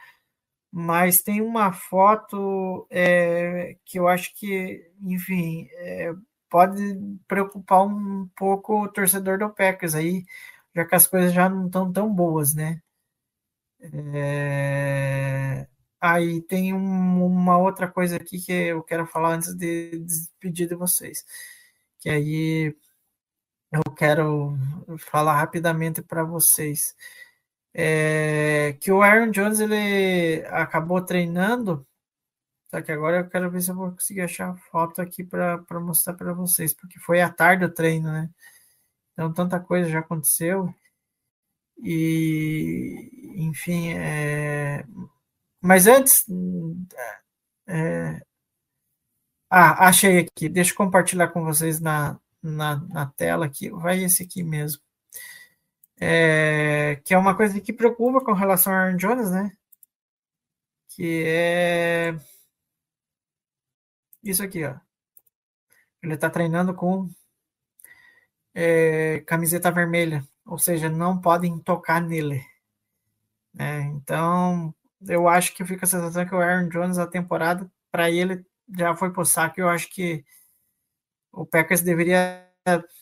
mas 0.72 1.22
tem 1.22 1.40
uma 1.40 1.72
foto 1.72 2.86
é, 2.90 3.76
que 3.84 3.98
eu 3.98 4.08
acho 4.08 4.34
que, 4.34 4.90
enfim, 5.02 5.68
é, 5.72 6.14
pode 6.50 6.80
preocupar 7.26 7.86
um 7.86 8.28
pouco 8.36 8.84
o 8.84 8.88
torcedor 8.88 9.38
do 9.38 9.50
Packers 9.50 9.94
aí, 9.94 10.24
já 10.76 10.84
que 10.84 10.94
as 10.94 11.06
coisas 11.06 11.32
já 11.32 11.48
não 11.48 11.66
estão 11.66 11.90
tão 11.92 12.14
boas, 12.14 12.54
né? 12.54 12.80
É, 14.14 15.66
aí 16.00 16.40
tem 16.42 16.74
um, 16.74 17.24
uma 17.26 17.58
outra 17.58 17.88
coisa 17.90 18.16
aqui 18.16 18.38
que 18.40 18.52
eu 18.52 18.82
quero 18.82 19.06
falar 19.06 19.34
antes 19.36 19.54
de 19.54 19.98
despedir 20.00 20.68
de 20.68 20.74
vocês, 20.74 21.24
que 22.00 22.08
aí 22.10 22.76
eu 23.72 23.82
quero 23.94 24.56
falar 24.98 25.36
rapidamente 25.38 26.02
para 26.02 26.24
vocês. 26.24 26.94
É, 27.74 28.74
que 28.80 28.90
o 28.92 29.02
Aaron 29.02 29.30
Jones 29.30 29.60
ele 29.60 30.44
acabou 30.48 31.02
treinando, 31.04 31.86
só 32.70 32.82
que 32.82 32.92
agora 32.92 33.18
eu 33.18 33.28
quero 33.28 33.50
ver 33.50 33.62
se 33.62 33.70
eu 33.70 33.76
vou 33.76 33.92
conseguir 33.92 34.22
achar 34.22 34.50
a 34.50 34.56
foto 34.56 35.02
aqui 35.02 35.24
para 35.24 35.58
mostrar 35.80 36.14
para 36.14 36.32
vocês, 36.34 36.74
porque 36.74 36.98
foi 37.00 37.20
à 37.22 37.30
tarde 37.30 37.64
o 37.64 37.72
treino, 37.72 38.10
né? 38.12 38.30
Então 39.16 39.32
tanta 39.32 39.58
coisa 39.58 39.88
já 39.88 40.00
aconteceu. 40.00 40.72
E, 41.82 43.10
enfim, 43.36 43.92
é... 43.94 44.84
mas 45.60 45.86
antes. 45.86 46.26
É... 47.66 48.20
Ah, 49.50 49.88
achei 49.88 50.18
aqui. 50.18 50.48
Deixa 50.48 50.72
eu 50.72 50.76
compartilhar 50.76 51.28
com 51.28 51.44
vocês 51.44 51.80
na, 51.80 52.20
na, 52.42 52.76
na 52.76 53.06
tela 53.06 53.46
aqui, 53.46 53.70
vai 53.70 54.02
esse 54.04 54.22
aqui 54.22 54.42
mesmo. 54.42 54.82
É, 55.98 56.96
que 57.04 57.14
é 57.14 57.18
uma 57.18 57.34
coisa 57.36 57.60
que 57.60 57.72
preocupa 57.72 58.24
com 58.24 58.32
relação 58.32 58.72
ao 58.72 58.78
Aaron 58.80 58.96
Jones, 58.96 59.30
né? 59.30 59.50
Que 60.88 61.24
é 61.26 62.16
isso 64.22 64.42
aqui, 64.42 64.64
ó. 64.64 64.74
Ele 66.02 66.14
está 66.14 66.28
treinando 66.30 66.74
com 66.74 67.08
é, 68.58 69.20
camiseta 69.26 69.70
vermelha, 69.70 70.26
ou 70.46 70.58
seja, 70.58 70.88
não 70.88 71.20
podem 71.20 71.58
tocar 71.58 72.00
nele. 72.00 72.42
É, 73.58 73.80
então, 73.82 74.74
eu 75.06 75.28
acho 75.28 75.54
que 75.54 75.64
fica 75.64 75.84
a 75.84 75.88
sensação 75.88 76.24
que 76.24 76.34
o 76.34 76.40
Aaron 76.40 76.70
Jones, 76.70 76.96
a 76.96 77.06
temporada, 77.06 77.70
para 77.92 78.10
ele, 78.10 78.46
já 78.76 78.94
foi 78.94 79.12
pro 79.12 79.26
saco. 79.26 79.60
Eu 79.60 79.68
acho 79.68 79.90
que 79.90 80.24
o 81.30 81.44
Packers 81.44 81.82
deveria 81.82 82.46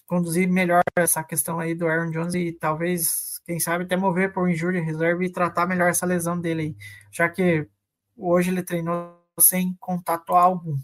conduzir 0.06 0.48
melhor 0.48 0.82
essa 0.96 1.22
questão 1.22 1.60
aí 1.60 1.72
do 1.74 1.86
Aaron 1.86 2.10
Jones 2.10 2.34
e 2.34 2.52
talvez, 2.52 3.40
quem 3.46 3.60
sabe, 3.60 3.84
até 3.84 3.96
mover 3.96 4.32
por 4.32 4.50
injury 4.50 4.80
reserve 4.80 5.26
e 5.26 5.32
tratar 5.32 5.66
melhor 5.66 5.88
essa 5.88 6.04
lesão 6.04 6.38
dele 6.38 6.62
aí, 6.62 6.76
já 7.12 7.28
que 7.28 7.68
hoje 8.16 8.50
ele 8.50 8.62
treinou 8.62 9.24
sem 9.38 9.74
contato 9.80 10.34
algum. 10.34 10.76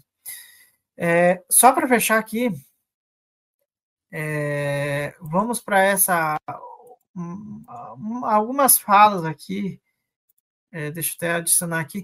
É, 0.97 1.43
só 1.49 1.73
para 1.73 1.87
fechar 1.87 2.17
aqui, 2.19 2.51
é, 4.11 5.15
vamos 5.21 5.61
para 5.61 5.81
essa 5.81 6.37
um, 7.15 7.63
algumas 8.25 8.77
falas 8.77 9.25
aqui. 9.25 9.79
É, 10.71 10.91
deixa 10.91 11.11
eu 11.11 11.15
até 11.17 11.33
adicionar 11.35 11.79
aqui 11.79 12.03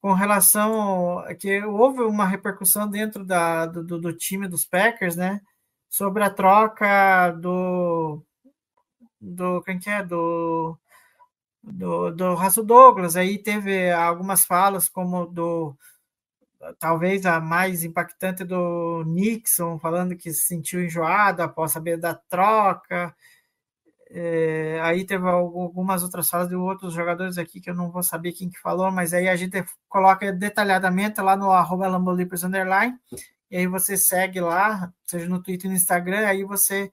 com 0.00 0.12
relação 0.12 1.18
a 1.20 1.34
que 1.34 1.62
houve 1.64 2.02
uma 2.02 2.26
repercussão 2.26 2.88
dentro 2.88 3.24
da, 3.24 3.66
do, 3.66 3.82
do 4.00 4.12
time 4.12 4.48
dos 4.48 4.64
Packers, 4.64 5.16
né? 5.16 5.40
Sobre 5.90 6.22
a 6.24 6.30
troca 6.30 7.30
do 7.32 8.22
do 9.20 9.62
quem 9.62 9.78
que 9.78 9.90
é 9.90 10.02
do 10.04 10.78
do, 11.62 12.10
do 12.12 12.64
Douglas. 12.64 13.16
Aí 13.16 13.38
teve 13.42 13.90
algumas 13.92 14.44
falas 14.44 14.88
como 14.88 15.26
do 15.26 15.76
talvez 16.78 17.24
a 17.26 17.40
mais 17.40 17.84
impactante 17.84 18.44
do 18.44 19.04
Nixon 19.06 19.78
falando 19.78 20.16
que 20.16 20.32
se 20.32 20.46
sentiu 20.46 20.82
enjoado 20.82 21.42
após 21.42 21.72
saber 21.72 21.96
da 21.98 22.14
troca. 22.14 23.14
É, 24.10 24.80
aí 24.82 25.04
teve 25.04 25.28
algumas 25.28 26.02
outras 26.02 26.30
falas 26.30 26.48
de 26.48 26.56
outros 26.56 26.94
jogadores 26.94 27.36
aqui 27.36 27.60
que 27.60 27.68
eu 27.70 27.74
não 27.74 27.90
vou 27.90 28.02
saber 28.02 28.32
quem 28.32 28.48
que 28.48 28.58
falou, 28.58 28.90
mas 28.90 29.12
aí 29.12 29.28
a 29.28 29.36
gente 29.36 29.62
coloca 29.88 30.32
detalhadamente 30.32 31.20
lá 31.20 31.36
no 31.36 31.50
arroba 31.50 31.88
Underline, 31.88 32.98
e 33.50 33.56
aí 33.58 33.66
você 33.66 33.96
segue 33.98 34.40
lá, 34.40 34.92
seja 35.06 35.28
no 35.28 35.42
Twitter 35.42 35.66
e 35.66 35.68
no 35.68 35.76
Instagram, 35.76 36.26
aí 36.26 36.42
você 36.42 36.90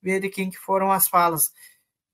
vê 0.00 0.20
de 0.20 0.28
quem 0.28 0.50
que 0.50 0.58
foram 0.58 0.92
as 0.92 1.08
falas. 1.08 1.52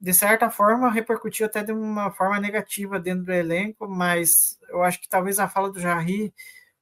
De 0.01 0.15
certa 0.15 0.51
forma, 0.51 0.91
repercutiu 0.91 1.47
até 1.47 1.63
de 1.63 1.73
uma 1.73 2.11
forma 2.13 2.41
negativa 2.41 3.01
dentro 3.01 3.25
do 3.25 3.33
elenco, 3.33 3.89
mas 3.89 4.59
eu 4.71 4.83
acho 4.83 5.01
que 5.01 5.09
talvez 5.09 5.39
a 5.39 5.49
fala 5.49 5.71
do 5.71 5.81
Jarry 5.81 6.33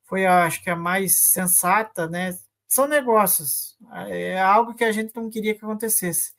foi, 0.06 0.26
acho 0.26 0.62
que 0.62 0.70
a 0.70 0.76
mais 0.76 1.12
sensata, 1.32 2.08
né? 2.08 2.36
São 2.68 2.88
negócios, 2.88 3.76
é 4.08 4.40
algo 4.40 4.74
que 4.74 4.84
a 4.84 4.92
gente 4.92 5.14
não 5.14 5.30
queria 5.30 5.54
que 5.54 5.64
acontecesse 5.64 6.32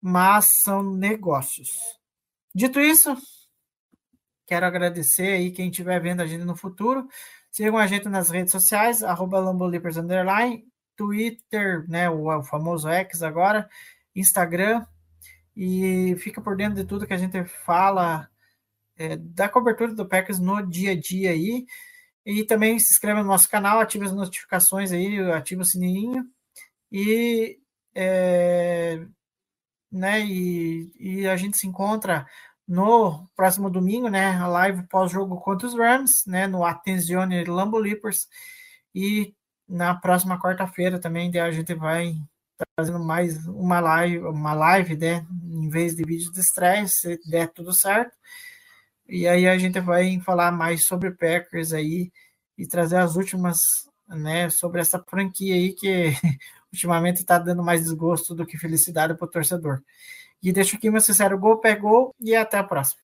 mas 0.00 0.48
são 0.62 0.82
negócios. 0.82 1.68
Dito 2.54 2.80
isso, 2.80 3.16
quero 4.46 4.66
agradecer 4.66 5.32
aí 5.32 5.50
quem 5.50 5.70
estiver 5.70 6.00
vendo 6.00 6.20
a 6.22 6.26
gente 6.26 6.44
no 6.44 6.56
futuro. 6.56 7.06
Sigam 7.50 7.78
a 7.78 7.86
gente 7.86 8.08
nas 8.08 8.30
redes 8.30 8.52
sociais, 8.52 9.02
arroba 9.02 9.42
Twitter, 10.96 11.88
né, 11.88 12.10
o, 12.10 12.26
o, 12.26 12.42
famoso 12.42 12.88
X 12.88 13.22
agora, 13.22 13.68
Instagram, 14.14 14.84
e 15.56 16.16
fica 16.18 16.40
por 16.40 16.56
dentro 16.56 16.74
de 16.74 16.84
tudo 16.84 17.06
que 17.06 17.14
a 17.14 17.18
gente 17.18 17.44
fala 17.44 18.28
é, 18.96 19.16
da 19.16 19.48
cobertura 19.48 19.94
do 19.94 20.08
Packers 20.08 20.40
no 20.40 20.60
dia 20.68 20.92
a 20.92 21.00
dia 21.00 21.30
aí. 21.30 21.64
E 22.24 22.44
também 22.44 22.78
se 22.78 22.92
inscreve 22.92 23.22
no 23.22 23.28
nosso 23.28 23.48
canal, 23.48 23.80
ative 23.80 24.06
as 24.06 24.12
notificações 24.12 24.92
aí, 24.92 25.18
ativa 25.32 25.62
o 25.62 25.64
sininho. 25.64 26.24
E 26.92 27.58
é, 27.94 29.06
né? 29.90 30.20
E, 30.24 30.92
e 30.98 31.28
a 31.28 31.36
gente 31.36 31.56
se 31.58 31.66
encontra 31.66 32.26
no 32.66 33.26
próximo 33.34 33.70
domingo, 33.70 34.08
né? 34.08 34.36
A 34.36 34.46
live 34.46 34.86
pós-jogo 34.88 35.40
contra 35.40 35.66
os 35.66 35.74
Rams, 35.74 36.24
né? 36.26 36.46
No 36.46 36.64
Attenzione 36.64 37.44
Lambo 37.44 37.78
Leapers. 37.78 38.28
E 38.94 39.34
na 39.68 39.94
próxima 39.94 40.40
quarta-feira 40.40 40.98
também 41.00 41.36
a 41.38 41.50
gente 41.50 41.74
vai 41.74 42.14
trazendo 42.76 42.98
mais 42.98 43.46
uma 43.46 43.80
live, 43.80 44.18
uma 44.20 44.52
live, 44.52 44.96
né? 44.96 45.26
Em 45.44 45.68
vez 45.68 45.94
de 45.94 46.04
vídeo 46.04 46.32
de 46.32 46.40
estresse, 46.40 47.18
se 47.18 47.30
der 47.30 47.48
tudo 47.52 47.72
certo. 47.72 48.16
E 49.08 49.26
aí 49.26 49.48
a 49.48 49.56
gente 49.58 49.80
vai 49.80 50.20
falar 50.20 50.52
mais 50.52 50.84
sobre 50.84 51.10
Packers 51.10 51.72
aí 51.72 52.12
e 52.58 52.66
trazer 52.66 52.98
as 52.98 53.16
últimas, 53.16 53.58
né? 54.08 54.50
Sobre 54.50 54.80
essa 54.80 55.02
franquia 55.08 55.54
aí 55.54 55.72
que 55.72 56.12
ultimamente 56.72 57.18
está 57.18 57.38
dando 57.38 57.62
mais 57.62 57.82
desgosto 57.82 58.34
do 58.34 58.46
que 58.46 58.58
felicidade 58.58 59.14
para 59.16 59.24
o 59.24 59.30
torcedor. 59.30 59.82
E 60.42 60.52
deixo 60.52 60.76
aqui 60.76 60.90
meu 60.90 61.00
sincero 61.00 61.38
gol, 61.38 61.58
pegou 61.60 62.14
e 62.20 62.34
até 62.36 62.58
a 62.58 62.64
próxima. 62.64 63.02